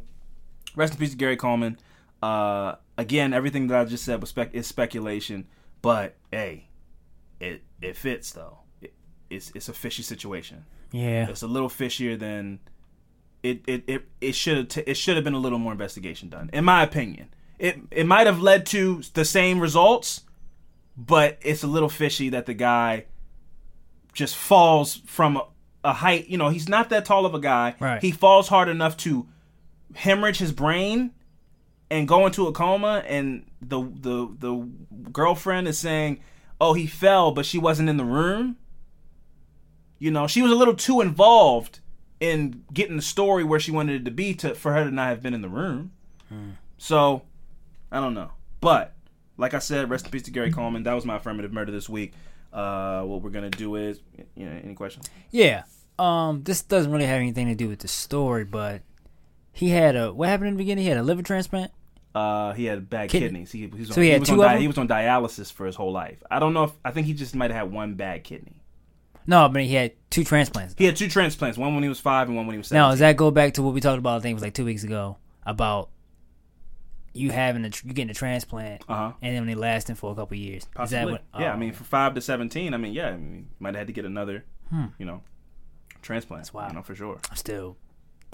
rest 0.76 0.94
in 0.94 0.98
peace 0.98 1.10
to 1.10 1.16
Gary 1.16 1.36
Coleman. 1.36 1.78
Uh, 2.22 2.74
again, 2.98 3.32
everything 3.32 3.68
that 3.68 3.78
I 3.78 3.84
just 3.84 4.04
said 4.04 4.20
was 4.20 4.30
spec- 4.30 4.54
is 4.54 4.66
speculation, 4.66 5.46
but 5.82 6.16
hey, 6.30 6.68
it 7.40 7.62
it 7.80 7.96
fits 7.96 8.32
though. 8.32 8.58
It, 8.80 8.92
it's 9.30 9.52
it's 9.54 9.68
a 9.68 9.72
fishy 9.72 10.02
situation. 10.02 10.64
Yeah. 10.92 11.28
It's 11.28 11.42
a 11.42 11.46
little 11.46 11.68
fishier 11.68 12.18
than 12.18 12.60
it 13.42 13.62
it 13.66 13.84
it, 13.86 14.02
it 14.20 14.34
should 14.34 14.56
have 14.56 14.68
t- 14.68 14.84
it 14.86 14.94
should 14.94 15.16
have 15.16 15.24
been 15.24 15.34
a 15.34 15.38
little 15.38 15.58
more 15.58 15.72
investigation 15.72 16.28
done, 16.28 16.50
in 16.52 16.64
my 16.64 16.82
opinion. 16.82 17.32
It 17.58 17.78
it 17.90 18.06
might 18.06 18.26
have 18.26 18.40
led 18.40 18.66
to 18.66 19.02
the 19.14 19.24
same 19.24 19.60
results, 19.60 20.22
but 20.96 21.38
it's 21.42 21.62
a 21.62 21.66
little 21.66 21.88
fishy 21.88 22.28
that 22.30 22.46
the 22.46 22.54
guy 22.54 23.06
just 24.12 24.36
falls 24.36 24.96
from 25.06 25.36
a, 25.36 25.46
a 25.84 25.92
height. 25.94 26.28
You 26.28 26.38
know, 26.38 26.48
he's 26.48 26.68
not 26.68 26.90
that 26.90 27.04
tall 27.04 27.24
of 27.24 27.34
a 27.34 27.40
guy. 27.40 27.74
Right. 27.80 28.02
He 28.02 28.10
falls 28.10 28.48
hard 28.48 28.68
enough 28.68 28.96
to 28.98 29.26
hemorrhage 29.95 30.38
his 30.38 30.53
brain 30.53 31.12
and 31.91 32.07
go 32.07 32.26
into 32.26 32.47
a 32.47 32.53
coma 32.53 33.03
and 33.07 33.45
the 33.61 33.80
the 33.80 34.28
the 34.38 34.68
girlfriend 35.12 35.68
is 35.68 35.78
saying, 35.78 36.20
"Oh, 36.61 36.74
he 36.74 36.86
fell, 36.86 37.32
but 37.32 37.45
she 37.47 37.59
wasn't 37.59 37.88
in 37.88 37.97
the 37.97 38.05
room." 38.05 38.57
You 39.99 40.11
know, 40.11 40.26
she 40.26 40.41
was 40.41 40.51
a 40.53 40.55
little 40.55 40.74
too 40.74 41.01
involved 41.01 41.80
in 42.20 42.64
getting 42.72 42.97
the 42.97 43.03
story 43.03 43.45
where 43.45 43.61
she 43.61 43.70
wanted 43.70 44.03
it 44.03 44.05
to 44.05 44.11
be 44.11 44.34
to 44.34 44.55
for 44.55 44.72
her 44.72 44.84
to 44.84 44.91
not 44.91 45.09
have 45.09 45.22
been 45.22 45.34
in 45.34 45.43
the 45.43 45.49
room. 45.49 45.93
So, 46.78 47.22
I 47.91 48.01
don't 48.01 48.14
know. 48.14 48.30
But 48.61 48.95
like 49.36 49.53
I 49.53 49.59
said, 49.59 49.91
rest 49.91 50.07
in 50.07 50.11
peace 50.11 50.22
to 50.22 50.30
Gary 50.30 50.53
Coleman. 50.53 50.84
That 50.84 50.95
was 50.95 51.05
my 51.05 51.16
affirmative 51.16 51.53
murder 51.53 51.72
this 51.72 51.88
week. 51.88 52.12
Uh, 52.53 53.03
what 53.03 53.22
we're 53.22 53.30
gonna 53.30 53.51
do 53.51 53.76
is, 53.76 54.01
you 54.34 54.47
know, 54.47 54.59
any 54.62 54.74
questions? 54.74 55.09
Yeah. 55.30 55.64
Um, 55.99 56.43
this 56.45 56.62
doesn't 56.62 56.91
really 56.91 57.07
have 57.07 57.20
anything 57.20 57.49
to 57.49 57.55
do 57.55 57.68
with 57.68 57.80
the 57.80 57.88
story, 57.88 58.45
but 58.45 58.82
he 59.61 59.68
had 59.70 59.94
a 59.96 60.12
what 60.12 60.28
happened 60.28 60.48
in 60.48 60.54
the 60.54 60.58
beginning? 60.58 60.82
He 60.84 60.88
had 60.88 60.98
a 60.98 61.02
liver 61.02 61.22
transplant. 61.22 61.70
Uh, 62.14 62.52
he 62.54 62.64
had 62.64 62.90
bad 62.90 63.08
Kidney. 63.08 63.28
kidneys. 63.28 63.52
He, 63.52 63.61
he 63.61 63.66
was 63.68 63.90
on, 63.90 63.94
So 63.94 64.00
he 64.00 64.08
had 64.08 64.20
was 64.20 64.28
two 64.28 64.34
on 64.34 64.40
of 64.40 64.44
di- 64.46 64.52
them? 64.54 64.61
He 64.62 64.66
was 64.66 64.78
on 64.78 64.88
dialysis 64.88 65.52
for 65.52 65.64
his 65.66 65.76
whole 65.76 65.92
life. 65.92 66.20
I 66.28 66.40
don't 66.40 66.52
know 66.54 66.64
if 66.64 66.72
I 66.84 66.90
think 66.90 67.06
he 67.06 67.14
just 67.14 67.36
might 67.36 67.52
have 67.52 67.61
had 67.68 67.72
one 67.72 67.94
bad 67.94 68.24
kidney. 68.24 68.62
No, 69.26 69.48
but 69.48 69.62
he 69.62 69.74
had 69.74 69.92
two 70.11 70.24
transplants. 70.24 70.74
He 70.76 70.86
had 70.86 70.96
two 70.96 71.08
transplants, 71.08 71.56
one 71.56 71.72
when 71.74 71.84
he 71.84 71.88
was 71.88 72.00
five 72.00 72.26
and 72.26 72.36
one 72.36 72.46
when 72.46 72.54
he 72.54 72.58
was 72.58 72.66
seven. 72.66 72.80
Now, 72.82 72.90
does 72.90 72.98
that 72.98 73.16
go 73.16 73.30
back 73.30 73.54
to 73.54 73.62
what 73.62 73.74
we 73.74 73.80
talked 73.80 73.98
about? 73.98 74.16
I 74.16 74.20
think 74.20 74.32
it 74.32 74.34
was 74.34 74.42
like 74.42 74.54
two 74.54 74.64
weeks 74.64 74.82
ago 74.82 75.18
about 75.46 75.90
you 77.12 77.30
having 77.30 77.64
a 77.64 77.70
tr- 77.70 77.86
you 77.86 77.92
getting 77.92 78.11
a 78.11 78.14
transplant 78.14 78.82
Uh-huh. 78.88 79.12
and 79.22 79.36
then 79.36 79.46
they 79.46 79.54
lasting 79.54 79.94
for 79.96 80.11
a 80.11 80.14
couple 80.16 80.36
years. 80.36 80.62
Is 80.62 80.68
that 80.68 80.74
Possibly. 80.74 81.12
what? 81.12 81.22
yeah, 81.38 81.50
I 81.52 81.54
oh, 81.54 81.58
mean, 81.58 81.72
for 81.72 81.84
five 81.84 82.14
to 82.14 82.20
seventeen, 82.20 82.74
I 82.74 82.76
mean, 82.76 82.92
yeah, 82.92 83.08
I 83.08 83.16
mean, 83.16 83.50
might 83.61 83.74
have 83.74 83.80
had 83.82 83.86
to 83.88 83.92
get 83.92 84.04
another, 84.04 84.44
you 84.98 85.06
know, 85.06 85.22
transplant. 86.02 86.42
That's 86.42 86.54
wild. 86.54 86.72
You 86.72 86.76
know, 86.78 86.82
for 86.82 86.94
sure. 86.96 87.20
I'm 87.30 87.36
still. 87.36 87.76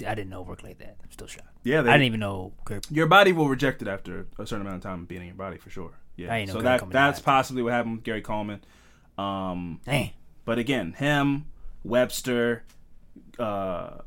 I 0.05 0.15
didn't 0.15 0.31
know 0.31 0.43
it 0.43 0.47
worked 0.49 0.65
like 0.65 0.79
that. 0.79 0.97
I'm 1.03 1.11
still 1.11 1.27
shocked. 1.27 1.49
Yeah, 1.63 1.83
they, 1.83 1.91
I 1.91 1.95
didn't 1.95 2.07
even 2.07 2.21
know. 2.21 2.53
Your 2.91 3.07
body 3.07 3.33
will 3.33 3.49
reject 3.49 3.83
it 3.83 3.89
after 3.89 4.27
a 4.39 4.47
certain 4.47 4.67
amount 4.67 4.77
of 4.77 4.83
time 4.83 5.05
being 5.07 5.23
in 5.23 5.29
your 5.29 5.37
body, 5.37 5.59
for 5.59 5.71
sure. 5.71 5.93
Yeah. 6.17 6.33
I 6.33 6.39
ain't 6.39 6.51
so 6.51 6.61
that 6.63 6.91
that's 6.91 7.21
possibly 7.21 7.63
what 7.63 7.73
happened 7.73 7.97
with 7.97 8.05
Gary 8.05 8.23
Coleman. 8.23 8.61
Um, 9.19 9.81
Dang. 9.85 10.11
But 10.45 10.59
again, 10.59 10.93
him, 10.93 11.47
Webster, 11.85 12.65
uh, 13.39 13.99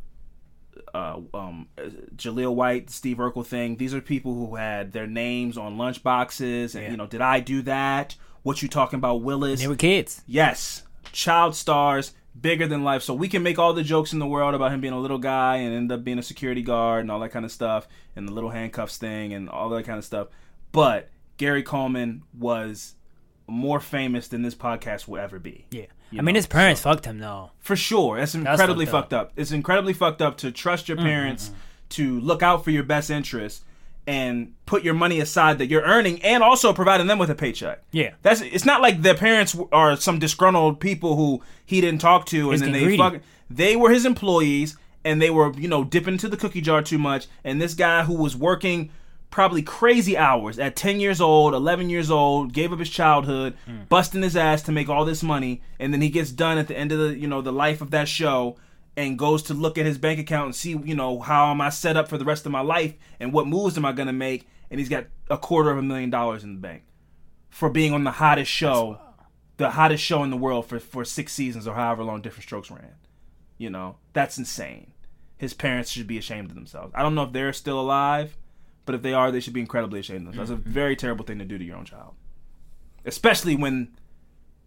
uh, 0.94 1.20
um, 1.34 1.68
Jaleel 2.16 2.56
White, 2.56 2.90
Steve 2.90 3.18
Urkel 3.18 3.46
thing. 3.46 3.76
These 3.78 3.94
are 3.94 4.02
people 4.02 4.34
who 4.34 4.56
had 4.56 4.92
their 4.92 5.08
names 5.08 5.58
on 5.58 5.78
lunch 5.78 6.02
boxes, 6.04 6.76
and 6.76 6.84
Yeah. 6.86 6.92
you 6.92 6.98
know, 6.98 7.08
did 7.08 7.22
I 7.22 7.40
do 7.40 7.62
that? 7.64 8.16
What 8.44 8.62
you 8.62 8.68
talking 8.70 8.98
about, 8.98 9.22
Willis? 9.22 9.60
They 9.60 9.68
were 9.68 9.76
kids. 9.76 10.22
Yes, 10.26 10.84
child 11.12 11.56
stars, 11.56 12.14
bigger 12.40 12.68
than 12.68 12.84
life. 12.84 13.04
So 13.04 13.14
we 13.14 13.28
can 13.28 13.44
make 13.44 13.60
all 13.60 13.74
the 13.74 13.84
jokes 13.84 14.14
in 14.14 14.20
the 14.20 14.28
world 14.28 14.56
about 14.56 14.72
him 14.72 14.82
being 14.82 14.94
a 14.94 15.00
little 15.00 15.18
guy 15.18 15.58
and 15.58 15.74
end 15.74 15.92
up 15.92 16.04
being 16.04 16.20
a 16.20 16.24
security 16.24 16.62
guard 16.62 17.02
and 17.02 17.12
all 17.12 17.20
that 17.20 17.30
kind 17.30 17.46
of 17.46 17.52
stuff, 17.52 17.88
and 18.16 18.28
the 18.28 18.32
little 18.34 18.50
handcuffs 18.52 18.98
thing 18.98 19.34
and 19.34 19.50
all 19.50 19.70
that 19.70 19.86
kind 19.86 19.98
of 19.98 20.06
stuff. 20.06 20.28
But 20.72 21.10
Gary 21.38 21.64
Coleman 21.64 22.24
was 22.38 22.96
more 23.48 23.80
famous 23.80 24.28
than 24.28 24.42
this 24.44 24.56
podcast 24.56 25.08
will 25.08 25.20
ever 25.20 25.40
be. 25.40 25.66
Yeah. 25.72 25.86
You 26.12 26.20
I 26.20 26.22
mean, 26.22 26.34
know, 26.34 26.40
his 26.40 26.48
parents 26.48 26.82
fucked 26.82 27.06
him 27.06 27.20
though. 27.20 27.52
For 27.60 27.76
sure. 27.76 28.18
That's 28.18 28.36
incredibly 28.36 28.86
fucked 28.86 29.12
fucked 29.12 29.14
up. 29.14 29.32
It's 29.36 29.52
incredibly 29.52 29.94
fucked 29.94 30.22
up 30.22 30.38
to 30.38 30.52
trust 30.52 30.88
Mm-hmm, 30.88 31.00
your 31.00 31.08
parents 31.08 31.52
to 31.90 32.20
look 32.20 32.42
out 32.44 32.64
for 32.64 32.72
your 32.72 32.84
best 32.84 33.10
interests 33.10 33.64
and 34.10 34.54
put 34.66 34.84
your 34.84 34.96
money 34.96 35.20
aside 35.20 35.60
that 35.60 35.68
you're 35.68 35.84
earning 35.84 36.20
and 36.24 36.42
also 36.42 36.74
providing 36.74 37.06
them 37.06 37.20
with 37.20 37.30
a 37.30 37.36
paycheck. 37.36 37.84
Yeah. 37.92 38.14
That's 38.24 38.42
it's 38.42 38.66
not 38.66 38.82
like 38.82 39.04
their 39.04 39.14
parents 39.14 39.56
are 39.72 39.96
some 39.98 40.18
disgruntled 40.18 40.80
people 40.80 41.16
who 41.16 41.44
he 41.64 41.80
didn't 41.80 42.02
talk 42.02 42.26
to 42.28 42.50
and 42.52 42.60
then 42.60 42.72
they 42.72 42.98
fuck 42.98 43.22
they 43.52 43.76
were 43.76 43.92
his 43.92 44.06
employees 44.06 44.76
and 45.06 45.22
they 45.22 45.30
were, 45.30 45.54
you 45.54 45.68
know, 45.68 45.84
dipping 45.84 46.14
into 46.16 46.28
the 46.28 46.38
cookie 46.38 46.60
jar 46.60 46.82
too 46.82 46.98
much 46.98 47.28
and 47.44 47.62
this 47.62 47.76
guy 47.76 48.04
who 48.04 48.16
was 48.16 48.36
working 48.36 48.90
probably 49.30 49.62
crazy 49.62 50.18
hours 50.18 50.58
at 50.58 50.76
10 50.76 51.00
years 51.00 51.22
old, 51.22 51.54
11 51.54 51.92
years 51.92 52.10
old, 52.10 52.52
gave 52.52 52.74
up 52.74 52.80
his 52.80 52.90
childhood, 52.90 53.54
Hmm. 53.68 53.82
busting 53.90 54.24
his 54.24 54.36
ass 54.36 54.64
to 54.64 54.72
make 54.72 54.90
all 54.90 55.06
this 55.06 55.22
money, 55.22 55.62
and 55.80 55.94
then 55.94 56.02
he 56.02 56.10
gets 56.10 56.32
done 56.32 56.58
at 56.58 56.68
the 56.68 56.76
end 56.76 56.92
of 56.92 56.98
the, 56.98 57.16
you 57.16 57.28
know, 57.28 57.40
the 57.44 57.52
life 57.54 57.80
of 57.80 57.92
that 57.92 58.08
show 58.08 58.58
and 58.98 59.18
goes 59.18 59.44
to 59.44 59.54
look 59.54 59.78
at 59.78 59.86
his 59.86 59.98
bank 59.98 60.20
account 60.20 60.46
and 60.46 60.56
see, 60.56 60.72
you 60.72 60.96
know, 60.96 61.20
how 61.20 61.52
am 61.52 61.62
I 61.62 61.70
set 61.70 61.98
up 61.98 62.08
for 62.08 62.18
the 62.18 62.26
rest 62.26 62.46
of 62.46 62.52
my 62.52 62.62
life 62.62 62.96
and 63.20 63.32
what 63.32 63.48
moves 63.48 63.78
am 63.78 63.86
I 63.86 63.92
going 63.92 64.08
to 64.08 64.14
make, 64.14 64.48
and 64.70 64.80
he's 64.80 64.90
got 64.90 65.06
a 65.30 65.38
quarter 65.38 65.72
of 65.72 65.78
a 65.78 65.82
million 65.82 66.10
dollars 66.10 66.44
in 66.44 66.56
the 66.56 66.60
bank 66.60 66.84
for 67.50 67.70
being 67.70 67.94
on 67.94 68.04
the 68.04 68.12
hottest 68.12 68.52
show 68.52 69.00
the 69.60 69.72
hottest 69.72 70.04
show 70.04 70.24
in 70.24 70.32
the 70.32 70.38
world 70.38 70.66
for 70.66 70.80
for 70.80 71.06
six 71.06 71.34
seasons 71.34 71.68
or 71.68 71.76
however 71.76 72.04
long 72.04 72.22
Diff'rent 72.22 72.44
Strokes 72.44 72.72
ran. 72.72 72.96
You 73.58 73.70
know, 73.70 73.98
that's 74.14 74.38
insane. 74.38 74.94
His 75.38 75.54
parents 75.54 75.92
should 75.92 76.08
be 76.08 76.18
ashamed 76.18 76.50
of 76.50 76.56
themselves. 76.56 76.94
I 76.96 77.04
don't 77.04 77.14
know 77.14 77.24
if 77.24 77.34
they're 77.34 77.54
still 77.54 77.80
alive, 77.80 78.38
but 78.86 78.96
if 78.96 79.02
they 79.02 79.14
are, 79.14 79.32
they 79.32 79.42
should 79.42 79.54
be 79.54 79.60
incredibly 79.60 80.00
ashamed 80.00 80.22
of 80.22 80.34
themselves. 80.34 80.50
That's 80.50 80.60
a 80.60 80.64
mm-hmm. 80.64 80.74
very 80.74 80.96
terrible 80.96 81.26
thing 81.26 81.40
to 81.40 81.46
do 81.46 81.58
to 81.58 81.64
your 81.64 81.76
own 81.76 81.86
child, 81.86 82.14
especially 83.06 83.56
when 83.56 83.90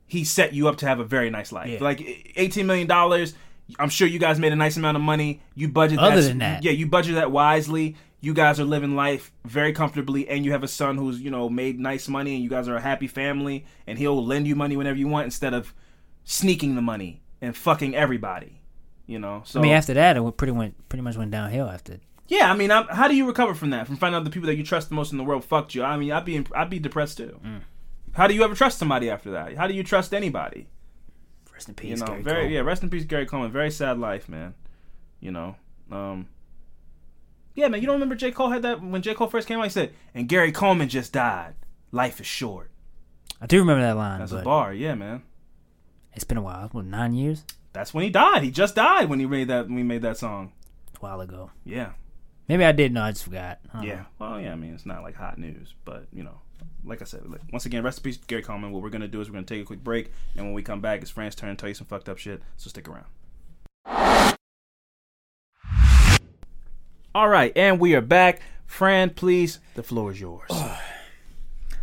he 0.06 0.24
set 0.24 0.52
you 0.52 0.68
up 0.68 0.76
to 0.76 0.86
have 0.86 1.00
a 1.00 1.04
very 1.04 1.30
nice 1.30 1.52
life. 1.52 1.70
Yeah. 1.70 1.78
Like 1.80 2.02
eighteen 2.36 2.66
million 2.66 2.86
dollars. 2.86 3.34
I'm 3.78 3.88
sure 3.88 4.06
you 4.06 4.18
guys 4.18 4.38
made 4.38 4.52
a 4.52 4.56
nice 4.56 4.76
amount 4.76 4.96
of 4.96 5.02
money. 5.02 5.40
You 5.54 5.68
budget 5.68 5.98
Other 5.98 6.20
that, 6.20 6.28
than 6.28 6.38
that. 6.38 6.64
yeah, 6.64 6.72
you 6.72 6.86
budget 6.86 7.14
that 7.14 7.30
wisely. 7.30 7.96
You 8.20 8.34
guys 8.34 8.60
are 8.60 8.64
living 8.64 8.94
life 8.94 9.32
very 9.44 9.72
comfortably, 9.72 10.28
and 10.28 10.44
you 10.44 10.52
have 10.52 10.62
a 10.62 10.68
son 10.68 10.96
who's 10.96 11.20
you 11.20 11.30
know 11.30 11.48
made 11.48 11.78
nice 11.80 12.08
money, 12.08 12.34
and 12.34 12.44
you 12.44 12.50
guys 12.50 12.68
are 12.68 12.76
a 12.76 12.80
happy 12.80 13.08
family, 13.08 13.64
and 13.86 13.98
he'll 13.98 14.24
lend 14.24 14.46
you 14.46 14.54
money 14.54 14.76
whenever 14.76 14.98
you 14.98 15.08
want 15.08 15.24
instead 15.24 15.54
of 15.54 15.74
sneaking 16.24 16.76
the 16.76 16.82
money 16.82 17.22
and 17.40 17.56
fucking 17.56 17.94
everybody. 17.94 18.60
You 19.06 19.18
know, 19.18 19.42
so 19.44 19.58
I 19.58 19.62
mean, 19.62 19.72
after 19.72 19.94
that, 19.94 20.16
it 20.16 20.36
pretty 20.36 20.52
went 20.52 20.88
pretty 20.88 21.02
much 21.02 21.16
went 21.16 21.30
downhill. 21.30 21.68
After 21.68 21.98
yeah, 22.28 22.50
I 22.50 22.56
mean, 22.56 22.70
I'm, 22.70 22.86
how 22.86 23.08
do 23.08 23.16
you 23.16 23.26
recover 23.26 23.54
from 23.54 23.70
that? 23.70 23.86
From 23.86 23.96
finding 23.96 24.16
out 24.16 24.24
the 24.24 24.30
people 24.30 24.46
that 24.46 24.56
you 24.56 24.64
trust 24.64 24.88
the 24.88 24.94
most 24.94 25.12
in 25.12 25.18
the 25.18 25.24
world 25.24 25.44
fucked 25.44 25.74
you? 25.74 25.82
I 25.82 25.96
mean, 25.96 26.12
I'd 26.12 26.24
be 26.24 26.44
I'd 26.54 26.70
be 26.70 26.78
depressed 26.78 27.18
too. 27.18 27.38
Mm. 27.44 27.60
How 28.12 28.26
do 28.26 28.34
you 28.34 28.44
ever 28.44 28.54
trust 28.54 28.78
somebody 28.78 29.10
after 29.10 29.32
that? 29.32 29.56
How 29.56 29.66
do 29.66 29.74
you 29.74 29.82
trust 29.82 30.14
anybody? 30.14 30.68
Rest 31.62 31.68
in 31.68 31.74
peace, 31.74 31.90
You 31.90 31.96
know, 31.96 32.06
Gary 32.06 32.22
very 32.22 32.42
Cole. 32.44 32.50
yeah. 32.52 32.60
Rest 32.60 32.82
in 32.82 32.90
peace, 32.90 33.04
Gary 33.04 33.26
Coleman. 33.26 33.52
Very 33.52 33.70
sad 33.70 33.98
life, 33.98 34.28
man. 34.28 34.54
You 35.20 35.30
know, 35.30 35.56
um, 35.90 36.26
yeah, 37.54 37.68
man. 37.68 37.80
You 37.80 37.86
don't 37.86 37.94
remember 37.94 38.14
J 38.16 38.32
Cole 38.32 38.50
had 38.50 38.62
that 38.62 38.82
when 38.82 39.02
J 39.02 39.14
Cole 39.14 39.28
first 39.28 39.46
came 39.46 39.58
out? 39.58 39.64
He 39.64 39.70
said, 39.70 39.92
"And 40.14 40.28
Gary 40.28 40.50
Coleman 40.52 40.88
just 40.88 41.12
died. 41.12 41.54
Life 41.92 42.20
is 42.20 42.26
short." 42.26 42.70
I 43.40 43.46
do 43.46 43.58
remember 43.58 43.82
that 43.82 43.96
line, 43.96 44.20
That's 44.20 44.30
a 44.32 44.42
bar, 44.42 44.72
yeah, 44.72 44.94
man. 44.94 45.22
it's 46.14 46.22
been 46.24 46.36
a 46.38 46.42
while. 46.42 46.68
What 46.72 46.84
nine 46.84 47.12
years? 47.12 47.44
That's 47.72 47.92
when 47.94 48.04
he 48.04 48.10
died. 48.10 48.42
He 48.44 48.50
just 48.50 48.74
died 48.76 49.08
when 49.08 49.18
he 49.18 49.26
made 49.26 49.48
that 49.48 49.66
when 49.66 49.74
we 49.76 49.82
made 49.82 50.02
that 50.02 50.16
song. 50.16 50.52
A 50.96 50.98
while 50.98 51.20
ago. 51.20 51.50
Yeah, 51.64 51.92
Maybe 52.48 52.64
I 52.64 52.72
did 52.72 52.92
know. 52.92 53.02
I 53.02 53.12
just 53.12 53.24
forgot. 53.24 53.58
I 53.72 53.84
yeah. 53.84 53.94
know. 53.94 54.04
Well, 54.18 54.40
yeah. 54.40 54.52
I 54.52 54.56
mean, 54.56 54.74
it's 54.74 54.86
not 54.86 55.02
like 55.02 55.14
hot 55.16 55.38
news, 55.38 55.74
but 55.84 56.06
you 56.12 56.22
know, 56.24 56.40
like 56.84 57.02
I 57.02 57.04
said, 57.04 57.28
like, 57.28 57.40
once 57.52 57.66
again, 57.66 57.82
recipes 57.82 58.16
in 58.16 58.20
peace, 58.20 58.26
Gary 58.26 58.42
Coleman. 58.42 58.72
What 58.72 58.82
we're 58.82 58.90
gonna 58.90 59.08
do 59.08 59.20
is 59.20 59.28
we're 59.28 59.34
gonna 59.34 59.46
take 59.46 59.62
a 59.62 59.64
quick 59.64 59.82
break, 59.82 60.10
and 60.36 60.44
when 60.44 60.54
we 60.54 60.62
come 60.62 60.80
back, 60.80 61.02
it's 61.02 61.10
Fran's 61.10 61.34
turn 61.34 61.54
to 61.54 61.60
tell 61.60 61.68
you 61.68 61.74
some 61.74 61.86
fucked 61.86 62.08
up 62.08 62.18
shit. 62.18 62.42
So 62.56 62.68
stick 62.68 62.88
around. 62.88 63.06
All 67.14 67.28
right, 67.28 67.52
and 67.56 67.78
we 67.78 67.94
are 67.94 68.00
back. 68.00 68.40
Fran, 68.64 69.10
please, 69.10 69.58
the 69.74 69.82
floor 69.82 70.12
is 70.12 70.20
yours. 70.20 70.50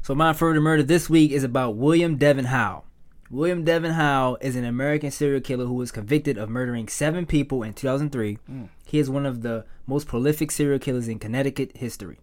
So 0.02 0.16
my 0.16 0.34
further 0.34 0.60
murder 0.60 0.82
this 0.82 1.08
week 1.08 1.30
is 1.30 1.44
about 1.44 1.76
William 1.76 2.16
Devin 2.16 2.46
Howell. 2.46 2.84
William 3.30 3.64
Devin 3.64 3.92
Howell 3.92 4.40
is 4.42 4.56
an 4.56 4.66
American 4.66 5.12
serial 5.12 5.40
killer 5.40 5.66
who 5.66 5.76
was 5.76 5.92
convicted 5.92 6.36
of 6.36 6.50
murdering 6.50 6.88
seven 6.88 7.28
people 7.28 7.62
in 7.62 7.76
2003. 7.76 8.40
Mm. 8.50 8.70
He 8.86 8.98
is 8.98 9.08
one 9.08 9.28
of 9.28 9.44
the 9.44 9.66
most 9.86 10.08
prolific 10.08 10.50
serial 10.50 10.80
killers 10.80 11.08
in 11.08 11.20
Connecticut 11.20 11.78
history. 11.78 12.18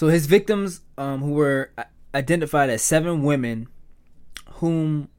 So 0.00 0.08
his 0.08 0.24
victims, 0.24 0.80
um, 0.96 1.20
who 1.20 1.32
were 1.32 1.72
identified 2.14 2.70
as 2.70 2.80
seven 2.80 3.22
women, 3.22 3.68
whom 4.52 5.10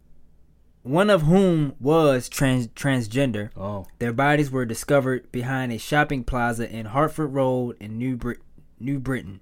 one 0.82 1.12
of 1.12 1.22
whom 1.22 1.76
was 1.80 2.28
trans- 2.28 2.68
transgender, 2.70 3.52
Oh, 3.56 3.86
their 4.00 4.12
bodies 4.12 4.50
were 4.50 4.66
discovered 4.66 5.32
behind 5.32 5.72
a 5.72 5.78
shopping 5.78 6.24
plaza 6.24 6.68
in 6.68 6.88
Hartford 6.88 7.32
Road 7.32 7.78
in 7.80 8.00
New, 8.00 8.18
Brit- 8.18 8.40
New 8.80 8.98
Britain, 8.98 9.40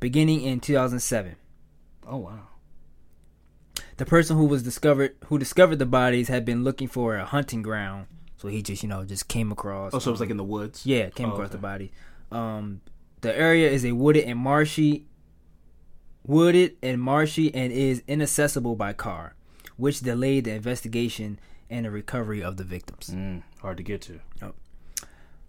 beginning 0.00 0.40
in 0.40 0.58
2007. 0.58 1.36
oh 2.08 2.16
wow. 2.16 2.48
The 3.98 4.04
person 4.04 4.36
who 4.36 4.46
was 4.46 4.64
discovered 4.64 5.14
who 5.26 5.38
discovered 5.38 5.76
the 5.76 5.86
bodies 5.86 6.26
had 6.26 6.44
been 6.44 6.64
looking 6.64 6.88
for 6.88 7.14
a 7.14 7.24
hunting 7.24 7.62
ground, 7.62 8.08
so 8.36 8.48
he 8.48 8.62
just 8.62 8.82
you 8.82 8.88
know 8.88 9.04
just 9.04 9.28
came 9.28 9.52
across. 9.52 9.94
Oh, 9.94 10.00
so 10.00 10.10
it 10.10 10.14
was 10.14 10.20
like 10.20 10.30
in 10.30 10.38
the 10.38 10.42
woods. 10.42 10.84
yeah, 10.84 11.08
came 11.10 11.28
Oh, 11.28 11.34
across 11.34 11.50
okay. 11.50 11.52
the 11.52 11.58
body. 11.62 11.92
Um, 12.32 12.80
the 13.20 13.36
area 13.36 13.70
is 13.70 13.84
a 13.84 13.92
wooded 13.92 14.24
and 14.24 14.38
marshy, 14.38 15.06
wooded 16.26 16.76
and 16.82 17.00
marshy, 17.00 17.54
and 17.54 17.72
is 17.72 18.02
inaccessible 18.06 18.76
by 18.76 18.92
car, 18.92 19.34
which 19.76 20.00
delayed 20.00 20.44
the 20.44 20.52
investigation 20.52 21.38
and 21.68 21.84
the 21.86 21.90
recovery 21.90 22.42
of 22.42 22.56
the 22.56 22.64
victims. 22.64 23.10
Mm, 23.10 23.42
hard 23.60 23.76
to 23.76 23.82
get 23.82 24.02
to. 24.02 24.20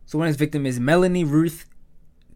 So 0.06 0.18
one 0.18 0.28
of 0.28 0.32
his 0.32 0.38
victims 0.38 0.68
is 0.68 0.80
Melanie 0.80 1.24
Ruth 1.24 1.70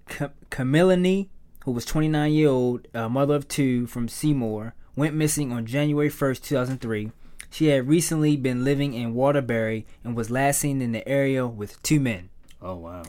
Ca- 0.07 0.29
Camilini, 0.49 1.27
who 1.65 1.71
was 1.71 1.83
29 1.83 2.31
year 2.31 2.47
old, 2.47 2.87
a 2.93 3.09
mother 3.09 3.35
of 3.35 3.49
two 3.49 3.85
from 3.87 4.07
Seymour, 4.07 4.73
went 4.95 5.13
missing 5.13 5.51
on 5.51 5.65
January 5.65 6.09
1st, 6.09 6.41
2003. 6.41 7.11
She 7.49 7.67
had 7.67 7.87
recently 7.87 8.37
been 8.37 8.63
living 8.63 8.93
in 8.93 9.13
Waterbury 9.13 9.85
and 10.03 10.15
was 10.15 10.29
last 10.29 10.61
seen 10.61 10.81
in 10.81 10.93
the 10.93 11.05
area 11.07 11.45
with 11.45 11.81
two 11.83 11.99
men. 11.99 12.29
Oh 12.61 12.75
wow. 12.75 13.03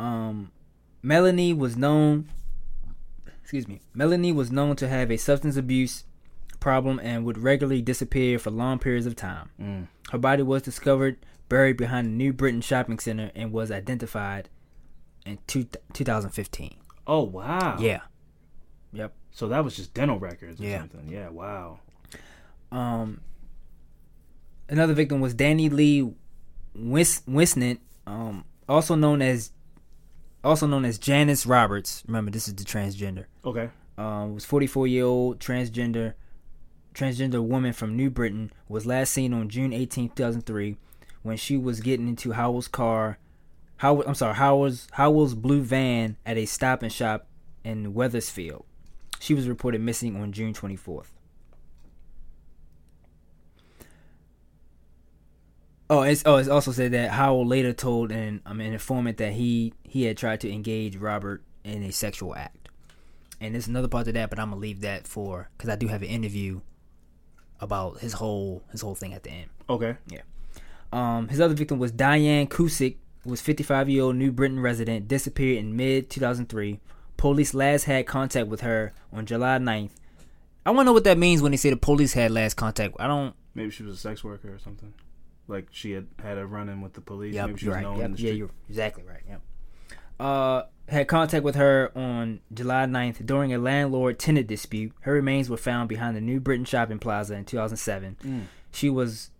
Um, 0.00 0.50
Melanie 1.02 1.52
was 1.52 1.76
known. 1.76 2.28
Excuse 3.42 3.66
me. 3.68 3.80
Melanie 3.92 4.32
was 4.32 4.50
known 4.50 4.76
to 4.76 4.88
have 4.88 5.10
a 5.10 5.16
substance 5.16 5.56
abuse 5.56 6.04
problem 6.60 7.00
and 7.02 7.24
would 7.24 7.38
regularly 7.38 7.82
disappear 7.82 8.38
for 8.38 8.50
long 8.50 8.78
periods 8.78 9.04
of 9.06 9.16
time. 9.16 9.50
Mm. 9.60 9.88
Her 10.10 10.18
body 10.18 10.42
was 10.42 10.62
discovered 10.62 11.16
buried 11.48 11.76
behind 11.76 12.06
the 12.06 12.12
New 12.12 12.32
Britain 12.32 12.60
Shopping 12.60 12.98
Center 12.98 13.30
and 13.34 13.52
was 13.52 13.70
identified 13.70 14.48
in 15.26 15.38
two, 15.46 15.66
2015. 15.92 16.76
Oh 17.06 17.22
wow. 17.24 17.76
Yeah. 17.80 18.00
Yep. 18.92 19.12
So 19.32 19.48
that 19.48 19.64
was 19.64 19.74
just 19.76 19.92
dental 19.92 20.18
records 20.18 20.60
or 20.60 20.64
Yeah. 20.64 20.78
something. 20.78 21.08
Yeah. 21.08 21.28
Wow. 21.30 21.80
Um, 22.70 23.20
another 24.68 24.94
victim 24.94 25.20
was 25.20 25.34
Danny 25.34 25.68
Lee 25.68 26.10
Whistnant, 26.74 27.80
um, 28.06 28.44
also 28.68 28.94
known 28.94 29.20
as 29.20 29.50
also 30.44 30.66
known 30.66 30.84
as 30.84 30.98
Janice 30.98 31.46
Roberts. 31.46 32.02
Remember, 32.06 32.30
this 32.30 32.48
is 32.48 32.54
the 32.54 32.64
transgender. 32.64 33.26
Okay. 33.44 33.70
um, 33.98 34.34
was 34.34 34.44
44 34.44 34.86
year 34.86 35.04
old 35.04 35.38
transgender 35.38 36.14
transgender 36.94 37.42
woman 37.42 37.72
from 37.72 37.96
New 37.96 38.10
Britain 38.10 38.52
was 38.68 38.86
last 38.86 39.12
seen 39.12 39.32
on 39.32 39.48
June 39.48 39.72
18, 39.72 40.10
2003, 40.10 40.76
when 41.22 41.36
she 41.36 41.56
was 41.56 41.80
getting 41.80 42.08
into 42.08 42.32
Howell's 42.32 42.68
car. 42.68 43.18
How 43.78 44.02
I'm 44.02 44.14
sorry, 44.14 44.34
Howell's 44.34 44.88
Howell's 44.92 45.34
blue 45.34 45.62
van 45.62 46.16
at 46.24 46.36
a 46.36 46.46
stop 46.46 46.82
and 46.82 46.92
shop 46.92 47.26
in 47.64 47.94
Wethersfield. 47.94 48.64
She 49.18 49.34
was 49.34 49.48
reported 49.48 49.80
missing 49.80 50.20
on 50.20 50.32
June 50.32 50.52
24th. 50.52 51.06
Oh, 55.90 56.02
it's 56.02 56.22
oh, 56.24 56.36
it's 56.36 56.48
also 56.48 56.72
said 56.72 56.92
that 56.92 57.10
Howell 57.10 57.46
later 57.46 57.72
told 57.72 58.12
an 58.12 58.40
um, 58.46 58.60
an 58.60 58.72
informant 58.72 59.18
that 59.18 59.32
he 59.32 59.74
he 59.92 60.04
had 60.04 60.16
tried 60.16 60.40
to 60.40 60.50
engage 60.50 60.96
Robert 60.96 61.42
in 61.64 61.82
a 61.82 61.92
sexual 61.92 62.34
act 62.34 62.62
and 63.42 63.54
there's 63.54 63.66
another 63.66 63.88
part 63.88 64.04
to 64.06 64.12
that, 64.12 64.30
but 64.30 64.38
I'm 64.38 64.50
gonna 64.50 64.60
leave 64.60 64.82
that 64.82 65.06
for 65.06 65.50
because 65.58 65.68
I 65.68 65.74
do 65.76 65.88
have 65.88 66.02
an 66.02 66.08
interview 66.08 66.60
about 67.60 67.98
his 67.98 68.14
whole 68.14 68.62
his 68.70 68.80
whole 68.80 68.94
thing 68.94 69.12
at 69.12 69.24
the 69.24 69.30
end. 69.30 69.50
Okay. 69.68 69.96
Yeah. 70.08 70.20
Um, 70.92 71.28
his 71.28 71.40
other 71.40 71.54
victim 71.54 71.78
was 71.78 71.90
Diane 71.90 72.46
Cusack, 72.46 72.96
who 73.24 73.30
was 73.30 73.40
55 73.40 73.88
year 73.88 74.04
old 74.04 74.16
New 74.16 74.30
Britain 74.30 74.60
resident, 74.60 75.08
disappeared 75.08 75.58
in 75.58 75.76
mid 75.76 76.08
2003. 76.08 76.78
Police 77.16 77.52
last 77.52 77.84
had 77.84 78.06
contact 78.06 78.46
with 78.46 78.60
her 78.60 78.92
on 79.12 79.26
July 79.26 79.58
9th. 79.58 79.90
I 80.64 80.70
want 80.70 80.80
to 80.80 80.84
know 80.86 80.92
what 80.92 81.04
that 81.04 81.18
means 81.18 81.42
when 81.42 81.50
they 81.50 81.56
say 81.56 81.70
the 81.70 81.76
police 81.76 82.12
had 82.12 82.30
last 82.30 82.54
contact. 82.54 82.94
I 83.00 83.08
don't. 83.08 83.34
Maybe 83.54 83.70
she 83.70 83.82
was 83.82 83.94
a 83.96 84.00
sex 84.00 84.22
worker 84.22 84.54
or 84.54 84.58
something. 84.58 84.94
Like 85.48 85.66
she 85.72 85.90
had 85.92 86.06
had 86.22 86.38
a 86.38 86.46
run 86.46 86.68
in 86.68 86.80
with 86.80 86.92
the 86.92 87.00
police. 87.00 87.34
Yep, 87.34 87.46
Maybe 87.48 87.58
she 87.58 87.66
was 87.66 87.74
right. 87.74 87.82
known 87.82 87.96
Yep, 87.98 88.04
in 88.06 88.12
the 88.12 88.22
yeah, 88.22 88.32
you're 88.32 88.50
exactly 88.68 89.02
right. 89.02 89.22
Yep. 89.28 89.40
Uh, 90.20 90.62
had 90.88 91.08
contact 91.08 91.44
with 91.44 91.54
her 91.54 91.90
on 91.96 92.40
July 92.52 92.84
9th 92.84 93.24
during 93.24 93.52
a 93.52 93.58
landlord-tenant 93.58 94.46
dispute. 94.46 94.92
Her 95.00 95.12
remains 95.12 95.48
were 95.48 95.56
found 95.56 95.88
behind 95.88 96.16
the 96.16 96.20
New 96.20 96.40
Britain 96.40 96.64
Shopping 96.64 96.98
Plaza 96.98 97.34
in 97.34 97.44
2007. 97.44 98.16
Mm. 98.22 98.42
She 98.72 98.90
was, 98.90 99.30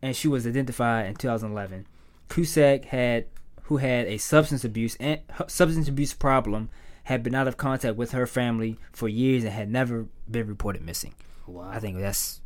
and 0.00 0.16
she 0.16 0.28
was 0.28 0.46
identified 0.46 1.06
in 1.06 1.16
2011. 1.16 1.86
Cusack 2.28 2.86
had, 2.86 3.26
who 3.64 3.76
had 3.78 4.06
a 4.06 4.18
substance 4.18 4.64
abuse 4.64 4.96
and 4.96 5.20
substance 5.48 5.88
abuse 5.88 6.14
problem, 6.14 6.70
had 7.04 7.22
been 7.22 7.34
out 7.34 7.46
of 7.46 7.56
contact 7.56 7.96
with 7.96 8.12
her 8.12 8.26
family 8.26 8.78
for 8.92 9.08
years 9.08 9.44
and 9.44 9.52
had 9.52 9.70
never 9.70 10.06
been 10.30 10.46
reported 10.46 10.82
missing. 10.82 11.14
Wow. 11.46 11.68
I 11.70 11.78
think 11.78 11.98
that's 11.98 12.40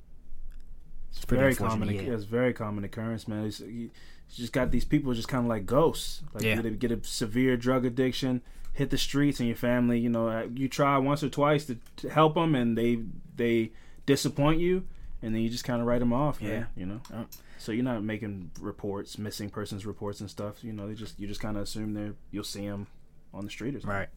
it's 1.10 1.24
pretty 1.24 1.40
very 1.42 1.54
common. 1.54 1.88
yeah. 1.94 2.00
It's 2.12 2.24
very 2.24 2.52
common 2.52 2.84
occurrence, 2.84 3.26
man. 3.28 3.46
It's, 3.46 3.60
you, 3.60 3.90
just 4.32 4.52
got 4.52 4.70
these 4.70 4.84
people 4.84 5.12
just 5.12 5.26
kind 5.28 5.44
of 5.44 5.48
like 5.48 5.66
ghosts. 5.66 6.22
Like 6.32 6.44
Yeah. 6.44 6.56
you 6.56 6.62
get 6.62 6.66
a, 6.66 6.70
get 6.70 6.92
a 6.92 7.04
severe 7.04 7.56
drug 7.56 7.84
addiction, 7.84 8.42
hit 8.72 8.90
the 8.90 8.98
streets, 8.98 9.40
and 9.40 9.48
your 9.48 9.56
family. 9.56 9.98
You 9.98 10.08
know, 10.08 10.28
uh, 10.28 10.46
you 10.54 10.68
try 10.68 10.96
once 10.98 11.24
or 11.24 11.28
twice 11.28 11.64
to, 11.66 11.78
to 11.96 12.08
help 12.08 12.34
them, 12.34 12.54
and 12.54 12.78
they 12.78 13.00
they 13.36 13.72
disappoint 14.06 14.60
you, 14.60 14.84
and 15.20 15.34
then 15.34 15.42
you 15.42 15.48
just 15.50 15.64
kind 15.64 15.80
of 15.80 15.86
write 15.88 15.98
them 15.98 16.12
off. 16.12 16.40
man, 16.40 16.50
Yeah. 16.50 16.64
you 16.76 16.86
know. 16.86 17.00
Yep. 17.12 17.26
So 17.58 17.72
you're 17.72 17.84
not 17.84 18.02
making 18.04 18.52
reports, 18.60 19.18
missing 19.18 19.50
persons 19.50 19.84
reports 19.84 20.20
and 20.20 20.30
stuff. 20.30 20.62
You 20.62 20.72
know, 20.72 20.86
they 20.86 20.94
just 20.94 21.18
you 21.18 21.26
just 21.26 21.40
kind 21.40 21.56
of 21.56 21.64
assume 21.64 21.94
they're 21.94 22.14
you'll 22.30 22.44
see 22.44 22.66
them 22.68 22.86
on 23.34 23.44
the 23.44 23.50
street 23.50 23.74
or 23.74 23.80
something. 23.80 23.96
Right. 23.98 24.08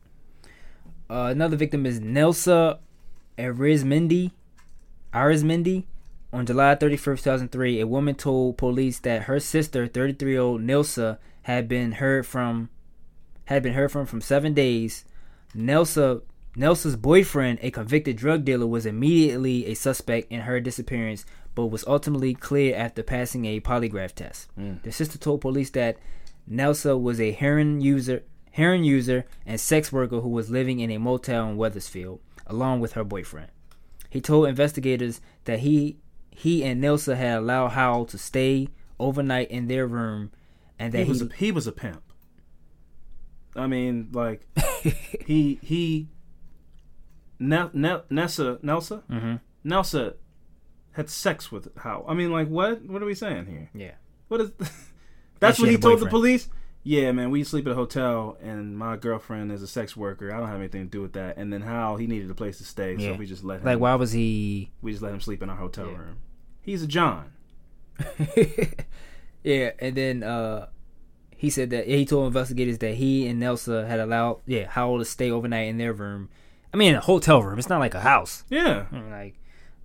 Uh, 1.10 1.30
another 1.32 1.58
victim 1.58 1.86
is 1.88 2.00
Nelsa 2.00 2.78
Arizmendi, 3.38 4.32
Arizmendi, 5.14 5.86
on 6.34 6.48
July 6.48 6.76
31st, 6.76 7.18
2003, 7.20 7.80
a 7.80 7.88
woman 7.88 8.16
told 8.16 8.58
police 8.58 9.00
that 9.00 9.24
her 9.24 9.40
sister, 9.40 9.88
33-year-old 9.88 10.62
Nilsa, 10.62 11.20
had 11.44 11.68
been 11.68 11.94
heard 11.94 12.26
from 12.26 12.70
had 13.46 13.62
been 13.62 13.74
heard 13.74 13.92
from 13.92 14.06
from 14.06 14.22
seven 14.22 14.54
days. 14.54 15.06
Nelsa 15.54 16.22
Nelsa's 16.56 16.96
boyfriend, 16.96 17.60
a 17.62 17.72
convicted 17.72 18.16
drug 18.16 18.46
dealer, 18.46 18.66
was 18.66 18.86
immediately 18.86 19.66
a 19.68 19.74
suspect 19.74 20.32
in 20.32 20.42
her 20.42 20.60
disappearance, 20.60 21.26
but 21.56 21.68
was 21.68 21.84
ultimately 21.88 22.34
cleared 22.34 22.76
after 22.76 23.04
passing 23.04 23.46
a 23.46 23.60
polygraph 23.60 24.14
test. 24.14 24.50
Mm. 24.58 24.82
The 24.84 24.92
sister 24.92 25.18
told 25.18 25.42
police 25.42 25.70
that 25.72 25.98
Nelsa 26.50 26.98
was 26.98 27.20
a 27.20 27.32
heroin 27.32 27.82
user, 27.82 28.24
heroin 28.52 28.84
user 28.84 29.26
and 29.46 29.60
sex 29.60 29.92
worker 29.92 30.22
who 30.22 30.30
was 30.30 30.50
living 30.50 30.80
in 30.80 30.90
a 30.92 31.00
motel 31.00 31.50
in 31.50 31.58
Wethersfield, 31.58 32.20
along 32.48 32.80
with 32.80 32.94
her 32.94 33.04
boyfriend. 33.04 33.50
He 34.10 34.22
told 34.22 34.48
investigators 34.48 35.22
that 35.46 35.60
he 35.60 35.98
he 36.36 36.64
and 36.64 36.82
Nelsa 36.82 37.16
had 37.16 37.40
allowed 37.40 37.70
Howell 37.70 38.06
to 38.08 38.18
stay 38.18 38.68
overnight 39.00 39.50
in 39.52 39.68
their 39.68 39.88
room, 39.88 40.32
and 40.80 40.94
that 40.94 41.00
He 41.00 41.04
he, 41.06 41.10
was 41.10 41.22
a, 41.22 41.30
he 41.36 41.52
was 41.52 41.68
a 41.68 41.72
pimp. 41.72 42.02
I 43.56 43.68
mean, 43.68 44.10
like 44.12 44.48
he 45.26 45.60
he 45.62 46.08
Nel, 47.40 47.70
Nel, 47.74 48.04
Nessa 48.10 48.60
Nelsa. 48.64 49.04
Mm-hmm. 49.10 49.36
Nelsa 49.70 50.16
had 50.94 51.10
sex 51.10 51.52
with 51.52 51.68
how? 51.78 52.06
I 52.08 52.14
mean, 52.14 52.32
like 52.32 52.48
what? 52.48 52.84
What 52.84 53.02
are 53.02 53.06
we 53.06 53.16
saying 53.16 53.46
here? 53.48 53.70
yeah. 53.74 53.92
What 54.28 54.42
is? 54.42 54.52
That's 55.40 55.60
what 55.60 55.70
he 55.70 55.78
told 55.78 56.00
the 56.00 56.08
police. 56.08 56.48
Yeah, 56.86 57.14
man, 57.14 57.32
we 57.32 57.44
sleep 57.46 57.66
at 57.66 57.72
a 57.72 57.76
hotel, 57.76 58.38
and 58.42 58.78
my 58.78 58.98
girlfriend 58.98 59.52
is 59.54 59.62
a 59.62 59.68
sex 59.68 59.96
worker. 59.96 60.34
I 60.34 60.38
don't 60.40 60.48
have 60.50 60.60
anything 60.60 60.84
to 60.84 60.90
do 60.90 61.02
with 61.02 61.14
that. 61.14 61.38
And 61.38 61.52
then 61.52 61.62
how 61.62 61.96
he 61.96 62.08
needed 62.08 62.30
a 62.30 62.34
place 62.34 62.58
to 62.58 62.66
stay, 62.66 62.96
Yeah. 62.96 63.14
so 63.14 63.20
we 63.20 63.26
just 63.26 63.42
let 63.44 63.60
him. 63.62 63.66
Like, 63.66 63.80
why 63.80 63.96
was 63.96 64.12
he? 64.12 64.70
we 64.82 64.92
just 64.92 65.02
let 65.02 65.14
him 65.14 65.22
sleep 65.22 65.42
in 65.42 65.50
our 65.50 65.56
hotel 65.56 65.86
Yeah. 65.88 65.98
room. 65.98 66.18
He's 66.64 66.82
a 66.82 66.88
John. 66.88 67.34
yeah, 69.44 69.72
and 69.80 69.96
then 69.96 70.24
uh, 70.24 70.68
he 71.36 71.50
said 71.50 71.70
that 71.72 71.88
he 71.88 72.06
told 72.06 72.28
investigators 72.28 72.78
that 72.80 72.96
he 72.96 73.28
and 73.28 73.40
Nelsa 73.40 73.86
had 73.86 74.00
allowed 74.00 74.40
yeah 74.46 74.66
Howell 74.68 75.00
to 75.00 75.06
stay 75.06 75.30
overnight 75.30 75.68
in 75.68 75.78
their 75.78 75.94
room. 75.94 76.30
I 76.74 76.78
mean, 76.78 76.96
a 76.96 77.02
hotel 77.02 77.44
room. 77.44 77.60
It's 77.60 77.70
not 77.70 77.80
like 77.80 77.94
a 77.94 78.00
house. 78.00 78.46
Yeah, 78.50 78.86
Like, 78.92 79.40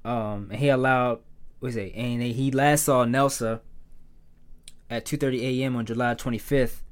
um, 0.05 0.49
and 0.51 0.59
he 0.61 0.69
allowed 0.69 1.21
what 1.59 1.71
is 1.71 1.77
it? 1.77 1.93
And 1.95 2.23
he 2.23 2.51
last 2.51 2.85
saw 2.85 3.05
Nelsa 3.05 3.61
at 4.89 5.05
2:30 5.05 5.41
a.m. 5.41 5.77
on 5.77 5.85
July 5.85 6.15
25th, 6.15 6.83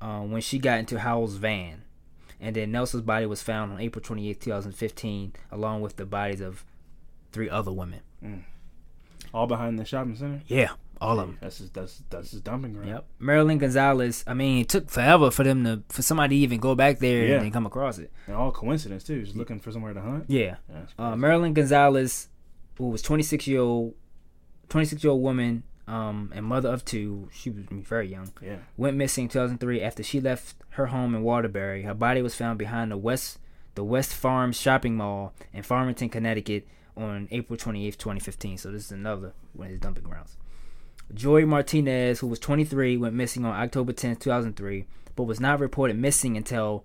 um, 0.00 0.30
when 0.30 0.42
she 0.42 0.58
got 0.58 0.78
into 0.78 0.98
Howell's 1.00 1.36
van, 1.36 1.84
and 2.38 2.54
then 2.54 2.70
Nelsa's 2.70 3.00
body 3.02 3.26
was 3.26 3.42
found 3.42 3.72
on 3.72 3.80
April 3.80 4.02
28th, 4.04 4.40
2015, 4.40 5.32
along 5.50 5.80
with 5.80 5.96
the 5.96 6.06
bodies 6.06 6.40
of 6.40 6.64
three 7.32 7.48
other 7.48 7.72
women. 7.72 8.00
All 9.34 9.46
behind 9.46 9.78
the 9.78 9.84
shopping 9.84 10.16
center. 10.16 10.40
Yeah, 10.46 10.70
all 11.00 11.18
of 11.20 11.26
them. 11.28 11.38
That's 11.40 11.58
his. 11.58 11.70
That's 11.70 12.02
that's 12.10 12.30
his 12.32 12.40
dumping 12.40 12.72
ground. 12.74 12.88
Yep. 12.88 13.06
Marilyn 13.18 13.58
Gonzalez. 13.58 14.24
I 14.26 14.34
mean, 14.34 14.58
it 14.62 14.68
took 14.68 14.90
forever 14.90 15.30
for 15.30 15.44
them 15.44 15.64
to 15.64 15.82
for 15.88 16.02
somebody 16.02 16.36
to 16.38 16.42
even 16.42 16.58
go 16.60 16.74
back 16.74 16.98
there 16.98 17.26
Yeah. 17.26 17.34
and 17.36 17.44
then 17.44 17.50
come 17.52 17.66
across 17.66 17.98
it. 17.98 18.10
And 18.26 18.36
all 18.36 18.52
coincidence 18.52 19.04
too. 19.04 19.22
Just 19.22 19.36
looking 19.36 19.60
for 19.60 19.70
somewhere 19.72 19.94
to 19.94 20.00
hunt. 20.00 20.24
Yeah. 20.28 20.56
Yeah, 20.68 20.82
Uh. 20.98 21.16
Marilyn 21.16 21.54
Gonzalez, 21.54 22.28
who 22.78 22.88
was 22.88 23.02
26 23.02 23.46
year 23.46 23.60
old, 23.60 23.94
26 24.68 25.02
year 25.04 25.10
old 25.12 25.22
woman, 25.22 25.62
um, 25.88 26.30
and 26.34 26.44
mother 26.44 26.68
of 26.68 26.84
two. 26.84 27.28
She 27.32 27.50
was 27.50 27.64
very 27.70 28.08
young. 28.08 28.30
yeah. 28.42 28.56
Went 28.76 28.96
missing 28.96 29.28
2003 29.28 29.80
after 29.82 30.02
she 30.02 30.20
left 30.20 30.54
her 30.70 30.86
home 30.86 31.14
in 31.14 31.22
Waterbury. 31.22 31.82
Her 31.82 31.94
body 31.94 32.22
was 32.22 32.34
found 32.34 32.58
behind 32.58 32.90
the 32.92 32.96
West 32.96 33.38
the 33.76 33.84
West 33.84 34.12
Farms 34.12 34.60
shopping 34.60 34.96
mall 34.96 35.32
in 35.52 35.62
Farmington, 35.62 36.08
Connecticut, 36.08 36.66
on 37.00 37.28
April 37.30 37.56
28th, 37.56 37.96
2015. 37.96 38.58
So 38.58 38.70
this 38.70 38.86
is 38.86 38.92
another 38.92 39.32
one 39.52 39.66
of 39.66 39.70
his 39.72 39.80
dumping 39.80 40.04
grounds. 40.04 40.36
Joy 41.12 41.44
Martinez, 41.44 42.20
who 42.20 42.26
was 42.26 42.38
23, 42.38 42.96
went 42.96 43.14
missing 43.14 43.44
on 43.44 43.54
October 43.54 43.92
10th, 43.92 44.20
2003, 44.20 44.86
but 45.16 45.24
was 45.24 45.40
not 45.40 45.58
reported 45.58 45.96
missing 45.96 46.36
until 46.36 46.84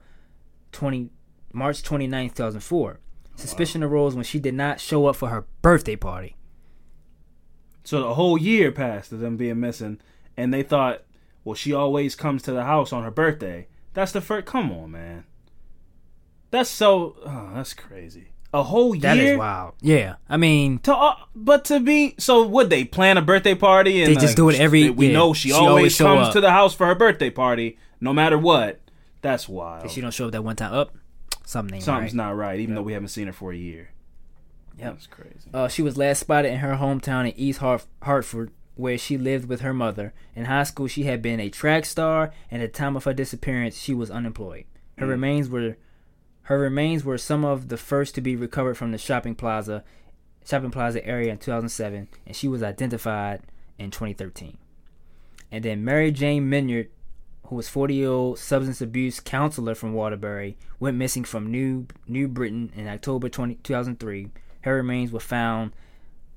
20 0.72 1.10
March 1.54 1.84
29th, 1.84 2.36
2004. 2.36 3.00
Suspicion 3.36 3.84
arose 3.84 4.16
when 4.16 4.24
she 4.24 4.40
did 4.40 4.54
not 4.54 4.80
show 4.80 5.08
up 5.08 5.16
for 5.16 5.30
her 5.30 5.46
birthday 5.62 5.96
party. 5.96 6.36
So 7.84 8.02
the 8.02 8.16
whole 8.16 8.38
year 8.38 8.72
passed 8.72 9.12
of 9.12 9.20
them 9.20 9.38
being 9.38 9.60
missing, 9.60 10.00
and 10.36 10.54
they 10.54 10.64
thought, 10.64 11.04
well, 11.44 11.56
she 11.56 11.74
always 11.74 12.16
comes 12.16 12.42
to 12.44 12.52
the 12.52 12.64
house 12.64 12.92
on 12.92 13.04
her 13.04 13.12
birthday. 13.12 13.68
That's 13.94 14.12
the 14.12 14.22
first. 14.22 14.48
Come 14.48 14.72
on, 14.72 14.92
man. 14.92 15.26
That's 16.52 16.70
so. 16.70 17.16
Oh, 17.26 17.52
that's 17.54 17.74
crazy. 17.74 18.30
A 18.58 18.64
whole 18.64 18.96
year. 18.96 19.02
That 19.02 19.18
is 19.18 19.38
wild. 19.38 19.74
Yeah, 19.82 20.16
I 20.30 20.38
mean, 20.38 20.80
To, 20.80 20.96
uh, 20.96 21.16
but 21.36 21.66
to 21.66 21.80
be 21.82 22.16
so, 22.18 22.48
would 22.48 22.70
they 22.70 22.86
plan 22.86 23.18
a 23.18 23.22
birthday 23.22 23.54
party? 23.56 24.02
And 24.02 24.10
They 24.10 24.16
just 24.16 24.28
like, 24.28 24.36
do 24.38 24.50
it 24.50 24.60
every- 24.60 24.90
We 24.90 25.08
yeah, 25.08 25.14
know 25.14 25.34
she, 25.34 25.50
she 25.50 25.54
always, 25.54 25.70
always 25.70 25.98
comes 25.98 26.28
up. 26.28 26.34
to 26.34 26.42
the 26.42 26.52
house 26.52 26.74
for 26.74 26.86
her 26.88 26.96
birthday 26.96 27.30
party, 27.30 27.78
no 28.00 28.14
matter 28.14 28.38
what. 28.38 28.80
That's 29.22 29.50
wild. 29.50 29.86
if 29.86 29.92
she 29.92 30.00
don't 30.02 30.12
show 30.14 30.28
up 30.28 30.32
that 30.32 30.44
one 30.44 30.56
time, 30.56 30.72
up 30.74 30.96
something. 31.46 31.82
Something's 31.82 32.12
right. 32.14 32.28
not 32.28 32.36
right, 32.38 32.60
even 32.60 32.76
though 32.76 32.82
we 32.82 32.94
haven't 32.94 33.10
seen 33.10 33.28
her 33.28 33.34
for 33.34 33.52
a 33.52 33.58
year. 33.58 33.90
Yep. 34.78 34.94
That's 34.94 35.08
crazy. 35.08 35.50
Uh, 35.54 35.68
she 35.68 35.82
was 35.82 35.98
last 35.98 36.20
spotted 36.20 36.52
in 36.52 36.60
her 36.60 36.76
hometown 36.76 37.30
in 37.30 37.34
East 37.38 37.60
Hart- 37.60 37.86
Hartford, 38.04 38.52
where 38.76 38.98
she 38.98 39.18
lived 39.18 39.48
with 39.50 39.62
her 39.62 39.74
mother. 39.74 40.14
In 40.36 40.46
high 40.46 40.64
school, 40.64 40.88
she 40.88 41.04
had 41.04 41.22
been 41.22 41.40
a 41.40 41.50
track 41.50 41.86
star, 41.86 42.32
and 42.52 42.62
at 42.62 42.74
the 42.74 42.78
time 42.78 42.96
of 42.96 43.04
her 43.06 43.14
disappearance, 43.14 43.78
she 43.78 43.94
was 43.94 44.12
unemployed. 44.12 44.66
Her 44.98 45.08
remains 45.08 45.50
were 45.50 45.76
her 46.46 46.60
remains 46.60 47.04
were 47.04 47.18
some 47.18 47.44
of 47.44 47.70
the 47.70 47.78
first 47.78 48.14
to 48.16 48.22
be 48.22 48.36
recovered 48.36 48.76
from 48.76 48.92
the 48.92 49.00
shopping 49.00 49.34
plaza 49.34 49.84
shopping 50.46 50.70
plaza 50.70 51.04
area 51.04 51.32
in 51.32 51.40
2007, 51.40 52.08
and 52.26 52.36
she 52.36 52.48
was 52.48 52.62
identified 52.62 53.42
in 53.80 53.90
2013. 53.90 54.58
And 55.52 55.66
then 55.66 55.84
Mary 55.84 56.12
Jane 56.12 56.48
Menard, 56.48 56.90
who 57.48 57.56
was 57.56 57.68
40 57.68 57.96
year 57.96 58.10
old 58.10 58.38
substance 58.38 58.80
abuse 58.80 59.20
counselor 59.20 59.74
from 59.74 59.94
Waterbury, 59.94 60.56
went 60.80 60.98
missing 60.98 61.24
from 61.24 61.50
New 61.50 61.88
New 62.08 62.28
Britain 62.28 62.72
in 62.76 62.88
October 62.88 63.28
20, 63.28 63.56
2003. 63.56 64.30
Her 64.62 64.76
remains 64.76 65.12
were 65.12 65.20
found 65.20 65.72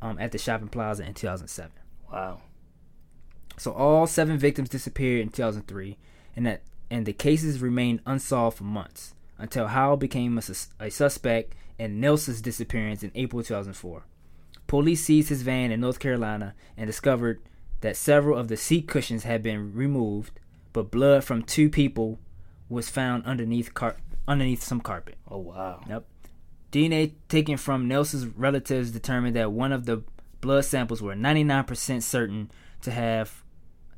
um, 0.01 0.19
at 0.19 0.33
the 0.33 0.39
shopping 0.39 0.69
plaza 0.69 1.05
in 1.05 1.13
2007. 1.13 1.71
Wow. 2.11 2.41
So 3.59 3.73
all 3.73 4.07
seven 4.07 4.39
victims 4.39 4.71
disappeared 4.71 5.21
in 5.21 5.29
2003, 5.29 5.99
and 6.35 6.47
that 6.47 6.63
and 6.91 7.05
the 7.05 7.13
cases 7.13 7.61
remained 7.61 8.01
unsolved 8.07 8.57
for 8.57 8.65
months 8.65 9.13
until 9.39 9.69
Howell 9.69 9.97
became 9.97 10.37
a, 10.37 10.43
sus- 10.43 10.69
a 10.81 10.91
suspect 10.91 11.55
in 11.79 12.01
Nelson's 12.01 12.41
disappearance 12.43 13.03
in 13.03 13.13
April 13.15 13.43
2004. 13.43 14.05
Police 14.67 15.05
seized 15.05 15.29
his 15.31 15.43
van 15.43 15.71
in 15.71 15.81
North 15.81 15.99
Carolina 15.99 16.55
and 16.77 16.87
discovered 16.87 17.41
that 17.81 17.97
several 17.97 18.39
of 18.39 18.49
the 18.49 18.57
seat 18.57 18.89
cushions 18.89 19.25
had 19.25 19.43
been 19.43 19.73
removed, 19.73 20.41
but 20.73 20.91
blood 20.91 21.25
from 21.25 21.43
two 21.43 21.71
people 21.71 22.19
was 22.69 22.91
found 22.91 23.25
underneath 23.25 23.73
car- 23.73 23.97
underneath 24.27 24.63
some 24.63 24.81
carpet. 24.81 25.17
Oh 25.31 25.39
wow. 25.39 25.83
Yep. 25.89 26.05
DNA 26.73 27.13
taken 27.29 27.57
from 27.57 27.89
Nelson's 27.89 28.27
relatives 28.27 28.91
determined 28.91 29.35
that 29.37 29.53
one 29.53 29.73
of 29.73 29.87
the 29.87 30.03
blood 30.41 30.65
samples 30.65 31.01
were 31.01 31.15
99% 31.15 32.03
certain 32.03 32.51
to 32.83 32.91
have 32.91 33.43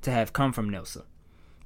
to 0.03 0.11
have 0.11 0.33
come 0.33 0.53
from 0.53 0.71
Nelson. 0.71 1.03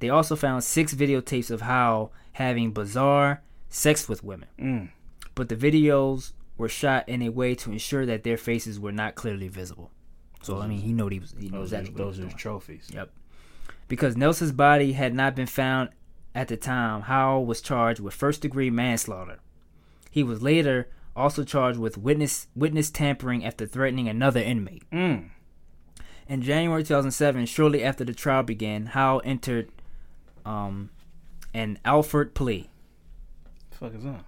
They 0.00 0.08
also 0.08 0.34
found 0.34 0.64
six 0.64 0.94
videotapes 0.94 1.50
of 1.50 1.62
Howell 1.62 2.12
having 2.32 2.72
bizarre 2.72 3.42
sex 3.74 4.08
with 4.08 4.22
women. 4.22 4.48
Mm. 4.58 4.90
But 5.34 5.48
the 5.48 5.56
videos 5.56 6.32
were 6.56 6.68
shot 6.68 7.08
in 7.08 7.22
a 7.22 7.28
way 7.30 7.54
to 7.56 7.72
ensure 7.72 8.06
that 8.06 8.22
their 8.22 8.36
faces 8.36 8.78
were 8.78 8.92
not 8.92 9.16
clearly 9.16 9.48
visible. 9.48 9.90
So 10.42 10.60
I 10.60 10.66
mean, 10.66 10.80
he 10.80 10.92
knew 10.92 11.08
he 11.08 11.18
was 11.18 11.34
he 11.38 11.48
knows 11.48 11.70
Those 11.70 11.80
exactly 11.80 11.92
what 11.92 11.98
he 11.98 12.06
was 12.06 12.18
those 12.18 12.34
are 12.34 12.36
trophies. 12.36 12.90
Yep. 12.92 13.10
Because 13.88 14.16
Nelson's 14.16 14.52
body 14.52 14.92
had 14.92 15.14
not 15.14 15.34
been 15.34 15.46
found 15.46 15.90
at 16.34 16.48
the 16.48 16.56
time, 16.56 17.02
Howell 17.02 17.46
was 17.46 17.60
charged 17.60 18.00
with 18.00 18.14
first 18.14 18.42
degree 18.42 18.70
manslaughter. 18.70 19.38
He 20.10 20.22
was 20.22 20.42
later 20.42 20.88
also 21.16 21.44
charged 21.44 21.78
with 21.78 21.98
witness 21.98 22.46
witness 22.54 22.90
tampering 22.90 23.44
after 23.44 23.66
threatening 23.66 24.08
another 24.08 24.40
inmate. 24.40 24.88
Mm. 24.90 25.30
In 26.28 26.42
January 26.42 26.82
2007, 26.82 27.46
shortly 27.46 27.82
after 27.82 28.04
the 28.04 28.14
trial 28.14 28.42
began, 28.42 28.86
Howell 28.86 29.22
entered 29.24 29.68
um, 30.46 30.90
an 31.52 31.78
Alford 31.84 32.34
plea. 32.34 32.70
The 33.74 33.78
fuck 33.90 33.94
is 33.94 34.04
that? 34.04 34.24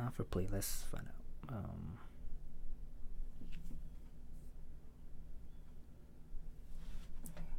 Alford 0.00 0.30
plea. 0.30 0.48
Let's 0.52 0.84
find 0.90 1.04
out. 1.08 1.54
Um, 1.56 1.98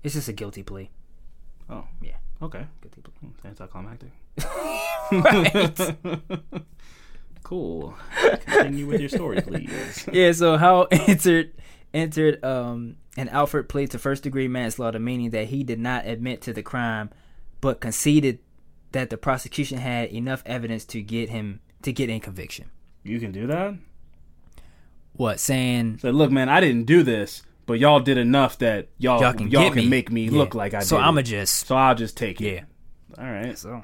it's 0.04 0.14
just 0.16 0.28
a 0.30 0.34
guilty 0.34 0.64
plea. 0.64 0.90
Oh. 1.70 1.86
Yeah. 2.02 2.16
Okay. 2.42 2.66
Guilty 2.82 3.02
plea. 3.02 3.14
Hmm, 3.22 3.28
It's 3.36 3.46
anticlimactic. 3.46 4.12
right. 5.12 6.62
Cool. 7.44 7.94
Continue 8.48 8.88
with 8.88 9.00
your 9.00 9.10
story, 9.10 9.40
please. 9.40 10.10
yeah, 10.12 10.32
so 10.32 10.58
how 10.58 10.88
entered 10.90 11.52
entered 11.94 12.44
um 12.44 12.96
an 13.18 13.30
Alford 13.30 13.70
plea 13.70 13.86
to 13.86 14.00
first 14.00 14.24
degree 14.24 14.48
manslaughter, 14.48 14.98
meaning 14.98 15.30
that 15.30 15.50
he 15.50 15.64
did 15.64 15.78
not 15.78 16.08
admit 16.08 16.42
to 16.42 16.54
the 16.54 16.64
crime, 16.64 17.12
but 17.62 17.82
conceded 17.82 18.40
that 18.96 19.10
the 19.12 19.18
prosecution 19.18 19.78
had 19.78 20.10
enough 20.10 20.42
evidence 20.46 20.84
to 20.86 21.02
get 21.02 21.30
him 21.30 21.60
to 21.84 21.92
get 21.94 22.10
in 22.10 22.20
conviction. 22.20 22.72
You 23.04 23.20
can 23.20 23.32
do 23.32 23.46
that? 23.48 23.76
What 25.14 25.40
saying? 25.40 26.00
Say, 26.00 26.12
look, 26.12 26.32
man, 26.32 26.50
I 26.50 26.60
didn't 26.60 26.86
do 26.86 27.04
this, 27.04 27.44
but 27.66 27.80
y'all 27.80 28.00
did 28.00 28.18
enough 28.18 28.58
that 28.60 28.88
y'all 28.98 29.22
Y'all 29.22 29.34
can 29.34 29.50
y'all 29.52 29.70
can 29.70 29.84
me. 29.84 29.88
make 29.90 30.12
me 30.12 30.26
Yeah. 30.26 30.32
look 30.40 30.56
like 30.56 30.74
I 30.74 30.80
So 30.80 30.98
did. 30.98 31.02
So 31.02 31.08
I'ma 31.08 31.20
it. 31.20 31.24
just 31.24 31.68
So 31.68 31.76
I'll 31.76 31.96
just 31.96 32.18
take 32.18 32.42
it. 32.42 32.46
yeah. 32.56 32.64
All 33.24 33.32
right. 33.32 33.58
So, 33.58 33.84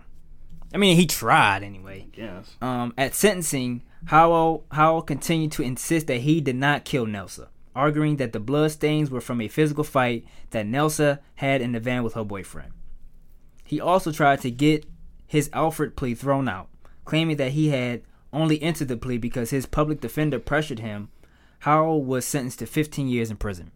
I 0.73 0.77
mean, 0.77 0.97
he 0.97 1.05
tried 1.05 1.63
anyway. 1.63 2.07
Yes. 2.15 2.55
Um, 2.61 2.93
at 2.97 3.13
sentencing, 3.15 3.83
Howell 4.05 4.65
Howell 4.71 5.03
continued 5.03 5.51
to 5.53 5.63
insist 5.63 6.07
that 6.07 6.21
he 6.21 6.41
did 6.41 6.55
not 6.55 6.83
kill 6.85 7.05
Nelsa, 7.05 7.47
arguing 7.75 8.17
that 8.17 8.33
the 8.33 8.39
blood 8.39 8.71
stains 8.71 9.09
were 9.11 9.21
from 9.21 9.39
a 9.41 9.47
physical 9.47 9.83
fight 9.83 10.25
that 10.49 10.65
Nelsa 10.65 11.19
had 11.35 11.61
in 11.61 11.71
the 11.73 11.79
van 11.79 12.03
with 12.03 12.13
her 12.15 12.23
boyfriend. 12.25 12.71
He 13.63 13.79
also 13.79 14.11
tried 14.11 14.41
to 14.41 14.51
get 14.51 14.85
his 15.31 15.49
Alford 15.53 15.95
plea 15.95 16.13
thrown 16.13 16.49
out, 16.49 16.67
claiming 17.05 17.37
that 17.37 17.53
he 17.53 17.69
had 17.69 18.01
only 18.33 18.61
entered 18.61 18.89
the 18.89 18.97
plea 18.97 19.17
because 19.17 19.49
his 19.49 19.65
public 19.65 20.01
defender 20.01 20.39
pressured 20.39 20.79
him. 20.79 21.07
Howell 21.59 22.03
was 22.03 22.25
sentenced 22.25 22.59
to 22.59 22.65
15 22.65 23.07
years 23.07 23.31
in 23.31 23.37
prison. 23.37 23.71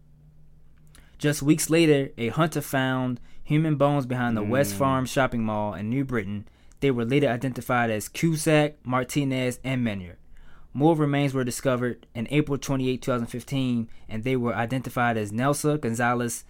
Just 1.16 1.40
weeks 1.40 1.70
later, 1.70 2.10
a 2.18 2.28
hunter 2.28 2.60
found 2.60 3.22
human 3.42 3.76
bones 3.76 4.04
behind 4.04 4.36
the 4.36 4.42
West 4.42 4.74
mm. 4.74 4.76
Farm 4.76 5.06
shopping 5.06 5.44
mall 5.44 5.72
in 5.72 5.88
New 5.88 6.04
Britain. 6.04 6.46
They 6.80 6.90
were 6.90 7.06
later 7.06 7.28
identified 7.28 7.90
as 7.90 8.10
Cusack, 8.10 8.76
Martinez, 8.84 9.58
and 9.64 9.82
Menier. 9.82 10.18
More 10.74 10.94
remains 10.94 11.32
were 11.32 11.42
discovered 11.42 12.06
in 12.14 12.28
April 12.30 12.58
28, 12.58 13.00
2015, 13.00 13.88
and 14.10 14.24
they 14.24 14.36
were 14.36 14.54
identified 14.54 15.16
as 15.16 15.32
Nelsa, 15.32 15.78
Gonzalez, 15.78 16.44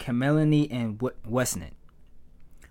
Camilini, 0.00 0.66
and 0.68 0.98
W- 0.98 1.14
Westnett. 1.24 1.74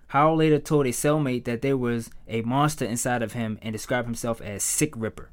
Howell 0.10 0.36
later 0.38 0.60
told 0.60 0.86
a 0.86 0.90
cellmate 0.90 1.45
that 1.45 1.61
there 1.61 1.77
was 1.77 2.10
a 2.27 2.41
monster 2.41 2.86
inside 2.86 3.22
of 3.23 3.34
him 3.34 3.57
and 3.61 3.73
described 3.73 4.07
himself 4.07 4.41
as 4.41 4.64
Sick 4.64 4.94
Ripper. 4.95 5.30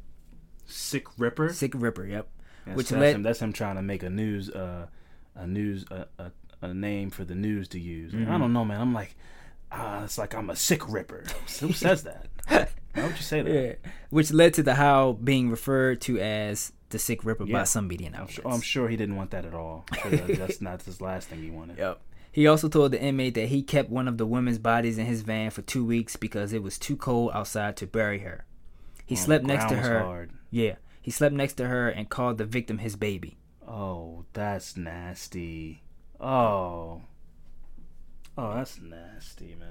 Sick 0.66 1.06
Ripper. 1.18 1.52
Sick 1.52 1.72
Ripper, 1.74 2.04
yep. 2.06 2.28
That's, 2.64 2.76
which 2.76 2.88
that's 2.88 3.00
led- 3.00 3.14
him. 3.16 3.22
That's 3.22 3.40
him 3.40 3.52
trying 3.52 3.76
to 3.76 3.82
make 3.82 4.02
a 4.02 4.10
news 4.10 4.50
uh 4.50 4.86
a 5.34 5.46
news 5.46 5.84
a, 5.90 6.06
a, 6.18 6.32
a 6.62 6.74
name 6.74 7.10
for 7.10 7.24
the 7.24 7.34
news 7.34 7.68
to 7.68 7.80
use. 7.80 8.12
Mm-hmm. 8.12 8.30
I 8.32 8.38
don't 8.38 8.52
know, 8.52 8.64
man. 8.64 8.80
I'm 8.80 8.92
like, 8.94 9.14
ah, 9.70 10.04
it's 10.04 10.18
like 10.18 10.34
I'm 10.34 10.50
a 10.50 10.56
sick 10.56 10.88
ripper. 10.88 11.24
Who 11.60 11.72
says 11.72 12.02
that? 12.04 12.26
Why 12.48 12.66
would 13.06 13.16
you 13.16 13.22
say 13.22 13.42
that? 13.42 13.52
Yeah. 13.54 13.90
Which 14.10 14.32
led 14.32 14.54
to 14.54 14.62
the 14.62 14.74
Howell 14.74 15.14
being 15.14 15.50
referred 15.50 16.00
to 16.02 16.18
as 16.18 16.72
the 16.88 16.98
Sick 16.98 17.24
Ripper 17.26 17.44
Yeah. 17.44 17.58
by 17.58 17.64
some 17.64 17.88
media 17.88 18.10
I'm 18.16 18.26
sure, 18.28 18.46
I'm 18.48 18.60
sure 18.62 18.88
he 18.88 18.96
didn't 18.96 19.16
want 19.16 19.32
that 19.32 19.44
at 19.44 19.52
all. 19.52 19.84
I'm 19.92 19.98
sure 20.00 20.10
that- 20.26 20.38
that's 20.38 20.60
not 20.62 20.80
his 20.82 21.00
last 21.00 21.28
thing 21.28 21.42
he 21.42 21.50
wanted. 21.50 21.76
Yep. 21.78 22.00
He 22.36 22.46
also 22.46 22.68
told 22.68 22.92
the 22.92 23.00
inmate 23.00 23.32
that 23.36 23.48
he 23.48 23.62
kept 23.62 23.88
one 23.88 24.06
of 24.06 24.18
the 24.18 24.26
women's 24.26 24.58
bodies 24.58 24.98
in 24.98 25.06
his 25.06 25.22
van 25.22 25.50
for 25.50 25.62
two 25.62 25.86
weeks 25.86 26.16
because 26.16 26.52
it 26.52 26.62
was 26.62 26.78
too 26.78 26.94
cold 26.94 27.30
outside 27.32 27.78
to 27.78 27.86
bury 27.86 28.18
her. 28.18 28.44
He 29.06 29.14
Oh, 29.14 29.18
slept 29.18 29.46
next 29.46 29.70
to 29.70 29.76
her. 29.76 30.00
hard. 30.00 30.32
Yeah. 30.50 30.74
He 31.00 31.10
slept 31.10 31.34
next 31.34 31.54
to 31.54 31.66
her 31.68 31.88
and 31.88 32.10
called 32.10 32.36
the 32.36 32.44
victim 32.44 32.76
his 32.76 32.94
baby. 32.94 33.38
Oh, 33.66 34.26
that's 34.34 34.76
nasty. 34.76 35.82
Oh. 36.20 37.00
Oh, 38.36 38.54
that's 38.54 38.78
nasty, 38.82 39.56
man. 39.58 39.70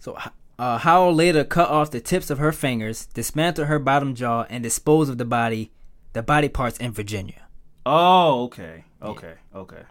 So 0.00 0.18
uh, 0.58 0.78
Howell 0.78 1.14
later 1.14 1.44
cut 1.44 1.68
off 1.70 1.92
the 1.92 2.00
tips 2.00 2.30
of 2.30 2.38
her 2.38 2.50
fingers, 2.50 3.06
dismantled 3.06 3.68
her 3.68 3.78
bottom 3.78 4.16
jaw, 4.16 4.44
and 4.50 4.64
disposed 4.64 5.08
of 5.08 5.18
the 5.18 5.24
body, 5.24 5.70
the 6.14 6.22
body 6.24 6.48
parts 6.48 6.78
in 6.78 6.90
Virginia. 6.90 7.46
Oh, 7.86 8.42
okay. 8.46 8.86
Okay. 9.00 9.34
Okay. 9.54 9.82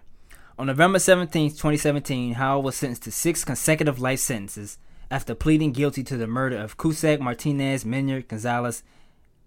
On 0.58 0.68
November 0.68 1.00
17, 1.00 1.50
2017, 1.52 2.34
Howell 2.36 2.64
was 2.64 2.76
sentenced 2.78 3.04
to 3.04 3.12
six 3.12 3.44
consecutive 3.44 4.00
life 4.00 4.20
sentences 4.20 4.78
after 5.12 5.36
pleading 5.36 5.74
guilty 5.74 6.02
to 6.04 6.16
the 6.16 6.28
murder 6.28 6.58
of 6.58 6.78
Cusack, 6.78 7.20
Martinez, 7.20 7.84
Menier, 7.84 8.22
Gonzalez, 8.22 8.82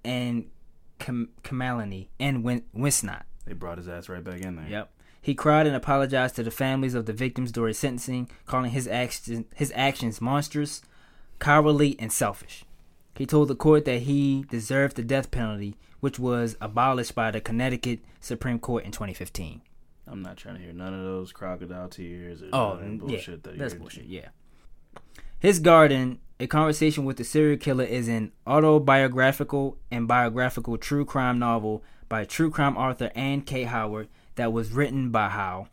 and 0.05 0.51
Cam- 0.99 1.31
Camilini 1.43 2.09
and 2.21 2.45
Win- 2.45 2.65
Winsnott. 2.77 3.23
They 3.47 3.55
brought 3.55 3.79
his 3.79 3.89
ass 3.89 4.11
right 4.11 4.23
back 4.23 4.43
in 4.43 4.57
there. 4.57 4.69
Yep. 4.69 4.91
He 5.23 5.35
cried 5.35 5.67
and 5.67 5.75
apologized 5.75 6.37
to 6.37 6.43
the 6.43 6.51
families 6.51 6.95
of 6.95 7.07
the 7.07 7.13
victims 7.15 7.53
during 7.53 7.75
sentencing, 7.75 8.29
calling 8.45 8.71
his 8.73 8.87
action, 8.87 9.47
his 9.55 9.73
actions 9.75 10.21
monstrous, 10.21 10.83
cowardly, 11.39 11.97
and 11.99 12.13
selfish. 12.13 12.65
He 13.15 13.25
told 13.27 13.49
the 13.49 13.57
court 13.57 13.85
that 13.87 14.03
he 14.03 14.45
deserved 14.51 14.97
the 14.97 15.03
death 15.03 15.31
penalty, 15.31 15.77
which 16.01 16.19
was 16.19 16.57
abolished 16.61 17.15
by 17.15 17.31
the 17.31 17.41
Connecticut 17.41 18.01
Supreme 18.21 18.59
Court 18.59 18.85
in 18.85 18.93
2015. 18.93 19.63
I'm 20.11 20.23
not 20.23 20.37
trying 20.37 20.57
to 20.57 20.61
hear 20.63 20.73
none 20.73 20.95
of 20.95 21.05
those 21.05 21.33
crocodile 21.33 21.89
tears 21.89 22.43
or 22.43 22.49
Oh, 22.53 22.75
none 22.75 22.75
of 22.75 22.81
that 22.81 22.93
yeah, 22.93 22.99
bullshit 22.99 23.43
that 23.45 23.59
that's 23.59 23.75
bullshit. 23.75 24.07
Yeah. 24.07 24.29
His 25.41 25.61
Garden, 25.61 26.19
a 26.41 26.47
conversation 26.47 27.05
with 27.05 27.17
the 27.17 27.25
serial 27.25 27.59
killer, 27.59 27.85
is 27.85 28.09
an 28.09 28.33
autobiographical 28.47 29.79
and 29.91 30.09
biographical 30.09 30.77
true 30.79 31.05
crime 31.05 31.39
novel 31.39 31.83
by 32.09 32.25
true 32.25 32.51
crime 32.51 32.77
author 32.77 33.11
Anne 33.15 33.43
K. 33.43 33.65
Howard 33.65 34.09
that 34.37 34.53
was 34.53 34.73
written 34.73 35.11
by 35.11 35.29
Howe, 35.29 35.69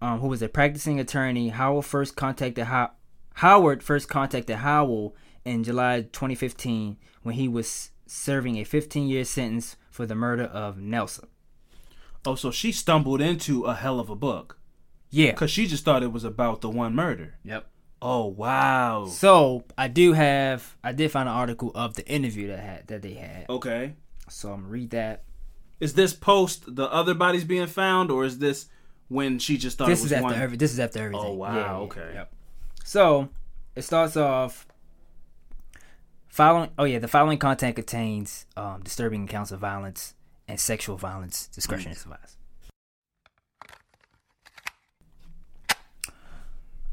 um, 0.00 0.20
who 0.20 0.28
was 0.28 0.42
a 0.42 0.48
practicing 0.48 1.00
attorney. 1.00 1.48
Howell 1.48 1.82
first 1.82 2.16
contacted 2.16 2.64
How- 2.64 2.92
Howard 3.36 3.82
first 3.82 4.08
contacted 4.08 4.56
Howell 4.56 5.16
in 5.44 5.64
July 5.64 6.02
2015 6.02 6.98
when 7.22 7.34
he 7.34 7.48
was 7.48 7.90
serving 8.06 8.56
a 8.58 8.64
15-year 8.64 9.24
sentence 9.24 9.76
for 9.90 10.04
the 10.06 10.14
murder 10.14 10.44
of 10.44 10.78
Nelson. 10.78 11.28
Oh, 12.24 12.34
so 12.36 12.50
she 12.50 12.70
stumbled 12.72 13.20
into 13.20 13.64
a 13.64 13.74
hell 13.74 13.98
of 13.98 14.08
a 14.08 14.14
book 14.14 14.58
Yeah. 15.10 15.32
because 15.32 15.50
she 15.50 15.66
just 15.66 15.84
thought 15.84 16.02
it 16.02 16.12
was 16.12 16.24
about 16.24 16.60
the 16.60 16.70
one 16.70 16.94
murder. 16.94 17.34
Yep. 17.44 17.66
Oh 18.00 18.26
wow. 18.26 19.06
So 19.06 19.64
I 19.78 19.88
do 19.88 20.12
have 20.12 20.76
I 20.82 20.92
did 20.92 21.10
find 21.10 21.28
an 21.28 21.34
article 21.34 21.70
of 21.74 21.94
the 21.94 22.06
interview 22.08 22.48
that 22.48 22.58
had 22.60 22.86
that 22.88 23.02
they 23.02 23.14
had. 23.14 23.46
Okay. 23.48 23.94
So 24.28 24.52
I'm 24.52 24.60
gonna 24.62 24.68
read 24.72 24.90
that. 24.90 25.24
Is 25.80 25.94
this 25.94 26.12
post 26.14 26.74
the 26.76 26.84
other 26.92 27.14
bodies 27.14 27.44
being 27.44 27.66
found, 27.66 28.10
or 28.10 28.24
is 28.24 28.38
this 28.38 28.66
when 29.08 29.38
she 29.38 29.56
just 29.58 29.78
thought 29.78 29.88
This 29.88 30.00
it 30.00 30.02
was 30.04 30.12
is 30.12 30.16
after 30.16 30.24
one? 30.24 30.34
every, 30.34 30.56
this 30.56 30.72
is 30.72 30.80
after 30.80 31.00
everything. 31.00 31.24
Oh, 31.26 31.32
wow, 31.34 31.54
Yeah, 31.54 31.60
yeah, 31.66 31.76
okay. 31.78 32.10
Yep. 32.14 32.32
So 32.84 33.28
it 33.76 33.82
starts 33.82 34.16
off 34.16 34.66
following 36.28 36.70
oh 36.78 36.84
yeah, 36.84 36.98
the 36.98 37.08
following 37.08 37.38
content 37.38 37.76
contains 37.76 38.46
um, 38.56 38.80
disturbing 38.82 39.24
accounts 39.24 39.50
of 39.52 39.60
violence 39.60 40.14
and 40.52 40.60
sexual 40.60 40.98
violence. 40.98 41.46
Discretion 41.46 41.92
is 41.92 42.04
advised. 42.04 42.36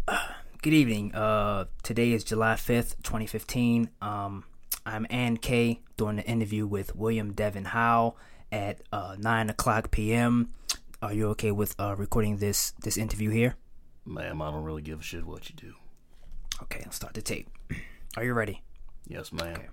Good 0.62 0.74
evening. 0.74 1.14
Uh, 1.14 1.66
today 1.84 2.14
is 2.14 2.24
July 2.24 2.54
5th, 2.54 2.96
2015. 3.04 3.90
Um, 4.02 4.46
I'm 4.86 5.06
Ann 5.10 5.36
Kay 5.36 5.82
doing 5.98 6.16
the 6.16 6.24
interview 6.24 6.66
with 6.66 6.96
William 6.96 7.34
Devin 7.34 7.66
Howell 7.66 8.16
at 8.50 8.80
uh, 8.94 9.18
9 9.20 9.50
o'clock 9.50 9.92
p.m. 9.92 10.52
Are 11.02 11.14
you 11.14 11.28
okay 11.32 11.52
with 11.52 11.76
uh, 11.78 11.96
recording 11.98 12.38
this 12.38 12.72
this 12.82 12.96
interview 12.96 13.30
here? 13.30 13.58
Ma'am, 14.06 14.42
I 14.42 14.52
don't 14.52 14.64
really 14.64 14.82
give 14.82 15.02
a 15.02 15.04
shit 15.04 15.26
what 15.26 15.50
you 15.50 15.56
do. 15.58 15.74
Okay, 16.64 16.82
I'll 16.86 16.94
start 16.94 17.14
the 17.14 17.22
tape. 17.22 17.50
Are 18.16 18.24
you 18.24 18.34
ready? 18.34 18.64
Yes, 19.06 19.34
ma'am. 19.34 19.54
Okay. 19.58 19.68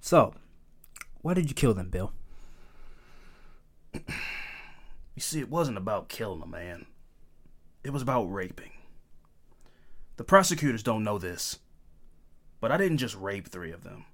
So, 0.00 0.34
why 1.20 1.34
did 1.34 1.48
you 1.48 1.54
kill 1.54 1.74
them, 1.74 1.90
Bill? 1.90 2.12
You 3.94 5.20
see, 5.20 5.40
it 5.40 5.50
wasn't 5.50 5.78
about 5.78 6.08
killing 6.08 6.42
a 6.42 6.46
man. 6.46 6.86
It 7.84 7.90
was 7.90 8.02
about 8.02 8.24
raping. 8.24 8.72
The 10.16 10.24
prosecutors 10.24 10.82
don't 10.82 11.04
know 11.04 11.18
this, 11.18 11.58
but 12.60 12.72
I 12.72 12.76
didn't 12.76 12.98
just 12.98 13.16
rape 13.16 13.48
three 13.48 13.72
of 13.72 13.84
them. 13.84 14.06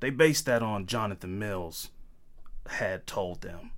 They 0.00 0.10
based 0.10 0.46
that 0.46 0.62
on 0.62 0.86
Jonathan 0.86 1.38
Mills 1.38 1.90
had 2.66 3.06
told 3.06 3.42
them. 3.42 3.70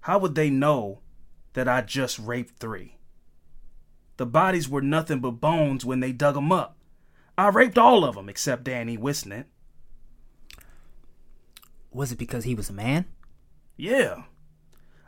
How 0.00 0.18
would 0.18 0.34
they 0.34 0.50
know 0.50 1.00
that 1.54 1.68
I 1.68 1.80
just 1.80 2.18
raped 2.18 2.58
three? 2.58 2.98
The 4.16 4.26
bodies 4.26 4.68
were 4.68 4.82
nothing 4.82 5.20
but 5.20 5.40
bones 5.40 5.84
when 5.84 6.00
they 6.00 6.12
dug 6.12 6.34
them 6.34 6.52
up. 6.52 6.76
I 7.36 7.48
raped 7.48 7.78
all 7.78 8.04
of 8.04 8.14
them 8.14 8.28
except 8.28 8.64
Danny 8.64 8.96
Whistnant. 8.96 9.46
Was 11.94 12.10
it 12.10 12.18
because 12.18 12.42
he 12.42 12.56
was 12.56 12.68
a 12.68 12.72
man? 12.72 13.04
Yeah. 13.76 14.24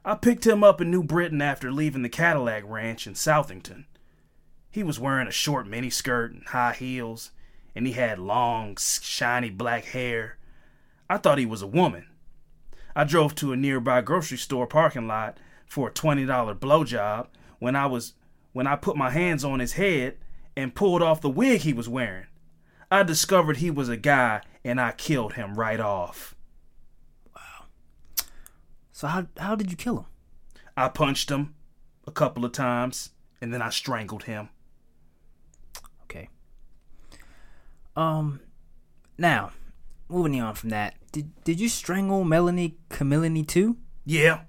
I 0.04 0.14
picked 0.14 0.46
him 0.46 0.62
up 0.62 0.80
in 0.80 0.88
New 0.88 1.02
Britain 1.02 1.42
after 1.42 1.72
leaving 1.72 2.02
the 2.02 2.08
Cadillac 2.08 2.62
Ranch 2.64 3.08
in 3.08 3.14
Southington. 3.14 3.86
He 4.70 4.84
was 4.84 5.00
wearing 5.00 5.26
a 5.26 5.32
short 5.32 5.66
miniskirt 5.66 6.30
and 6.30 6.46
high 6.46 6.74
heels, 6.74 7.32
and 7.74 7.88
he 7.88 7.94
had 7.94 8.20
long, 8.20 8.76
shiny 8.78 9.50
black 9.50 9.86
hair. 9.86 10.38
I 11.10 11.16
thought 11.16 11.38
he 11.38 11.46
was 11.46 11.60
a 11.60 11.66
woman. 11.66 12.06
I 12.94 13.02
drove 13.02 13.34
to 13.36 13.52
a 13.52 13.56
nearby 13.56 14.00
grocery 14.00 14.38
store 14.38 14.68
parking 14.68 15.08
lot 15.08 15.38
for 15.66 15.88
a 15.88 15.92
$20 15.92 16.26
blowjob 16.60 17.26
when 17.58 17.74
I 17.74 17.86
was 17.86 18.14
when 18.52 18.68
I 18.68 18.76
put 18.76 18.96
my 18.96 19.10
hands 19.10 19.44
on 19.44 19.58
his 19.58 19.72
head 19.72 20.18
and 20.56 20.74
pulled 20.74 21.02
off 21.02 21.20
the 21.20 21.28
wig 21.28 21.62
he 21.62 21.72
was 21.72 21.88
wearing. 21.88 22.26
I 22.92 23.02
discovered 23.02 23.56
he 23.56 23.72
was 23.72 23.88
a 23.88 23.96
guy 23.96 24.42
and 24.64 24.80
I 24.80 24.92
killed 24.92 25.32
him 25.32 25.58
right 25.58 25.80
off. 25.80 26.35
So 28.96 29.08
how 29.08 29.26
how 29.36 29.54
did 29.56 29.70
you 29.70 29.76
kill 29.76 29.98
him? 29.98 30.06
I 30.74 30.88
punched 30.88 31.30
him 31.30 31.54
a 32.06 32.10
couple 32.10 32.46
of 32.46 32.52
times 32.52 33.10
and 33.42 33.52
then 33.52 33.60
I 33.60 33.68
strangled 33.68 34.22
him. 34.22 34.48
Okay. 36.04 36.30
Um, 37.94 38.40
Now, 39.18 39.52
moving 40.08 40.40
on 40.40 40.54
from 40.54 40.70
that, 40.70 40.94
did 41.12 41.30
did 41.44 41.60
you 41.60 41.68
strangle 41.68 42.24
Melanie 42.24 42.78
Camilini 42.88 43.46
too? 43.46 43.76
Yeah. 44.06 44.44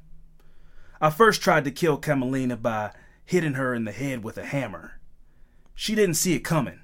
I 1.02 1.10
first 1.10 1.41
tried 1.41 1.65
to 1.65 1.72
kill 1.72 1.98
Camelina 1.98 2.56
by 2.56 2.94
hitting 3.26 3.56
her 3.56 3.76
in 3.76 3.84
the 3.84 3.91
head 3.91 4.24
with 4.24 4.38
a 4.38 4.45
hammer. 4.45 5.02
She 5.76 5.94
didn't 5.94 6.15
see 6.15 6.36
it 6.36 6.45
coming. 6.45 6.80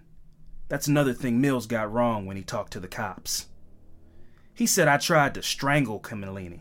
That's 0.67 0.89
another 0.89 1.13
thing 1.13 1.39
Mills 1.39 1.65
got 1.65 1.93
wrong 1.93 2.25
when 2.25 2.35
he 2.35 2.43
talked 2.43 2.73
to 2.73 2.81
the 2.81 2.89
cops. 2.89 3.47
He 4.53 4.67
said 4.67 4.89
I 4.89 4.97
tried 4.97 5.33
to 5.35 5.41
strangle 5.41 6.01
Camilini, 6.01 6.59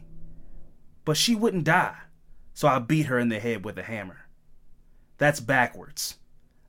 but 1.04 1.16
she 1.16 1.34
wouldn't 1.34 1.64
die, 1.64 1.96
so 2.54 2.68
I 2.68 2.78
beat 2.78 3.06
her 3.06 3.18
in 3.18 3.28
the 3.28 3.40
head 3.40 3.64
with 3.64 3.78
a 3.78 3.82
hammer. 3.82 4.26
That's 5.18 5.40
backwards. 5.40 6.16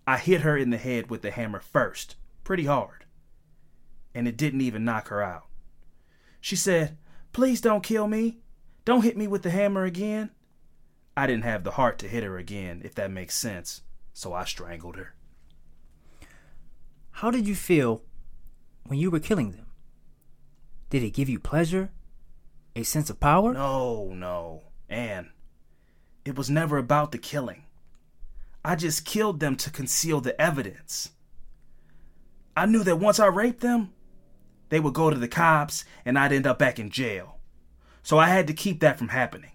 I 0.06 0.18
hit 0.18 0.42
her 0.42 0.58
in 0.58 0.70
the 0.70 0.78
head 0.78 1.10
with 1.10 1.22
the 1.22 1.32
hammer 1.32 1.60
first, 1.60 2.16
pretty 2.44 2.66
hard, 2.66 3.06
and 4.14 4.28
it 4.28 4.38
didn't 4.38 4.62
even 4.62 4.86
knock 4.86 5.08
her 5.08 5.22
out. 5.22 5.46
She 6.42 6.56
said, 6.56 6.98
Please 7.32 7.62
don't 7.62 7.84
kill 7.84 8.08
me. 8.08 8.40
Don't 8.86 9.04
hit 9.04 9.18
me 9.18 9.28
with 9.28 9.44
the 9.44 9.50
hammer 9.50 9.86
again. 9.86 10.32
I 11.16 11.26
didn't 11.26 11.46
have 11.46 11.64
the 11.64 11.72
heart 11.72 12.00
to 12.00 12.08
hit 12.08 12.24
her 12.24 12.38
again, 12.38 12.82
if 12.84 12.96
that 12.96 13.12
makes 13.12 13.36
sense, 13.36 13.82
so 14.14 14.34
I 14.34 14.46
strangled 14.46 14.98
her. 14.98 15.14
How 17.12 17.32
did 17.32 17.48
you 17.48 17.56
feel 17.56 18.02
when 18.86 19.00
you 19.00 19.10
were 19.10 19.20
killing 19.20 19.52
them? 19.52 19.68
Did 20.90 21.04
it 21.04 21.12
give 21.12 21.30
you 21.30 21.40
pleasure? 21.40 21.92
A 22.76 22.84
sense 22.84 23.10
of 23.10 23.20
power? 23.20 23.54
No, 23.54 24.14
no, 24.14 24.64
Anne. 24.90 25.32
It 26.26 26.36
was 26.36 26.50
never 26.50 26.78
about 26.78 27.12
the 27.12 27.18
killing. 27.18 27.66
I 28.66 28.76
just 28.76 29.06
killed 29.06 29.40
them 29.40 29.56
to 29.58 29.70
conceal 29.70 30.22
the 30.22 30.40
evidence. 30.42 31.12
I 32.56 32.66
knew 32.66 32.84
that 32.84 32.98
once 32.98 33.20
I 33.20 33.28
raped 33.28 33.62
them, 33.62 33.94
they 34.70 34.80
would 34.80 34.94
go 34.94 35.10
to 35.10 35.18
the 35.18 35.28
cops 35.28 35.86
and 36.06 36.18
I'd 36.18 36.32
end 36.32 36.48
up 36.48 36.58
back 36.58 36.80
in 36.80 36.90
jail. 36.90 37.38
So 38.02 38.18
I 38.18 38.30
had 38.30 38.48
to 38.48 38.54
keep 38.54 38.80
that 38.80 38.98
from 38.98 39.10
happening. 39.10 39.52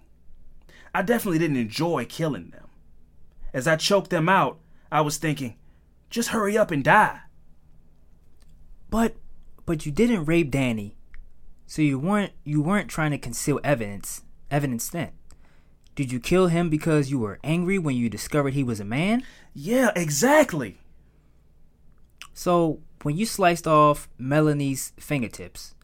I 0.94 1.02
definitely 1.02 1.38
didn't 1.38 1.56
enjoy 1.56 2.04
killing 2.04 2.50
them. 2.50 2.68
As 3.52 3.66
I 3.66 3.76
choked 3.76 4.10
them 4.10 4.28
out, 4.28 4.58
I 4.92 5.00
was 5.00 5.16
thinking, 5.16 5.56
just 6.10 6.30
hurry 6.30 6.56
up 6.56 6.70
and 6.70 6.84
die. 6.84 7.20
But 8.90 9.16
but 9.66 9.84
you 9.84 9.92
didn't 9.92 10.24
rape 10.24 10.50
Danny. 10.50 10.97
So 11.68 11.82
you 11.82 11.98
weren't 11.98 12.32
you 12.44 12.62
weren't 12.62 12.88
trying 12.88 13.10
to 13.10 13.18
conceal 13.18 13.60
evidence 13.62 14.22
evidence 14.50 14.88
then. 14.88 15.10
Did 15.94 16.10
you 16.10 16.18
kill 16.18 16.46
him 16.46 16.70
because 16.70 17.10
you 17.10 17.18
were 17.18 17.38
angry 17.44 17.78
when 17.78 17.94
you 17.94 18.08
discovered 18.08 18.54
he 18.54 18.64
was 18.64 18.80
a 18.80 18.86
man? 18.86 19.22
Yeah, 19.52 19.90
exactly. 19.94 20.78
So 22.32 22.80
when 23.02 23.18
you 23.18 23.26
sliced 23.26 23.66
off 23.66 24.08
Melanie's 24.16 24.92
fingertips, 24.98 25.74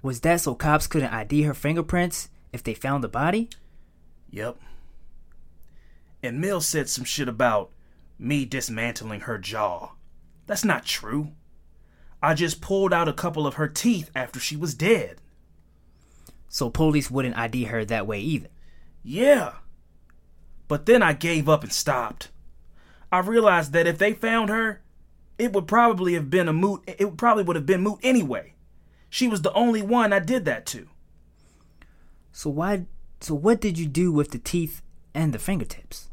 was 0.00 0.20
that 0.20 0.40
so 0.40 0.54
cops 0.54 0.86
couldn't 0.86 1.12
ID 1.12 1.42
her 1.42 1.54
fingerprints 1.54 2.30
if 2.50 2.62
they 2.62 2.72
found 2.72 3.04
the 3.04 3.08
body? 3.08 3.50
Yep. 4.30 4.56
And 6.22 6.40
Mill 6.40 6.62
said 6.62 6.88
some 6.88 7.04
shit 7.04 7.28
about 7.28 7.70
me 8.18 8.46
dismantling 8.46 9.20
her 9.20 9.36
jaw. 9.36 9.90
That's 10.46 10.64
not 10.64 10.86
true. 10.86 11.32
I 12.22 12.34
just 12.34 12.60
pulled 12.60 12.92
out 12.92 13.08
a 13.08 13.12
couple 13.12 13.46
of 13.46 13.54
her 13.54 13.68
teeth 13.68 14.10
after 14.14 14.38
she 14.38 14.56
was 14.56 14.74
dead. 14.74 15.16
So 16.48 16.68
police 16.68 17.10
wouldn't 17.10 17.38
ID 17.38 17.64
her 17.64 17.84
that 17.84 18.06
way 18.06 18.20
either. 18.20 18.48
Yeah. 19.02 19.54
But 20.68 20.86
then 20.86 21.02
I 21.02 21.12
gave 21.12 21.48
up 21.48 21.62
and 21.62 21.72
stopped. 21.72 22.30
I 23.10 23.20
realized 23.20 23.72
that 23.72 23.86
if 23.86 23.98
they 23.98 24.12
found 24.12 24.50
her, 24.50 24.82
it 25.38 25.52
would 25.52 25.66
probably 25.66 26.14
have 26.14 26.28
been 26.28 26.48
a 26.48 26.52
moot 26.52 26.82
it 26.86 27.16
probably 27.16 27.44
would 27.44 27.56
have 27.56 27.66
been 27.66 27.82
moot 27.82 27.98
anyway. 28.02 28.54
She 29.08 29.26
was 29.26 29.42
the 29.42 29.52
only 29.54 29.82
one 29.82 30.12
I 30.12 30.18
did 30.18 30.44
that 30.44 30.66
to. 30.66 30.86
So 32.32 32.50
why 32.50 32.86
so 33.20 33.34
what 33.34 33.60
did 33.60 33.78
you 33.78 33.86
do 33.86 34.12
with 34.12 34.30
the 34.30 34.38
teeth 34.38 34.82
and 35.14 35.32
the 35.32 35.38
fingertips? 35.38 36.08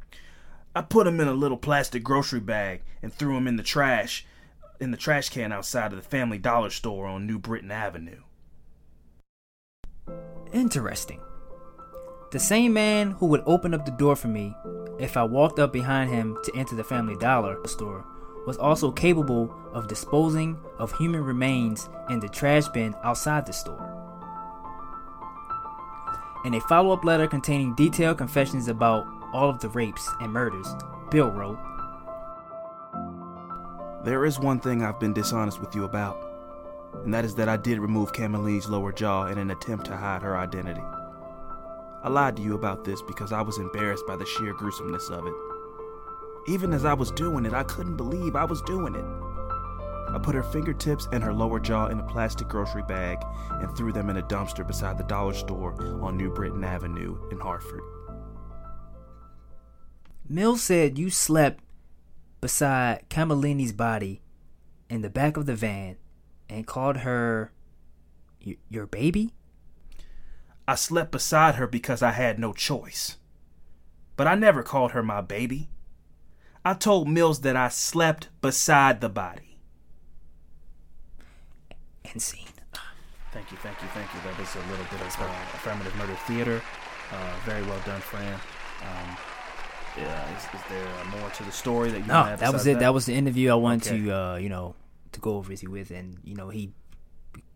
I 0.75 0.81
put 0.81 1.05
them 1.05 1.19
in 1.19 1.27
a 1.27 1.33
little 1.33 1.57
plastic 1.57 2.03
grocery 2.03 2.39
bag 2.39 2.81
and 3.01 3.13
threw 3.13 3.33
them 3.33 3.47
in 3.47 3.57
the 3.57 3.63
trash 3.63 4.25
in 4.79 4.91
the 4.91 4.97
trash 4.97 5.29
can 5.29 5.51
outside 5.51 5.91
of 5.91 6.01
the 6.01 6.07
Family 6.07 6.37
Dollar 6.37 6.69
store 6.69 7.07
on 7.07 7.25
New 7.25 7.39
Britain 7.39 7.71
Avenue. 7.71 8.21
Interesting. 10.53 11.19
The 12.31 12.39
same 12.39 12.73
man 12.73 13.11
who 13.11 13.25
would 13.27 13.43
open 13.45 13.73
up 13.73 13.85
the 13.85 13.91
door 13.91 14.15
for 14.15 14.27
me 14.27 14.55
if 14.99 15.17
I 15.17 15.23
walked 15.23 15.59
up 15.59 15.71
behind 15.71 16.09
him 16.09 16.37
to 16.43 16.55
enter 16.55 16.75
the 16.75 16.83
Family 16.83 17.15
Dollar 17.17 17.57
store 17.67 18.05
was 18.45 18.57
also 18.57 18.91
capable 18.91 19.53
of 19.73 19.87
disposing 19.87 20.57
of 20.79 20.91
human 20.93 21.23
remains 21.23 21.89
in 22.09 22.19
the 22.19 22.29
trash 22.29 22.67
bin 22.69 22.95
outside 23.03 23.45
the 23.45 23.53
store. 23.53 23.93
In 26.45 26.53
a 26.53 26.61
follow 26.61 26.91
up 26.91 27.03
letter 27.03 27.27
containing 27.27 27.75
detailed 27.75 28.17
confessions 28.17 28.67
about 28.67 29.05
all 29.33 29.49
of 29.49 29.59
the 29.59 29.69
rapes 29.69 30.09
and 30.21 30.31
murders, 30.31 30.67
Bill 31.11 31.29
wrote 31.29 31.59
There 34.07 34.23
is 34.23 34.39
one 34.39 34.61
thing 34.61 34.83
I've 34.83 35.01
been 35.01 35.11
dishonest 35.11 35.59
with 35.59 35.75
you 35.75 35.83
about, 35.83 36.17
and 37.03 37.13
that 37.13 37.25
is 37.25 37.35
that 37.35 37.49
I 37.49 37.57
did 37.57 37.77
remove 37.77 38.13
Camilini's 38.13 38.69
lower 38.69 38.93
jaw 38.93 39.25
in 39.25 39.37
an 39.37 39.51
attempt 39.51 39.85
to 39.87 39.97
hide 39.97 40.21
her 40.21 40.37
identity. 40.37 40.79
I 40.79 42.07
lied 42.07 42.37
to 42.37 42.41
you 42.41 42.55
about 42.55 42.85
this 42.85 43.01
because 43.01 43.33
I 43.33 43.41
was 43.41 43.57
embarrassed 43.57 44.07
by 44.07 44.15
the 44.15 44.25
sheer 44.25 44.53
gruesomeness 44.53 45.09
of 45.09 45.27
it. 45.27 45.33
Even 46.47 46.71
as 46.71 46.85
I 46.85 46.93
was 46.93 47.11
doing 47.11 47.45
it, 47.45 47.51
I 47.51 47.63
couldn't 47.63 47.97
believe 47.97 48.37
I 48.37 48.45
was 48.45 48.61
doing 48.61 48.95
it. 48.95 50.15
I 50.15 50.17
put 50.23 50.35
her 50.35 50.43
fingertips 50.43 51.09
and 51.11 51.21
her 51.21 51.33
lower 51.33 51.59
jaw 51.59 51.87
in 51.87 51.99
a 51.99 52.03
plastic 52.03 52.47
grocery 52.47 52.83
bag 52.83 53.17
and 53.59 53.75
threw 53.75 53.91
them 53.91 54.09
in 54.09 54.15
a 54.15 54.23
dumpster 54.23 54.65
beside 54.65 54.97
the 54.97 55.03
dollar 55.03 55.33
store 55.33 55.75
on 56.01 56.15
New 56.15 56.33
Britain 56.33 56.63
Avenue 56.63 57.17
in 57.29 57.41
Hartford. 57.41 57.83
Mill 60.29 60.55
said 60.55 60.97
you 60.97 61.09
slept 61.09 61.61
beside 62.41 63.09
Camilini's 63.09 63.73
body 63.73 64.21
in 64.89 65.01
the 65.01 65.09
back 65.09 65.37
of 65.37 65.45
the 65.45 65.55
van 65.55 65.97
and 66.49 66.67
called 66.67 66.97
her 66.97 67.51
y- 68.45 68.57
your 68.69 68.85
baby? 68.85 69.33
I 70.67 70.75
slept 70.75 71.11
beside 71.11 71.55
her 71.55 71.67
because 71.67 72.01
I 72.01 72.11
had 72.11 72.39
no 72.39 72.53
choice. 72.53 73.17
But 74.15 74.27
I 74.27 74.35
never 74.35 74.63
called 74.63 74.91
her 74.91 75.03
my 75.03 75.21
baby. 75.21 75.69
I 76.65 76.73
told 76.73 77.07
Mills 77.07 77.41
that 77.41 77.55
I 77.55 77.69
slept 77.69 78.29
beside 78.41 78.99
the 78.99 79.09
body. 79.09 79.59
And 82.11 82.21
scene. 82.21 82.43
Thank 83.31 83.51
you, 83.51 83.57
thank 83.57 83.81
you, 83.81 83.87
thank 83.89 84.13
you. 84.13 84.19
That 84.21 84.39
was 84.39 84.55
a 84.55 84.59
little 84.71 84.85
bit 84.85 85.01
of 85.01 85.21
uh, 85.21 85.25
affirmative 85.53 85.95
murder 85.95 86.15
theater. 86.25 86.61
Uh, 87.11 87.33
very 87.45 87.61
well 87.63 87.79
done, 87.85 88.01
Fran. 88.01 88.33
Um, 88.81 89.17
yeah, 89.97 90.35
is, 90.37 90.43
is 90.43 90.67
there 90.69 91.19
more 91.19 91.29
to 91.29 91.43
the 91.43 91.51
story 91.51 91.89
that 91.91 91.99
you 91.99 92.05
No, 92.05 92.35
that 92.35 92.53
was 92.53 92.65
it. 92.67 92.79
That 92.79 92.93
was 92.93 93.05
the 93.05 93.13
interview 93.13 93.51
I 93.51 93.55
wanted 93.55 93.87
Okay. 93.93 94.05
to, 94.05 94.11
uh, 94.11 94.35
you 94.37 94.49
know, 94.49 94.75
to 95.13 95.19
go 95.19 95.35
over 95.37 95.49
with 95.49 95.63
you 95.63 95.71
with, 95.71 95.91
and 95.91 96.17
you 96.23 96.35
know, 96.35 96.49
he 96.49 96.71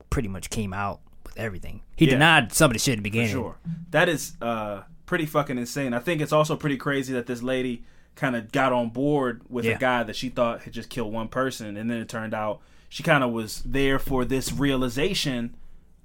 pretty 0.09 0.27
much 0.27 0.49
came 0.49 0.73
out 0.73 0.99
with 1.23 1.37
everything. 1.37 1.81
He 1.95 2.05
Yeah. 2.05 2.11
denied 2.11 2.53
some 2.53 2.71
of 2.71 2.73
the 2.73 2.79
shit 2.79 2.93
in 2.97 3.03
the 3.03 3.09
For 3.09 3.11
beginning. 3.13 3.31
sure. 3.31 3.55
That 3.91 4.09
is 4.09 4.33
uh, 4.41 4.81
pretty 5.05 5.25
fucking 5.25 5.57
insane. 5.57 5.93
I 5.93 5.99
think 5.99 6.21
it's 6.21 6.33
also 6.33 6.55
pretty 6.55 6.77
crazy 6.77 7.13
that 7.13 7.27
this 7.27 7.41
lady 7.41 7.83
kind 8.15 8.35
of 8.35 8.51
got 8.51 8.73
on 8.73 8.89
board 8.89 9.41
with 9.49 9.63
Yeah. 9.65 9.75
a 9.75 9.77
guy 9.77 10.03
that 10.03 10.15
she 10.15 10.29
thought 10.29 10.63
had 10.63 10.73
just 10.73 10.89
killed 10.89 11.13
one 11.13 11.27
person, 11.29 11.77
and 11.77 11.89
then 11.89 11.97
it 11.99 12.09
turned 12.09 12.33
out 12.33 12.59
she 12.89 13.03
kind 13.03 13.23
of 13.23 13.31
was 13.31 13.61
there 13.65 13.99
for 13.99 14.25
this 14.25 14.51
realization 14.51 15.55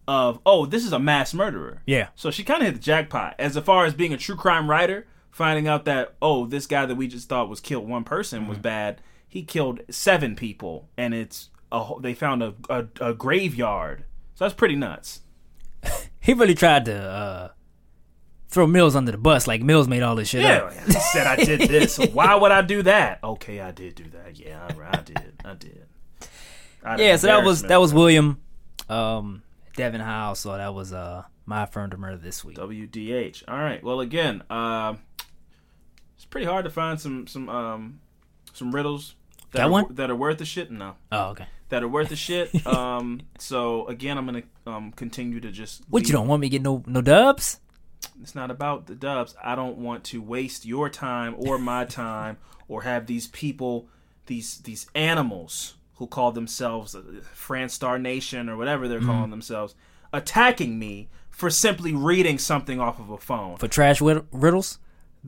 of, 0.07 0.39
oh, 0.47 0.67
this 0.67 0.85
is 0.85 0.93
a 0.93 1.01
mass 1.01 1.35
murderer. 1.35 1.83
Yeah. 1.85 2.09
So 2.15 2.31
she 2.31 2.45
kind 2.45 2.61
of 2.63 2.67
hit 2.67 2.75
the 2.77 2.81
jackpot. 2.81 3.35
As 3.41 3.59
far 3.59 3.87
as 3.87 3.93
being 3.95 4.13
a 4.13 4.17
true 4.17 4.37
crime 4.37 4.71
writer, 4.71 5.05
finding 5.37 5.69
out 5.69 5.85
that 5.85 6.15
oh, 6.23 6.47
this 6.47 6.67
guy 6.67 6.87
that 6.87 6.95
we 6.95 7.07
just 7.09 7.29
thought 7.29 7.49
was 7.51 7.61
killed 7.61 7.87
one 7.87 8.05
person 8.05 8.41
Mm-hmm. 8.41 8.49
was 8.49 8.59
bad. 8.59 9.03
He 9.29 9.43
killed 9.43 9.81
seven 9.91 10.35
people, 10.35 10.89
and 10.97 11.13
it's 11.13 11.51
a 11.71 11.85
they 12.01 12.15
found 12.15 12.43
a, 12.43 12.55
a 12.71 12.87
a 13.01 13.13
graveyard. 13.15 14.05
So 14.35 14.45
that's 14.45 14.55
pretty 14.55 14.77
nuts. 14.77 15.21
He 16.21 16.35
really 16.35 16.55
tried 16.57 16.87
to 16.87 16.95
uh, 16.99 17.49
throw 18.49 18.67
Mills 18.67 18.97
under 18.97 19.13
the 19.13 19.19
bus. 19.19 19.47
Like 19.47 19.63
Mills 19.63 19.87
made 19.87 20.03
all 20.03 20.17
this 20.17 20.29
shit 20.29 20.43
Yeah, 20.43 20.65
up. 20.65 20.73
he 20.87 20.93
said 20.93 21.25
I 21.27 21.37
did 21.37 21.61
this. 21.71 21.99
Why 22.13 22.35
would 22.35 22.51
I 22.51 22.63
do 22.63 22.83
that? 22.83 23.21
Okay, 23.23 23.61
I 23.61 23.71
did 23.71 23.95
do 23.95 24.05
that. 24.11 24.37
Yeah, 24.37 24.67
I, 24.69 24.97
I 24.99 25.03
did. 25.03 25.33
I 25.45 25.55
did. 25.55 25.87
I'd 26.83 26.99
Yeah, 26.99 27.15
so 27.17 27.29
that 27.29 27.45
was 27.45 27.63
that 27.63 27.77
was 27.81 27.95
William, 27.95 28.41
um, 28.89 29.43
Devin 29.77 30.01
Howell. 30.01 30.35
So 30.35 30.57
that 30.57 30.75
was 30.75 30.93
uh 30.93 31.23
my 31.45 31.63
affirmed 31.63 31.97
murder 31.97 32.17
this 32.17 32.45
week. 32.45 32.57
WDH. 32.57 33.45
All 33.47 33.59
right. 33.59 33.83
Well, 33.85 34.01
again, 34.01 34.43
it's 34.51 34.99
pretty 36.37 36.47
hard 36.51 36.65
to 36.67 36.71
find 36.71 37.01
some 37.01 37.27
some 37.27 37.49
um 37.49 38.01
some 38.53 38.75
riddles 38.75 39.15
that 39.53 39.61
Got 39.61 39.67
are, 39.69 39.71
one? 39.71 39.87
that 39.95 40.11
are 40.11 40.17
worth 40.17 40.37
the 40.39 40.45
shit. 40.45 40.71
No, 40.71 40.97
Oh, 41.11 41.29
okay. 41.31 41.47
that 41.71 41.83
are 41.83 41.89
worth 41.89 42.11
the 42.11 42.17
shit. 42.17 42.67
um, 42.67 43.23
so 43.39 43.87
again, 43.87 44.19
I'm 44.19 44.27
gonna 44.27 44.43
um 44.67 44.93
continue 44.93 45.41
to 45.41 45.51
just. 45.51 45.83
What 45.89 46.01
leave- 46.01 46.09
you 46.09 46.13
don't 46.13 46.29
want 46.29 46.41
me 46.43 46.49
to 46.49 46.51
get 46.51 46.63
no 46.63 46.83
no 46.87 47.01
dubs? 47.01 47.61
It's 48.21 48.35
not 48.35 48.51
about 48.51 48.87
the 48.87 48.95
dubs. 48.95 49.35
I 49.43 49.55
don't 49.57 49.79
want 49.79 50.05
to 50.05 50.21
waste 50.21 50.67
your 50.67 50.91
time 50.91 51.35
or 51.39 51.59
my 51.59 51.85
time 52.03 52.37
or 52.69 52.83
have 52.83 53.07
these 53.07 53.29
people, 53.29 53.89
these 54.27 54.59
these 54.59 54.87
animals 54.95 55.77
who 55.95 56.07
call 56.07 56.33
themselves 56.33 56.95
uh, 56.95 57.03
France 57.33 57.73
Star 57.73 57.99
Nation 57.99 58.51
or 58.51 58.57
whatever 58.59 58.87
they're 58.89 59.01
calling 59.01 59.31
themselves 59.31 59.75
attacking 60.13 60.79
me 60.79 61.09
for 61.31 61.49
simply 61.49 61.95
reading 61.95 62.37
something 62.39 62.79
off 62.79 62.99
of 63.01 63.09
a 63.11 63.17
phone. 63.19 63.57
For 63.57 63.69
trash 63.69 64.01
riddles? 64.03 64.79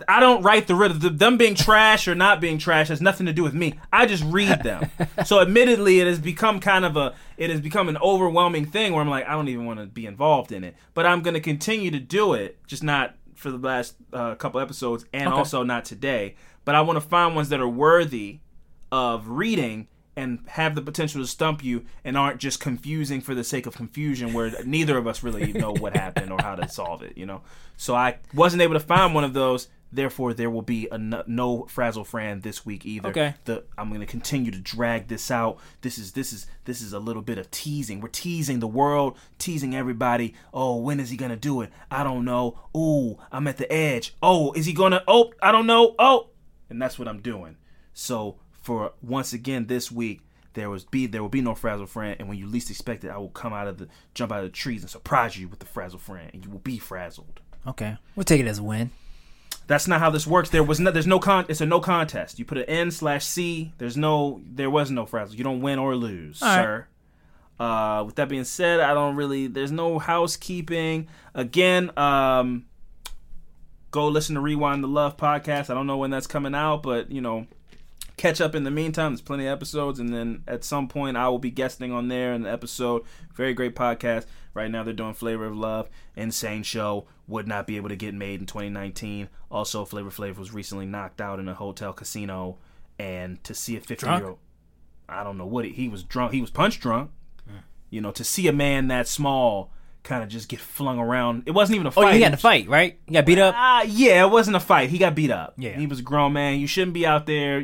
I 0.07 0.21
don't 0.21 0.43
write 0.43 0.67
the 0.67 0.75
riddle. 0.75 0.99
The- 0.99 1.11
Them 1.11 1.37
being 1.37 1.55
trash 1.55 2.07
or 2.07 2.15
not 2.15 2.41
being 2.41 2.59
trash 2.59 2.89
has 2.89 3.01
nothing 3.01 3.27
to 3.27 3.33
do 3.33 3.43
with 3.43 3.55
me. 3.55 3.75
I 3.93 4.07
just 4.07 4.23
read 4.25 4.63
them. 4.63 4.91
so 5.25 5.41
admittedly, 5.41 6.01
it 6.01 6.07
has 6.07 6.19
become 6.19 6.61
kind 6.61 6.85
of 6.85 6.97
a 6.97 7.15
it 7.37 7.51
has 7.51 7.61
become 7.61 7.89
an 7.89 7.97
overwhelming 7.99 8.67
thing 8.67 8.93
where 8.93 9.01
I'm 9.01 9.09
like, 9.09 9.27
I 9.27 9.33
don't 9.33 9.49
even 9.49 9.65
want 9.65 9.81
to 9.81 9.87
be 9.87 10.07
involved 10.07 10.53
in 10.53 10.65
it. 10.65 10.77
But 10.95 11.07
I'm 11.07 11.23
going 11.23 11.35
to 11.35 11.41
continue 11.41 11.91
to 11.91 12.01
do 12.01 12.35
it, 12.35 12.59
just 12.67 12.83
not 12.83 13.15
for 13.35 13.51
the 13.51 13.59
last 13.59 13.95
uh, 14.13 14.35
couple 14.35 14.61
episodes, 14.61 15.05
and 15.13 15.29
also 15.29 15.63
not 15.63 15.85
today. 15.85 16.35
But 16.65 16.75
I 16.75 16.81
want 16.83 16.97
to 16.97 17.09
find 17.09 17.35
ones 17.35 17.49
that 17.51 17.61
are 17.61 17.69
worthy 17.69 18.41
of 18.93 19.29
reading 19.29 19.87
and 20.17 20.41
have 20.49 20.75
the 20.75 20.83
potential 20.83 21.21
to 21.23 21.27
stump 21.29 21.63
you 21.63 21.85
and 22.05 22.17
aren't 22.17 22.41
just 22.41 22.59
confusing 22.59 23.21
for 23.21 23.37
the 23.37 23.45
sake 23.45 23.67
of 23.67 23.77
confusion 23.77 24.33
where 24.33 24.53
neither 24.65 24.99
of 24.99 25.07
us 25.07 25.23
really 25.23 25.53
know 25.53 25.73
what 25.73 25.97
happened 25.97 26.33
or 26.33 26.43
how 26.43 26.57
to 26.57 26.69
solve 26.69 27.03
it, 27.03 27.17
you 27.17 27.25
know. 27.25 27.41
So 27.77 27.95
I 27.95 28.17
wasn't 28.35 28.63
able 28.63 28.75
to 28.75 28.81
find 28.81 29.15
one 29.15 29.23
of 29.23 29.33
those. 29.33 29.69
Therefore, 29.91 30.35
there 30.35 30.51
will 30.51 30.63
be 30.63 30.87
a 30.93 30.99
no, 30.99 31.23
no 31.27 31.67
frazzle 31.67 32.05
fran 32.05 32.41
this 32.41 32.67
week 32.67 32.85
either. 32.85 33.09
Okay. 33.09 33.35
The 33.45 33.65
I'm 33.79 33.89
going 33.89 34.01
to 34.01 34.07
continue 34.07 34.51
to 34.51 34.59
drag 34.59 35.09
this 35.09 35.31
out. 35.31 35.59
This 35.81 35.97
is 35.97 36.13
this 36.13 36.33
is 36.33 36.47
this 36.65 36.83
is 36.83 36.93
a 36.93 36.99
little 36.99 37.23
bit 37.23 37.39
of 37.39 37.51
teasing. 37.51 38.01
We're 38.01 38.09
teasing 38.09 38.61
the 38.61 38.69
world, 38.69 39.17
teasing 39.39 39.75
everybody. 39.75 40.35
Oh, 40.53 40.77
when 40.77 41.01
is 41.01 41.11
he 41.11 41.17
going 41.17 41.31
to 41.31 41.37
do 41.37 41.63
it? 41.63 41.71
I 41.91 42.05
don't 42.05 42.25
know. 42.25 42.61
Ooh, 42.77 43.19
I'm 43.33 43.49
at 43.49 43.57
the 43.57 43.71
edge. 43.73 44.15
Oh, 44.23 44.53
is 44.53 44.67
he 44.67 44.75
going 44.75 44.93
to? 44.93 45.03
Oh, 45.09 45.33
I 45.43 45.53
don't 45.53 45.67
know. 45.67 45.95
Oh, 45.99 46.31
and 46.69 46.81
that's 46.81 46.99
what 46.99 47.09
I'm 47.09 47.21
doing. 47.21 47.57
So 47.95 48.37
for 48.61 48.93
once 49.01 49.33
again 49.33 49.67
this 49.67 49.91
week, 49.91 50.21
there 50.53 50.69
was 50.69 50.85
be 50.85 51.07
there 51.07 51.23
will 51.23 51.31
be 51.31 51.41
no 51.41 51.55
frazzle 51.55 51.87
friend, 51.87 52.17
and 52.19 52.29
when 52.29 52.37
you 52.37 52.47
least 52.47 52.69
expect 52.69 53.05
it, 53.05 53.11
I 53.11 53.17
will 53.17 53.31
come 53.31 53.55
out 53.55 53.69
of 53.69 53.79
the 53.79 53.89
jump 54.13 54.33
out 54.33 54.41
of 54.41 54.45
the 54.45 54.51
trees 54.51 54.83
and 54.83 54.91
surprise 54.91 55.39
you 55.39 55.49
with 55.49 55.61
the 55.61 55.67
frazzle 55.67 55.99
friend, 55.99 56.31
and 56.35 56.45
you 56.45 56.51
will 56.51 56.59
be 56.59 56.79
frazzled. 56.79 57.41
Okay. 57.67 57.97
We'll 58.17 58.25
take 58.25 58.41
it 58.41 58.47
as 58.47 58.59
a 58.59 58.63
win. 58.63 58.91
That's 59.69 59.87
not 59.87 60.01
how 60.01 60.11
this 60.11 60.27
works. 60.27 60.49
There 60.51 60.65
was 60.65 60.81
no, 60.81 60.91
there's 60.91 61.07
no 61.07 61.21
con. 61.21 61.45
It's 61.49 61.61
a 61.61 61.67
no 61.67 61.79
contest. 61.79 62.39
You 62.39 62.45
put 62.45 62.59
an 62.59 62.65
N 62.65 62.91
slash 62.91 63.25
C. 63.25 63.73
There's 63.79 63.97
no, 63.97 64.41
there 64.45 64.71
was 64.71 64.91
no 64.91 65.07
frazzle. 65.07 65.37
You 65.37 65.45
don't 65.45 65.61
win 65.61 65.79
or 65.79 65.95
lose, 65.95 66.43
All 66.43 66.49
right. 66.49 66.63
sir. 66.65 66.87
Uh, 67.61 68.03
with 68.07 68.15
that 68.17 68.29
being 68.29 68.45
said, 68.45 68.81
I 68.81 68.95
don't 68.95 69.15
really. 69.15 69.47
There's 69.47 69.71
no 69.73 69.99
housekeeping. 69.99 71.09
Again, 71.35 71.91
um, 71.99 72.65
go 73.91 74.09
listen 74.09 74.37
to 74.37 74.41
Rewind 74.41 74.83
the 74.83 74.89
Love 74.89 75.17
podcast. 75.17 75.69
I 75.69 75.75
don't 75.75 75.87
know 75.87 75.97
when 75.99 76.11
that's 76.11 76.27
coming 76.27 76.55
out, 76.55 76.83
but 76.83 77.11
you 77.11 77.21
know, 77.21 77.47
catch 78.17 78.41
up 78.41 78.55
in 78.55 78.65
the 78.65 78.71
meantime. 78.71 79.13
There's 79.13 79.21
plenty 79.23 79.47
of 79.47 79.53
episodes, 79.53 79.99
and 79.99 80.15
then 80.15 80.45
at 80.47 80.65
some 80.65 80.89
point 80.89 81.17
I 81.17 81.29
will 81.29 81.39
be 81.41 81.51
guesting 81.51 81.93
on 81.93 82.09
there 82.09 82.33
in 82.33 82.43
the 82.43 82.51
episode. 82.51 83.03
Very 83.35 83.55
great 83.55 83.75
podcast. 83.75 84.27
Right 84.55 84.71
now 84.71 84.83
they're 84.85 84.95
doing 84.95 85.15
Flavor 85.15 85.47
of 85.47 85.57
Love. 85.57 85.89
Insane 86.17 86.63
show. 86.63 87.07
Would 87.29 87.47
not 87.47 87.67
be 87.67 87.77
able 87.77 87.91
to 87.91 87.97
get 87.97 88.15
made 88.15 88.41
in 88.41 88.47
2019. 88.47 89.29
Also, 89.51 89.85
Flavor 89.85 90.11
Flav 90.11 90.37
was 90.39 90.53
recently 90.53 90.87
knocked 90.87 91.21
out 91.21 91.39
in 91.39 91.47
a 91.49 91.55
hotel 91.55 91.93
casino, 91.93 92.57
and 92.99 93.43
to 93.45 93.55
see 93.55 93.77
a 93.77 93.81
50 93.81 94.07
year 94.07 94.27
old, 94.29 94.39
I 95.09 95.23
don't 95.25 95.37
know 95.39 95.47
what 95.47 95.65
he, 95.67 95.73
he 95.73 95.89
was 95.89 96.03
drunk. 96.03 96.33
He 96.33 96.41
was 96.41 96.51
punch 96.51 96.81
drunk. 96.81 97.11
You 97.91 98.01
know, 98.03 98.11
to 98.13 98.25
see 98.25 98.49
a 98.49 98.53
man 98.53 98.89
that 98.89 99.09
small 99.09 99.71
kind 100.03 100.23
of 100.23 100.29
just 100.29 100.49
get 100.49 100.61
flung 100.61 100.99
around. 100.99 101.43
It 101.47 101.53
wasn't 101.53 101.77
even 101.77 101.87
a 101.87 101.91
Oh, 101.91 101.93
fight. 101.93 102.13
you 102.13 102.17
It 102.17 102.21
got 102.21 102.29
to 102.29 102.33
was- 102.33 102.41
fight, 102.43 102.69
right? 102.69 102.99
You 103.07 103.15
got 103.15 103.25
beat 103.27 103.39
up? 103.39 103.55
uh, 103.57 103.85
yeah, 103.87 104.25
it 104.25 104.31
wasn't 104.31 104.57
a 104.57 104.61
fight. 104.61 104.91
He 104.91 104.99
got 104.99 105.15
beat 105.15 105.31
up. 105.31 105.55
Yeah. 105.57 105.71
He 105.79 105.87
was 105.87 105.99
a 106.01 106.03
grown 106.03 106.35
man. 106.35 106.61
You 106.61 106.67
shouldn't 106.67 106.93
be 106.95 107.07
out 107.07 107.25
there. 107.27 107.61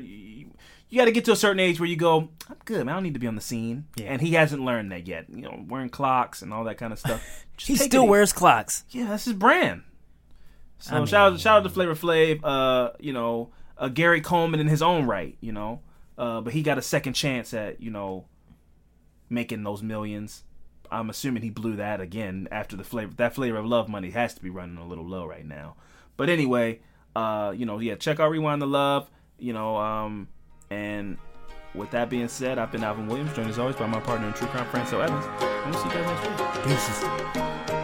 You, 0.95 1.01
got 1.01 1.07
to 1.07 1.13
get 1.13 1.25
to 1.25 1.33
a 1.33 1.37
certain 1.37 1.59
age 1.59 1.81
where 1.81 1.89
you 1.89 1.97
go, 1.97 2.29
I'm 2.49 2.57
good, 2.65 2.87
man. 2.87 2.91
I 2.91 2.93
don't 2.97 3.03
need 3.03 3.15
to 3.15 3.21
be 3.21 3.27
on 3.27 3.35
the 3.35 3.41
scene. 3.41 3.87
Yeah. 3.97 4.13
And 4.13 4.23
he 4.23 4.33
hasn't 4.35 4.63
learned 4.63 4.93
that 4.93 5.09
yet. 5.09 5.27
You 5.29 5.43
know, 5.43 5.65
wearing 5.67 5.89
clocks 5.89 6.41
and 6.41 6.55
all 6.55 6.63
that 6.65 6.79
kind 6.79 6.93
of 6.93 6.99
stuff. 6.99 7.23
He 7.57 7.77
still 7.77 8.03
it 8.03 8.05
easy. 8.05 8.11
wears 8.11 8.33
clocks. 8.33 8.83
Yeah, 8.91 9.07
that's 9.07 9.27
his 9.27 9.35
brand. 9.35 9.85
So 10.81 11.03
I 11.03 11.05
shout 11.05 11.33
out, 11.33 11.41
shout 11.41 11.59
out 11.59 11.63
to 11.63 11.71
Flavor 11.71 11.95
Flav. 11.95 12.41
Uh, 12.43 12.91
you 12.99 13.13
know, 13.13 13.51
uh, 13.79 13.89
Gary 13.89 14.21
Coleman 14.21 14.59
in 14.59 14.67
his 14.67 14.83
own 14.83 15.07
right. 15.07 15.37
You 15.41 15.53
know, 15.53 15.81
uh, 16.19 16.41
but 16.41 16.53
he 16.53 16.63
got 16.63 16.79
a 16.79 16.83
second 16.83 17.13
chance 17.13 17.55
at 17.55 17.81
you 17.81 17.93
know 17.93 18.25
making 19.31 19.63
those 19.63 19.85
millions. 19.85 20.43
I'm 20.91 21.11
assuming 21.11 21.45
he 21.45 21.51
blew 21.51 21.77
that 21.77 22.01
again 22.01 22.49
after 22.51 22.77
the 22.77 22.83
flavor. 22.83 23.15
That 23.17 23.37
flavor 23.37 23.57
of 23.57 23.67
love 23.67 23.89
money 23.89 24.11
has 24.11 24.35
to 24.35 24.43
be 24.43 24.51
running 24.51 24.79
a 24.79 24.87
little 24.87 25.07
low 25.07 25.25
right 25.25 25.47
now. 25.47 25.77
But 26.17 26.29
anyway, 26.29 26.81
uh, 27.15 27.55
you 27.57 27.67
know, 27.67 27.79
yeah, 27.79 27.95
check 27.95 28.19
out 28.19 28.31
Rewind 28.31 28.61
the 28.61 28.67
Love. 28.67 29.09
You 29.39 29.53
know, 29.53 29.77
um, 29.77 30.29
and 30.75 31.19
with 31.75 31.91
that 31.91 32.11
being 32.11 32.29
said, 32.29 32.59
I've 32.59 32.73
been 32.73 32.85
Alvin 32.85 33.07
Williams, 33.07 33.35
joined 33.35 33.51
as 33.51 33.59
always 33.59 33.77
by 33.77 33.87
my 33.87 34.01
partner 34.01 34.29
in 34.29 34.33
True 34.33 34.49
Crime, 34.49 34.67
Franco 34.67 35.01
Evans. 35.01 35.25
And 35.41 35.75
we'll 35.75 35.83
see 35.83 35.89
you 35.89 35.95
guys 35.95 36.07
next 36.07 36.41
week. 36.41 36.65
Deuces. 36.65 37.84